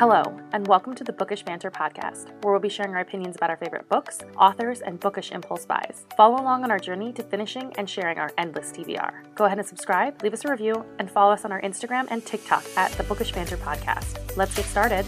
Hello, 0.00 0.22
and 0.54 0.66
welcome 0.66 0.94
to 0.94 1.04
the 1.04 1.12
Bookish 1.12 1.42
Banter 1.42 1.70
podcast, 1.70 2.30
where 2.42 2.54
we'll 2.54 2.58
be 2.58 2.70
sharing 2.70 2.94
our 2.94 3.02
opinions 3.02 3.36
about 3.36 3.50
our 3.50 3.58
favorite 3.58 3.86
books, 3.90 4.20
authors, 4.34 4.80
and 4.80 4.98
bookish 4.98 5.30
impulse 5.30 5.66
buys. 5.66 6.06
Follow 6.16 6.40
along 6.40 6.64
on 6.64 6.70
our 6.70 6.78
journey 6.78 7.12
to 7.12 7.22
finishing 7.22 7.70
and 7.76 7.86
sharing 7.86 8.16
our 8.16 8.30
endless 8.38 8.72
TBR. 8.72 9.34
Go 9.34 9.44
ahead 9.44 9.58
and 9.58 9.68
subscribe, 9.68 10.22
leave 10.22 10.32
us 10.32 10.42
a 10.46 10.50
review, 10.50 10.86
and 10.98 11.10
follow 11.10 11.34
us 11.34 11.44
on 11.44 11.52
our 11.52 11.60
Instagram 11.60 12.08
and 12.10 12.24
TikTok 12.24 12.64
at 12.78 12.90
the 12.92 13.02
Bookish 13.02 13.32
Banter 13.32 13.58
podcast. 13.58 14.34
Let's 14.38 14.56
get 14.56 14.64
started. 14.64 15.06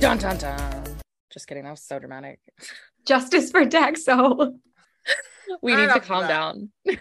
Dun 0.00 0.18
dun 0.18 0.36
dun. 0.36 0.84
Just 1.32 1.46
kidding. 1.46 1.62
That 1.62 1.70
was 1.70 1.84
so 1.84 2.00
dramatic. 2.00 2.40
Justice 3.06 3.52
for 3.52 3.64
Daxo. 3.64 4.58
We 5.62 5.76
need 5.76 5.90
to 5.90 6.00
calm 6.00 6.22
that. 6.22 6.28
down. 6.28 6.70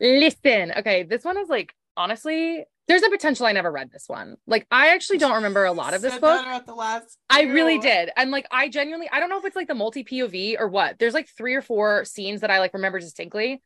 Listen. 0.00 0.72
Okay, 0.78 1.02
this 1.02 1.24
one 1.24 1.38
is 1.38 1.48
like 1.48 1.74
honestly, 1.96 2.64
there's 2.88 3.02
a 3.02 3.10
potential 3.10 3.46
I 3.46 3.52
never 3.52 3.70
read 3.70 3.90
this 3.90 4.04
one. 4.08 4.36
Like 4.46 4.66
I 4.70 4.88
actually 4.94 5.18
don't 5.18 5.34
remember 5.34 5.64
a 5.64 5.72
lot 5.72 5.94
of 5.94 6.02
this 6.02 6.18
book. 6.18 6.66
the 6.66 6.74
last 6.74 7.18
I 7.30 7.42
really 7.42 7.78
did. 7.78 8.10
And 8.16 8.30
like 8.30 8.46
I 8.50 8.68
genuinely 8.68 9.08
I 9.10 9.20
don't 9.20 9.30
know 9.30 9.38
if 9.38 9.44
it's 9.44 9.56
like 9.56 9.68
the 9.68 9.74
multi 9.74 10.04
POV 10.04 10.56
or 10.58 10.68
what. 10.68 10.98
There's 10.98 11.14
like 11.14 11.28
three 11.28 11.54
or 11.54 11.62
four 11.62 12.04
scenes 12.04 12.40
that 12.40 12.50
I 12.50 12.58
like 12.58 12.74
remember 12.74 12.98
distinctly. 12.98 13.62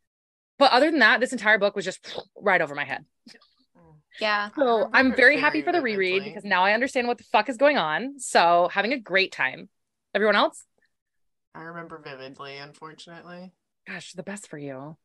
But 0.58 0.72
other 0.72 0.90
than 0.90 1.00
that, 1.00 1.20
this 1.20 1.32
entire 1.32 1.58
book 1.58 1.76
was 1.76 1.84
just 1.84 2.18
right 2.36 2.60
over 2.60 2.74
my 2.74 2.84
head. 2.84 3.04
Yeah. 4.20 4.48
So 4.56 4.88
I'm 4.92 5.14
very 5.14 5.38
happy 5.38 5.60
for 5.60 5.72
the 5.72 5.82
reread 5.82 6.24
because 6.24 6.44
now 6.44 6.64
I 6.64 6.72
understand 6.72 7.06
what 7.06 7.18
the 7.18 7.24
fuck 7.24 7.48
is 7.48 7.56
going 7.56 7.77
on. 7.77 8.18
So 8.18 8.70
having 8.72 8.92
a 8.92 8.98
great 8.98 9.32
time. 9.32 9.68
Everyone 10.14 10.36
else? 10.36 10.64
I 11.54 11.60
remember 11.62 12.00
vividly, 12.02 12.56
unfortunately. 12.56 13.52
Gosh, 13.86 14.12
the 14.12 14.22
best 14.22 14.48
for 14.48 14.56
you. 14.56 14.96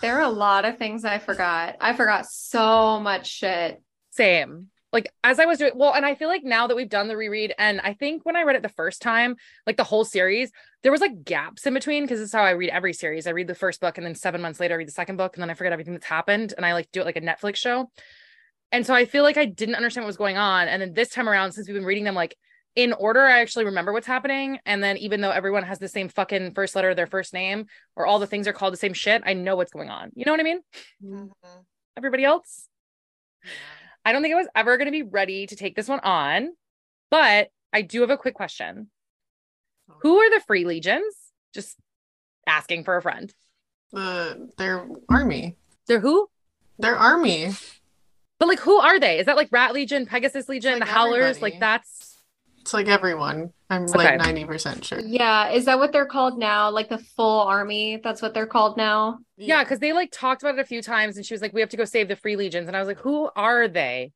There 0.00 0.16
are 0.16 0.22
a 0.22 0.30
lot 0.30 0.64
of 0.64 0.78
things 0.78 1.04
I 1.04 1.18
forgot. 1.18 1.76
I 1.80 1.92
forgot 1.92 2.26
so 2.26 3.00
much 3.00 3.28
shit. 3.28 3.82
Same. 4.10 4.68
Like 4.92 5.12
as 5.22 5.38
I 5.38 5.44
was 5.44 5.58
doing 5.58 5.72
well, 5.76 5.94
and 5.94 6.04
I 6.04 6.16
feel 6.16 6.28
like 6.28 6.42
now 6.42 6.66
that 6.66 6.76
we've 6.76 6.88
done 6.88 7.06
the 7.06 7.16
reread, 7.16 7.54
and 7.58 7.80
I 7.80 7.94
think 7.94 8.24
when 8.24 8.34
I 8.34 8.42
read 8.42 8.56
it 8.56 8.62
the 8.62 8.68
first 8.68 9.02
time, 9.02 9.36
like 9.66 9.76
the 9.76 9.84
whole 9.84 10.04
series, 10.04 10.50
there 10.82 10.90
was 10.90 11.00
like 11.00 11.22
gaps 11.22 11.64
in 11.64 11.74
between 11.74 12.02
because 12.02 12.18
this 12.18 12.28
is 12.28 12.34
how 12.34 12.42
I 12.42 12.50
read 12.50 12.70
every 12.70 12.92
series. 12.92 13.28
I 13.28 13.30
read 13.30 13.46
the 13.46 13.54
first 13.54 13.80
book, 13.80 13.98
and 13.98 14.06
then 14.06 14.16
seven 14.16 14.40
months 14.40 14.58
later, 14.58 14.74
I 14.74 14.78
read 14.78 14.88
the 14.88 14.92
second 14.92 15.16
book, 15.16 15.36
and 15.36 15.42
then 15.42 15.50
I 15.50 15.54
forget 15.54 15.72
everything 15.72 15.92
that's 15.92 16.06
happened, 16.06 16.54
and 16.56 16.66
I 16.66 16.72
like 16.72 16.90
do 16.90 17.00
it 17.00 17.06
like 17.06 17.16
a 17.16 17.20
Netflix 17.20 17.56
show. 17.56 17.88
And 18.72 18.86
so 18.86 18.94
I 18.94 19.04
feel 19.04 19.22
like 19.22 19.36
I 19.36 19.44
didn't 19.44 19.74
understand 19.74 20.04
what 20.04 20.08
was 20.08 20.16
going 20.16 20.36
on. 20.36 20.66
And 20.66 20.80
then 20.80 20.92
this 20.92 21.10
time 21.10 21.28
around, 21.28 21.52
since 21.52 21.68
we've 21.68 21.76
been 21.76 21.84
reading 21.84 22.04
them 22.04 22.14
like 22.14 22.36
in 22.76 22.92
order, 22.92 23.22
I 23.22 23.40
actually 23.40 23.64
remember 23.64 23.92
what's 23.92 24.06
happening. 24.06 24.58
And 24.64 24.82
then 24.82 24.96
even 24.98 25.20
though 25.20 25.30
everyone 25.30 25.64
has 25.64 25.78
the 25.78 25.88
same 25.88 26.08
fucking 26.08 26.54
first 26.54 26.74
letter 26.76 26.90
of 26.90 26.96
their 26.96 27.06
first 27.06 27.32
name, 27.34 27.66
or 27.96 28.06
all 28.06 28.18
the 28.18 28.26
things 28.26 28.46
are 28.46 28.52
called 28.52 28.72
the 28.72 28.78
same 28.78 28.94
shit, 28.94 29.22
I 29.24 29.32
know 29.32 29.56
what's 29.56 29.72
going 29.72 29.90
on. 29.90 30.10
You 30.14 30.24
know 30.24 30.32
what 30.32 30.40
I 30.40 30.44
mean? 30.44 30.60
Mhm. 31.04 31.30
Everybody 31.96 32.24
else? 32.24 32.68
I 34.04 34.12
don't 34.12 34.22
think 34.22 34.34
I 34.34 34.38
was 34.38 34.48
ever 34.54 34.76
going 34.76 34.86
to 34.86 34.92
be 34.92 35.02
ready 35.02 35.46
to 35.46 35.56
take 35.56 35.74
this 35.76 35.88
one 35.88 36.00
on, 36.00 36.50
but 37.10 37.48
I 37.72 37.82
do 37.82 38.00
have 38.02 38.10
a 38.10 38.16
quick 38.16 38.34
question. 38.34 38.90
Who 40.02 40.18
are 40.18 40.30
the 40.30 40.40
Free 40.46 40.64
Legions? 40.64 41.14
Just 41.52 41.76
asking 42.46 42.84
for 42.84 42.96
a 42.96 43.02
friend. 43.02 43.32
The 43.92 44.50
their 44.56 44.86
army. 45.08 45.56
They're 45.86 46.00
who? 46.00 46.28
Their 46.78 46.96
army. 46.96 47.50
But 48.38 48.48
like, 48.48 48.60
who 48.60 48.78
are 48.78 48.98
they? 48.98 49.18
Is 49.18 49.26
that 49.26 49.36
like 49.36 49.48
Rat 49.50 49.74
Legion, 49.74 50.06
Pegasus 50.06 50.48
Legion, 50.48 50.78
like 50.78 50.88
the 50.88 50.92
Howlers? 50.94 51.36
everybody. 51.36 51.52
Like 51.52 51.60
that's 51.60 52.09
It's 52.60 52.74
like 52.74 52.88
everyone. 52.88 53.52
I'm 53.70 53.84
Okay. 53.84 54.18
like 54.18 54.20
90% 54.20 54.84
sure. 54.84 55.00
Yeah. 55.00 55.48
Is 55.50 55.64
that 55.64 55.78
what 55.78 55.92
they're 55.92 56.06
called 56.06 56.38
now? 56.38 56.70
Like 56.70 56.88
the 56.88 56.98
full 56.98 57.40
army? 57.40 58.00
That's 58.02 58.20
what 58.20 58.34
they're 58.34 58.46
called 58.46 58.76
now? 58.76 59.18
yeah, 59.36 59.64
because 59.64 59.78
they 59.78 59.92
like 59.92 60.10
talked 60.12 60.42
about 60.42 60.56
it 60.58 60.60
a 60.60 60.64
few 60.66 60.82
times, 60.82 61.16
and 61.16 61.24
she 61.24 61.32
was 61.32 61.40
like, 61.40 61.54
"We 61.54 61.60
have 61.62 61.70
to 61.70 61.76
go 61.78 61.84
save 61.86 62.08
the 62.08 62.16
Free 62.16 62.36
Legions," 62.36 62.68
and 62.68 62.76
I 62.76 62.80
was 62.80 62.88
like, 62.88 62.98
"Who 62.98 63.30
are 63.34 63.66
they?" 63.68 64.12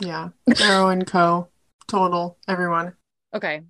Yeah. 0.00 0.30
Arrow 0.60 0.88
and 0.88 1.06
Co. 1.06 1.48
Total. 1.86 2.38
Everyone. 2.48 2.94
Okay, 3.34 3.60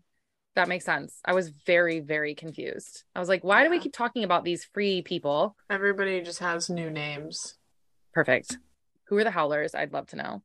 that 0.54 0.68
makes 0.68 0.84
sense. 0.84 1.18
I 1.24 1.32
was 1.34 1.48
very, 1.66 1.98
very 1.98 2.36
confused. 2.36 3.02
I 3.16 3.18
was 3.18 3.28
like, 3.28 3.42
"Why 3.42 3.64
do 3.64 3.70
we 3.70 3.80
keep 3.80 3.92
talking 3.92 4.22
about 4.22 4.44
these 4.44 4.64
free 4.64 5.02
people?" 5.02 5.56
Everybody 5.68 6.20
just 6.22 6.38
has 6.38 6.70
new 6.70 6.88
names. 6.90 7.56
Perfect. 8.14 8.58
Who 9.08 9.16
are 9.16 9.24
the 9.24 9.30
Howlers? 9.32 9.74
I'd 9.74 9.92
love 9.92 10.06
to 10.08 10.16
know. 10.16 10.42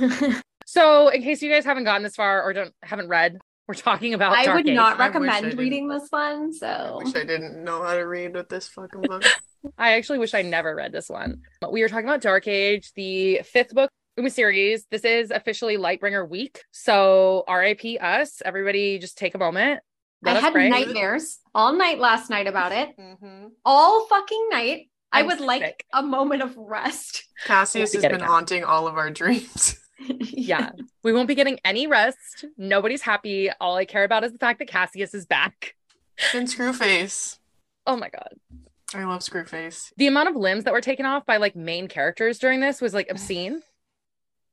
So, 0.70 1.08
in 1.08 1.20
case 1.24 1.42
you 1.42 1.50
guys 1.50 1.64
haven't 1.64 1.82
gotten 1.82 2.04
this 2.04 2.14
far 2.14 2.44
or 2.44 2.52
don't 2.52 2.72
haven't 2.84 3.08
read, 3.08 3.38
we're 3.66 3.74
talking 3.74 4.14
about 4.14 4.34
I 4.36 4.44
Dark 4.44 4.58
would 4.58 4.68
Age. 4.68 4.76
not 4.76 5.00
I 5.00 5.02
I 5.02 5.06
recommend 5.08 5.58
reading 5.58 5.88
this 5.88 6.06
one. 6.10 6.50
I 6.54 6.56
So 6.56 7.00
wish 7.02 7.16
I 7.16 7.24
didn't 7.24 7.64
know 7.64 7.82
how 7.82 7.94
to 7.94 8.02
read 8.06 8.34
with 8.34 8.48
this 8.48 8.68
fucking 8.68 9.02
book. 9.02 9.24
I 9.78 9.94
actually 9.94 10.20
wish 10.20 10.32
I 10.32 10.42
never 10.42 10.72
read 10.76 10.92
this 10.92 11.08
one. 11.08 11.40
But 11.60 11.72
we 11.72 11.82
are 11.82 11.88
talking 11.88 12.04
about 12.08 12.20
Dark 12.20 12.46
Age, 12.46 12.92
the 12.94 13.40
fifth 13.42 13.74
book 13.74 13.90
in 14.16 14.22
the 14.22 14.30
series. 14.30 14.86
This 14.92 15.04
is 15.04 15.32
officially 15.32 15.76
Lightbringer 15.76 16.28
week. 16.28 16.62
So, 16.70 17.42
RIP 17.48 18.00
us. 18.00 18.40
Everybody, 18.44 19.00
just 19.00 19.18
take 19.18 19.34
a 19.34 19.38
moment. 19.38 19.80
Let 20.22 20.36
I 20.36 20.40
had 20.40 20.52
pray. 20.52 20.68
nightmares 20.68 21.40
all 21.52 21.72
night 21.72 21.98
last 21.98 22.30
night 22.30 22.46
about 22.46 22.70
it. 22.70 22.90
hmm 22.96 23.46
All 23.64 24.06
fucking 24.06 24.48
night. 24.52 24.88
I 25.10 25.18
I'm 25.20 25.26
would 25.26 25.40
like 25.40 25.84
a 25.92 26.00
moment 26.04 26.42
of 26.42 26.56
rest. 26.56 27.24
Cassius 27.44 27.92
has 27.94 28.02
been 28.02 28.20
haunting 28.20 28.62
all 28.62 28.86
of 28.86 28.96
our 28.98 29.10
dreams. 29.10 29.76
Yeah, 30.08 30.70
we 31.02 31.12
won't 31.12 31.28
be 31.28 31.34
getting 31.34 31.58
any 31.64 31.86
rest. 31.86 32.44
Nobody's 32.56 33.02
happy. 33.02 33.50
All 33.60 33.76
I 33.76 33.84
care 33.84 34.04
about 34.04 34.24
is 34.24 34.32
the 34.32 34.38
fact 34.38 34.58
that 34.60 34.68
Cassius 34.68 35.14
is 35.14 35.26
back. 35.26 35.74
and 36.34 36.48
Screwface. 36.48 37.38
Oh 37.86 37.96
my 37.96 38.08
God. 38.08 38.34
I 38.94 39.04
love 39.04 39.20
Screwface. 39.20 39.92
the 39.96 40.06
amount 40.06 40.28
of 40.30 40.36
limbs 40.36 40.64
that 40.64 40.72
were 40.72 40.80
taken 40.80 41.06
off 41.06 41.24
by 41.26 41.36
like 41.36 41.54
main 41.54 41.86
characters 41.86 42.38
during 42.38 42.60
this 42.60 42.80
was 42.80 42.92
like 42.94 43.08
obscene. 43.10 43.62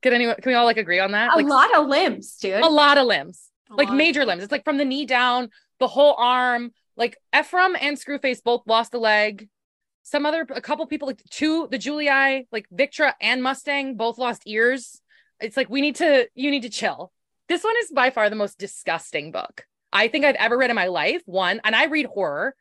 Can 0.02 0.12
anyone 0.12 0.36
can 0.36 0.50
we 0.50 0.54
all 0.54 0.64
like 0.64 0.76
agree 0.76 1.00
on 1.00 1.12
that? 1.12 1.32
A 1.32 1.36
like 1.36 1.46
lot 1.46 1.74
of 1.76 1.88
limbs, 1.88 2.36
dude. 2.36 2.62
a 2.62 2.68
lot 2.68 2.98
of 2.98 3.06
limbs. 3.06 3.50
A 3.70 3.74
Like 3.74 3.86
lot 3.88 3.94
of 3.94 3.98
major 3.98 4.20
them. 4.20 4.28
limbs. 4.28 4.42
It's 4.44 4.52
like 4.52 4.64
from 4.64 4.76
the 4.78 4.84
knee 4.84 5.06
down, 5.06 5.50
the 5.80 5.88
whole 5.88 6.14
arm. 6.18 6.72
Like 6.96 7.16
Ephraim 7.36 7.76
and 7.80 7.96
Screwface 7.96 8.42
both 8.42 8.62
lost 8.66 8.94
a 8.94 8.98
leg. 8.98 9.48
Some 10.02 10.24
other 10.24 10.46
a 10.54 10.60
couple 10.60 10.86
people 10.86 11.08
like 11.08 11.22
two, 11.30 11.68
the 11.70 11.78
Julii, 11.78 12.46
like 12.52 12.66
Victra 12.74 13.12
and 13.20 13.42
Mustang 13.42 13.96
both 13.96 14.18
lost 14.18 14.42
ears. 14.46 15.00
It's 15.40 15.56
like 15.56 15.70
we 15.70 15.80
need 15.80 15.96
to 15.96 16.28
you 16.34 16.50
need 16.50 16.62
to 16.62 16.70
chill. 16.70 17.12
This 17.48 17.64
one 17.64 17.74
is 17.82 17.90
by 17.90 18.10
far 18.10 18.28
the 18.28 18.36
most 18.36 18.58
disgusting 18.58 19.30
book 19.32 19.66
I 19.92 20.08
think 20.08 20.24
I've 20.24 20.34
ever 20.36 20.56
read 20.58 20.70
in 20.70 20.76
my 20.76 20.86
life. 20.88 21.22
One, 21.26 21.60
and 21.64 21.74
I 21.74 21.84
read 21.86 22.06
horror. 22.06 22.54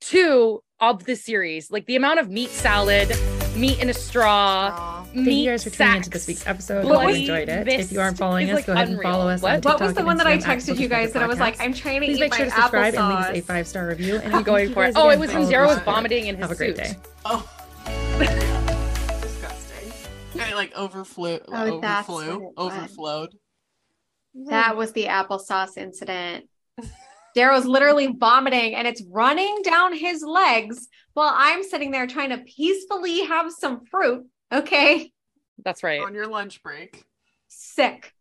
Two 0.00 0.62
of 0.78 1.04
the 1.04 1.16
series, 1.16 1.70
like 1.70 1.86
the 1.86 1.96
amount 1.96 2.20
of 2.20 2.28
meat 2.28 2.50
salad, 2.50 3.08
meat 3.56 3.80
in 3.80 3.88
a 3.88 3.94
straw, 3.94 4.70
Aw. 4.70 5.06
meat 5.14 5.24
Thank 5.24 5.36
you 5.38 5.50
guys 5.50 5.64
for 5.64 5.70
tuning 5.70 5.96
into 5.96 6.10
this 6.10 6.26
week's 6.26 6.46
episode. 6.46 6.82
Bloody 6.82 7.06
Hope 7.06 7.14
you 7.14 7.20
enjoyed 7.20 7.48
it. 7.48 7.68
If 7.80 7.92
you 7.92 8.00
aren't 8.00 8.18
following 8.18 8.50
us, 8.50 8.56
like, 8.56 8.66
go 8.66 8.72
ahead 8.74 8.88
and 8.90 9.00
follow 9.00 9.28
us 9.28 9.40
What? 9.40 9.64
on 9.64 9.72
What 9.72 9.80
was 9.80 9.94
the 9.94 10.04
one 10.04 10.18
that 10.18 10.26
I 10.26 10.36
texted 10.36 10.78
you 10.78 10.86
guys 10.88 11.12
that 11.14 11.22
I 11.22 11.26
was 11.26 11.38
like, 11.38 11.58
I'm 11.60 11.72
trying 11.72 12.00
to 12.02 12.06
Please 12.08 12.18
eat 12.18 12.20
make 12.20 12.30
my 12.32 12.36
sure 12.36 12.44
to 12.46 12.50
subscribe 12.52 12.94
and 12.94 13.08
leave 13.08 13.18
us 13.18 13.36
a 13.36 13.40
five 13.40 13.66
star 13.66 13.86
review. 13.88 14.16
And 14.16 14.34
I'm 14.36 14.42
going 14.42 14.66
thank 14.66 14.74
for 14.74 14.82
you 14.82 14.88
it. 14.90 14.94
guys 14.94 15.02
Oh, 15.02 15.08
it 15.08 15.18
was 15.18 15.30
for 15.30 15.36
when 15.38 15.44
all 15.46 15.50
Zara 15.50 15.66
was 15.68 15.78
vomiting 15.78 16.26
in 16.26 16.36
his 16.36 16.42
Have 16.42 16.50
a 16.50 16.54
great 16.56 16.76
suit. 16.76 16.84
day. 16.84 16.96
Oh. 17.24 18.42
Disgusting. 20.56 20.68
And 20.68 20.70
it 20.70 20.74
like 20.74 20.74
overflew, 20.76 21.38
Oh, 21.48 21.80
that's 21.80 22.08
what 22.08 22.26
overflew, 22.26 22.48
it 22.48 22.52
was. 22.56 22.72
overflowed. 22.72 23.34
That 24.48 24.76
was 24.76 24.92
the 24.92 25.04
applesauce 25.06 25.76
incident. 25.76 26.48
Darrow's 27.34 27.66
literally 27.66 28.06
vomiting 28.08 28.74
and 28.74 28.86
it's 28.86 29.02
running 29.10 29.60
down 29.62 29.94
his 29.94 30.22
legs 30.22 30.88
while 31.14 31.32
I'm 31.34 31.62
sitting 31.62 31.90
there 31.90 32.06
trying 32.06 32.30
to 32.30 32.38
peacefully 32.38 33.24
have 33.24 33.52
some 33.52 33.84
fruit. 33.86 34.26
Okay. 34.52 35.12
That's 35.64 35.82
right. 35.82 36.00
On 36.00 36.14
your 36.14 36.26
lunch 36.28 36.62
break. 36.62 37.04
Sick. 37.48 38.12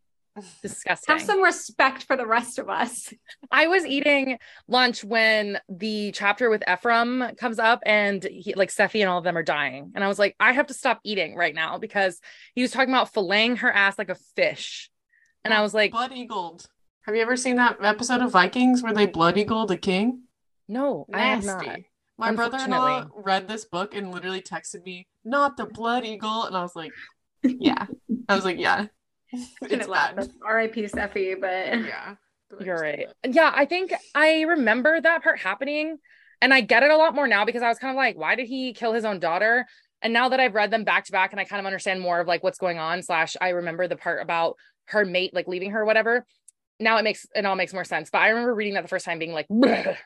Disgusting. 0.62 1.16
Have 1.16 1.25
some 1.25 1.41
respect 1.41 2.03
for 2.03 2.18
the 2.18 2.25
rest 2.25 2.59
of 2.59 2.69
us. 2.69 3.13
I 3.51 3.68
was 3.68 3.85
eating 3.85 4.38
lunch 4.68 5.03
when 5.03 5.59
the 5.69 6.12
chapter 6.12 6.50
with 6.50 6.63
Ephraim 6.69 7.23
comes 7.38 7.57
up 7.57 7.81
and 7.86 8.24
he, 8.24 8.54
like 8.54 8.69
Sephi 8.69 9.00
and 9.00 9.10
all 9.10 9.19
of 9.19 9.24
them 9.24 9.38
are 9.38 9.44
dying. 9.44 9.92
And 9.95 10.04
I 10.04 10.07
was 10.07 10.19
like, 10.19 10.36
I 10.39 10.51
have 10.51 10.68
to 10.68 10.74
stop 10.74 11.00
eating 11.04 11.36
right 11.36 11.56
now 11.56 11.77
because 11.77 12.19
he 12.54 12.62
was 12.62 12.71
talking 12.71 12.94
about 12.94 13.13
filleting 13.13 13.60
her 13.60 13.71
ass 13.71 13.98
like 13.98 14.10
a 14.10 14.18
fish. 14.36 14.89
And 15.45 15.54
I 15.54 15.62
was 15.62 15.74
like, 15.74 15.92
Blood 15.92 16.12
eagled. 16.12 16.68
Have 17.06 17.15
you 17.15 17.21
ever 17.21 17.38
seen 17.38 17.57
that 17.57 17.77
episode 17.83 18.21
of 18.21 18.31
Vikings 18.31 18.81
where 18.81 18.94
they 18.94 19.06
blood 19.06 19.38
eagled 19.38 19.69
a 19.69 19.77
king? 19.77 20.24
no, 20.68 21.06
I 21.13 21.19
have 21.19 21.45
not. 21.45 21.65
My 22.18 22.31
brother-in-law 22.31 23.10
read 23.15 23.48
this 23.48 23.65
book 23.65 23.94
and 23.94 24.12
literally 24.12 24.42
texted 24.42 24.83
me, 24.83 25.07
"Not 25.24 25.57
the 25.57 25.65
blood 25.65 26.06
eagle," 26.06 26.45
and 26.45 26.57
I 26.57 26.62
was 26.62 26.75
like, 26.75 26.92
"Yeah." 27.44 27.86
I 28.27 28.36
was 28.36 28.45
like, 28.45 28.57
"Yeah." 28.57 28.88
It's 29.31 29.50
Shouldn't 29.62 29.92
bad. 29.92 30.30
R.I.P. 30.45 30.83
Sephi, 30.83 31.39
but 31.39 31.86
Yeah. 31.88 32.16
You're 32.60 32.80
right. 32.80 33.07
Yeah, 33.27 33.51
I 33.54 33.66
think 33.66 33.94
I 34.13 34.42
remember 34.42 35.01
that 35.01 35.24
part 35.24 35.39
happening. 35.39 35.98
And 36.42 36.54
I 36.54 36.62
get 36.62 36.83
it 36.83 36.92
a 36.92 36.98
lot 36.98 37.16
more 37.16 37.27
now 37.27 37.44
because 37.45 37.63
I 37.63 37.69
was 37.69 37.80
kind 37.80 37.92
of 37.92 37.95
like, 37.98 38.18
why 38.18 38.36
did 38.36 38.48
he 38.48 38.74
kill 38.74 38.94
his 38.94 39.04
own 39.06 39.19
daughter? 39.19 39.66
And 40.01 40.13
now 40.13 40.30
that 40.30 40.39
I've 40.39 40.54
read 40.54 40.69
them 40.69 40.83
back 40.83 41.06
to 41.06 41.12
back 41.12 41.31
and 41.31 41.39
I 41.39 41.45
kind 41.45 41.60
of 41.60 41.66
understand 41.66 42.01
more 42.01 42.19
of 42.19 42.27
like 42.27 42.44
what's 42.44 42.60
going 42.60 42.77
on, 42.77 43.01
slash, 43.01 43.36
I 43.42 43.50
remember 43.50 43.88
the 43.88 43.95
part 43.95 44.22
about 44.22 44.56
her 44.86 45.06
mate 45.06 45.33
like 45.33 45.48
leaving 45.48 45.72
her 45.72 45.81
or 45.81 45.86
whatever. 45.86 46.25
Now 46.80 46.98
it 46.98 47.04
makes 47.04 47.25
it 47.33 47.45
all 47.45 47.56
makes 47.56 47.74
more 47.74 47.86
sense. 47.86 48.10
But 48.12 48.19
I 48.22 48.30
remember 48.30 48.54
reading 48.54 48.75
that 48.75 48.83
the 48.83 48.89
first 48.89 49.06
time 49.06 49.18
being 49.18 49.31
like, 49.31 49.48
why 49.50 49.98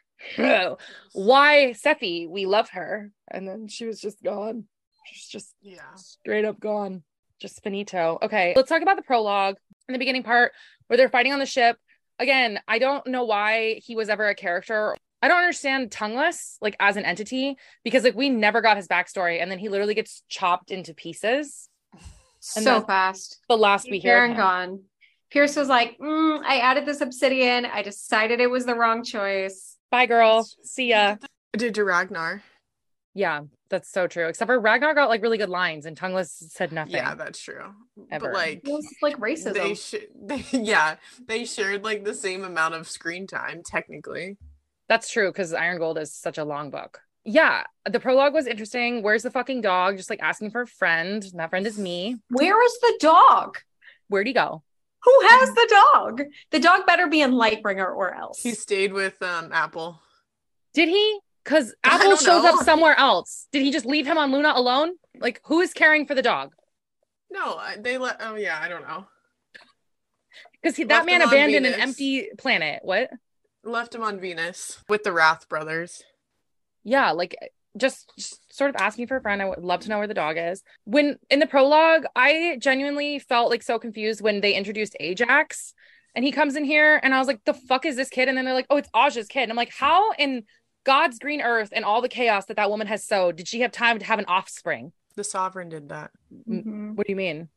Sephi? 1.14 2.30
We 2.30 2.46
love 2.46 2.70
her. 2.70 3.12
And 3.30 3.48
then 3.48 3.68
she 3.68 3.86
was 3.86 4.00
just 4.00 4.24
gone. 4.24 4.66
She's 5.08 5.28
just 5.28 5.54
Yeah. 5.62 5.96
straight 5.96 6.46
up 6.46 6.60
gone. 6.60 7.04
Just 7.40 7.64
finito. 7.64 8.18
Okay, 8.22 8.54
let's 8.56 8.70
talk 8.70 8.82
about 8.82 8.98
the 8.98 9.04
prologue 9.04 9.56
in 9.88 9.94
the 9.94 10.00
beginning 10.00 10.24
part 10.24 10.52
where 10.88 10.98
they're 10.98 11.10
fighting 11.10 11.34
on 11.34 11.40
the 11.40 11.46
ship. 11.46 11.78
Again, 12.20 12.60
I 12.68 12.80
don't 12.80 13.06
know 13.08 13.24
why 13.24 13.80
he 13.84 13.96
was 13.96 14.10
ever 14.10 14.28
a 14.28 14.36
character. 14.36 14.96
I 15.22 15.28
don't 15.28 15.38
understand 15.38 15.92
tongueless 15.92 16.58
like 16.62 16.76
as 16.80 16.98
an 16.98 17.06
entity 17.06 17.58
because 17.84 18.04
like 18.04 18.16
we 18.16 18.30
never 18.30 18.62
got 18.62 18.78
his 18.78 18.88
backstory 18.88 19.42
and 19.42 19.52
then 19.52 19.60
he 19.60 19.70
literally 19.70 19.94
gets 19.94 20.24
chopped 20.30 20.72
into 20.72 20.94
pieces. 20.94 21.70
And 22.56 22.64
so 22.64 22.80
fast. 22.80 23.42
The 23.50 23.58
last 23.58 23.92
we 23.92 24.00
hear 24.00 24.24
and 24.24 24.32
him. 24.32 24.38
gone. 24.38 24.84
Pierce 25.30 25.58
was 25.58 25.68
like, 25.68 25.98
mm, 26.00 26.42
I 26.42 26.60
added 26.60 26.86
this 26.86 27.02
obsidian. 27.02 27.66
I 27.66 27.82
decided 27.82 28.40
it 28.40 28.50
was 28.50 28.66
the 28.66 28.76
wrong 28.76 29.04
choice. 29.04 29.76
Bye 29.92 30.06
girl. 30.06 30.48
See 30.64 30.88
ya. 30.92 31.18
Did 31.52 31.76
to 31.76 31.84
Ragnar. 31.84 32.42
Yeah, 33.14 33.42
that's 33.70 33.92
so 33.92 34.08
true. 34.08 34.28
Except 34.28 34.48
for 34.48 34.60
Ragnar 34.60 34.94
got 34.94 35.10
like 35.10 35.22
really 35.22 35.38
good 35.38 35.50
lines 35.50 35.86
and 35.86 35.96
tongueless 35.96 36.32
said 36.50 36.72
nothing. 36.72 36.96
Yeah, 36.96 37.16
that's 37.16 37.40
true. 37.42 37.74
Ever. 38.12 38.28
But 38.28 38.34
like 38.34 38.62
It 38.68 38.72
was 38.72 38.88
like 39.02 39.18
racism. 39.18 39.54
they 39.54 39.74
should 39.76 40.08
they, 40.20 40.44
yeah, 40.52 40.96
they 41.28 41.46
shared 41.46 41.84
like 41.84 42.04
the 42.04 42.14
same 42.14 42.44
amount 42.44 42.74
of 42.76 42.88
screen 42.90 43.28
time 43.28 43.62
technically. 43.64 44.38
That's 44.88 45.10
true 45.10 45.30
because 45.32 45.54
Iron 45.54 45.78
Gold 45.78 45.98
is 46.00 46.14
such 46.14 46.38
a 46.38 46.44
long 46.44 46.72
book. 46.72 47.00
Yeah, 47.24 47.64
the 47.88 48.00
prologue 48.00 48.34
was 48.34 48.48
interesting. 48.48 49.04
Where's 49.04 49.24
the 49.24 49.30
fucking 49.30 49.62
dog? 49.62 49.98
Just 49.98 50.10
like 50.10 50.22
asking 50.22 50.52
for 50.52 50.62
a 50.62 50.68
friend. 50.68 51.24
And 51.24 51.40
that 51.40 51.52
friend 51.52 51.68
is 51.68 51.78
me. 51.78 52.18
Where 52.30 52.64
is 52.66 52.80
the 52.80 52.98
dog? 53.00 53.58
Where'd 54.08 54.26
he 54.26 54.34
go? 54.34 54.64
Who 55.04 55.20
has 55.28 55.50
the 55.50 55.68
dog? 55.94 56.22
The 56.52 56.60
dog 56.60 56.86
better 56.88 57.08
be 57.08 57.22
in 57.22 57.32
Lightbringer 57.34 57.96
or 57.96 58.16
else. 58.16 58.42
He 58.42 58.52
stayed 58.52 58.94
with 58.94 59.22
um 59.22 59.52
Apple. 59.54 60.02
Did 60.74 60.90
he? 60.90 61.20
Because 61.44 61.74
Apple 61.84 62.16
shows 62.16 62.44
know. 62.44 62.56
up 62.56 62.66
somewhere 62.66 62.98
else. 62.98 63.48
Did 63.52 63.64
he 63.64 63.72
just 63.72 63.86
leave 63.86 64.06
him 64.06 64.18
on 64.18 64.32
Luna 64.32 64.54
alone? 64.56 64.92
Like, 65.20 65.42
who 65.46 65.62
is 65.62 65.74
caring 65.74 66.06
for 66.06 66.16
the 66.16 66.22
dog? 66.22 66.54
No, 67.32 67.60
they 67.80 67.98
let 67.98 68.18
oh 68.22 68.36
yeah, 68.36 68.60
I 68.62 68.68
don't 68.68 68.88
know. 68.88 69.08
Because 70.62 70.76
that 70.90 71.06
man 71.06 71.22
abandoned 71.22 71.66
an 71.66 71.80
empty 71.80 72.28
planet. 72.38 72.82
What? 72.84 73.10
Left 73.64 73.96
him 73.96 74.04
on 74.04 74.20
Venus 74.20 74.84
with 74.90 75.06
the 75.06 75.14
Rath 75.14 75.48
brothers. 75.48 76.04
Yeah, 76.84 77.12
like 77.12 77.38
just, 77.78 78.12
just 78.18 78.54
sort 78.54 78.70
of 78.70 78.76
asking 78.78 79.08
for 79.08 79.16
a 79.16 79.22
friend. 79.22 79.42
I 79.42 79.46
would 79.46 79.60
love 79.60 79.80
to 79.82 79.90
know 79.90 79.98
where 79.98 80.08
the 80.08 80.14
dog 80.14 80.36
is. 80.38 80.62
When 80.84 81.18
in 81.30 81.40
the 81.40 81.48
prologue, 81.48 82.06
I 82.14 82.58
genuinely 82.60 83.20
felt 83.20 83.50
like 83.50 83.64
so 83.64 83.80
confused 83.80 84.22
when 84.22 84.42
they 84.42 84.54
introduced 84.54 84.98
Ajax 85.00 85.74
and 86.16 86.26
he 86.26 86.32
comes 86.32 86.56
in 86.56 86.66
here 86.66 87.00
and 87.02 87.14
I 87.14 87.20
was 87.20 87.28
like, 87.28 87.44
the 87.46 87.54
fuck 87.54 87.86
is 87.86 87.96
this 87.96 88.10
kid? 88.10 88.28
And 88.28 88.38
then 88.38 88.46
they're 88.46 88.54
like, 88.54 88.68
oh, 88.70 88.78
it's 88.78 88.90
Aja's 88.96 89.28
kid. 89.28 89.44
And 89.44 89.52
I'm 89.52 89.58
like, 89.58 89.72
how 89.72 90.12
in 90.14 90.44
God's 90.90 91.20
green 91.20 91.40
earth 91.40 91.70
and 91.72 91.86
all 91.86 92.02
the 92.02 92.10
chaos 92.10 92.48
that 92.48 92.58
that 92.58 92.72
woman 92.72 92.88
has 92.88 93.06
sowed 93.06 93.36
did 93.36 93.48
she 93.48 93.60
have 93.60 93.72
time 93.72 94.00
to 94.00 94.06
have 94.06 94.18
an 94.18 94.26
offspring? 94.28 94.92
The 95.16 95.24
sovereign 95.24 95.70
did 95.70 95.90
that. 95.90 96.10
Mhm. 96.50 96.96
What 96.96 97.06
do 97.06 97.14
you 97.14 97.16
mean? 97.16 97.50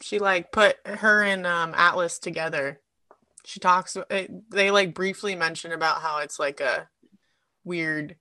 She 0.00 0.20
like 0.20 0.52
put 0.52 0.76
her 0.86 1.24
and 1.24 1.44
um 1.44 1.74
Atlas 1.74 2.20
together. 2.20 2.80
She 3.44 3.58
talks 3.58 3.96
they 4.08 4.70
like 4.70 4.94
briefly 4.94 5.34
mention 5.34 5.72
about 5.72 6.02
how 6.02 6.18
it's 6.18 6.38
like 6.38 6.60
a 6.60 6.88
weird 7.64 8.14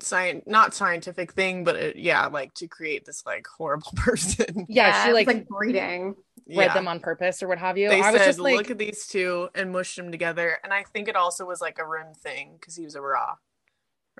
science 0.00 0.42
not 0.48 0.74
scientific 0.74 1.32
thing 1.34 1.62
but 1.62 1.76
it, 1.76 1.96
yeah 1.96 2.26
like 2.26 2.52
to 2.54 2.66
create 2.66 3.04
this 3.04 3.24
like 3.24 3.46
horrible 3.46 3.92
person 3.96 4.66
Yeah, 4.68 5.06
she 5.06 5.12
like, 5.12 5.28
like 5.28 5.46
breeding. 5.46 6.16
Read 6.46 6.56
yeah. 6.56 6.74
them 6.74 6.88
on 6.88 7.00
purpose 7.00 7.42
or 7.42 7.48
what 7.48 7.58
have 7.58 7.78
you. 7.78 7.88
they 7.88 8.02
I 8.02 8.10
was 8.10 8.20
said 8.20 8.26
just 8.26 8.38
like, 8.38 8.56
look 8.56 8.70
at 8.70 8.76
these 8.78 9.06
two 9.06 9.48
and 9.54 9.72
mushed 9.72 9.96
them 9.96 10.10
together 10.12 10.58
and 10.62 10.74
i 10.74 10.82
think 10.82 11.08
it 11.08 11.16
also 11.16 11.46
was 11.46 11.62
like 11.62 11.78
a 11.78 11.86
rim 11.86 12.12
thing 12.12 12.56
because 12.60 12.76
he 12.76 12.84
was 12.84 12.94
a 12.94 13.00
Raa 13.00 13.38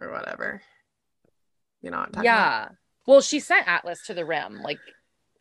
or 0.01 0.11
whatever 0.11 0.63
you 1.83 1.91
know 1.91 1.99
what 1.99 2.07
I'm 2.07 2.13
talking 2.13 2.31
about? 2.31 2.39
yeah. 2.41 2.69
Well, 3.07 3.21
she 3.21 3.39
sent 3.41 3.69
Atlas 3.69 4.07
to 4.07 4.15
the 4.15 4.25
rim, 4.25 4.63
like, 4.63 4.79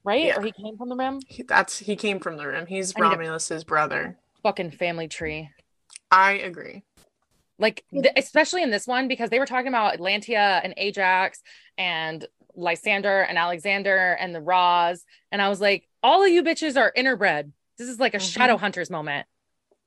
right? 0.03 0.25
Yeah. 0.25 0.37
Or 0.37 0.43
he 0.43 0.51
came 0.51 0.75
from 0.75 0.89
the 0.89 0.97
rim? 0.97 1.21
He- 1.25 1.43
that's 1.43 1.79
he 1.79 1.95
came 1.95 2.19
from 2.19 2.35
the 2.35 2.45
rim 2.45 2.65
he's 2.65 2.93
I 2.97 3.01
need 3.01 3.11
to- 3.11 3.17
romulus's 3.21 3.63
brother 3.63 4.17
Fucking 4.43 4.71
family 4.71 5.07
tree. 5.07 5.49
i 6.11 6.33
agree 6.33 6.83
like 7.59 7.85
th- 7.93 8.11
especially 8.17 8.61
in 8.63 8.71
this 8.71 8.85
one 8.87 9.07
because 9.07 9.29
they 9.29 9.39
were 9.39 9.45
talking 9.45 9.69
about 9.69 9.97
Atlantia 9.97 10.59
and 10.63 10.73
Ajax 10.75 11.41
and 11.77 12.27
Lysander 12.55 13.21
and 13.21 13.37
Alexander 13.37 14.17
and 14.19 14.33
the 14.33 14.41
Raas 14.41 15.03
and 15.31 15.41
I 15.41 15.49
was 15.49 15.59
like 15.61 15.87
all 16.01 16.23
of 16.23 16.29
you 16.29 16.43
bitches 16.43 16.77
are 16.77 16.91
interbred. 16.95 17.51
This 17.77 17.89
is 17.89 17.99
like 17.99 18.13
a 18.13 18.17
Mhm. 18.17 18.33
shadow 18.33 18.57
hunters 18.57 18.89
moment. 18.89 19.25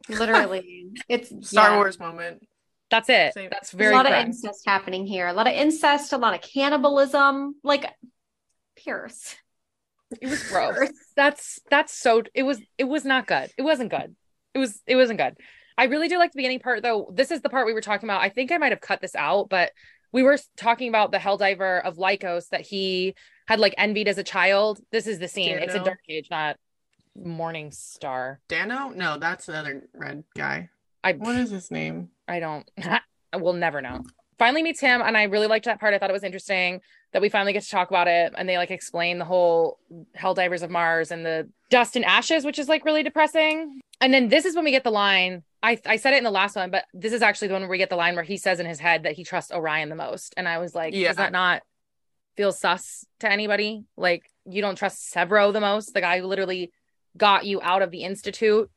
Literally. 0.08 0.88
it's 1.08 1.32
star 1.48 1.70
yeah. 1.70 1.76
wars 1.76 1.98
moment 1.98 2.42
That's 2.90 3.08
it. 3.08 3.34
Same. 3.34 3.50
That's 3.50 3.70
There's 3.72 3.78
very 3.78 3.92
a 3.94 3.96
lot 3.96 4.06
correct. 4.06 4.22
of 4.22 4.26
incest 4.28 4.62
happening 4.66 5.06
here. 5.06 5.26
A 5.26 5.32
lot 5.32 5.46
of 5.48 5.54
incest, 5.54 6.12
a 6.12 6.18
lot 6.18 6.34
of 6.34 6.40
cannibalism. 6.40 7.56
Like 7.64 7.86
Pierce. 8.76 9.34
it 10.20 10.28
was 10.28 10.42
gross. 10.48 10.76
Pierce. 10.78 10.90
That's 11.16 11.60
that's 11.70 11.92
so 11.92 12.22
it 12.34 12.42
was 12.44 12.60
it 12.78 12.84
was 12.84 13.04
not 13.04 13.26
good. 13.26 13.50
It 13.58 13.62
wasn't 13.62 13.90
good. 13.90 14.14
It 14.54 14.58
was 14.58 14.80
it 14.86 14.96
wasn't 14.96 15.18
good. 15.18 15.36
I 15.78 15.84
really 15.84 16.08
do 16.08 16.16
like 16.18 16.32
the 16.32 16.36
beginning 16.38 16.60
part 16.60 16.82
though. 16.82 17.10
This 17.12 17.30
is 17.30 17.40
the 17.42 17.48
part 17.50 17.66
we 17.66 17.72
were 17.74 17.80
talking 17.80 18.08
about. 18.08 18.22
I 18.22 18.28
think 18.28 18.50
I 18.52 18.58
might 18.58 18.72
have 18.72 18.80
cut 18.80 19.00
this 19.00 19.14
out, 19.14 19.48
but 19.50 19.72
we 20.12 20.22
were 20.22 20.38
talking 20.56 20.88
about 20.88 21.12
the 21.12 21.18
Helldiver 21.18 21.82
of 21.82 21.96
Lykos 21.96 22.48
that 22.50 22.62
he 22.62 23.14
had 23.46 23.60
like 23.60 23.74
envied 23.78 24.08
as 24.08 24.18
a 24.18 24.24
child. 24.24 24.80
This 24.90 25.06
is 25.06 25.18
the 25.18 25.28
scene. 25.28 25.58
It's 25.58 25.74
a 25.74 25.82
Dark 25.82 26.00
Age, 26.08 26.28
not 26.30 26.56
Morning 27.14 27.70
Star. 27.70 28.40
dano 28.48 28.90
no 28.90 29.18
that's 29.18 29.48
another 29.48 29.88
red 29.94 30.22
guy 30.36 30.68
I 31.02 31.14
what 31.14 31.36
is 31.36 31.50
his 31.50 31.70
name 31.70 32.10
I 32.28 32.40
don't 32.40 32.68
we'll 33.34 33.54
never 33.54 33.80
know. 33.80 34.04
Finally 34.38 34.62
meets 34.62 34.80
him 34.80 35.00
and 35.02 35.16
I 35.16 35.24
really 35.24 35.46
liked 35.46 35.64
that 35.64 35.80
part. 35.80 35.94
I 35.94 35.98
thought 35.98 36.10
it 36.10 36.12
was 36.12 36.24
interesting 36.24 36.80
that 37.12 37.22
we 37.22 37.28
finally 37.30 37.52
get 37.54 37.62
to 37.62 37.70
talk 37.70 37.88
about 37.90 38.06
it 38.08 38.34
and 38.36 38.46
they 38.48 38.58
like 38.58 38.70
explain 38.70 39.18
the 39.18 39.24
whole 39.24 39.78
hell 40.14 40.34
divers 40.34 40.62
of 40.62 40.70
Mars 40.70 41.10
and 41.10 41.24
the 41.24 41.48
dust 41.70 41.96
and 41.96 42.04
ashes, 42.04 42.44
which 42.44 42.58
is 42.58 42.68
like 42.68 42.84
really 42.84 43.02
depressing. 43.02 43.80
And 44.00 44.12
then 44.12 44.28
this 44.28 44.44
is 44.44 44.54
when 44.54 44.64
we 44.64 44.70
get 44.72 44.84
the 44.84 44.90
line. 44.90 45.42
I 45.62 45.78
I 45.86 45.96
said 45.96 46.12
it 46.12 46.18
in 46.18 46.24
the 46.24 46.30
last 46.30 46.54
one, 46.54 46.70
but 46.70 46.84
this 46.92 47.14
is 47.14 47.22
actually 47.22 47.48
the 47.48 47.54
one 47.54 47.62
where 47.62 47.70
we 47.70 47.78
get 47.78 47.88
the 47.88 47.96
line 47.96 48.14
where 48.14 48.24
he 48.24 48.36
says 48.36 48.60
in 48.60 48.66
his 48.66 48.78
head 48.78 49.04
that 49.04 49.12
he 49.14 49.24
trusts 49.24 49.50
Orion 49.50 49.88
the 49.88 49.94
most. 49.94 50.34
And 50.36 50.46
I 50.46 50.58
was 50.58 50.74
like, 50.74 50.92
Yeah. 50.94 51.08
does 51.08 51.16
that 51.16 51.32
not 51.32 51.62
feel 52.36 52.52
sus 52.52 53.06
to 53.20 53.30
anybody? 53.32 53.84
Like 53.96 54.24
you 54.44 54.60
don't 54.60 54.76
trust 54.76 55.14
Sevro 55.14 55.52
the 55.52 55.60
most, 55.60 55.94
the 55.94 56.02
guy 56.02 56.20
who 56.20 56.26
literally 56.26 56.72
got 57.16 57.46
you 57.46 57.62
out 57.62 57.80
of 57.80 57.90
the 57.90 58.04
institute, 58.04 58.70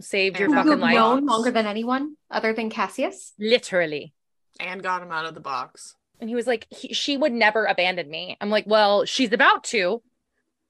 saved 0.00 0.38
your 0.38 0.48
And 0.48 0.54
Who 0.54 0.58
fucking 0.60 0.70
have 0.72 0.80
life. 0.80 0.94
known 0.94 1.24
longer 1.26 1.50
than 1.50 1.66
anyone 1.66 2.16
other 2.30 2.52
than 2.52 2.68
Cassius. 2.68 3.32
Literally. 3.38 4.12
And 4.60 4.82
got 4.82 5.02
him 5.02 5.12
out 5.12 5.24
of 5.26 5.34
the 5.34 5.40
box 5.40 5.94
And 6.20 6.28
he 6.28 6.34
was 6.36 6.46
like, 6.46 6.66
he, 6.70 6.92
she 6.94 7.16
would 7.16 7.32
never 7.32 7.64
abandon 7.66 8.10
me. 8.10 8.36
I'm 8.40 8.50
like, 8.50 8.64
well, 8.66 9.04
she's 9.04 9.32
about 9.32 9.64
to. 9.64 10.02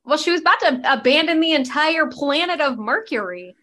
Well, 0.04 0.18
she 0.18 0.30
was 0.30 0.40
about 0.40 0.60
to 0.60 0.80
abandon 0.92 1.40
the 1.40 1.52
entire 1.52 2.06
planet 2.06 2.60
of 2.60 2.78
Mercury. 2.78 3.54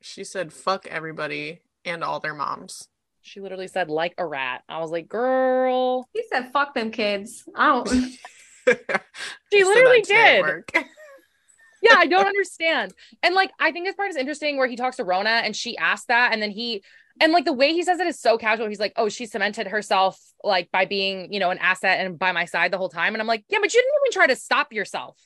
she 0.00 0.24
said 0.24 0.52
fuck 0.52 0.86
everybody 0.86 1.60
and 1.84 2.04
all 2.04 2.20
their 2.20 2.34
moms 2.34 2.88
She 3.22 3.40
literally 3.40 3.68
said, 3.68 3.88
like 3.90 4.14
a 4.18 4.24
rat. 4.26 4.62
I 4.68 4.78
was 4.80 4.90
like, 4.90 5.08
girl. 5.08 6.08
He 6.12 6.22
said, 6.30 6.50
"Fuck 6.52 6.74
them 6.74 6.90
kids." 6.90 7.44
I 7.54 7.66
don't. 7.68 7.88
She 9.52 9.64
literally 9.64 10.02
did. 10.02 10.44
Yeah, 11.80 11.94
I 11.96 12.06
don't 12.08 12.26
understand. 12.26 12.92
And 13.22 13.36
like, 13.36 13.52
I 13.60 13.70
think 13.70 13.86
this 13.86 13.94
part 13.94 14.10
is 14.10 14.16
interesting 14.16 14.56
where 14.58 14.66
he 14.66 14.74
talks 14.74 14.96
to 14.96 15.04
Rona 15.04 15.30
and 15.44 15.54
she 15.54 15.76
asked 15.76 16.08
that. 16.08 16.32
And 16.32 16.42
then 16.42 16.50
he, 16.50 16.82
and 17.20 17.32
like 17.32 17.44
the 17.44 17.52
way 17.52 17.72
he 17.72 17.82
says 17.82 18.00
it 18.00 18.06
is 18.06 18.20
so 18.20 18.38
casual. 18.38 18.68
He's 18.68 18.80
like, 18.80 18.92
oh, 18.96 19.08
she 19.08 19.26
cemented 19.26 19.66
herself 19.66 20.20
like 20.42 20.70
by 20.70 20.84
being, 20.84 21.32
you 21.32 21.40
know, 21.40 21.50
an 21.50 21.58
asset 21.58 22.04
and 22.04 22.18
by 22.18 22.32
my 22.32 22.44
side 22.44 22.72
the 22.72 22.78
whole 22.78 22.88
time. 22.88 23.14
And 23.14 23.20
I'm 23.20 23.26
like, 23.26 23.44
yeah, 23.48 23.58
but 23.60 23.72
you 23.72 23.80
didn't 23.80 23.94
even 24.04 24.12
try 24.12 24.26
to 24.26 24.36
stop 24.36 24.72
yourself. 24.72 25.18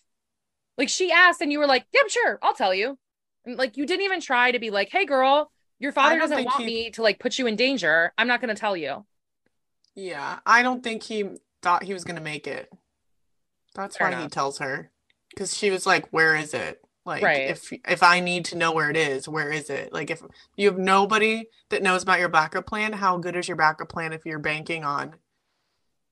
Like 0.78 0.88
she 0.88 1.12
asked 1.12 1.40
and 1.40 1.52
you 1.52 1.58
were 1.58 1.66
like, 1.66 1.86
yeah, 1.92 2.00
sure, 2.08 2.38
I'll 2.42 2.54
tell 2.54 2.74
you. 2.74 2.98
And 3.44 3.56
like, 3.56 3.76
you 3.76 3.86
didn't 3.86 4.04
even 4.04 4.20
try 4.20 4.52
to 4.52 4.58
be 4.58 4.70
like, 4.70 4.90
hey, 4.90 5.04
girl, 5.04 5.50
your 5.78 5.92
father 5.92 6.18
doesn't 6.18 6.44
want 6.44 6.60
he- 6.60 6.66
me 6.66 6.90
to 6.92 7.02
like 7.02 7.18
put 7.18 7.38
you 7.38 7.46
in 7.46 7.56
danger. 7.56 8.12
I'm 8.16 8.28
not 8.28 8.40
going 8.40 8.54
to 8.54 8.60
tell 8.60 8.76
you. 8.76 9.04
Yeah, 9.94 10.38
I 10.46 10.62
don't 10.62 10.82
think 10.82 11.02
he 11.02 11.28
thought 11.62 11.84
he 11.84 11.92
was 11.92 12.04
gonna 12.04 12.20
make 12.20 12.46
it. 12.46 12.70
That's 13.74 13.96
Fair 13.96 14.10
why 14.10 14.22
he 14.22 14.28
tells 14.28 14.58
her, 14.58 14.90
because 15.30 15.56
she 15.56 15.70
was 15.70 15.86
like, 15.86 16.08
"Where 16.12 16.34
is 16.34 16.54
it? 16.54 16.82
Like, 17.04 17.22
Right. 17.24 17.50
if 17.50 17.72
if 17.72 18.02
I 18.02 18.20
need 18.20 18.44
to 18.46 18.56
know 18.56 18.72
where 18.72 18.88
it 18.90 18.96
is, 18.96 19.28
where 19.28 19.50
is 19.50 19.68
it? 19.70 19.92
Like, 19.92 20.10
if 20.10 20.22
you 20.56 20.68
have 20.68 20.78
nobody 20.78 21.46
that 21.70 21.82
knows 21.82 22.02
about 22.02 22.20
your 22.20 22.28
backup 22.28 22.66
plan, 22.66 22.92
how 22.92 23.18
good 23.18 23.34
is 23.36 23.48
your 23.48 23.56
backup 23.56 23.88
plan 23.88 24.12
if 24.12 24.24
you're 24.24 24.38
banking 24.38 24.84
on 24.84 25.16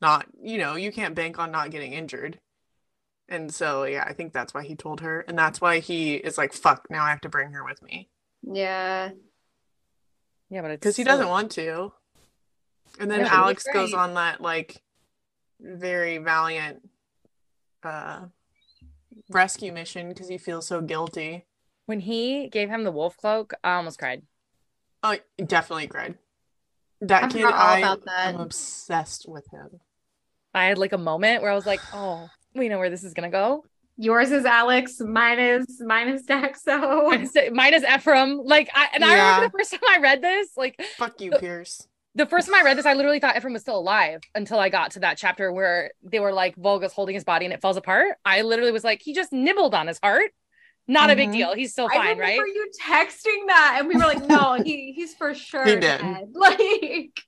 not, 0.01 0.27
you 0.43 0.57
know, 0.57 0.77
you 0.77 0.91
can't 0.91 1.15
bank 1.15 1.39
on 1.39 1.51
not 1.51 1.71
getting 1.71 1.93
injured." 1.93 2.41
And 3.29 3.55
so, 3.55 3.85
yeah, 3.85 4.05
I 4.05 4.13
think 4.13 4.33
that's 4.33 4.53
why 4.53 4.65
he 4.65 4.75
told 4.75 5.01
her, 5.03 5.21
and 5.21 5.39
that's 5.39 5.61
why 5.61 5.79
he 5.79 6.15
is 6.17 6.37
like, 6.37 6.53
"Fuck, 6.53 6.91
now 6.91 7.05
I 7.05 7.11
have 7.11 7.21
to 7.21 7.29
bring 7.29 7.53
her 7.53 7.63
with 7.65 7.81
me," 7.83 8.09
Yeah. 8.43 9.13
Yeah, 10.49 10.63
but 10.63 10.73
it's 10.73 10.81
because 10.81 10.97
he 10.97 11.05
doesn't 11.05 11.29
want 11.29 11.53
to. 11.53 11.93
And 12.99 13.09
then 13.09 13.21
Yeah, 13.21 13.29
Alex 13.31 13.65
goes 13.73 13.95
on 13.95 14.15
that 14.15 14.41
like 14.41 14.83
very 15.61 16.19
valiant 16.19 16.89
uh 17.85 18.27
rescue 19.29 19.73
mission 19.73 20.09
because 20.09 20.29
he 20.29 20.39
feels 20.39 20.67
so 20.67 20.81
guilty. 20.81 21.47
When 21.87 22.01
he 22.01 22.49
gave 22.49 22.69
him 22.69 22.85
the 22.85 22.93
wolf 22.93 23.17
cloak, 23.17 23.53
I 23.65 23.75
almost 23.75 23.99
cried. 23.99 24.23
Oh, 25.03 25.17
definitely 25.45 25.89
cried. 25.89 26.17
That 27.01 27.25
I 27.25 27.29
kid, 27.29 27.45
all 27.45 27.53
I 27.53 27.79
about 27.79 28.05
that. 28.05 28.35
am 28.35 28.41
obsessed 28.41 29.27
with 29.29 29.47
him. 29.51 29.81
I 30.55 30.67
had 30.67 30.79
like 30.79 30.93
a 30.93 30.99
moment 30.99 31.43
where 31.43 31.51
I 31.51 31.55
was 31.55 31.67
like, 31.67 31.81
oh, 31.95 32.29
we 32.55 32.69
know 32.69 32.79
where 32.79 32.91
this 32.91 33.05
is 33.05 33.15
gonna 33.15 33.31
go. 33.31 33.65
Yours 33.97 34.31
is 34.31 34.45
Alex, 34.45 35.01
mine 35.01 35.39
is 35.39 35.81
mine 35.81 36.09
is 36.09 36.27
Daxo. 36.27 37.09
Mine 37.09 37.23
is, 37.23 37.37
mine 37.53 37.75
is 37.75 37.85
Ephraim. 37.85 38.41
Like, 38.45 38.71
I 38.75 38.89
and 38.95 39.05
I 39.05 39.13
remember 39.15 39.47
the 39.47 39.59
first 39.59 39.71
time 39.73 39.81
I 39.89 39.99
read 40.01 40.23
this, 40.23 40.57
like 40.57 40.81
Fuck 40.97 41.21
you, 41.21 41.31
Pierce. 41.41 41.87
The 42.21 42.27
first 42.31 42.47
time 42.49 42.55
I 42.57 42.63
read 42.63 42.79
this, 42.79 42.87
I 42.87 42.95
literally 42.95 43.19
thought 43.21 43.37
Ephraim 43.37 43.53
was 43.55 43.63
still 43.63 43.79
alive 43.79 44.21
until 44.35 44.59
I 44.59 44.69
got 44.69 44.93
to 44.93 45.01
that 45.01 45.17
chapter 45.19 45.53
where 45.53 45.91
they 46.03 46.21
were 46.21 46.33
like 46.33 46.55
Volga's 46.57 46.93
holding 46.93 47.15
his 47.15 47.25
body 47.25 47.45
and 47.47 47.53
it 47.55 47.61
falls 47.61 47.77
apart. 47.77 48.17
I 48.25 48.43
literally 48.43 48.73
was 48.73 48.85
like, 48.85 49.03
he 49.03 49.13
just 49.15 49.33
nibbled 49.33 49.75
on 49.75 49.87
his 49.87 49.99
heart. 50.03 50.31
Not 50.89 51.11
a 51.11 51.17
big 51.17 51.29
Mhm. 51.29 51.33
deal. 51.33 51.55
He's 51.55 51.73
still 51.73 51.89
I 51.91 51.95
fine, 51.95 52.19
right? 52.19 52.39
remember 52.41 52.47
you 52.49 52.71
texting 52.83 53.47
that, 53.47 53.77
and 53.79 53.87
we 53.87 53.95
were 53.95 54.01
like, 54.05 54.23
"No, 54.27 54.55
he 54.65 54.93
he's 54.93 55.15
for 55.15 55.35
sure 55.35 55.65
He 55.65 55.75
did. 55.77 56.01
dead. 56.01 56.29
Like 56.35 57.21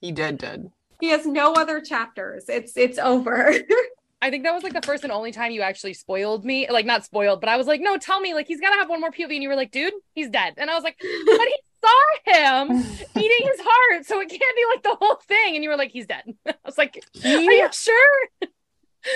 He 0.00 0.12
dead 0.12 0.38
dead. 0.38 0.70
he 1.00 1.08
has 1.08 1.26
no 1.26 1.54
other 1.54 1.80
chapters. 1.80 2.44
It's 2.48 2.76
it's 2.76 2.98
over." 2.98 3.52
I 4.22 4.30
think 4.30 4.44
that 4.44 4.52
was 4.54 4.62
like 4.62 4.74
the 4.74 4.82
first 4.82 5.02
and 5.02 5.10
only 5.12 5.32
time 5.32 5.50
you 5.50 5.62
actually 5.62 5.94
spoiled 5.94 6.44
me. 6.44 6.70
Like 6.70 6.84
not 6.86 7.04
spoiled, 7.04 7.40
but 7.40 7.48
I 7.48 7.56
was 7.56 7.66
like, 7.66 7.80
no, 7.80 7.96
tell 7.96 8.20
me, 8.20 8.34
like 8.34 8.46
he's 8.46 8.60
gotta 8.60 8.76
have 8.76 8.88
one 8.90 9.00
more 9.00 9.10
POV. 9.10 9.32
And 9.34 9.42
you 9.42 9.48
were 9.48 9.56
like, 9.56 9.70
dude, 9.72 9.94
he's 10.14 10.28
dead. 10.28 10.54
And 10.58 10.68
I 10.70 10.74
was 10.74 10.84
like, 10.84 10.96
but 11.00 11.08
he 11.48 11.56
saw 11.84 12.32
him 12.32 12.70
eating 13.16 13.46
his 13.48 13.60
heart, 13.62 14.06
so 14.06 14.20
it 14.20 14.28
can't 14.28 14.40
be 14.56 14.64
like 14.74 14.82
the 14.82 14.96
whole 15.00 15.16
thing. 15.26 15.54
And 15.54 15.64
you 15.64 15.70
were 15.70 15.76
like, 15.76 15.90
he's 15.92 16.06
dead. 16.06 16.24
I 16.46 16.54
was 16.64 16.78
like, 16.78 17.02
are 17.24 17.28
you 17.28 17.68
sure? 17.72 18.28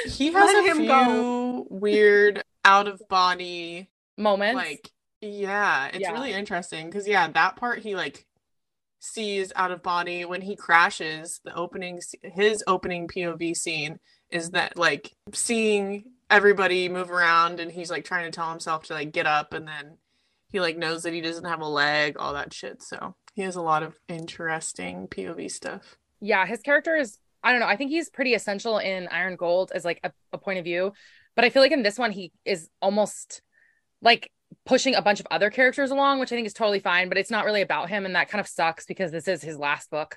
he 0.06 0.26
has 0.32 0.34
Let 0.34 0.70
a 0.70 0.74
few 0.76 0.86
go. 0.86 1.66
weird 1.70 2.42
out 2.64 2.88
of 2.88 3.02
body 3.08 3.90
Moments. 4.16 4.56
like 4.56 4.90
yeah 5.20 5.88
it's 5.88 5.98
Yeah. 6.00 6.12
really 6.12 6.32
interesting 6.32 6.86
because 6.86 7.06
yeah 7.06 7.28
that 7.28 7.56
part 7.56 7.80
he 7.80 7.94
like 7.94 8.24
sees 9.00 9.52
out 9.54 9.70
of 9.70 9.82
body 9.82 10.24
when 10.24 10.40
he 10.40 10.56
crashes 10.56 11.40
the 11.44 11.54
opening 11.54 12.00
his 12.22 12.64
opening 12.66 13.06
pov 13.08 13.54
scene 13.56 13.98
is 14.30 14.52
that 14.52 14.78
like 14.78 15.12
seeing 15.34 16.04
everybody 16.30 16.88
move 16.88 17.10
around 17.10 17.60
and 17.60 17.70
he's 17.70 17.90
like 17.90 18.04
trying 18.04 18.24
to 18.24 18.34
tell 18.34 18.48
himself 18.48 18.84
to 18.84 18.94
like 18.94 19.12
get 19.12 19.26
up 19.26 19.52
and 19.52 19.68
then 19.68 19.98
he 20.54 20.60
like 20.60 20.78
knows 20.78 21.02
that 21.02 21.12
he 21.12 21.20
doesn't 21.20 21.44
have 21.44 21.60
a 21.60 21.68
leg 21.68 22.16
all 22.18 22.32
that 22.32 22.54
shit 22.54 22.82
so 22.82 23.14
he 23.34 23.42
has 23.42 23.56
a 23.56 23.62
lot 23.62 23.82
of 23.82 23.98
interesting 24.08 25.06
pov 25.06 25.50
stuff 25.50 25.98
yeah, 26.24 26.46
his 26.46 26.60
character 26.60 26.96
is 26.96 27.18
I 27.42 27.50
don't 27.52 27.60
know. 27.60 27.66
I 27.66 27.76
think 27.76 27.90
he's 27.90 28.08
pretty 28.08 28.32
essential 28.32 28.78
in 28.78 29.06
Iron 29.08 29.36
Gold 29.36 29.70
as 29.74 29.84
like 29.84 30.00
a, 30.02 30.10
a 30.32 30.38
point 30.38 30.58
of 30.58 30.64
view. 30.64 30.94
But 31.36 31.44
I 31.44 31.50
feel 31.50 31.60
like 31.60 31.72
in 31.72 31.82
this 31.82 31.98
one 31.98 32.10
he 32.10 32.32
is 32.46 32.70
almost 32.80 33.42
like 34.00 34.32
pushing 34.64 34.94
a 34.94 35.02
bunch 35.02 35.20
of 35.20 35.26
other 35.30 35.50
characters 35.50 35.90
along, 35.90 36.20
which 36.20 36.32
I 36.32 36.36
think 36.36 36.46
is 36.46 36.54
totally 36.54 36.80
fine, 36.80 37.10
but 37.10 37.18
it's 37.18 37.30
not 37.30 37.44
really 37.44 37.60
about 37.60 37.90
him 37.90 38.06
and 38.06 38.14
that 38.14 38.30
kind 38.30 38.40
of 38.40 38.46
sucks 38.46 38.86
because 38.86 39.10
this 39.12 39.28
is 39.28 39.42
his 39.42 39.58
last 39.58 39.90
book 39.90 40.16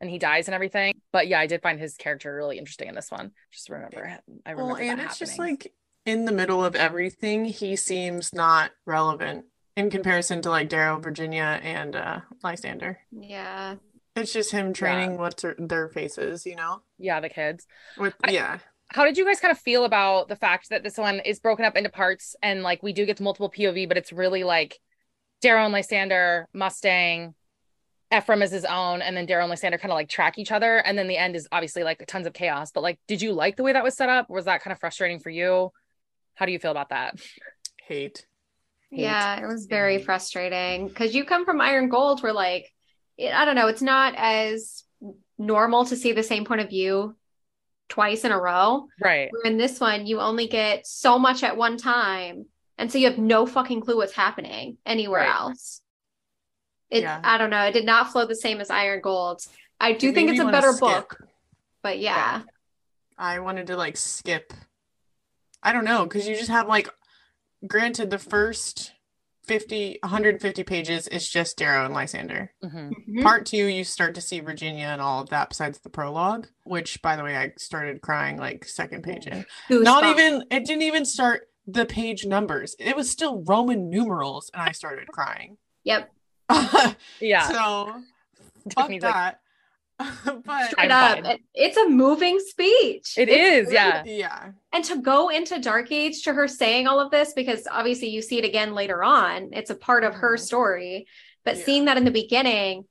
and 0.00 0.10
he 0.10 0.18
dies 0.18 0.48
and 0.48 0.54
everything. 0.54 0.92
But 1.12 1.28
yeah, 1.28 1.40
I 1.40 1.46
did 1.46 1.62
find 1.62 1.80
his 1.80 1.96
character 1.96 2.34
really 2.34 2.58
interesting 2.58 2.88
in 2.88 2.94
this 2.94 3.10
one. 3.10 3.30
Just 3.50 3.70
remember 3.70 4.18
I 4.44 4.50
remember 4.50 4.74
well 4.74 4.76
and 4.76 5.00
it's 5.00 5.18
just 5.18 5.38
like 5.38 5.72
in 6.04 6.26
the 6.26 6.32
middle 6.32 6.62
of 6.62 6.76
everything 6.76 7.46
he 7.46 7.76
seems 7.76 8.34
not 8.34 8.72
relevant 8.84 9.46
in 9.76 9.90
comparison 9.90 10.40
to 10.42 10.50
like 10.50 10.68
Darrow, 10.68 10.98
Virginia, 10.98 11.60
and 11.62 11.94
uh 11.96 12.20
Lysander. 12.42 12.98
yeah. 13.10 13.76
It's 14.14 14.32
just 14.32 14.50
him 14.50 14.72
training 14.72 15.18
what's 15.18 15.44
their, 15.58 15.88
faces, 15.90 16.46
you 16.46 16.56
know? 16.56 16.80
yeah, 16.98 17.20
the 17.20 17.28
kids. 17.28 17.66
With 17.98 18.14
I- 18.24 18.30
yeah. 18.30 18.58
How 18.88 19.04
did 19.04 19.18
you 19.18 19.26
guys 19.26 19.40
kind 19.40 19.52
of 19.52 19.58
feel 19.58 19.84
about 19.84 20.28
the 20.28 20.36
fact 20.36 20.70
that 20.70 20.82
this 20.82 20.96
one 20.96 21.18
is 21.20 21.38
broken 21.40 21.64
up 21.66 21.76
into 21.76 21.90
parts 21.90 22.34
and 22.42 22.62
like 22.62 22.82
we 22.82 22.92
do 22.94 23.04
get 23.04 23.18
to 23.18 23.22
multiple 23.22 23.50
POV, 23.50 23.86
but 23.88 23.98
it's 23.98 24.12
really 24.12 24.42
like 24.42 24.78
Darrow 25.42 25.64
and 25.64 25.72
Lysander, 25.72 26.48
Mustang, 26.54 27.34
Ephraim 28.16 28.40
is 28.40 28.52
his 28.52 28.64
own, 28.64 29.02
and 29.02 29.16
then 29.16 29.26
Darrow 29.26 29.42
and 29.42 29.50
Lysander 29.50 29.76
kind 29.78 29.90
of 29.90 29.96
like 29.96 30.08
track 30.08 30.38
each 30.38 30.52
other. 30.52 30.76
And 30.78 30.96
then 30.96 31.08
the 31.08 31.16
end 31.18 31.34
is 31.36 31.48
obviously 31.50 31.82
like 31.82 32.02
tons 32.06 32.26
of 32.26 32.32
chaos. 32.32 32.70
But 32.72 32.82
like, 32.84 32.98
did 33.08 33.20
you 33.20 33.32
like 33.32 33.56
the 33.56 33.64
way 33.64 33.72
that 33.72 33.84
was 33.84 33.96
set 33.96 34.08
up? 34.08 34.30
Was 34.30 34.44
that 34.44 34.62
kind 34.62 34.72
of 34.72 34.78
frustrating 34.78 35.18
for 35.18 35.30
you? 35.30 35.72
How 36.34 36.46
do 36.46 36.52
you 36.52 36.58
feel 36.60 36.70
about 36.70 36.90
that? 36.90 37.20
Hate. 37.86 38.24
Yeah, 39.02 39.40
it 39.42 39.46
was 39.46 39.66
very 39.66 39.98
frustrating 40.02 40.88
because 40.88 41.14
you 41.14 41.24
come 41.24 41.44
from 41.44 41.60
Iron 41.60 41.88
Gold, 41.88 42.22
where 42.22 42.32
like, 42.32 42.72
it, 43.16 43.32
I 43.32 43.44
don't 43.44 43.56
know, 43.56 43.68
it's 43.68 43.82
not 43.82 44.14
as 44.16 44.84
normal 45.38 45.84
to 45.86 45.96
see 45.96 46.12
the 46.12 46.22
same 46.22 46.44
point 46.44 46.60
of 46.60 46.68
view 46.68 47.14
twice 47.88 48.24
in 48.24 48.32
a 48.32 48.40
row. 48.40 48.88
Right. 49.02 49.28
Where 49.30 49.50
in 49.50 49.58
this 49.58 49.78
one, 49.80 50.06
you 50.06 50.20
only 50.20 50.48
get 50.48 50.86
so 50.86 51.18
much 51.18 51.42
at 51.42 51.56
one 51.56 51.76
time, 51.76 52.46
and 52.78 52.90
so 52.90 52.98
you 52.98 53.08
have 53.08 53.18
no 53.18 53.46
fucking 53.46 53.82
clue 53.82 53.96
what's 53.96 54.12
happening 54.14 54.78
anywhere 54.84 55.20
Right. 55.20 55.34
else. 55.34 55.80
It, 56.90 57.02
Yeah. 57.02 57.20
I 57.22 57.38
don't 57.38 57.50
know, 57.50 57.62
it 57.64 57.72
did 57.72 57.86
not 57.86 58.12
flow 58.12 58.26
the 58.26 58.34
same 58.36 58.60
as 58.60 58.70
Iron 58.70 59.00
Gold. 59.00 59.42
I 59.80 59.92
do 59.92 60.08
It 60.08 60.14
think 60.14 60.30
it's 60.30 60.40
a 60.40 60.44
better 60.46 60.72
book, 60.72 61.18
but 61.82 61.98
yeah. 61.98 62.42
I 63.18 63.40
wanted 63.40 63.66
to 63.68 63.76
like 63.76 63.96
skip. 63.96 64.52
I 65.62 65.72
don't 65.72 65.84
know, 65.84 66.04
because 66.04 66.28
you 66.28 66.36
just 66.36 66.50
have 66.50 66.68
like 66.68 66.88
granted 67.66 68.10
the 68.10 68.18
first 68.18 68.92
50 69.44 69.98
150 70.02 70.64
pages 70.64 71.06
is 71.08 71.28
just 71.28 71.56
Darrow 71.56 71.84
and 71.84 71.94
Lysander. 71.94 72.52
Mhm. 72.64 72.90
Mhm. 73.08 73.22
Part 73.22 73.46
two, 73.46 73.66
you 73.66 73.84
start 73.84 74.14
to 74.16 74.20
see 74.20 74.40
Virginia 74.40 74.86
and 74.86 75.00
all 75.00 75.22
of 75.22 75.28
that 75.30 75.50
besides 75.50 75.78
the 75.78 75.88
prologue, 75.90 76.48
which 76.64 77.00
by 77.00 77.14
the 77.16 77.22
way, 77.22 77.36
I 77.36 77.52
started 77.56 78.00
crying 78.02 78.38
like 78.38 78.64
second 78.64 79.02
page 79.04 79.26
in. 79.28 79.46
Not 79.70 80.02
Goosebumps. 80.02 80.10
even 80.10 80.44
it 80.50 80.64
didn't 80.64 80.82
even 80.82 81.04
start 81.04 81.48
the 81.66 81.86
page 81.86 82.26
numbers. 82.26 82.74
It 82.80 82.96
was 82.96 83.08
still 83.10 83.42
Roman 83.44 83.88
numerals 83.88 84.50
and 84.52 84.62
I 84.62 84.72
started 84.72 85.08
crying. 85.08 85.58
Yep. 85.84 86.12
Yeah. 87.20 87.48
so 87.48 88.02
fuck 88.74 88.86
Tiffany's 88.88 89.02
like, 89.02 89.14
that. 89.14 89.40
but 90.44 90.70
Straight 90.70 90.90
I'm 90.90 91.18
up. 91.18 91.24
fine. 91.24 91.38
It's 91.54 91.76
a 91.76 91.88
moving 91.88 92.38
speech. 92.40 93.14
It 93.16 93.28
It's 93.28 93.68
is, 93.68 93.72
yeah. 93.72 94.02
yeah. 94.04 94.50
And 94.72 94.84
to 94.84 95.00
go 95.00 95.30
into 95.30 95.58
Dark 95.58 95.90
Age 95.90 96.22
to 96.24 96.32
her 96.34 96.46
saying 96.48 96.86
all 96.86 97.00
of 97.00 97.10
this, 97.10 97.32
because 97.32 97.66
obviously 97.70 98.08
you 98.08 98.20
see 98.20 98.38
it 98.38 98.44
again 98.44 98.74
later 98.74 99.02
on, 99.02 99.50
it's 99.52 99.70
a 99.70 99.74
part 99.74 100.04
of 100.04 100.14
her 100.16 100.36
Mhm. 100.36 100.40
story. 100.40 101.06
But 101.44 101.56
Yeah. 101.56 101.64
seeing 101.64 101.84
that 101.86 101.96
in 101.96 102.04
the 102.04 102.10
beginning, 102.10 102.86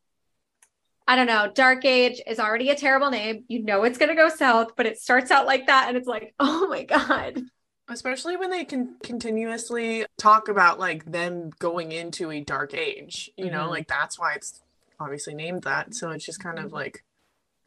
I 1.07 1.15
don't 1.15 1.27
know, 1.27 1.51
Dark 1.53 1.85
Age 1.85 2.19
is 2.25 2.39
already 2.39 2.69
a 2.69 2.75
terrible 2.75 3.11
name. 3.11 3.45
You 3.47 3.61
know 3.63 3.83
it's 3.83 3.99
going 3.99 4.09
to 4.09 4.15
go 4.15 4.29
south, 4.29 4.75
but 4.75 4.87
it 4.87 4.97
starts 4.99 5.29
out 5.29 5.45
like 5.45 5.67
that. 5.67 5.87
And 5.87 5.97
it's 5.97 6.07
like, 6.07 6.33
oh 6.39 6.67
my 6.67 6.83
God. 6.83 7.39
Especially 7.87 8.35
when 8.35 8.49
they 8.49 8.65
can 8.65 8.95
continuously 9.03 10.07
talk 10.17 10.47
about 10.47 10.79
like 10.79 11.05
them 11.05 11.51
going 11.59 11.91
into 11.91 12.31
a 12.31 12.41
dark 12.41 12.73
age. 12.73 13.29
You 13.37 13.51
know, 13.51 13.67
Mhm. 13.67 13.69
like 13.69 13.87
that's 13.87 14.17
why 14.17 14.33
it's 14.33 14.63
obviously 14.99 15.33
named 15.33 15.63
that. 15.63 15.93
So 15.95 16.09
it's 16.11 16.25
just 16.25 16.41
kind 16.43 16.59
of 16.59 16.71
like 16.71 17.03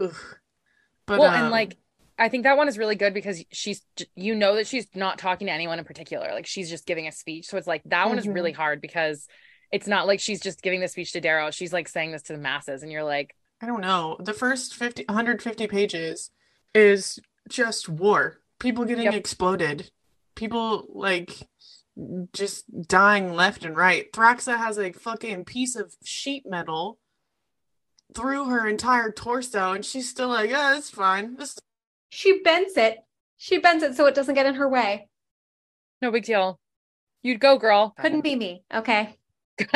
ugh. 0.00 0.14
But 1.06 1.20
well, 1.20 1.30
um, 1.30 1.42
and 1.44 1.50
like, 1.50 1.76
I 2.18 2.28
think 2.28 2.42
that 2.44 2.56
one 2.56 2.68
is 2.68 2.76
really 2.78 2.97
good 2.97 3.14
because 3.14 3.42
she's, 3.52 3.82
you 4.14 4.35
know, 4.35 4.56
that 4.56 4.66
she's 4.66 4.87
not 4.94 5.18
talking 5.18 5.47
to 5.47 5.52
anyone 5.52 5.78
in 5.78 5.85
particular. 5.85 6.32
Like, 6.32 6.47
she's 6.47 6.68
just 6.68 6.85
giving 6.87 7.06
a 7.06 7.12
speech. 7.12 7.47
So 7.47 7.56
it's 7.56 7.66
like 7.66 7.82
that 7.87 8.08
one 8.08 8.18
is 8.18 8.26
Mhm. 8.26 8.35
really 8.35 8.52
hard 8.52 8.80
because 8.80 9.26
it's 9.73 9.87
not 9.87 10.06
like 10.06 10.20
she's 10.20 10.40
just 10.40 10.61
giving 10.62 10.80
the 10.80 10.88
speech 10.88 11.12
to 11.12 11.20
Darrow. 11.20 11.50
She's 11.50 11.73
like 11.73 11.88
saying 11.88 12.12
this 12.12 12.23
to 12.23 12.32
the 12.32 12.38
masses, 12.38 12.82
and 12.82 12.90
you're 12.92 13.04
like, 13.04 13.35
I 13.61 13.66
don't 13.66 13.80
know. 13.80 14.16
The 14.20 14.32
first 14.35 14.75
50 14.75 15.04
150 15.08 15.66
pages 15.66 16.30
is 16.75 17.18
just 17.49 17.88
war. 17.88 18.40
People 18.58 18.85
getting 18.85 19.04
Yep. 19.06 19.14
exploded. 19.14 19.90
People 20.35 20.87
like 20.90 21.49
just 22.32 22.64
dying 22.87 23.32
left 23.35 23.64
and 23.64 23.76
right. 23.76 24.12
Thraxa 24.12 24.56
has 24.58 24.78
a 24.78 24.92
fucking 24.92 25.44
piece 25.44 25.75
of 25.75 25.97
sheet 26.04 26.44
metal 26.47 26.99
through 28.14 28.46
her 28.46 28.66
entire 28.68 29.10
torso 29.12 29.72
and 29.72 29.84
she's 29.84 30.08
still 30.08 30.28
like, 30.28 30.50
"Yeah, 30.50 30.76
it's 30.76 30.90
fine. 30.90 31.36
This 31.36 31.58
She 32.10 32.40
bends 32.42 32.76
it. 32.76 32.98
She 33.36 33.58
bends 33.58 33.82
it 33.84 33.94
so 33.94 34.06
it 34.06 34.14
doesn't 34.14 34.34
get 34.34 34.46
in 34.46 34.54
her 34.54 34.68
way. 34.68 35.08
no 36.02 36.10
big 36.10 36.24
deal. 36.24 36.58
You'd 37.22 37.40
go, 37.40 37.58
girl. 37.58 37.94
Couldn't 37.98 38.20
be 38.22 38.36
me. 38.36 38.62
Okay. 38.72 39.16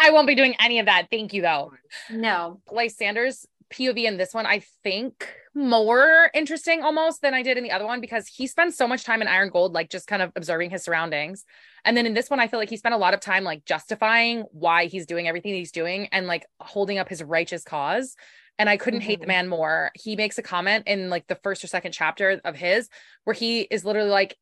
I 0.00 0.10
won't 0.10 0.28
be 0.28 0.36
doing 0.36 0.54
any 0.60 0.78
of 0.78 0.86
that. 0.86 1.08
Thank 1.10 1.32
you, 1.32 1.42
though. 1.42 1.72
No. 2.10 2.60
Lysander's 2.70 3.46
POV 3.70 4.04
in 4.04 4.16
this 4.16 4.32
one, 4.34 4.46
I 4.46 4.62
think 4.82 5.28
more 5.54 6.30
interesting 6.34 6.82
almost 6.82 7.20
than 7.22 7.34
I 7.34 7.42
did 7.42 7.56
in 7.56 7.64
the 7.64 7.72
other 7.72 7.84
one 7.86 8.00
because 8.00 8.26
he 8.26 8.46
spends 8.46 8.76
so 8.76 8.86
much 8.86 9.04
time 9.04 9.22
in 9.22 9.28
Iron 9.28 9.50
Gold, 9.50 9.72
like 9.72 9.90
just 9.90 10.06
kind 10.06 10.22
of 10.22 10.32
observing 10.36 10.70
his 10.70 10.82
surroundings. 10.84 11.44
And 11.84 11.96
then 11.96 12.06
in 12.06 12.14
this 12.14 12.30
one, 12.30 12.40
I 12.40 12.48
feel 12.48 12.58
like 12.60 12.70
he 12.70 12.76
spent 12.76 12.94
a 12.94 12.98
lot 12.98 13.14
of 13.14 13.20
time 13.20 13.44
like 13.44 13.64
justifying 13.64 14.44
why 14.52 14.86
he's 14.86 15.06
doing 15.06 15.28
everything 15.28 15.54
he's 15.54 15.72
doing 15.72 16.08
and 16.12 16.26
like 16.26 16.46
holding 16.60 16.98
up 16.98 17.08
his 17.08 17.22
righteous 17.22 17.64
cause. 17.64 18.16
And 18.58 18.68
I 18.68 18.76
couldn't 18.76 19.02
hate 19.02 19.20
the 19.20 19.26
Mhm. 19.26 19.28
man 19.28 19.48
more. 19.48 19.90
He 19.94 20.16
makes 20.16 20.38
a 20.38 20.42
comment 20.42 20.88
in 20.88 21.10
like 21.10 21.26
the 21.26 21.36
first 21.36 21.62
or 21.62 21.66
second 21.68 21.92
chapter 21.92 22.40
of 22.44 22.56
his 22.56 22.88
where 23.24 23.34
he 23.34 23.60
is 23.60 23.84
literally 23.84 24.10
like, 24.10 24.36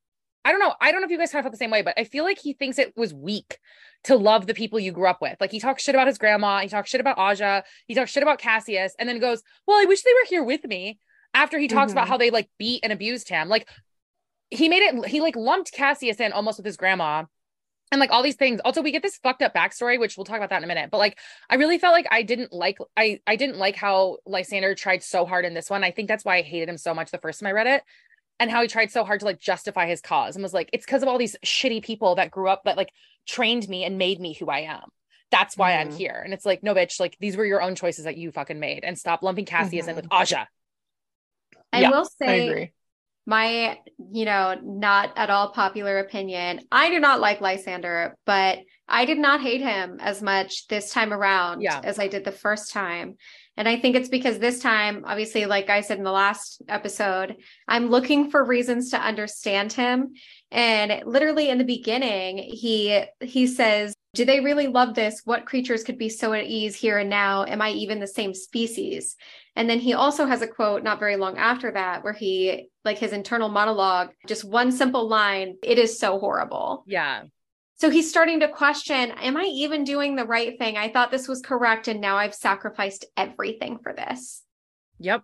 I 0.45 0.53
don't 0.53 0.61
know. 0.61 0.75
I 0.81 0.93
don't 0.93 1.01
know 1.01 1.07
if 1.07 1.11
you 1.11 1.19
guys 1.19 1.33
kind 1.33 1.41
of 1.41 1.45
felt 1.45 1.53
the 1.53 1.59
same 1.59 1.73
way, 1.73 1.83
but 1.83 1.99
I 1.99 2.05
feel 2.05 2.25
like 2.25 2.39
he 2.39 2.53
thinks 2.53 2.79
it 2.79 2.97
was 2.97 3.13
weak 3.13 3.59
to 4.05 4.17
love 4.17 4.47
the 4.47 4.55
people 4.55 4.79
you 4.79 4.93
grew 4.93 5.09
up 5.09 5.21
with. 5.21 5.37
Like 5.41 5.51
he 5.51 5.61
talks 5.61 5.83
shit 5.83 5.95
about 5.95 6.07
his 6.07 6.19
grandma, 6.19 6.61
he 6.61 6.69
talks 6.69 6.91
shit 6.91 7.01
about 7.01 7.19
Aja, 7.19 7.63
he 7.87 7.95
talks 7.95 8.11
shit 8.11 8.23
about 8.23 8.39
Cassius, 8.39 8.95
and 8.99 9.09
then 9.09 9.19
goes, 9.19 9.43
Well, 9.67 9.81
I 9.81 9.85
wish 9.87 10.03
they 10.03 10.13
were 10.15 10.27
here 10.29 10.45
with 10.45 10.65
me. 10.65 10.99
After 11.35 11.59
he 11.59 11.69
talks 11.69 11.93
about 11.93 12.07
Mhm. 12.07 12.11
how 12.11 12.17
they 12.17 12.31
like 12.31 12.49
beat 12.59 12.81
and 12.83 12.93
abused 12.93 13.29
him. 13.29 13.49
Like 13.49 13.69
he 14.51 14.69
made 14.69 14.83
it, 14.83 15.07
he 15.07 15.21
like 15.21 15.37
lumped 15.37 15.73
Cassius 15.73 16.21
in 16.21 16.33
almost 16.33 16.59
with 16.59 16.67
his 16.67 16.77
grandma. 16.77 17.25
and 17.93 18.01
like 18.01 18.11
all 18.11 18.25
these 18.25 18.35
things. 18.35 18.61
Also, 18.65 18.83
we 18.83 18.91
get 18.91 19.01
this 19.05 19.17
fucked 19.19 19.43
up 19.43 19.55
backstory, 19.55 19.97
which 19.99 20.17
we'll 20.17 20.25
talk 20.25 20.39
about 20.39 20.51
that 20.51 20.57
in 20.59 20.65
a 20.65 20.67
minute. 20.67 20.91
But 20.91 20.99
like, 20.99 21.17
I 21.49 21.55
really 21.55 21.79
felt 21.79 21.93
like 21.93 22.09
I 22.11 22.23
didn't 22.23 22.53
like 22.53 22.79
I 22.97 23.21
I 23.29 23.37
didn't 23.37 23.59
like 23.59 23.77
how 23.77 24.17
Lysander 24.27 24.75
tried 24.75 25.05
so 25.05 25.25
hard 25.25 25.45
in 25.45 25.55
this 25.55 25.71
one. 25.71 25.85
I 25.85 25.93
think 25.93 26.09
that's 26.09 26.25
why 26.25 26.39
I 26.39 26.43
hated 26.43 26.69
him 26.69 26.79
so 26.79 26.93
much 26.95 27.13
the 27.13 27.19
first 27.19 27.39
time 27.39 27.47
I 27.47 27.53
read 27.53 27.69
it, 27.69 27.85
and 28.39 28.51
how 28.51 28.63
he 28.63 28.69
tried 28.69 28.91
so 28.91 29.05
hard 29.05 29.21
to 29.21 29.27
like 29.27 29.41
justify 29.41 29.87
his 29.87 30.01
cause 30.01 30.37
and 30.37 30.43
was 30.43 30.55
like, 30.55 30.71
it's 30.73 30.85
because 30.85 31.03
of 31.03 31.09
all 31.09 31.19
these 31.19 31.37
shitty 31.45 31.83
people 31.83 32.17
that 32.17 32.31
grew 32.31 32.49
up 32.49 32.65
that 32.65 32.77
like 32.77 32.91
trained 33.27 33.69
me 33.69 33.85
and 33.85 33.99
made 33.99 34.21
me 34.21 34.35
who 34.35 34.47
I 34.49 34.61
am. 34.61 34.89
That's 35.31 35.57
why 35.57 35.75
I'm 35.75 35.91
Mhm. 35.91 35.97
here. 35.97 36.21
And 36.25 36.33
it's 36.33 36.47
like, 36.47 36.63
no, 36.63 36.75
bitch, 36.75 37.01
like 37.01 37.17
these 37.19 37.37
were 37.37 37.45
your 37.45 37.63
own 37.63 37.75
choices 37.75 38.05
that 38.05 38.17
you 38.17 38.31
fucking 38.31 38.61
made, 38.61 38.85
and 38.85 38.99
stop 38.99 39.23
lumping 39.23 39.45
Cassius 39.45 39.89
in 39.89 39.97
with 39.97 40.07
Aja. 40.11 40.47
I 41.73 41.81
Yeah, 41.81 41.91
will 41.91 42.09
I 42.21 42.25
say 42.25 42.49
agree. 42.49 42.73
my, 43.27 43.79
you 44.13 44.25
know, 44.25 44.57
not 44.63 45.13
at 45.17 45.31
all 45.31 45.51
popular 45.51 45.99
opinion. 45.99 46.61
I 46.71 46.91
do 46.91 47.01
not 47.01 47.21
like 47.21 47.41
Lysander, 47.41 48.17
but 48.25 48.61
I 48.89 49.05
did 49.05 49.19
not 49.19 49.41
hate 49.41 49.63
him 49.63 49.99
as 50.01 50.23
much 50.23 50.69
this 50.69 50.93
time 50.93 51.13
around 51.13 51.61
Yeah. 51.61 51.81
as 51.83 51.99
I 51.99 52.07
did 52.07 52.25
the 52.25 52.31
first 52.31 52.73
time. 52.73 53.17
And 53.57 53.69
I 53.69 53.79
think 53.79 53.97
it's 53.97 54.09
because 54.09 54.39
this 54.39 54.61
time, 54.61 55.05
obviously, 55.07 55.47
like 55.47 55.71
I 55.71 55.81
said 55.81 55.99
in 55.99 56.05
the 56.05 56.13
last 56.13 56.63
episode, 56.69 57.37
I'm 57.67 57.89
looking 57.89 58.31
for 58.31 58.45
reasons 58.45 58.91
to 58.91 59.01
understand 59.01 59.73
him. 59.73 60.13
And 60.51 61.03
literally 61.07 61.49
in 61.49 61.59
the 61.59 61.65
beginning, 61.65 62.39
he 62.39 63.03
he 63.21 63.47
says, 63.47 63.95
Do 64.15 64.25
they 64.25 64.41
really 64.41 64.67
love 64.67 64.95
this? 64.95 65.23
What 65.25 65.47
creatures 65.47 65.85
could 65.85 65.99
be 65.99 66.09
so 66.09 66.33
at 66.35 66.45
ease 66.45 66.77
here 66.77 66.99
and 66.99 67.11
now? 67.11 67.45
Am 67.45 67.63
I 67.63 67.71
even 67.71 67.99
the 67.99 68.07
same 68.07 68.35
species? 68.35 69.17
And 69.57 69.71
then 69.71 69.81
he 69.81 69.95
also 69.95 70.27
has 70.27 70.43
a 70.43 70.47
quote 70.47 70.83
not 70.83 71.01
very 71.01 71.17
long 71.17 71.39
after 71.39 71.73
that 71.73 72.05
where 72.05 72.13
he, 72.13 72.69
like 72.85 72.99
his 72.99 73.13
internal 73.13 73.49
monologue, 73.49 74.11
just 74.27 74.45
one 74.45 74.71
simple 74.71 75.09
line, 75.09 75.57
it 75.63 75.79
is 75.79 75.99
so 75.99 76.19
horrible. 76.19 76.85
Yeah. 76.87 77.23
So 77.79 77.91
he's 77.91 78.09
starting 78.09 78.41
to 78.41 78.49
question, 78.49 79.11
am 79.11 79.37
I 79.37 79.45
even 79.45 79.85
doing 79.85 80.17
the 80.17 80.25
right 80.25 80.59
thing? 80.59 80.77
I 80.79 80.91
thought 80.91 81.11
this 81.11 81.29
was 81.29 81.43
correct 81.43 81.89
and 81.89 82.01
now 82.01 82.17
I've 82.17 82.35
sacrificed 82.35 83.05
everything 83.17 83.79
for 83.83 83.93
this. 83.93 84.43
Yep. 84.99 85.23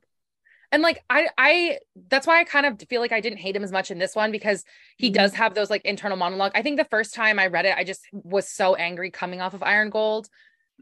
And 0.71 0.83
like 0.83 1.03
I 1.09 1.29
I 1.37 1.79
that's 2.09 2.27
why 2.27 2.41
I 2.41 2.45
kind 2.45 2.67
of 2.67 2.81
feel 2.89 3.01
like 3.01 3.13
I 3.13 3.21
didn't 3.21 3.39
hate 3.39 3.57
him 3.57 3.65
as 3.65 3.73
much 3.73 3.91
in 3.91 3.99
this 3.99 4.15
one 4.15 4.33
because 4.33 4.65
he 4.97 5.11
Mhm. 5.11 5.15
does 5.15 5.35
have 5.35 5.55
those 5.55 5.71
like 5.71 5.85
internal 5.85 6.17
monologue. 6.17 6.53
I 6.55 6.63
think 6.63 6.79
the 6.79 6.85
first 6.85 7.15
time 7.15 7.39
I 7.39 7.47
read 7.49 7.67
it, 7.67 7.77
I 7.77 7.85
just 7.85 8.03
was 8.13 8.49
so 8.49 8.75
angry 8.75 9.11
coming 9.11 9.41
off 9.41 9.55
of 9.55 9.63
Iron 9.63 9.91
Gold 9.91 10.29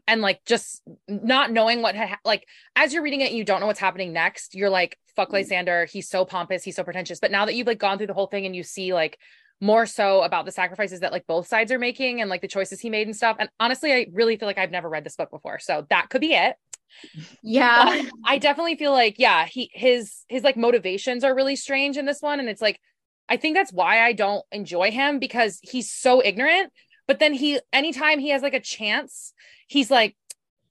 and 0.07 0.21
like 0.21 0.43
just 0.45 0.81
not 1.07 1.51
knowing 1.51 1.81
what 1.81 1.95
had 1.95 2.09
ha- 2.09 2.19
like 2.25 2.47
as 2.75 2.93
you're 2.93 3.03
reading 3.03 3.21
it 3.21 3.29
and 3.29 3.37
you 3.37 3.43
don't 3.43 3.59
know 3.59 3.67
what's 3.67 3.79
happening 3.79 4.13
next, 4.13 4.55
you're 4.55 4.69
like 4.69 4.97
fuck 5.15 5.33
Lysander, 5.33 5.85
he's 5.85 6.07
so 6.09 6.23
pompous, 6.23 6.63
he's 6.63 6.75
so 6.75 6.83
pretentious. 6.85 7.19
But 7.19 7.31
now 7.31 7.45
that 7.45 7.53
you've 7.55 7.67
like 7.67 7.79
gone 7.79 7.97
through 7.97 8.07
the 8.07 8.13
whole 8.13 8.27
thing 8.27 8.45
and 8.45 8.55
you 8.55 8.63
see 8.63 8.93
like 8.93 9.19
more 9.61 9.85
so 9.85 10.23
about 10.23 10.45
the 10.45 10.51
sacrifices 10.51 11.01
that 11.01 11.11
like 11.11 11.27
both 11.27 11.47
sides 11.47 11.71
are 11.71 11.79
making 11.79 12.19
and 12.19 12.29
like 12.29 12.41
the 12.41 12.47
choices 12.47 12.79
he 12.79 12.89
made 12.89 13.07
and 13.07 13.15
stuff. 13.15 13.37
And 13.39 13.49
honestly, 13.59 13.93
I 13.93 14.07
really 14.11 14.35
feel 14.35 14.47
like 14.47 14.57
I've 14.57 14.71
never 14.71 14.89
read 14.89 15.03
this 15.03 15.15
book 15.15 15.29
before. 15.29 15.59
So 15.59 15.85
that 15.91 16.09
could 16.09 16.21
be 16.21 16.33
it. 16.33 16.55
Yeah. 17.43 17.85
But 17.85 18.11
I 18.25 18.37
definitely 18.39 18.75
feel 18.75 18.91
like 18.91 19.15
yeah, 19.17 19.45
he 19.45 19.69
his 19.73 20.23
his 20.27 20.43
like 20.43 20.57
motivations 20.57 21.23
are 21.23 21.33
really 21.33 21.55
strange 21.55 21.95
in 21.95 22.05
this 22.05 22.21
one 22.21 22.39
and 22.39 22.49
it's 22.49 22.61
like 22.61 22.79
I 23.29 23.37
think 23.37 23.55
that's 23.55 23.71
why 23.71 24.03
I 24.03 24.11
don't 24.11 24.43
enjoy 24.51 24.91
him 24.91 25.19
because 25.19 25.59
he's 25.61 25.89
so 25.89 26.21
ignorant, 26.23 26.73
but 27.07 27.19
then 27.19 27.33
he 27.33 27.59
anytime 27.71 28.19
he 28.19 28.29
has 28.29 28.41
like 28.41 28.55
a 28.55 28.59
chance, 28.59 29.31
he's 29.67 29.91
like 29.91 30.17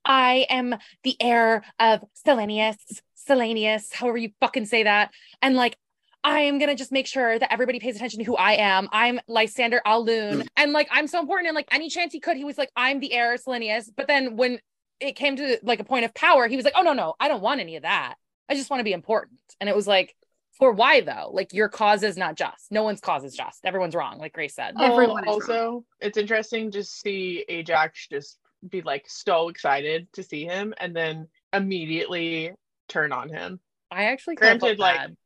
I 0.03 0.45
am 0.49 0.75
the 1.03 1.15
heir 1.19 1.63
of 1.79 2.03
Silenius, 2.25 3.01
Silenius, 3.27 3.93
however 3.93 4.17
you 4.17 4.31
fucking 4.41 4.65
say 4.65 4.83
that. 4.83 5.11
And 5.41 5.55
like 5.55 5.77
I 6.23 6.41
am 6.41 6.59
gonna 6.59 6.75
just 6.75 6.91
make 6.91 7.07
sure 7.07 7.37
that 7.37 7.51
everybody 7.51 7.79
pays 7.79 7.95
attention 7.95 8.19
to 8.19 8.25
who 8.25 8.35
I 8.35 8.53
am. 8.53 8.87
I'm 8.91 9.19
Lysander 9.27 9.81
au 9.85 9.99
Lune. 9.99 10.41
Mm. 10.41 10.47
And 10.55 10.71
like 10.71 10.87
I'm 10.91 11.07
so 11.07 11.19
important. 11.19 11.47
And 11.47 11.55
like 11.55 11.67
any 11.71 11.89
chance 11.89 12.13
he 12.13 12.19
could, 12.19 12.37
he 12.37 12.43
was 12.43 12.57
like, 12.57 12.69
I'm 12.75 12.99
the 12.99 13.13
heir 13.13 13.33
of 13.33 13.43
Silenius. 13.43 13.89
But 13.95 14.07
then 14.07 14.37
when 14.37 14.59
it 14.99 15.15
came 15.15 15.35
to 15.37 15.57
like 15.63 15.79
a 15.79 15.83
point 15.83 16.05
of 16.05 16.13
power, 16.13 16.47
he 16.47 16.55
was 16.55 16.65
like, 16.65 16.75
Oh 16.77 16.83
no, 16.83 16.93
no, 16.93 17.15
I 17.19 17.27
don't 17.27 17.41
want 17.41 17.59
any 17.59 17.75
of 17.75 17.83
that. 17.83 18.15
I 18.49 18.55
just 18.55 18.69
want 18.69 18.81
to 18.81 18.85
be 18.85 18.93
important. 18.93 19.39
And 19.59 19.69
it 19.69 19.75
was 19.75 19.87
like, 19.87 20.15
for 20.59 20.71
why 20.71 21.01
though? 21.01 21.31
Like 21.31 21.53
your 21.53 21.69
cause 21.69 22.03
is 22.03 22.17
not 22.17 22.35
just. 22.35 22.71
No 22.71 22.83
one's 22.83 23.01
cause 23.01 23.23
is 23.23 23.35
just. 23.35 23.65
Everyone's 23.65 23.95
wrong, 23.95 24.19
like 24.19 24.33
Grace 24.33 24.53
said. 24.53 24.75
Oh, 24.77 24.93
Everyone 24.93 25.23
is 25.23 25.27
oh, 25.27 25.31
wrong. 25.31 25.41
also, 25.41 25.85
it's 25.99 26.17
interesting 26.17 26.69
to 26.71 26.83
see 26.83 27.45
Ajax 27.49 28.07
just 28.07 28.37
be 28.67 28.81
like 28.83 29.05
so 29.07 29.49
excited 29.49 30.07
to 30.13 30.21
see 30.21 30.45
him 30.45 30.73
and 30.77 30.95
then 30.95 31.27
immediately 31.51 32.51
turn 32.87 33.11
on 33.11 33.29
him. 33.29 33.59
I 33.89 34.05
actually 34.05 34.35
Granted, 34.35 34.79
like 34.79 34.97
bad. 34.97 35.17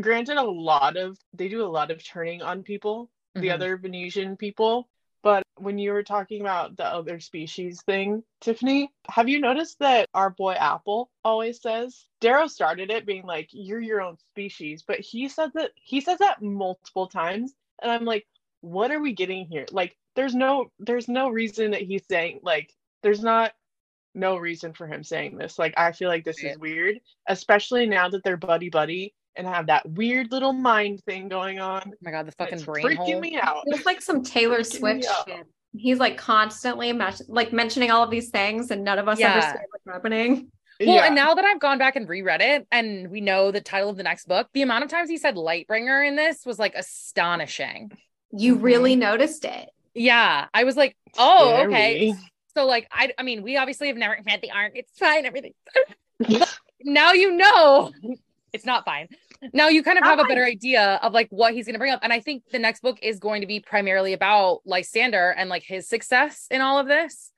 Granted, 0.00 0.38
a 0.38 0.42
lot 0.42 0.96
of 0.96 1.18
they 1.34 1.48
do 1.48 1.64
a 1.64 1.66
lot 1.66 1.90
of 1.90 2.02
turning 2.02 2.42
on 2.42 2.62
people, 2.62 3.10
the 3.34 3.48
Mhm. 3.48 3.54
other 3.54 3.76
Venetian 3.76 4.36
people. 4.36 4.88
But 5.22 5.44
when 5.56 5.78
you 5.78 5.92
were 5.92 6.02
talking 6.02 6.40
about 6.40 6.76
the 6.76 6.84
other 6.84 7.20
species 7.20 7.80
thing, 7.82 8.24
Tiffany, 8.40 8.90
have 9.08 9.28
you 9.28 9.38
noticed 9.38 9.78
that 9.78 10.08
our 10.14 10.30
boy 10.30 10.54
Apple 10.54 11.10
always 11.24 11.60
says 11.60 12.06
Darrow 12.20 12.48
started 12.48 12.90
it 12.90 13.06
being 13.06 13.24
like, 13.24 13.48
You're 13.52 13.80
your 13.80 14.00
own 14.00 14.16
species, 14.18 14.82
but 14.82 14.98
he 14.98 15.28
said 15.28 15.52
that 15.54 15.70
he 15.76 16.00
says 16.00 16.18
that 16.18 16.42
multiple 16.42 17.06
times. 17.06 17.54
And 17.80 17.90
I'm 17.90 18.04
like, 18.04 18.26
what 18.62 18.90
are 18.90 19.00
we 19.00 19.12
getting 19.12 19.46
here? 19.46 19.66
Like, 19.70 19.96
there's 20.14 20.34
no 20.34 20.70
there's 20.78 21.08
no 21.08 21.28
reason 21.28 21.72
that 21.72 21.82
he's 21.82 22.06
saying 22.06 22.40
like 22.42 22.74
there's 23.02 23.22
not 23.22 23.52
no 24.14 24.36
reason 24.36 24.72
for 24.72 24.86
him 24.86 25.02
saying 25.04 25.36
this. 25.36 25.58
Like, 25.58 25.74
I 25.76 25.92
feel 25.92 26.08
like 26.08 26.24
this 26.24 26.42
is 26.42 26.58
weird, 26.58 27.00
especially 27.26 27.86
now 27.86 28.08
that 28.08 28.22
they're 28.24 28.36
buddy 28.36 28.68
buddy 28.68 29.14
and 29.36 29.46
have 29.46 29.66
that 29.66 29.88
weird 29.88 30.30
little 30.30 30.52
mind 30.52 31.00
thing 31.04 31.28
going 31.28 31.58
on. 31.58 31.82
Oh 31.86 31.96
my 32.02 32.10
god, 32.10 32.26
the 32.26 32.32
fucking 32.32 32.54
It's 32.54 32.64
brain 32.64 32.84
freaking 32.86 32.96
hole. 32.96 33.20
me 33.20 33.38
out. 33.40 33.62
It's 33.66 33.86
like 33.86 34.02
some 34.02 34.22
Taylor 34.22 34.60
Freaking 34.60 34.78
Swift 34.78 35.06
shit. 35.26 35.46
He's 35.74 35.98
like 35.98 36.18
constantly 36.18 36.92
men- 36.92 37.14
like 37.28 37.52
mentioning 37.52 37.90
all 37.90 38.02
of 38.02 38.10
these 38.10 38.28
things 38.30 38.70
and 38.70 38.84
none 38.84 38.98
of 38.98 39.08
us 39.08 39.18
Yeah. 39.18 39.32
understand 39.34 39.66
what's 39.70 39.84
happening. 39.96 40.50
Well, 40.80 40.96
Yeah. 40.96 41.04
and 41.06 41.14
now 41.14 41.34
that 41.34 41.44
I've 41.44 41.60
gone 41.60 41.78
back 41.78 41.96
and 41.96 42.08
reread 42.08 42.40
it 42.42 42.66
and 42.70 43.08
we 43.08 43.20
know 43.20 43.50
the 43.50 43.60
title 43.60 43.88
of 43.88 43.96
the 43.96 44.02
next 44.02 44.26
book, 44.26 44.48
the 44.52 44.62
amount 44.62 44.84
of 44.84 44.90
times 44.90 45.08
he 45.08 45.16
said 45.16 45.36
Lightbringer 45.36 46.06
in 46.06 46.16
this 46.16 46.44
was 46.44 46.58
like 46.58 46.74
astonishing. 46.74 47.92
You 48.32 48.56
Mhm. 48.56 48.62
really 48.62 48.96
noticed 48.96 49.44
it. 49.44 49.70
Yeah. 49.94 50.46
I 50.52 50.64
was 50.64 50.76
like, 50.76 50.96
oh, 51.18 51.62
okay. 51.66 52.14
So 52.54 52.66
like 52.66 52.86
I 52.90 53.12
I 53.18 53.22
mean, 53.22 53.42
we 53.42 53.56
obviously 53.56 53.88
have 53.88 53.96
never 53.96 54.18
met 54.26 54.42
the 54.42 54.50
arc. 54.50 54.72
It's 54.74 54.98
fine, 54.98 55.24
everything. 55.24 55.54
now 56.84 57.12
you 57.12 57.32
know 57.32 57.90
it's 58.52 58.64
not 58.66 58.84
fine. 58.84 59.08
Now 59.52 59.68
you 59.68 59.82
kind 59.82 59.98
of 59.98 60.02
Not 60.02 60.10
have 60.10 60.18
a 60.20 60.28
better 60.28 60.44
idea 60.44 61.00
of 61.02 61.12
like 61.12 61.28
what 61.30 61.54
he's 61.54 61.66
gonna 61.66 61.78
bring 61.78 61.92
up. 61.92 62.00
And 62.02 62.12
I 62.12 62.20
think 62.20 62.44
the 62.52 62.58
next 62.58 62.80
book 62.82 62.98
is 63.02 63.18
going 63.18 63.40
to 63.40 63.46
be 63.46 63.60
primarily 63.60 64.12
about 64.12 64.60
Lysander 64.64 65.30
and 65.30 65.48
like 65.50 65.62
his 65.62 65.88
success 65.88 66.46
in 66.50 66.60
all 66.60 66.78
of 66.78 66.86
this 66.86 67.32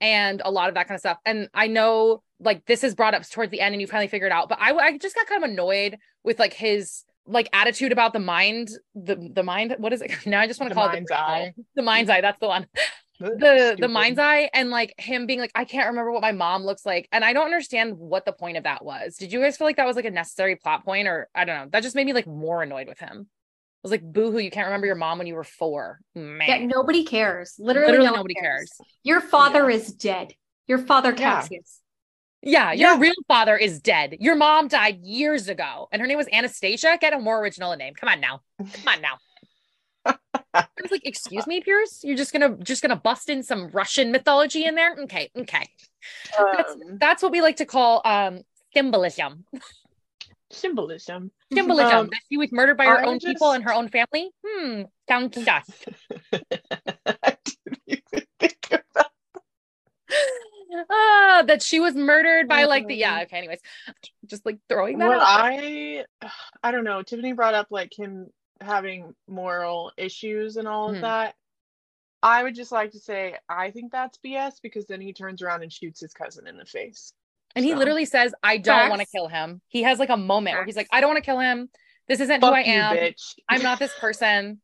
and 0.00 0.40
a 0.44 0.50
lot 0.50 0.68
of 0.68 0.74
that 0.76 0.88
kind 0.88 0.96
of 0.96 1.00
stuff. 1.00 1.18
And 1.26 1.48
I 1.52 1.66
know 1.66 2.22
like 2.38 2.64
this 2.66 2.82
is 2.84 2.94
brought 2.94 3.14
up 3.14 3.28
towards 3.28 3.50
the 3.50 3.60
end 3.60 3.74
and 3.74 3.80
you 3.80 3.86
finally 3.86 4.08
figured 4.08 4.30
it 4.30 4.34
out, 4.34 4.48
but 4.48 4.58
I, 4.60 4.72
I 4.74 4.98
just 4.98 5.14
got 5.14 5.26
kind 5.26 5.44
of 5.44 5.50
annoyed 5.50 5.98
with 6.24 6.38
like 6.38 6.54
his 6.54 7.04
like 7.26 7.48
attitude 7.52 7.92
about 7.92 8.12
the 8.12 8.18
mind, 8.18 8.70
the 8.94 9.16
the 9.34 9.42
mind, 9.42 9.76
what 9.78 9.92
is 9.92 10.00
it? 10.02 10.12
Now 10.26 10.40
I 10.40 10.46
just 10.46 10.58
want 10.60 10.70
to 10.70 10.74
The 10.74 10.80
call 10.80 10.88
it 10.88 10.92
the, 10.92 10.96
mind's 10.96 11.10
eye. 11.10 11.54
the 11.76 11.82
mind's 11.82 12.10
eye. 12.10 12.20
That's 12.22 12.40
the 12.40 12.46
one 12.48 12.66
the 13.20 13.76
the 13.78 13.88
mind's 13.88 14.18
eye 14.18 14.48
and 14.54 14.70
like 14.70 14.94
him 14.98 15.26
being 15.26 15.38
like 15.38 15.52
i 15.54 15.64
can't 15.64 15.88
remember 15.88 16.10
what 16.10 16.22
my 16.22 16.32
mom 16.32 16.64
looks 16.64 16.84
like 16.86 17.06
and 17.12 17.24
i 17.24 17.32
don't 17.32 17.44
understand 17.44 17.96
what 17.98 18.24
the 18.24 18.32
point 18.32 18.56
of 18.56 18.64
that 18.64 18.84
was 18.84 19.16
did 19.16 19.32
you 19.32 19.40
guys 19.40 19.56
feel 19.56 19.66
like 19.66 19.76
that 19.76 19.86
was 19.86 19.94
like 19.96 20.06
a 20.06 20.10
necessary 20.10 20.56
plot 20.56 20.84
point 20.84 21.06
or 21.06 21.28
i 21.34 21.44
don't 21.44 21.56
know 21.56 21.68
that 21.70 21.82
just 21.82 21.94
made 21.94 22.06
me 22.06 22.12
like 22.14 22.26
more 22.26 22.62
annoyed 22.62 22.88
with 22.88 22.98
him 22.98 23.26
i 23.28 23.78
was 23.82 23.90
like 23.90 24.02
boo-hoo 24.02 24.38
you 24.38 24.50
can't 24.50 24.66
remember 24.66 24.86
your 24.86 24.96
mom 24.96 25.18
when 25.18 25.26
you 25.26 25.34
were 25.34 25.44
four 25.44 26.00
man 26.14 26.48
Yeah, 26.48 26.66
nobody 26.66 27.04
cares. 27.04 27.54
Literally, 27.58 27.88
literally 27.92 28.08
no 28.10 28.16
nobody 28.16 28.34
cares. 28.34 28.70
Your 29.02 29.20
father 29.20 29.68
is 29.70 29.92
dead. 29.92 30.34
Your 30.66 30.78
father 30.78 31.10
Yeah. 31.10 31.40
Cassius. 31.40 31.80
yeah 32.42 32.72
your 32.72 32.92
Yeah. 32.94 32.98
real 33.00 33.14
father 33.28 33.56
is 33.56 33.80
dead 33.80 34.16
your 34.20 34.34
mom 34.34 34.68
died 34.68 34.98
years 35.02 35.48
ago 35.48 35.88
and 35.92 36.00
her 36.00 36.08
name 36.08 36.16
was 36.16 36.26
anastasia 36.32 36.96
get 37.00 37.12
a 37.12 37.18
more 37.18 37.38
original 37.40 37.76
name 37.76 37.92
come 37.94 38.08
on 38.08 38.18
now 38.20 38.40
come 38.58 38.88
on 38.94 39.00
now 39.02 39.18
I 40.06 40.66
was 40.82 40.90
like, 40.90 41.06
excuse 41.06 41.46
me, 41.46 41.60
Pierce. 41.60 42.02
You're 42.02 42.16
just 42.16 42.32
gonna 42.32 42.56
just 42.56 42.82
gonna 42.82 42.96
bust 42.96 43.28
in 43.28 43.42
some 43.42 43.68
Russian 43.68 44.10
mythology 44.12 44.64
in 44.64 44.74
there? 44.74 44.96
Okay, 45.04 45.30
okay. 45.36 45.66
That's, 46.36 46.72
Um, 46.72 46.98
that's 46.98 47.22
what 47.22 47.32
we 47.32 47.40
like 47.42 47.56
to 47.56 47.66
call 47.66 48.02
um 48.04 48.40
symbolism. 48.74 49.44
symbolism. 50.50 51.30
Symbolism. 51.52 51.96
Um, 51.98 52.06
that 52.08 52.20
she 52.30 52.36
was 52.36 52.50
murdered 52.52 52.76
by 52.76 52.86
her 52.86 53.00
I 53.00 53.04
own 53.04 53.18
people 53.20 53.52
and 53.52 53.62
her 53.64 53.72
own 53.72 53.88
family. 53.88 54.30
Hmm. 54.46 54.82
Sounds 55.08 55.36
sus. 55.44 55.70
I 56.32 57.36
didn't 57.44 57.80
even 57.86 58.26
think 58.38 58.68
of 58.72 58.80
that. 58.94 59.10
ah, 60.90 61.42
that 61.46 61.62
she 61.62 61.80
was 61.80 61.94
murdered 61.94 62.48
by 62.48 62.64
like 62.64 62.86
the 62.86 62.94
yeah. 62.96 63.20
Mhm. 63.20 63.22
Okay. 63.24 63.38
Anyways, 63.38 63.60
just 64.26 64.44
like 64.46 64.58
throwing 64.68 64.98
that. 64.98 65.10
Out. 65.10 65.22
I 65.22 66.04
I 66.62 66.70
don't 66.72 66.84
know. 66.84 67.02
Tiffany 67.02 67.32
brought 67.32 67.54
up 67.54 67.68
like 67.70 67.96
him 67.96 68.28
having 68.60 69.14
moral 69.28 69.92
issues 69.96 70.56
and 70.56 70.68
all 70.68 70.90
of 70.90 70.96
Mhm. 70.96 71.00
that. 71.02 71.34
I 72.22 72.42
would 72.42 72.54
just 72.54 72.70
like 72.72 72.90
to 72.92 72.98
say 72.98 73.36
I 73.48 73.70
think 73.70 73.92
that's 73.92 74.18
BS 74.18 74.60
because 74.60 74.86
then 74.86 75.00
he 75.00 75.12
turns 75.12 75.40
around 75.42 75.62
and 75.62 75.72
shoots 75.72 76.00
his 76.00 76.12
cousin 76.12 76.46
in 76.46 76.56
the 76.56 76.66
face. 76.66 77.12
and 77.56 77.64
he 77.64 77.74
literally 77.74 78.04
says, 78.04 78.32
"I 78.44 78.58
don't 78.58 78.88
want 78.90 79.00
to 79.02 79.08
kill 79.08 79.26
him." 79.26 79.60
He 79.66 79.82
has 79.82 79.98
like 79.98 80.08
a 80.10 80.16
moment 80.16 80.56
where 80.56 80.64
he's 80.64 80.76
like, 80.76 80.86
"I 80.92 81.00
don't 81.00 81.08
want 81.10 81.16
to 81.18 81.26
kill 81.28 81.40
him. 81.40 81.68
This 82.06 82.20
isn't 82.20 82.40
who 82.42 82.46
I 82.46 82.60
you, 82.60 82.72
am. 82.74 82.96
bitch. 82.96 83.34
I'm 83.48 83.62
not 83.62 83.78
this 83.80 83.92
person." 83.98 84.60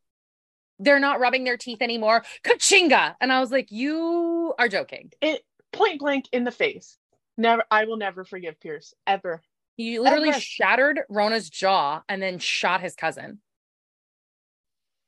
they're 0.79 1.01
not 1.01 1.19
rubbing 1.21 1.43
their 1.45 1.57
teeth 1.57 1.81
anymore. 1.81 2.23
Kachinga. 2.45 3.17
And 3.19 3.33
I 3.33 3.41
was 3.41 3.51
like, 3.51 3.73
you 3.73 4.55
are 4.59 4.69
joking. 4.69 5.11
It 5.23 5.43
point 5.73 6.01
blank 6.01 6.27
in 6.33 6.45
the 6.45 6.51
face. 6.51 6.99
Never 7.39 7.65
I 7.71 7.87
will 7.87 7.97
never 7.97 8.27
forgive 8.27 8.61
Pierce 8.61 8.93
ever. 9.07 9.41
He 9.79 9.99
literally 9.99 10.29
Ever. 10.29 10.39
shattered 10.41 11.01
Rona's 11.09 11.49
jaw 11.49 12.03
and 12.11 12.21
then 12.21 12.39
shot 12.39 12.83
his 12.83 12.95
cousin. 12.95 13.41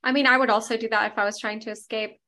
I 0.09 0.13
mean, 0.13 0.27
I 0.27 0.39
would 0.39 0.49
also 0.49 0.79
do 0.79 0.89
that 0.89 1.13
if 1.13 1.19
I 1.19 1.25
was 1.27 1.39
trying 1.39 1.61
to 1.61 1.71
escape, 1.71 2.19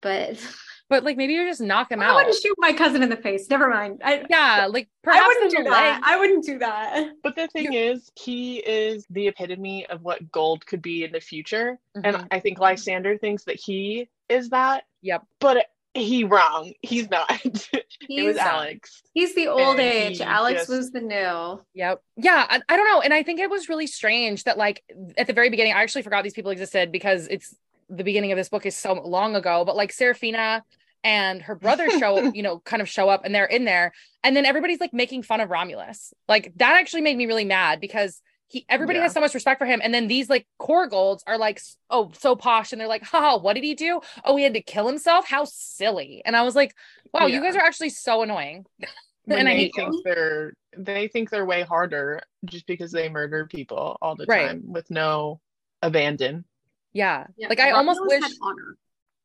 but 0.00 0.38
But 0.88 1.04
like 1.04 1.16
maybe 1.16 1.34
you 1.34 1.44
just 1.46 1.60
knock 1.60 1.90
him 1.92 2.00
I 2.02 2.06
out. 2.06 2.10
I 2.10 2.14
wouldn't 2.16 2.36
shoot 2.42 2.54
my 2.58 2.72
cousin 2.72 3.02
in 3.02 3.08
the 3.10 3.16
face. 3.16 3.48
Never 3.48 3.68
mind. 3.68 4.00
I, 4.04 4.24
Yeah, 4.28 4.66
like 4.70 4.88
I 5.06 5.24
wouldn't 5.26 5.50
do 5.56 5.62
that. 5.64 5.70
leg. 5.70 6.02
I 6.04 6.16
wouldn't 6.18 6.44
do 6.44 6.58
that. 6.58 7.12
But 7.22 7.36
the 7.36 7.46
thing 7.48 7.74
is, 7.74 8.10
he 8.16 8.58
is 8.58 9.06
the 9.10 9.28
epitome 9.28 9.86
of 9.86 10.02
what 10.02 10.30
gold 10.32 10.66
could 10.66 10.82
be 10.82 11.04
in 11.04 11.12
the 11.12 11.20
future. 11.20 11.78
Mhm. 11.96 12.00
And 12.04 12.28
I 12.32 12.40
think 12.40 12.58
Lysander 12.58 13.18
thinks 13.18 13.44
that 13.44 13.54
he 13.56 14.08
is 14.28 14.50
that, 14.50 14.84
Yep. 15.02 15.22
but 15.40 15.66
he 15.94 16.24
wrong. 16.24 16.72
He's 16.82 17.10
not. 17.10 17.30
it 17.44 17.84
He's, 18.06 18.24
was 18.24 18.36
Alex. 18.36 19.02
he's 19.12 19.34
the 19.34 19.48
old 19.48 19.78
And 19.78 19.80
age. 19.80 20.20
Alex 20.20 20.60
just- 20.60 20.68
was 20.70 20.90
the 20.92 21.00
new. 21.00 21.60
Yep. 21.74 22.02
Yeah. 22.16 22.46
I, 22.48 22.60
I 22.68 22.76
don't 22.76 22.88
know. 22.88 23.00
And 23.00 23.12
I 23.12 23.22
think 23.22 23.40
it 23.40 23.50
was 23.50 23.68
really 23.68 23.86
strange 23.86 24.44
that, 24.44 24.56
like, 24.56 24.82
at 25.18 25.26
the 25.26 25.32
very 25.32 25.50
beginning, 25.50 25.72
I 25.72 25.82
actually 25.82 26.02
forgot 26.02 26.22
these 26.24 26.32
people 26.32 26.50
existed 26.52 26.92
because 26.92 27.26
it's 27.28 27.54
the 27.88 28.04
beginning 28.04 28.30
of 28.32 28.36
this 28.38 28.48
book 28.48 28.66
is 28.66 28.76
so 28.76 28.92
long 28.94 29.34
ago. 29.34 29.64
But 29.64 29.74
like, 29.76 29.92
Seraphina 29.92 30.62
and 31.02 31.42
her 31.42 31.54
brother 31.56 31.90
show, 31.98 32.32
you 32.32 32.42
know, 32.42 32.60
kind 32.60 32.80
of 32.82 32.88
show 32.88 33.08
up 33.08 33.24
and 33.24 33.34
they're 33.34 33.44
in 33.46 33.64
there. 33.64 33.92
And 34.22 34.36
then 34.36 34.46
everybody's 34.46 34.80
like 34.80 34.92
making 34.92 35.22
fun 35.24 35.40
of 35.40 35.50
Romulus. 35.50 36.14
Like, 36.28 36.52
that 36.56 36.76
actually 36.78 37.02
made 37.02 37.16
me 37.16 37.26
really 37.26 37.44
mad 37.44 37.80
because 37.80 38.20
he, 38.50 38.66
everybody 38.68 38.98
Yeah. 38.98 39.04
has 39.04 39.12
so 39.14 39.20
much 39.20 39.34
respect 39.34 39.58
for 39.58 39.66
him. 39.66 39.80
And 39.82 39.94
then 39.94 40.08
these 40.08 40.28
like 40.28 40.46
core 40.58 40.88
golds 40.88 41.22
are 41.26 41.38
like, 41.38 41.60
oh, 41.88 42.10
so 42.18 42.36
posh. 42.36 42.72
And 42.72 42.80
they're 42.80 42.88
like, 42.88 43.04
haha, 43.04 43.38
what 43.38 43.54
did 43.54 43.64
he 43.64 43.74
do? 43.74 44.00
Oh, 44.24 44.36
he 44.36 44.44
had 44.44 44.54
to 44.54 44.62
kill 44.62 44.86
himself. 44.88 45.26
How 45.28 45.44
silly. 45.44 46.22
And 46.24 46.36
I 46.36 46.42
was 46.42 46.56
like, 46.56 46.74
wow, 47.14 47.26
you 47.26 47.40
guys 47.40 47.56
are 47.56 47.62
actually 47.62 47.90
so 47.90 48.22
annoying. 48.22 48.66
When 49.26 49.38
and 49.38 49.48
I 49.48 49.52
they 49.52 49.58
hate 49.58 49.74
think 49.76 49.94
they're 50.04 50.54
they 50.76 51.08
think 51.08 51.30
they're 51.30 51.44
way 51.46 51.62
harder 51.62 52.20
just 52.44 52.66
because 52.66 52.90
they 52.90 53.08
murder 53.08 53.46
people 53.46 53.96
all 54.02 54.16
the 54.16 54.26
Right. 54.26 54.48
time 54.48 54.62
with 54.66 54.90
no 54.90 55.40
abandon. 55.82 56.44
Yeah. 56.92 57.26
Yeah, 57.36 57.48
Like, 57.48 57.60
I 57.60 57.70
almost 57.72 58.00
wish. 58.04 58.22
honor. 58.42 58.76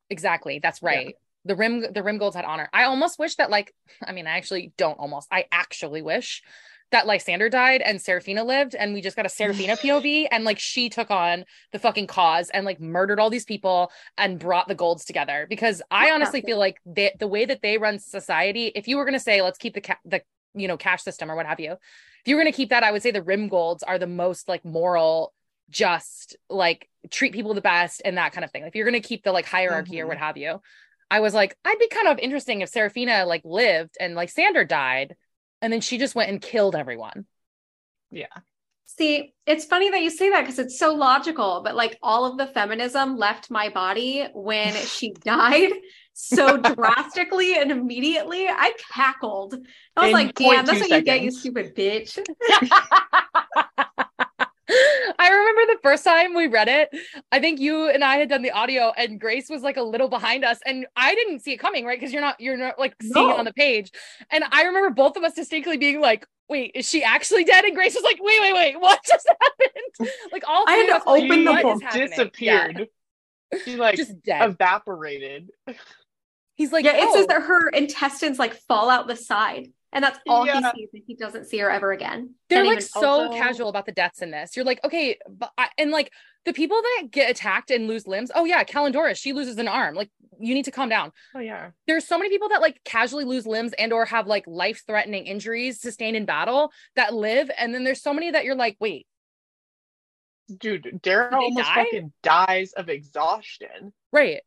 Exactly. 0.10 0.60
That's 0.60 0.82
Yeah. 0.82 0.90
right. 0.90 1.16
The 1.46 1.56
rim 1.56 1.86
the 1.94 2.04
rim 2.04 2.18
golds 2.18 2.36
had 2.36 2.46
honor. 2.46 2.70
I 2.74 2.84
almost 2.86 3.20
wish 3.20 3.36
that 3.36 3.50
like 3.50 3.74
I 4.06 4.12
mean 4.12 4.28
I 4.28 4.38
actually 4.38 4.74
don't 4.78 5.00
almost. 5.00 5.28
I 5.32 5.46
actually 5.52 6.02
wish 6.02 6.44
that 6.92 7.08
Lysander 7.08 7.50
died 7.50 7.82
and 7.82 8.02
Seraphina 8.02 8.44
lived 8.44 8.76
and 8.76 8.94
we 8.94 9.02
just 9.02 9.16
got 9.16 9.26
a 9.26 9.30
Seraphina 9.30 9.76
POV 9.84 10.28
and 10.32 10.44
like 10.44 10.60
she 10.60 10.90
took 10.90 11.12
on 11.12 11.46
the 11.72 11.80
fucking 11.80 12.08
cause 12.08 12.50
and 12.52 12.66
like 12.66 12.80
murdered 12.80 13.20
all 13.20 13.30
these 13.30 13.46
people 13.46 13.92
and 14.18 14.40
brought 14.40 14.68
the 14.68 14.76
golds 14.76 15.04
together 15.06 15.46
because 15.50 15.82
I 15.92 16.12
honestly 16.12 16.42
feel 16.42 16.58
like 16.60 16.80
they, 16.86 17.14
the 17.20 17.28
way 17.28 17.46
that 17.46 17.62
they 17.62 17.78
run 17.78 18.00
society 18.00 18.68
if 18.76 18.88
you 18.88 18.98
were 18.98 19.04
going 19.06 19.14
to 19.14 19.20
say 19.20 19.42
let's 19.42 19.58
keep 19.58 19.74
the 19.74 19.82
ca- 19.82 20.00
the 20.06 20.22
you 20.54 20.68
know 20.68 20.78
cash 20.78 21.04
system 21.04 21.30
or 21.30 21.36
what 21.36 21.46
have 21.48 21.60
you 21.60 21.72
if 21.74 22.28
you 22.28 22.36
were 22.36 22.42
going 22.42 22.52
to 22.52 22.56
keep 22.56 22.70
that 22.70 22.84
I 22.84 22.92
would 22.92 23.02
say 23.02 23.12
the 23.12 23.24
rim 23.24 23.50
golds 23.50 23.84
are 23.84 23.98
the 24.00 24.08
most 24.08 24.48
like 24.48 24.64
moral 24.64 25.34
just 25.70 26.38
like 26.50 26.88
treat 27.10 27.34
people 27.34 27.54
the 27.56 27.62
best 27.62 28.02
and 28.06 28.18
that 28.18 28.32
kind 28.34 28.46
of 28.46 28.52
thing. 28.52 28.62
Like 28.62 28.70
if 28.70 28.76
you're 28.76 28.86
gonna 28.86 29.00
keep 29.00 29.24
the 29.24 29.32
like 29.32 29.46
hierarchy 29.46 30.00
or 30.00 30.06
Mhm. 30.06 30.10
what 30.10 30.18
have 30.20 30.38
you. 30.38 30.62
I 31.10 31.20
was 31.20 31.34
like, 31.34 31.58
I'd 31.66 31.80
be 31.80 31.88
kind 31.88 32.08
of 32.08 32.20
interesting 32.20 32.62
if 32.62 32.70
Seraphina 32.70 33.26
like 33.26 33.42
lived 33.44 33.96
and 34.00 34.16
like 34.16 34.30
Sander 34.30 34.64
died, 34.64 35.16
and 35.62 35.72
then 35.72 35.82
she 35.82 35.98
just 35.98 36.16
went 36.16 36.30
and 36.30 36.42
killed 36.42 36.76
everyone. 36.76 37.26
Yeah. 38.12 38.28
See, 38.86 39.34
it's 39.46 39.66
funny 39.66 39.90
that 39.90 40.02
you 40.02 40.10
say 40.10 40.30
that 40.30 40.42
because 40.42 40.60
it's 40.60 40.80
so 40.80 40.94
logical, 40.94 41.62
but 41.64 41.76
like 41.76 41.98
all 42.02 42.26
of 42.26 42.38
the 42.38 42.48
feminism 42.48 43.18
left 43.18 43.52
my 43.52 43.70
body 43.70 44.26
when 44.34 44.74
she 44.86 45.12
died 45.12 45.72
so 46.14 46.58
drastically 46.58 47.58
and 47.58 47.72
immediately. 47.72 48.48
I 48.48 48.74
cackled. 48.94 49.56
I 49.98 50.02
was 50.02 50.12
In 50.12 50.14
like, 50.14 50.36
damn, 50.36 50.66
that's 50.66 50.80
what 50.80 50.90
you 50.90 51.02
get, 51.02 51.22
you 51.22 51.32
seconds. 51.32 51.40
stupid 51.42 51.76
bitch. 51.76 52.20
I 54.70 55.30
remember 55.30 55.74
the 55.74 55.80
first 55.84 56.04
time 56.04 56.34
we 56.34 56.48
read 56.48 56.68
it. 56.68 56.90
I 57.32 57.40
think 57.40 57.60
you 57.60 57.90
and 57.90 58.04
I 58.04 58.18
had 58.18 58.30
done 58.30 58.42
the 58.42 58.52
audio, 58.52 58.92
and 58.98 59.20
Grace 59.20 59.50
was 59.50 59.62
like 59.62 59.78
a 59.78 59.84
little 59.84 60.10
behind 60.10 60.44
us, 60.44 60.60
and 60.66 60.86
I 60.96 61.14
didn't 61.14 61.42
see 61.42 61.54
it 61.54 61.58
coming, 61.58 61.86
right? 61.86 62.00
Because 62.00 62.12
you're 62.12 62.22
not 62.22 62.40
you're 62.40 62.58
not 62.58 62.80
like 62.80 62.96
seeing 63.02 63.30
it 63.30 63.38
on 63.38 63.46
the 63.46 63.54
page. 63.54 63.92
And 64.32 64.44
I 64.52 64.64
remember 64.64 64.90
both 64.90 65.18
of 65.18 65.24
us 65.24 65.34
distinctly 65.34 65.78
being 65.78 66.02
like, 66.02 66.26
"Wait, 66.50 66.72
is 66.74 66.90
she 66.90 67.04
actually 67.04 67.44
dead?" 67.44 67.64
And 67.66 67.76
Grace 67.76 67.94
was 67.94 68.04
like, 68.04 68.18
"Wait, 68.20 68.42
wait, 68.42 68.54
wait, 68.54 68.80
what 68.80 69.00
just 69.06 69.28
happened?" 69.42 70.12
Like 70.32 70.44
all 70.48 70.66
I 70.68 70.74
had 70.74 70.88
to 70.88 70.96
us 70.96 71.06
like, 71.06 71.24
open 71.24 71.46
the 71.46 71.54
book. 71.62 71.76
is 71.76 71.82
happening?" 71.84 72.08
disappeared. 72.10 72.88
She 73.64 73.76
like 73.76 73.96
just 73.98 74.22
dead. 74.24 74.50
evaporated. 74.50 75.52
He's 76.56 76.72
like, 76.72 76.86
yeah, 76.86 76.96
it 76.96 77.14
says 77.14 77.26
"Oh." 77.26 77.28
that 77.28 77.42
her 77.44 77.70
intestines 77.70 78.40
like 78.40 78.54
fall 78.54 78.90
out 78.90 79.08
the 79.08 79.16
side, 79.16 79.68
and 79.96 80.04
that's 80.04 80.20
all 80.30 80.46
Yeah. 80.46 80.72
he 80.74 80.82
sees, 80.82 80.90
and 80.94 81.04
he 81.08 81.16
doesn't 81.16 81.46
see 81.46 81.58
her 81.58 81.72
ever 81.72 81.92
again. 81.92 82.36
They're 82.50 82.64
Can't 82.64 82.76
like 82.76 82.84
so 82.84 83.00
also- 83.24 83.38
casual 83.38 83.70
about 83.70 83.88
the 83.88 83.92
deaths 83.92 84.22
in 84.22 84.30
this. 84.30 84.56
You're 84.56 84.66
like, 84.66 84.84
okay, 84.84 85.18
but 85.28 85.52
I, 85.58 85.70
and 85.80 85.90
like 85.90 86.12
the 86.46 86.54
people 86.54 86.80
that 86.80 87.08
get 87.10 87.32
attacked 87.32 87.72
and 87.72 87.88
lose 87.88 88.06
limbs. 88.06 88.30
Oh 88.36 88.46
yeah, 88.46 88.64
Kalindora, 88.64 89.18
she 89.18 89.34
loses 89.34 89.58
an 89.58 89.68
arm. 89.68 89.96
Like 89.96 90.12
you 90.40 90.54
need 90.54 90.66
to 90.66 90.72
calm 90.72 90.90
down. 90.90 91.12
Oh 91.34 91.40
yeah. 91.40 91.72
There's 91.88 92.06
so 92.06 92.18
many 92.20 92.30
people 92.30 92.50
that 92.50 92.62
like 92.62 92.84
casually 92.84 93.24
lose 93.26 93.48
limbs 93.48 93.74
and 93.80 93.92
or 93.92 94.06
have 94.06 94.28
like 94.28 94.44
life 94.46 94.84
threatening 94.86 95.26
injuries 95.26 95.82
sustained 95.82 96.16
in 96.18 96.26
battle 96.26 96.72
that 96.96 97.14
live, 97.16 97.50
and 97.58 97.74
then 97.74 97.84
there's 97.84 98.04
so 98.04 98.14
many 98.14 98.30
that 98.30 98.44
you're 98.46 98.54
like, 98.56 98.78
wait, 98.80 99.08
Dude, 100.60 101.00
Dara 101.02 101.32
they 101.32 101.38
almost 101.38 101.66
die? 101.68 101.74
fucking 101.86 102.14
dies 102.22 102.74
of 102.74 102.90
exhaustion. 102.90 103.94
right. 104.12 104.42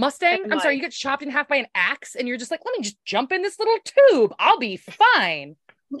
Mustang, 0.00 0.44
And, 0.44 0.52
I'm 0.54 0.60
sorry, 0.60 0.76
you 0.76 0.80
get 0.80 0.92
chopped 0.92 1.22
in 1.22 1.30
half 1.30 1.46
by 1.48 1.56
an 1.56 1.66
axe, 1.74 2.14
and 2.14 2.26
you're 2.26 2.38
just 2.38 2.50
like, 2.50 2.60
let 2.64 2.76
me 2.76 2.82
just 2.82 2.96
jump 3.04 3.32
in 3.32 3.42
this 3.42 3.58
little 3.58 3.76
tube. 3.84 4.34
I'll 4.38 4.58
be 4.58 4.78
fine. 4.78 5.56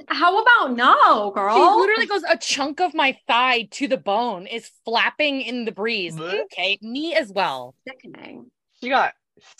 How 0.08 0.40
about 0.40 0.76
no, 0.76 1.32
girl? 1.32 1.54
He 1.54 1.80
literally 1.80 2.06
goes, 2.06 2.22
a 2.22 2.38
chunk 2.38 2.80
of 2.80 2.94
my 2.94 3.18
thigh 3.26 3.68
to 3.72 3.88
the 3.88 3.96
bone 3.96 4.46
is 4.46 4.70
flapping 4.84 5.42
in 5.42 5.64
the 5.64 5.72
breeze. 5.72 6.16
Blech. 6.16 6.44
Okay, 6.44 6.78
me 6.80 7.14
as 7.14 7.30
well. 7.30 7.74
sickening. 7.86 8.50
She 8.80 8.88
got 8.88 9.12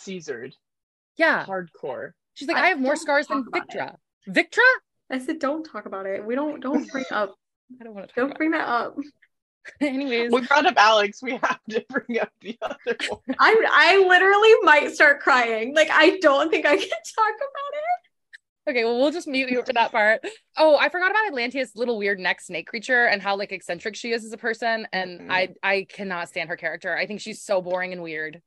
Caesared. 0.03 0.55
Yeah. 1.17 1.45
Hardcore. 1.45 2.11
She's 2.33 2.47
like, 2.47 2.57
I 2.57 2.67
I 2.67 2.69
have 2.69 2.79
more 2.79 2.95
scars 2.95 3.27
than 3.27 3.43
talk 3.43 3.65
about 3.65 3.69
Victra. 3.69 3.95
Victra? 4.29 4.71
I 5.11 5.19
said, 5.19 5.39
don't 5.39 5.63
talk 5.63 5.85
about 5.85 6.05
it. 6.05 6.25
We 6.25 6.33
don't 6.35 6.61
don't 6.61 6.89
bring 6.91 7.05
up. 7.11 7.35
I 7.79 7.83
don't 7.83 7.93
want 7.93 8.07
to 8.07 8.07
talk 8.07 8.15
Don't 8.15 8.25
about 8.27 8.37
bring 8.37 8.51
that 8.51 8.67
up. 8.67 8.95
Anyways, 9.81 10.31
We 10.31 10.41
brought 10.47 10.65
up 10.65 10.75
Alex. 10.77 11.21
We 11.21 11.31
have 11.31 11.59
to 11.69 11.85
bring 11.89 12.19
up 12.19 12.29
the 12.41 12.57
other 12.61 12.97
one. 13.09 13.35
I 13.39 13.65
I 13.69 14.07
literally 14.07 14.53
might 14.63 14.93
start 14.93 15.19
crying. 15.19 15.75
Like 15.75 15.89
I 15.91 16.17
don't 16.19 16.49
think 16.49 16.65
I 16.65 16.77
can 16.77 16.87
talk 17.15 17.35
about 17.35 17.73
it. 17.73 18.69
okay, 18.71 18.83
well, 18.85 18.99
we'll 18.99 19.11
just 19.11 19.27
mute 19.27 19.49
you 19.49 19.63
for 19.63 19.73
that 19.73 19.91
part. 19.91 20.21
Oh, 20.57 20.77
I 20.77 20.89
forgot 20.89 21.11
about 21.11 21.27
Atlantea's 21.27 21.75
little 21.75 21.97
weird 21.97 22.19
neck 22.19 22.41
snake 22.41 22.67
creature 22.67 23.05
and 23.05 23.21
how 23.21 23.35
like 23.35 23.51
eccentric 23.51 23.95
she 23.95 24.11
is 24.11 24.23
as 24.25 24.33
a 24.33 24.37
person. 24.37 24.87
And 24.93 25.21
Mhm. 25.21 25.31
I 25.31 25.49
I 25.63 25.85
cannot 25.89 26.29
stand 26.29 26.49
her 26.49 26.57
character. 26.57 26.95
I 26.95 27.05
think 27.05 27.21
she's 27.21 27.41
so 27.43 27.61
boring 27.61 27.91
and 27.93 28.01
weird. 28.03 28.41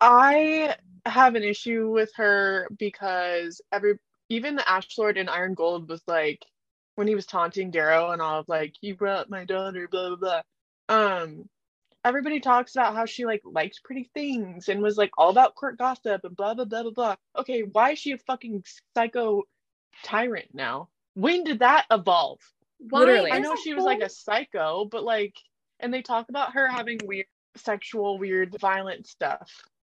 I 0.00 0.74
have 1.06 1.36
an 1.36 1.42
issue 1.44 1.90
with 1.90 2.10
her 2.16 2.68
because 2.78 3.60
every 3.72 3.94
even 4.28 4.56
the 4.56 4.68
Ash 4.68 4.86
Lord 4.98 5.16
in 5.16 5.28
Iron 5.28 5.54
Gold 5.54 5.88
was 5.88 6.02
like 6.08 6.44
when 6.96 7.06
he 7.06 7.14
was 7.14 7.26
taunting 7.26 7.70
Darrow 7.70 8.10
and 8.10 8.20
all 8.20 8.40
of 8.40 8.48
like 8.48 8.74
you 8.80 8.94
brought 8.96 9.30
my 9.30 9.44
daughter 9.44 9.86
blah 9.88 10.08
blah 10.08 10.16
blah. 10.16 10.42
Um 10.88 11.48
everybody 12.04 12.38
talks 12.38 12.74
about 12.76 12.94
how 12.94 13.04
she 13.04 13.24
like 13.26 13.42
liked 13.44 13.82
pretty 13.82 14.08
things 14.14 14.68
and 14.68 14.80
was 14.80 14.96
like 14.96 15.10
all 15.18 15.30
about 15.30 15.56
court 15.56 15.76
gossip 15.76 16.22
and 16.24 16.36
blah 16.36 16.54
blah 16.54 16.64
blah 16.64 16.82
blah 16.82 16.92
blah. 16.92 17.16
Okay, 17.36 17.62
why 17.62 17.90
is 17.92 17.98
she 17.98 18.12
a 18.12 18.18
fucking 18.18 18.62
psycho 18.94 19.42
tyrant 20.04 20.48
now? 20.54 20.88
When 21.14 21.44
did 21.44 21.58
that 21.60 21.86
evolve? 21.90 22.40
Why? 22.78 23.00
Literally. 23.00 23.32
I 23.32 23.38
know 23.38 23.54
a 23.54 23.56
she 23.56 23.74
was 23.74 23.84
like 23.84 24.02
a 24.02 24.08
psycho, 24.08 24.84
but 24.84 25.02
like 25.02 25.34
and 25.80 25.92
they 25.92 26.02
talk 26.02 26.28
about 26.28 26.52
her 26.52 26.68
having 26.68 26.98
weird 27.04 27.26
sexual 27.56 28.18
weird 28.18 28.56
violent 28.60 29.06
stuff. 29.06 29.50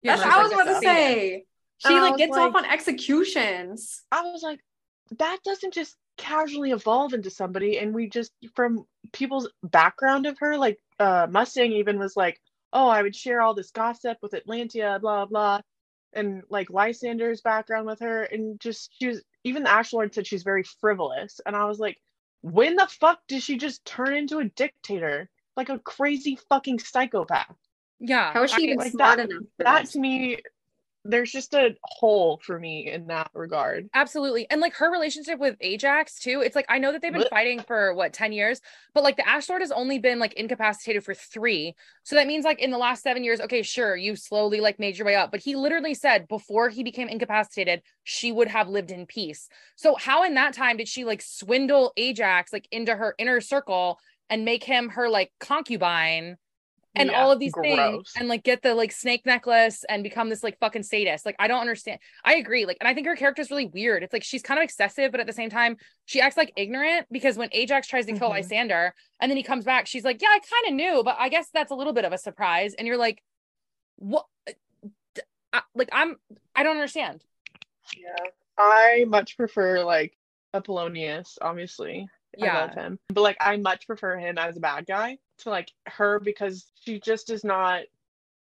That's 0.03 0.22
what 0.22 0.33
I 0.33 0.42
was 0.42 0.53
like 0.53 0.62
about 0.62 0.81
to 0.81 0.87
say. 0.87 1.44
She 1.79 1.88
And 1.88 1.96
I 1.96 2.11
like 2.11 2.16
gets 2.18 2.37
off 2.37 2.55
on 2.55 2.64
executions. 2.64 4.03
I 4.12 4.22
was 4.22 4.42
like, 4.42 4.61
that 5.18 5.38
doesn't 5.44 5.75
just 5.75 5.96
casually 6.16 6.70
evolve 6.70 7.12
into 7.14 7.31
somebody. 7.31 7.79
And 7.79 7.94
we 7.94 8.09
just, 8.09 8.33
from 8.55 8.87
people's 9.12 9.48
background 9.62 10.26
of 10.26 10.38
her, 10.38 10.57
like 10.57 10.79
uh, 10.98 11.26
Mustang 11.31 11.72
even 11.72 11.98
was 11.98 12.16
like, 12.16 12.40
oh, 12.72 12.88
I 12.88 13.02
would 13.02 13.14
share 13.14 13.40
all 13.40 13.55
this 13.55 13.70
gossip 13.70 14.18
with 14.22 14.33
Atlantia, 14.33 15.00
blah, 15.00 15.26
blah. 15.26 15.61
And 16.12 16.42
like 16.48 16.70
Lysander's 16.70 17.40
background 17.40 17.87
with 17.87 18.00
her. 18.00 18.22
And 18.24 18.59
just, 18.61 18.90
she 18.98 19.09
was, 19.09 19.22
even 19.44 19.62
the 19.62 19.70
Ash 19.70 19.92
Lord 19.92 20.14
said 20.14 20.26
she's 20.26 20.42
very 20.42 20.64
frivolous. 20.81 21.40
And 21.46 21.55
I 21.55 21.66
was 21.66 21.79
like, 21.79 21.98
when 22.42 22.76
the 22.76 22.87
fuck 22.87 23.20
did 23.29 23.42
she 23.42 23.57
just 23.57 23.85
turn 23.85 24.14
into 24.14 24.38
a 24.38 24.44
dictator? 24.44 25.29
Like 25.57 25.68
a 25.70 25.79
crazy 25.79 26.38
fucking 26.48 26.81
psychopath. 26.81 27.57
Yeah. 27.98 28.33
How 28.33 28.42
is 28.42 28.50
she 28.50 28.62
I- 28.62 28.64
even 28.66 28.79
like 28.79 28.92
smart 28.92 29.16
that- 29.18 29.31
enough? 29.31 29.42
That 29.59 29.81
this? 29.83 29.92
to 29.92 30.00
me, 30.00 30.38
there's 31.09 31.31
just 31.31 31.55
a 31.55 31.75
hole 31.83 32.40
for 32.42 32.59
me 32.59 32.90
in 32.90 33.07
that 33.07 33.31
regard. 33.35 33.88
Absolutely. 33.95 34.49
And 34.51 34.61
like 34.61 34.75
her 34.75 34.90
relationship 34.90 35.38
with 35.38 35.57
Ajax 35.61 36.19
too. 36.19 36.42
It's 36.45 36.57
like 36.57 36.66
I 36.69 36.79
know 36.79 36.92
that 36.92 37.03
they've 37.03 37.12
been 37.12 37.23
Blech. 37.23 37.31
fighting 37.31 37.61
for 37.61 37.95
what 37.95 38.12
10 38.12 38.33
years, 38.33 38.61
but 38.95 39.05
like 39.05 39.16
the 39.16 39.29
Ash 39.29 39.49
Lord 39.49 39.62
has 39.62 39.73
only 39.73 39.99
been 39.99 40.19
like 40.19 40.35
incapacitated 40.35 41.05
for 41.05 41.14
3. 41.14 41.75
So 42.03 42.16
that 42.16 42.27
means 42.27 42.45
like 42.45 42.61
in 42.61 42.71
the 42.71 42.79
last 42.79 43.03
7 43.03 43.25
years, 43.25 43.40
okay, 43.40 43.62
sure, 43.62 43.97
you 43.97 44.16
slowly 44.16 44.61
like 44.61 44.79
made 44.79 44.99
your 44.99 45.07
way 45.07 45.16
up, 45.16 45.31
but 45.31 45.40
he 45.40 45.57
literally 45.57 45.95
said 45.95 46.29
before 46.29 46.69
he 46.69 46.83
became 46.83 47.09
incapacitated, 47.09 47.83
she 48.05 48.33
would 48.33 48.49
have 48.49 48.69
lived 48.69 48.90
in 48.90 49.07
peace. 49.07 49.49
So 49.77 49.97
how 49.97 50.25
in 50.25 50.35
that 50.35 50.55
time 50.55 50.77
did 50.77 50.88
she 50.88 51.05
like 51.05 51.23
swindle 51.23 51.92
Ajax 51.97 52.53
like 52.53 52.69
into 52.71 52.95
her 52.95 53.14
inner 53.19 53.40
circle 53.40 53.99
and 54.29 54.45
make 54.45 54.64
him 54.64 54.90
her 54.90 55.09
like 55.09 55.33
concubine? 55.40 56.37
And 56.96 57.11
Yeah, 57.11 57.20
all 57.22 57.30
of 57.30 57.38
these 57.38 57.52
things 57.62 58.12
and 58.16 58.26
like 58.26 58.42
get 58.42 58.62
the 58.62 58.74
like 58.74 58.90
snake 58.90 59.24
necklace 59.26 59.85
and 59.88 60.02
become 60.02 60.28
this 60.30 60.42
like 60.42 60.59
fucking 60.59 60.82
sadist. 60.82 61.26
Like 61.26 61.37
I 61.38 61.46
don't 61.46 61.61
understand. 61.61 62.00
I 62.24 62.37
agree. 62.37 62.64
Like, 62.64 62.78
and 62.80 62.88
I 62.88 62.94
think 62.94 63.06
her 63.06 63.14
character 63.16 63.42
is 63.42 63.50
really 63.50 63.66
weird. 63.66 64.02
It's 64.02 64.12
like 64.12 64.24
she's 64.24 64.42
kind 64.42 64.59
of 64.59 64.64
excessive, 64.64 65.11
but 65.12 65.20
at 65.20 65.26
the 65.26 65.32
same 65.32 65.50
time, 65.50 65.76
she 66.06 66.20
acts 66.20 66.37
like 66.37 66.52
ignorant 66.56 67.06
because 67.11 67.37
when 67.37 67.50
Ajax 67.52 67.87
tries 67.87 68.06
to 68.06 68.12
kill 68.12 68.30
Mhm. 68.30 68.35
Lysander 68.37 68.94
and 69.20 69.30
then 69.30 69.37
he 69.37 69.42
comes 69.42 69.64
back, 69.64 69.87
she's 69.87 70.04
like, 70.04 70.20
Yeah, 70.22 70.28
I 70.28 70.38
kind 70.40 70.68
of 70.68 70.74
knew, 70.74 71.02
but 71.04 71.16
I 71.18 71.28
guess 71.28 71.48
that's 71.52 71.70
a 71.70 71.74
little 71.74 71.92
bit 71.92 72.04
of 72.04 72.12
a 72.12 72.18
surprise. 72.18 72.74
And 72.74 72.87
you're 72.88 72.96
like, 72.96 73.22
What? 73.96 74.26
D- 75.14 75.22
I- 75.52 75.62
Like, 75.74 75.90
I'm, 75.92 76.16
I 76.54 76.62
don't 76.62 76.76
understand. 76.76 77.22
Yeah. 77.96 78.16
I 78.59 79.04
much 79.06 79.37
prefer 79.37 79.85
like 79.85 80.16
Apollonius, 80.54 81.38
obviously. 81.42 82.09
I 82.40 82.44
Yeah. 82.44 82.61
love 82.61 82.74
him. 82.74 82.98
But 83.09 83.20
like 83.20 83.37
I 83.40 83.56
much 83.59 83.87
prefer 83.87 84.16
him 84.18 84.38
as 84.38 84.56
a 84.56 84.61
bad 84.61 84.87
guy 84.87 85.18
to 85.38 85.51
like 85.51 85.72
her 85.87 86.20
because 86.20 86.66
she 86.81 87.01
just 87.01 87.31
is 87.31 87.44
not 87.44 87.83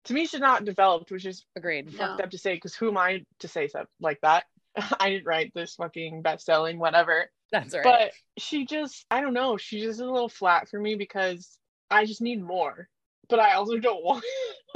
to 0.06 0.14
me 0.14 0.26
she's 0.26 0.40
not 0.40 0.66
developed, 0.66 1.12
which 1.12 1.26
is 1.26 1.46
Agreed. 1.56 1.92
No. 1.94 1.98
fucked 1.98 2.22
up 2.22 2.32
to 2.32 2.38
say 2.38 2.56
because 2.56 2.76
who 2.76 2.90
am 2.90 2.98
I 2.98 3.26
to 3.40 3.48
say 3.48 3.68
stuff 3.68 3.88
like 4.00 4.20
that? 4.22 4.46
I 5.00 5.10
didn't 5.10 5.26
write 5.26 5.54
this 5.54 5.76
fucking 5.76 6.22
best 6.22 6.46
selling, 6.46 6.80
whatever. 6.80 7.30
That's 7.52 7.74
right. 7.74 7.84
But 7.84 8.12
she 8.38 8.66
just 8.66 9.06
I 9.12 9.22
don't 9.22 9.34
know, 9.34 9.58
she's 9.58 9.84
just 9.84 10.02
a 10.02 10.12
little 10.12 10.30
flat 10.30 10.70
for 10.70 10.80
me 10.80 10.96
because 10.96 11.58
I 11.90 12.06
just 12.06 12.22
need 12.22 12.42
more. 12.42 12.90
But 13.30 13.40
I 13.40 13.54
also 13.54 13.78
don't 13.78 14.04
want 14.04 14.24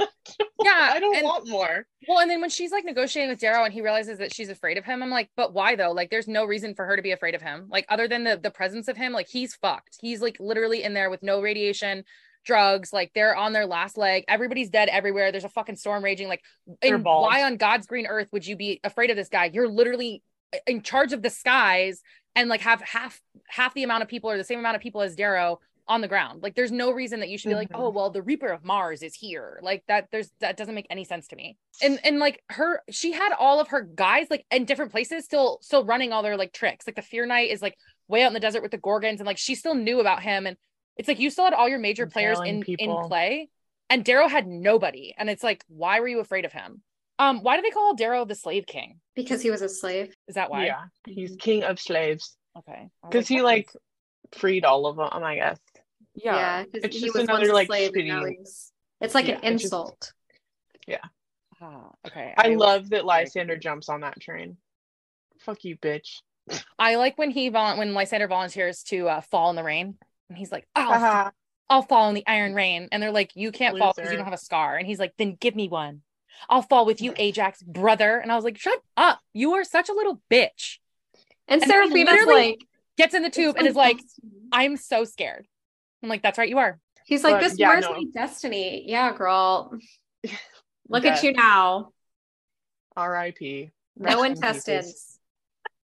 yeah. 0.00 0.90
I 0.92 0.98
don't 1.00 1.16
and- 1.16 1.24
want 1.24 1.48
more. 1.48 1.86
Well, 2.08 2.20
and 2.20 2.30
then 2.30 2.40
when 2.40 2.50
she's 2.50 2.72
like 2.72 2.84
negotiating 2.84 3.30
with 3.30 3.40
Darrow 3.40 3.64
and 3.64 3.72
he 3.74 3.82
realizes 3.82 4.18
that 4.18 4.32
she's 4.34 4.48
afraid 4.48 4.78
of 4.78 4.84
him, 4.84 5.02
I'm 5.02 5.10
like, 5.10 5.28
but 5.36 5.52
why 5.52 5.76
though? 5.76 5.92
Like, 5.92 6.10
there's 6.10 6.28
no 6.28 6.44
reason 6.44 6.74
for 6.74 6.86
her 6.86 6.96
to 6.96 7.02
be 7.02 7.12
afraid 7.12 7.34
of 7.34 7.42
him. 7.42 7.66
Like, 7.68 7.84
other 7.88 8.08
than 8.08 8.24
the 8.24 8.38
the 8.42 8.50
presence 8.50 8.88
of 8.88 8.96
him, 8.96 9.12
like 9.12 9.28
he's 9.28 9.54
fucked. 9.54 9.98
He's 10.00 10.22
like 10.22 10.36
literally 10.40 10.82
in 10.82 10.94
there 10.94 11.10
with 11.10 11.22
no 11.22 11.42
radiation, 11.42 12.04
drugs. 12.44 12.92
Like 12.92 13.12
they're 13.14 13.36
on 13.36 13.52
their 13.52 13.66
last 13.66 13.98
leg. 13.98 14.24
Everybody's 14.28 14.70
dead 14.70 14.88
everywhere. 14.88 15.30
There's 15.30 15.44
a 15.44 15.48
fucking 15.50 15.76
storm 15.76 16.02
raging. 16.02 16.28
Like, 16.28 16.42
and 16.82 17.04
why 17.04 17.44
on 17.44 17.56
God's 17.56 17.86
green 17.86 18.06
earth 18.06 18.28
would 18.32 18.46
you 18.46 18.56
be 18.56 18.80
afraid 18.82 19.10
of 19.10 19.16
this 19.16 19.28
guy? 19.28 19.50
You're 19.52 19.68
literally 19.68 20.22
in 20.66 20.82
charge 20.82 21.12
of 21.12 21.22
the 21.22 21.30
skies 21.30 22.00
and 22.34 22.48
like 22.48 22.62
have 22.62 22.80
half 22.80 23.20
half 23.48 23.74
the 23.74 23.82
amount 23.82 24.02
of 24.02 24.08
people 24.08 24.30
or 24.30 24.36
the 24.38 24.44
same 24.44 24.58
amount 24.58 24.76
of 24.76 24.82
people 24.82 25.02
as 25.02 25.14
Darrow 25.14 25.60
on 25.88 26.00
the 26.02 26.08
ground. 26.08 26.42
Like 26.42 26.54
there's 26.54 26.70
no 26.70 26.90
reason 26.92 27.20
that 27.20 27.28
you 27.30 27.38
should 27.38 27.48
be 27.48 27.54
like, 27.54 27.70
Mhm. 27.70 27.78
oh 27.80 27.88
well, 27.90 28.10
the 28.10 28.22
Reaper 28.22 28.48
of 28.48 28.62
Mars 28.64 29.02
is 29.02 29.14
here. 29.14 29.58
Like 29.62 29.82
that 29.88 30.08
there's 30.12 30.30
that 30.40 30.56
doesn't 30.56 30.74
make 30.74 30.86
any 30.90 31.04
sense 31.04 31.28
to 31.28 31.36
me. 31.36 31.56
And 31.82 31.98
and 32.04 32.18
like 32.18 32.42
her 32.50 32.82
she 32.90 33.12
had 33.12 33.32
all 33.32 33.58
of 33.60 33.68
her 33.68 33.82
guys 33.82 34.26
like 34.30 34.44
in 34.50 34.64
different 34.66 34.92
places 34.92 35.24
still 35.24 35.58
still 35.62 35.84
running 35.84 36.12
all 36.12 36.22
their 36.22 36.36
like 36.36 36.52
tricks. 36.52 36.86
Like 36.86 36.96
the 36.96 37.02
Fear 37.02 37.26
Knight 37.26 37.50
is 37.50 37.62
like 37.62 37.76
way 38.06 38.22
out 38.22 38.28
in 38.28 38.34
the 38.34 38.40
desert 38.40 38.62
with 38.62 38.70
the 38.70 38.78
Gorgons 38.78 39.20
and 39.20 39.26
like 39.26 39.38
she 39.38 39.54
still 39.54 39.74
knew 39.74 40.00
about 40.00 40.22
him 40.22 40.46
and 40.46 40.56
it's 40.96 41.08
like 41.08 41.18
you 41.20 41.30
still 41.30 41.44
had 41.44 41.54
all 41.54 41.68
your 41.68 41.78
major 41.78 42.06
players 42.06 42.38
in 42.44 42.60
people. 42.60 43.02
in 43.02 43.08
play 43.08 43.48
and 43.90 44.04
Darrow 44.04 44.28
had 44.28 44.46
nobody. 44.46 45.14
And 45.16 45.30
it's 45.30 45.42
like 45.42 45.64
why 45.68 46.00
were 46.00 46.08
you 46.08 46.20
afraid 46.20 46.44
of 46.44 46.52
him? 46.52 46.82
Um 47.18 47.40
why 47.42 47.56
do 47.56 47.62
they 47.62 47.70
call 47.70 47.94
Darrow 47.94 48.24
the 48.24 48.34
slave 48.34 48.66
king? 48.66 49.00
because 49.14 49.40
he 49.42 49.50
was 49.50 49.62
a 49.62 49.68
slave. 49.68 50.14
Is 50.28 50.34
that 50.36 50.50
why? 50.50 50.66
Yeah. 50.66 50.84
He's 51.06 51.34
king 51.36 51.64
of 51.64 51.80
slaves. 51.80 52.36
Okay. 52.58 52.72
I 52.72 53.06
was 53.06 53.10
Because 53.10 53.26
he 53.28 53.42
like 53.42 53.68
freed 54.32 54.64
all 54.64 54.86
of 54.86 54.96
them, 54.96 55.08
I 55.24 55.36
guess. 55.36 55.58
Yeah. 56.24 56.34
Yeah, 56.36 56.64
'cause 56.64 56.70
It's 56.84 56.96
he 56.96 57.02
just 57.02 57.14
was 57.14 57.24
another, 57.24 57.40
once 57.40 57.52
like, 57.52 57.66
slave 57.66 57.92
shitty- 57.92 58.34
It's 59.00 59.14
like 59.14 59.24
an 59.26 59.30
Yeah, 59.42 59.50
it's 59.50 59.62
just- 59.62 59.64
insult. 59.72 60.12
Ah, 61.60 61.90
okay. 62.06 62.34
I, 62.36 62.50
was- 62.50 62.58
love 62.58 62.90
that 62.90 63.04
Lysander 63.04 63.56
jumps 63.56 63.88
on 63.88 64.02
that 64.02 64.20
train. 64.20 64.58
Fuck 65.40 65.64
you, 65.64 65.76
bitch. 65.76 66.22
I 66.78 66.94
like 66.96 67.18
when 67.18 67.30
he 67.32 67.48
vol- 67.48 67.78
when 67.78 67.94
Lysander 67.94 68.28
volunteers 68.28 68.82
to 68.84 69.08
uh, 69.08 69.20
fall 69.22 69.50
in 69.50 69.56
the 69.56 69.64
rain, 69.64 69.98
and 70.28 70.38
he's 70.38 70.52
like, 70.52 70.68
"I'll 70.76 70.92
Haha. 70.92 71.30
I'll 71.68 71.82
fall 71.82 72.08
in 72.10 72.14
the 72.14 72.24
iron 72.28 72.54
rain," 72.54 72.88
and 72.92 73.02
they're 73.02 73.10
like, 73.12 73.34
"You 73.34 73.50
can't 73.50 73.76
fall 73.76 73.92
because 73.94 74.10
you 74.10 74.16
don't 74.16 74.24
have 74.24 74.34
a 74.34 74.38
scar," 74.38 74.76
and 74.76 74.86
he's 74.86 74.98
like, 75.00 75.14
"Then 75.18 75.34
give 75.40 75.56
me 75.56 75.68
one. 75.68 76.02
I'll 76.48 76.62
fall 76.62 76.86
with 76.86 77.02
you, 77.02 77.12
Ajax, 77.16 77.60
brother." 77.62 78.18
And 78.18 78.30
I 78.30 78.36
was 78.36 78.44
like, 78.44 78.56
"Shut 78.58 78.80
up! 78.96 79.20
You 79.32 79.54
are 79.54 79.64
such 79.64 79.88
a 79.88 79.92
little 79.92 80.20
bitch." 80.30 80.78
And, 81.48 81.60
And 81.60 81.62
then 81.62 81.68
Seraphina's 81.70 82.24
like, 82.26 82.60
Gets 82.96 83.14
in 83.14 83.22
the 83.22 83.30
tube 83.30 83.56
and 83.58 83.66
is 83.66 83.74
like, 83.76 83.98
"I'm 84.52 84.76
so 84.76 85.02
scared." 85.04 85.46
I'm 86.02 86.08
like, 86.08 86.22
"That's 86.22 86.38
right, 86.38 86.48
you 86.48 86.58
are." 86.58 86.78
he's 87.08 87.24
like, 87.24 87.36
But, 87.36 87.40
this 87.42 87.58
yeah, 87.58 87.68
where's 87.68 87.84
no. 87.84 87.92
my 87.92 88.04
destiny? 88.12 88.84
Yeah, 88.86 89.12
girl. 89.14 89.78
Look 90.88 91.02
Death. 91.02 91.18
at 91.18 91.22
you 91.24 91.32
now. 91.32 91.92
R.I.P. 92.96 93.70
No 93.96 94.22
Rest 94.22 94.24
in 94.24 94.32
intestines. 94.32 95.18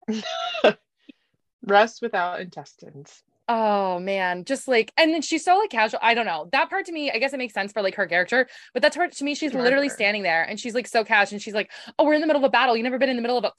Rest 1.64 2.02
without 2.02 2.40
intestines. 2.40 3.22
Oh 3.48 3.98
man, 3.98 4.44
just 4.44 4.66
like, 4.68 4.92
and 4.96 5.12
then 5.12 5.20
she's 5.20 5.44
so 5.44 5.58
like 5.58 5.70
casual. 5.70 6.00
I 6.02 6.14
don't 6.14 6.26
know 6.26 6.48
that 6.52 6.70
part 6.70 6.86
to 6.86 6.92
me. 6.92 7.10
I 7.10 7.18
guess 7.18 7.32
it 7.32 7.38
makes 7.38 7.54
sense 7.54 7.72
for 7.72 7.82
like 7.82 7.96
her 7.96 8.06
character, 8.06 8.48
but 8.72 8.82
that 8.82 8.94
part 8.94 9.12
to 9.12 9.24
me, 9.24 9.34
she's 9.34 9.52
literally 9.52 9.88
standing 9.88 10.22
there 10.22 10.42
and 10.42 10.58
she's 10.58 10.74
like 10.74 10.86
so 10.86 11.04
casual, 11.04 11.36
and 11.36 11.42
she's 11.42 11.54
like, 11.54 11.70
"Oh, 11.98 12.04
we're 12.04 12.14
in 12.14 12.20
the 12.20 12.26
middle 12.26 12.42
of 12.42 12.48
a 12.48 12.50
battle. 12.50 12.76
You 12.76 12.82
never 12.82 12.98
been 12.98 13.08
in 13.10 13.16
the 13.16 13.22
middle 13.22 13.38
of 13.38 13.44
a," 13.44 13.52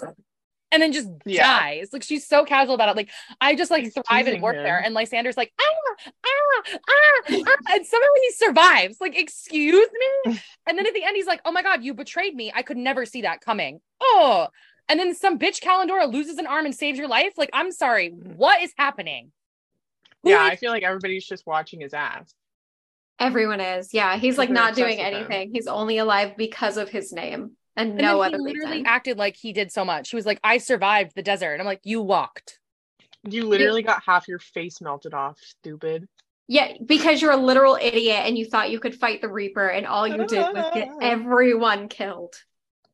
and 0.73 0.81
then 0.81 0.91
just 0.91 1.07
Yeah. 1.25 1.59
dies. 1.59 1.89
Like 1.93 2.03
she's 2.03 2.27
so 2.27 2.43
casual 2.43 2.75
about 2.75 2.89
it. 2.89 2.97
Like 2.97 3.09
I 3.39 3.55
just 3.55 3.71
like 3.71 3.85
She's 3.85 3.93
thrive 3.93 4.27
and 4.27 4.41
work 4.41 4.55
warfare, 4.55 4.79
him. 4.79 4.85
and 4.87 4.93
Lysander's 4.95 5.37
like, 5.37 5.53
ah, 5.61 5.95
ah, 6.25 6.63
ah, 6.67 6.81
ah, 6.89 7.57
and 7.73 7.85
somehow 7.85 8.07
he 8.21 8.31
survives. 8.31 8.97
Like, 8.99 9.17
excuse 9.17 9.89
me. 10.25 10.39
And 10.67 10.77
then 10.77 10.87
at 10.87 10.93
the 10.93 11.03
end, 11.03 11.15
he's 11.17 11.25
like, 11.27 11.41
"Oh 11.43 11.51
my 11.51 11.61
god, 11.61 11.83
you 11.83 11.93
betrayed 11.93 12.33
me. 12.35 12.49
I 12.55 12.61
could 12.61 12.77
never 12.77 13.05
see 13.05 13.21
that 13.23 13.41
coming." 13.41 13.81
Oh. 14.01 14.47
And 14.89 14.97
then 14.99 15.13
some 15.13 15.37
bitch 15.37 15.61
Kalindora 15.61 16.11
loses 16.11 16.37
an 16.37 16.47
arm 16.47 16.65
and 16.65 16.73
saves 16.73 16.97
your 16.97 17.07
life. 17.09 17.33
Like, 17.37 17.49
I'm 17.53 17.71
sorry, 17.71 18.09
what 18.09 18.61
is 18.61 18.73
happening? 18.77 19.31
Who 20.23 20.29
Yeah, 20.29 20.45
is- 20.45 20.51
I 20.51 20.55
feel 20.55 20.71
like 20.71 20.83
everybody's 20.83 21.25
just 21.25 21.45
watching 21.45 21.81
his 21.81 21.93
ass. 21.93 22.33
Everyone 23.19 23.59
is. 23.59 23.93
Yeah, 23.93 24.15
he's 24.17 24.37
like 24.37 24.49
They're 24.49 24.55
not 24.55 24.75
doing 24.75 24.97
with 24.97 25.05
him. 25.05 25.13
anything. 25.15 25.51
He's 25.53 25.67
only 25.67 25.97
alive 25.97 26.35
because 26.37 26.77
of 26.77 26.89
his 26.89 27.11
name 27.13 27.51
and, 27.75 27.89
And 27.91 27.97
no 27.97 28.21
then 28.21 28.33
other 28.33 28.37
he 28.37 28.43
literally 28.43 28.71
reason. 28.77 28.85
acted 28.87 29.17
like 29.17 29.35
he 29.35 29.53
did 29.53 29.71
so 29.71 29.83
much. 29.85 30.09
He 30.09 30.15
was 30.15 30.25
like, 30.25 30.39
I 30.43 30.57
survived 30.57 31.13
the 31.15 31.23
desert. 31.23 31.59
I'm 31.59 31.65
like, 31.65 31.81
you 31.83 32.01
walked. 32.01 32.59
You 33.27 33.47
literally 33.47 33.83
got 33.83 34.03
half 34.05 34.27
your 34.27 34.39
face 34.39 34.81
melted 34.81 35.13
off, 35.13 35.39
stupid. 35.39 36.07
Yeah, 36.49 36.73
because 36.85 37.21
you're 37.21 37.31
a 37.31 37.37
literal 37.37 37.77
idiot 37.81 38.23
and 38.25 38.37
you 38.37 38.45
thought 38.45 38.69
you 38.69 38.79
could 38.79 38.93
fight 38.95 39.21
the 39.21 39.29
Reaper, 39.29 39.67
and 39.67 39.87
all 39.87 40.05
you 40.07 40.27
did 40.27 40.39
was 40.53 40.71
get 40.73 40.89
everyone 41.01 41.87
killed. 41.87 42.35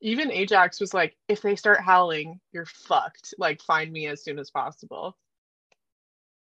Even 0.02 0.32
Ajax 0.32 0.80
was 0.80 0.94
like, 0.94 1.18
if 1.28 1.42
they 1.42 1.56
start 1.56 1.82
howling, 1.82 2.40
you're 2.54 2.68
fucked. 2.68 3.34
Like, 3.40 3.62
find 3.64 3.92
me 3.92 4.08
as 4.08 4.24
soon 4.24 4.38
as 4.40 4.50
possible. 4.52 5.18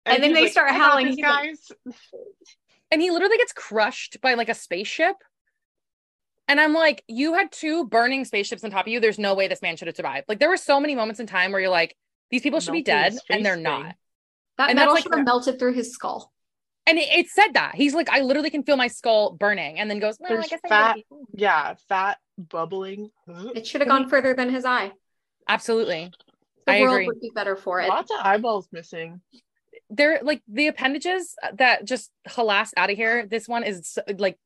And 0.05 0.23
then 0.23 0.33
they 0.35 0.43
like, 0.43 0.53
start 0.53 0.71
howling, 0.73 1.07
this, 1.07 1.17
he's 1.17 1.25
like- 1.25 1.45
guys. 1.45 1.73
And 2.91 3.01
he 3.01 3.11
literally 3.11 3.39
gets 3.39 3.53
crushed 3.53 4.21
by 4.21 4.35
like 4.35 4.49
a 4.49 4.55
spaceship. 4.55 5.17
And 6.49 6.61
I'm 6.61 6.73
like, 6.73 7.03
you 7.09 7.35
had 7.35 7.51
two 7.51 7.87
burning 7.87 8.25
spaceships 8.25 8.63
on 8.63 8.71
top 8.71 8.87
of 8.87 8.93
you. 8.93 9.01
There's 9.01 9.19
no 9.19 9.35
way 9.35 9.49
this 9.49 9.63
man 9.63 9.77
should 9.77 9.89
have 9.89 9.97
survived. 9.97 10.29
Like, 10.29 10.39
there 10.39 10.49
were 10.49 10.57
so 10.57 10.79
many 10.79 10.95
moments 10.95 11.21
in 11.21 11.27
time 11.27 11.53
where 11.53 11.61
you're 11.61 11.71
like, 11.71 11.97
these 12.31 12.43
people 12.43 12.61
should 12.61 12.73
be 12.73 12.83
dead, 12.83 13.17
and 13.31 13.45
they're 13.45 13.55
face 13.57 13.65
not. 13.65 13.83
thing. 13.83 13.95
That 14.59 14.71
And 14.71 14.79
that's 14.79 14.83
metal 14.85 14.95
like 14.95 15.03
should 15.03 15.15
have 15.15 15.25
melted 15.25 15.59
through 15.59 15.75
his 15.75 15.93
skull. 15.93 16.33
And 16.87 16.99
it, 16.99 17.09
it 17.13 17.29
said 17.29 17.55
that. 17.55 17.75
He's 17.75 17.95
like, 17.95 18.09
I 18.09 18.21
literally 18.21 18.51
can 18.51 18.63
feel 18.63 18.77
my 18.77 18.87
skull 18.89 19.33
burning. 19.33 19.79
And 19.79 19.91
then 19.91 19.99
goes, 19.99 20.19
well, 20.21 20.33
I 20.33 20.35
There's 20.37 20.49
guess 20.49 20.61
fat- 20.69 20.95
did. 20.95 21.05
Yeah, 21.35 21.75
fat, 21.89 22.19
bubbling. 22.39 23.11
It 23.55 23.67
should 23.67 23.81
have 23.81 23.89
gone 23.89 24.03
mm-hmm. 24.03 24.11
further 24.11 24.35
than 24.35 24.51
his 24.51 24.65
eye. 24.65 24.93
Absolutely. 25.49 26.13
The 26.65 26.73
I 26.73 26.81
world 26.81 26.95
agree. 26.95 27.07
would 27.09 27.21
be 27.21 27.33
better 27.35 27.57
for 27.57 27.81
it. 27.81 27.89
Lots 27.89 28.11
of 28.11 28.25
eyeballs 28.25 28.69
missing. 28.73 29.21
they're 29.91 30.21
like 30.23 30.43
the 30.49 30.67
appendages 30.67 31.35
that 31.55 31.85
just 31.85 32.11
halas 32.29 32.71
out 32.77 32.91
of 32.91 32.97
here. 32.97 33.27
This 33.27 33.47
one 33.49 33.63
is 33.63 33.99
like 34.19 34.39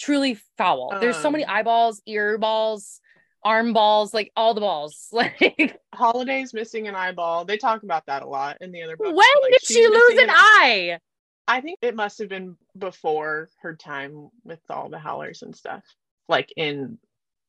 truly 0.00 0.38
foul. 0.56 0.96
There's 1.00 1.16
so 1.16 1.30
many 1.30 1.44
Um, 1.44 1.50
eyeballs, 1.54 2.02
ear 2.06 2.38
balls, 2.38 3.00
arm 3.44 3.72
balls, 3.72 4.12
like 4.14 4.32
all 4.34 4.54
the 4.54 4.60
balls. 4.60 5.08
Like 5.12 5.78
Holiday's 5.94 6.54
missing 6.54 6.88
an 6.88 6.94
eyeball. 6.94 7.44
They 7.44 7.58
talk 7.58 7.82
about 7.82 8.06
that 8.06 8.22
a 8.22 8.26
lot 8.26 8.58
in 8.60 8.72
the 8.72 8.82
other 8.82 8.96
books. 8.96 9.08
when 9.08 9.16
Like, 9.16 9.52
did 9.52 9.64
she 9.64 9.86
lose 9.86 10.14
missing 10.14 10.24
an 10.24 10.30
eye? 10.30 10.98
I 11.46 11.60
think 11.60 11.78
it 11.82 11.94
must 11.94 12.18
have 12.18 12.28
been 12.28 12.56
before 12.78 13.48
her 13.62 13.74
time 13.76 14.30
with 14.44 14.60
all 14.70 14.88
the 14.88 14.98
howlers 14.98 15.42
and 15.42 15.54
stuff. 15.54 15.82
Like 16.28 16.52
in, 16.56 16.98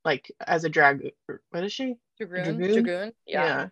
like 0.04 0.32
as 0.46 0.64
a 0.64 0.70
drag. 0.70 1.12
What 1.52 1.64
is 1.64 1.72
she? 1.72 1.96
Dragoon. 2.18 2.58
Dragoon? 2.58 2.74
Dragoon. 2.74 3.14
Yeah. 3.28 3.68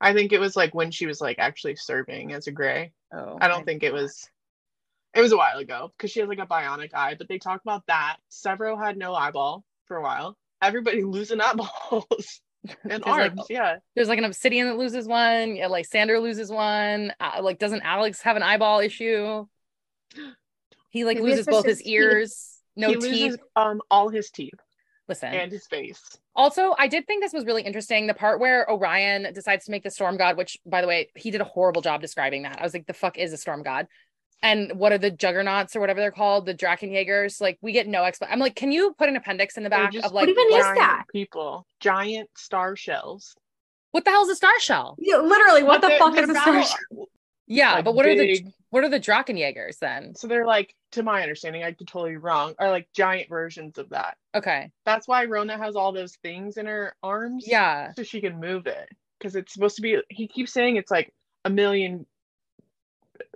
I 0.00 0.12
think 0.12 0.32
it 0.32 0.38
was 0.40 0.56
like 0.56 0.74
when 0.74 0.90
she 0.90 1.06
was 1.06 1.20
like 1.20 1.38
actually 1.38 1.76
serving 1.76 2.32
as 2.32 2.46
a 2.46 2.52
gray. 2.52 2.92
Oh, 3.12 3.38
I 3.40 3.48
don't 3.48 3.64
think 3.64 3.82
it 3.82 3.92
was. 3.92 4.28
It 5.16 5.20
was 5.22 5.32
a 5.32 5.36
while 5.36 5.58
ago 5.58 5.92
because 5.96 6.10
she 6.10 6.20
has 6.20 6.28
like 6.28 6.38
a 6.38 6.46
bionic 6.46 6.92
eye, 6.94 7.14
but 7.18 7.28
they 7.28 7.38
talk 7.38 7.62
about 7.62 7.84
that. 7.86 8.18
Sevro 8.30 8.78
had 8.82 8.96
no 8.96 9.14
eyeball 9.14 9.64
for 9.86 9.96
a 9.96 10.02
while. 10.02 10.36
everybody 10.62 11.02
losing 11.04 11.40
eyeballs 11.40 12.40
and 12.90 13.02
There's, 13.04 13.04
like, 13.06 13.32
yeah. 13.48 13.76
There's 13.94 14.08
like 14.08 14.18
an 14.18 14.24
obsidian 14.24 14.66
that 14.68 14.76
loses 14.76 15.06
one. 15.06 15.56
Yeah, 15.56 15.68
like 15.68 15.86
Sander 15.86 16.18
loses 16.20 16.50
one. 16.50 17.12
Uh, 17.20 17.40
like, 17.42 17.58
doesn't 17.58 17.82
Alex 17.82 18.22
have 18.22 18.36
an 18.36 18.42
eyeball 18.42 18.80
issue? 18.80 19.46
He 20.90 21.04
like 21.04 21.18
He 21.18 21.22
loses 21.22 21.46
both 21.46 21.66
his 21.66 21.78
his 21.78 21.78
teeth. 21.78 21.86
ears, 21.86 22.58
no 22.74 22.88
he 22.88 22.94
teeth. 22.96 23.02
loses 23.02 23.38
um 23.54 23.82
all 23.90 24.08
his 24.08 24.30
teeth 24.30 24.54
Listen, 25.08 25.32
and 25.32 25.52
his 25.52 25.66
face. 25.66 26.00
Also, 26.34 26.74
I 26.78 26.88
did 26.88 27.06
think 27.06 27.22
this 27.22 27.32
was 27.32 27.44
really 27.44 27.62
interesting. 27.62 28.06
The 28.06 28.14
part 28.14 28.40
where 28.40 28.68
Orion 28.70 29.32
decides 29.34 29.66
to 29.66 29.70
make 29.70 29.84
the 29.84 29.90
storm 29.90 30.16
god, 30.16 30.36
which 30.36 30.58
by 30.66 30.80
the 30.80 30.86
way, 30.88 31.10
he 31.14 31.30
did 31.30 31.40
a 31.40 31.44
horrible 31.44 31.82
job 31.82 32.00
describing 32.00 32.42
that. 32.42 32.58
I 32.60 32.62
was 32.64 32.72
like, 32.74 32.86
the 32.86 32.92
fuck 32.94 33.18
is 33.18 33.32
a 33.32 33.36
storm 33.36 33.62
god? 33.62 33.86
And 34.42 34.72
what 34.78 34.92
are 34.92 34.98
the 34.98 35.10
juggernauts 35.10 35.74
or 35.74 35.80
whatever 35.80 36.00
they're 36.00 36.10
called? 36.10 36.46
The 36.46 36.54
Drakenjägers? 36.54 37.40
Like, 37.40 37.58
we 37.62 37.72
get 37.72 37.88
no 37.88 38.04
explanation. 38.04 38.34
I'm 38.34 38.40
like, 38.40 38.54
can 38.54 38.70
you 38.70 38.94
put 38.98 39.08
an 39.08 39.16
appendix 39.16 39.56
in 39.56 39.62
the 39.64 39.70
back 39.70 39.92
just 39.92 40.04
of 40.06 40.12
like 40.12 40.22
What 40.22 40.28
even 40.28 40.46
is 40.58 40.62
giant 40.64 40.78
that? 40.78 41.04
People, 41.10 41.66
giant 41.80 42.28
star 42.36 42.76
shells. 42.76 43.34
what 43.92 44.04
the 44.04 44.10
hell 44.10 44.22
is 44.22 44.28
a 44.28 44.36
star 44.36 44.58
shell? 44.60 44.96
Yeah, 44.98 45.16
literally, 45.18 45.62
what 45.62 45.80
But 45.80 45.88
the 45.88 45.96
fuck 45.98 46.16
is 46.18 46.28
a 46.28 46.34
star? 46.34 46.62
shell? 46.62 47.08
Yeah, 47.48 47.74
like, 47.74 47.84
but 47.84 47.94
what 47.94 48.06
are 48.06 48.14
the 48.14 48.44
what 48.70 48.82
are 48.84 48.88
the 48.88 48.98
Drakenjägers 49.00 49.78
then? 49.78 50.14
So 50.16 50.26
they're 50.26 50.44
like, 50.46 50.74
to 50.92 51.02
my 51.04 51.22
understanding, 51.22 51.62
I 51.62 51.72
could 51.72 51.86
totally 51.88 52.10
be 52.10 52.16
wrong, 52.16 52.54
are 52.58 52.70
like 52.70 52.88
giant 52.92 53.28
versions 53.28 53.78
of 53.78 53.88
that. 53.90 54.16
Okay, 54.34 54.70
That's 54.84 55.06
why 55.08 55.24
Rona 55.24 55.56
has 55.56 55.76
all 55.76 55.92
those 55.92 56.16
things 56.16 56.56
in 56.56 56.66
her 56.66 56.94
arms. 57.02 57.44
yeah, 57.46 57.92
So 57.92 58.02
she 58.02 58.20
can 58.20 58.38
move 58.40 58.66
it. 58.66 58.88
Because 59.18 59.34
it's 59.36 59.54
supposed 59.54 59.76
to 59.76 59.82
be, 59.82 59.98
he 60.10 60.28
keeps 60.28 60.52
saying 60.52 60.76
it's 60.76 60.90
like 60.90 61.14
a 61.44 61.50
million 61.50 62.04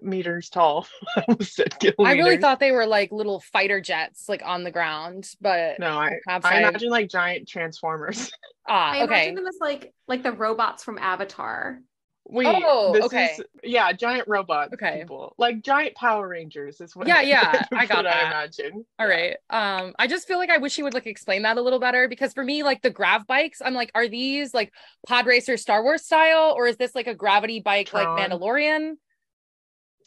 meters 0.02 0.48
tall. 0.50 0.86
I 1.16 1.24
almost 1.28 1.54
said 1.54 1.74
I 2.02 2.12
really 2.12 2.36
thought 2.38 2.60
they 2.60 2.72
were 2.72 2.86
like 2.86 3.12
little 3.12 3.40
fighter 3.40 3.80
jets, 3.80 4.28
like 4.28 4.42
on 4.44 4.64
the 4.64 4.70
ground, 4.70 5.28
but 5.40 5.78
No, 5.78 5.98
I, 5.98 6.10
perhaps 6.24 6.46
I 6.46 6.54
I, 6.54 6.58
imagine 6.60 6.90
like 6.90 7.08
giant 7.08 7.48
transformers. 7.48 8.30
ah, 8.68 8.92
I 8.92 9.02
okay, 9.02 9.04
imagine 9.04 9.34
them 9.36 9.46
as 9.46 9.58
like 9.60 9.92
like 10.08 10.22
the 10.22 10.32
robots 10.32 10.84
from 10.84 10.98
Avatar. 10.98 11.80
Wait, 12.26 12.46
Oh, 12.46 12.92
this 12.92 13.06
okay. 13.06 13.34
is 13.38 13.44
yeah, 13.64 13.92
giant 13.92 14.28
robot 14.28 14.72
Okay. 14.72 15.00
people. 15.00 15.34
Like 15.36 15.62
giant 15.62 15.96
Power 15.96 16.28
Rangers 16.28 16.80
is 16.80 16.94
what 16.94 17.08
Yeah, 17.08 17.20
yeah, 17.22 17.66
I 17.72 17.86
got 17.86 17.96
what 17.96 18.04
that. 18.04 18.24
I 18.24 18.28
imagine. 18.28 18.84
All 18.98 19.08
right. 19.08 19.36
Um, 19.48 19.94
I 19.98 20.06
just 20.06 20.28
feel 20.28 20.38
like 20.38 20.50
I 20.50 20.58
wish 20.58 20.76
he 20.76 20.82
would 20.82 20.94
like 20.94 21.06
explain 21.06 21.42
that 21.42 21.56
a 21.56 21.62
little 21.62 21.80
better 21.80 22.06
because 22.08 22.32
for 22.32 22.44
me, 22.44 22.62
like 22.62 22.82
the 22.82 22.90
grav 22.90 23.26
bikes, 23.26 23.60
I'm 23.64 23.74
like, 23.74 23.90
are 23.94 24.06
these 24.06 24.54
like 24.54 24.72
pod 25.08 25.26
racer 25.26 25.56
Star 25.56 25.82
Wars 25.82 26.04
style, 26.04 26.54
or 26.56 26.66
is 26.68 26.76
this 26.76 26.94
like 26.94 27.06
a 27.08 27.14
gravity 27.14 27.60
bike 27.60 27.88
Tron. 27.88 28.16
like 28.16 28.30
Mandalorian? 28.30 28.94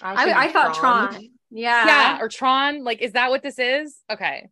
Was 0.01 0.17
I, 0.17 0.45
I 0.45 0.51
thought 0.51 0.75
Tron. 0.75 1.29
Yeah. 1.51 1.85
Yeah, 1.85 2.17
or 2.19 2.29
Tron. 2.29 2.83
Like, 2.83 3.01
is 3.01 3.11
that 3.13 3.29
what 3.29 3.43
this 3.43 3.59
is? 3.59 3.95
Okay. 4.09 4.49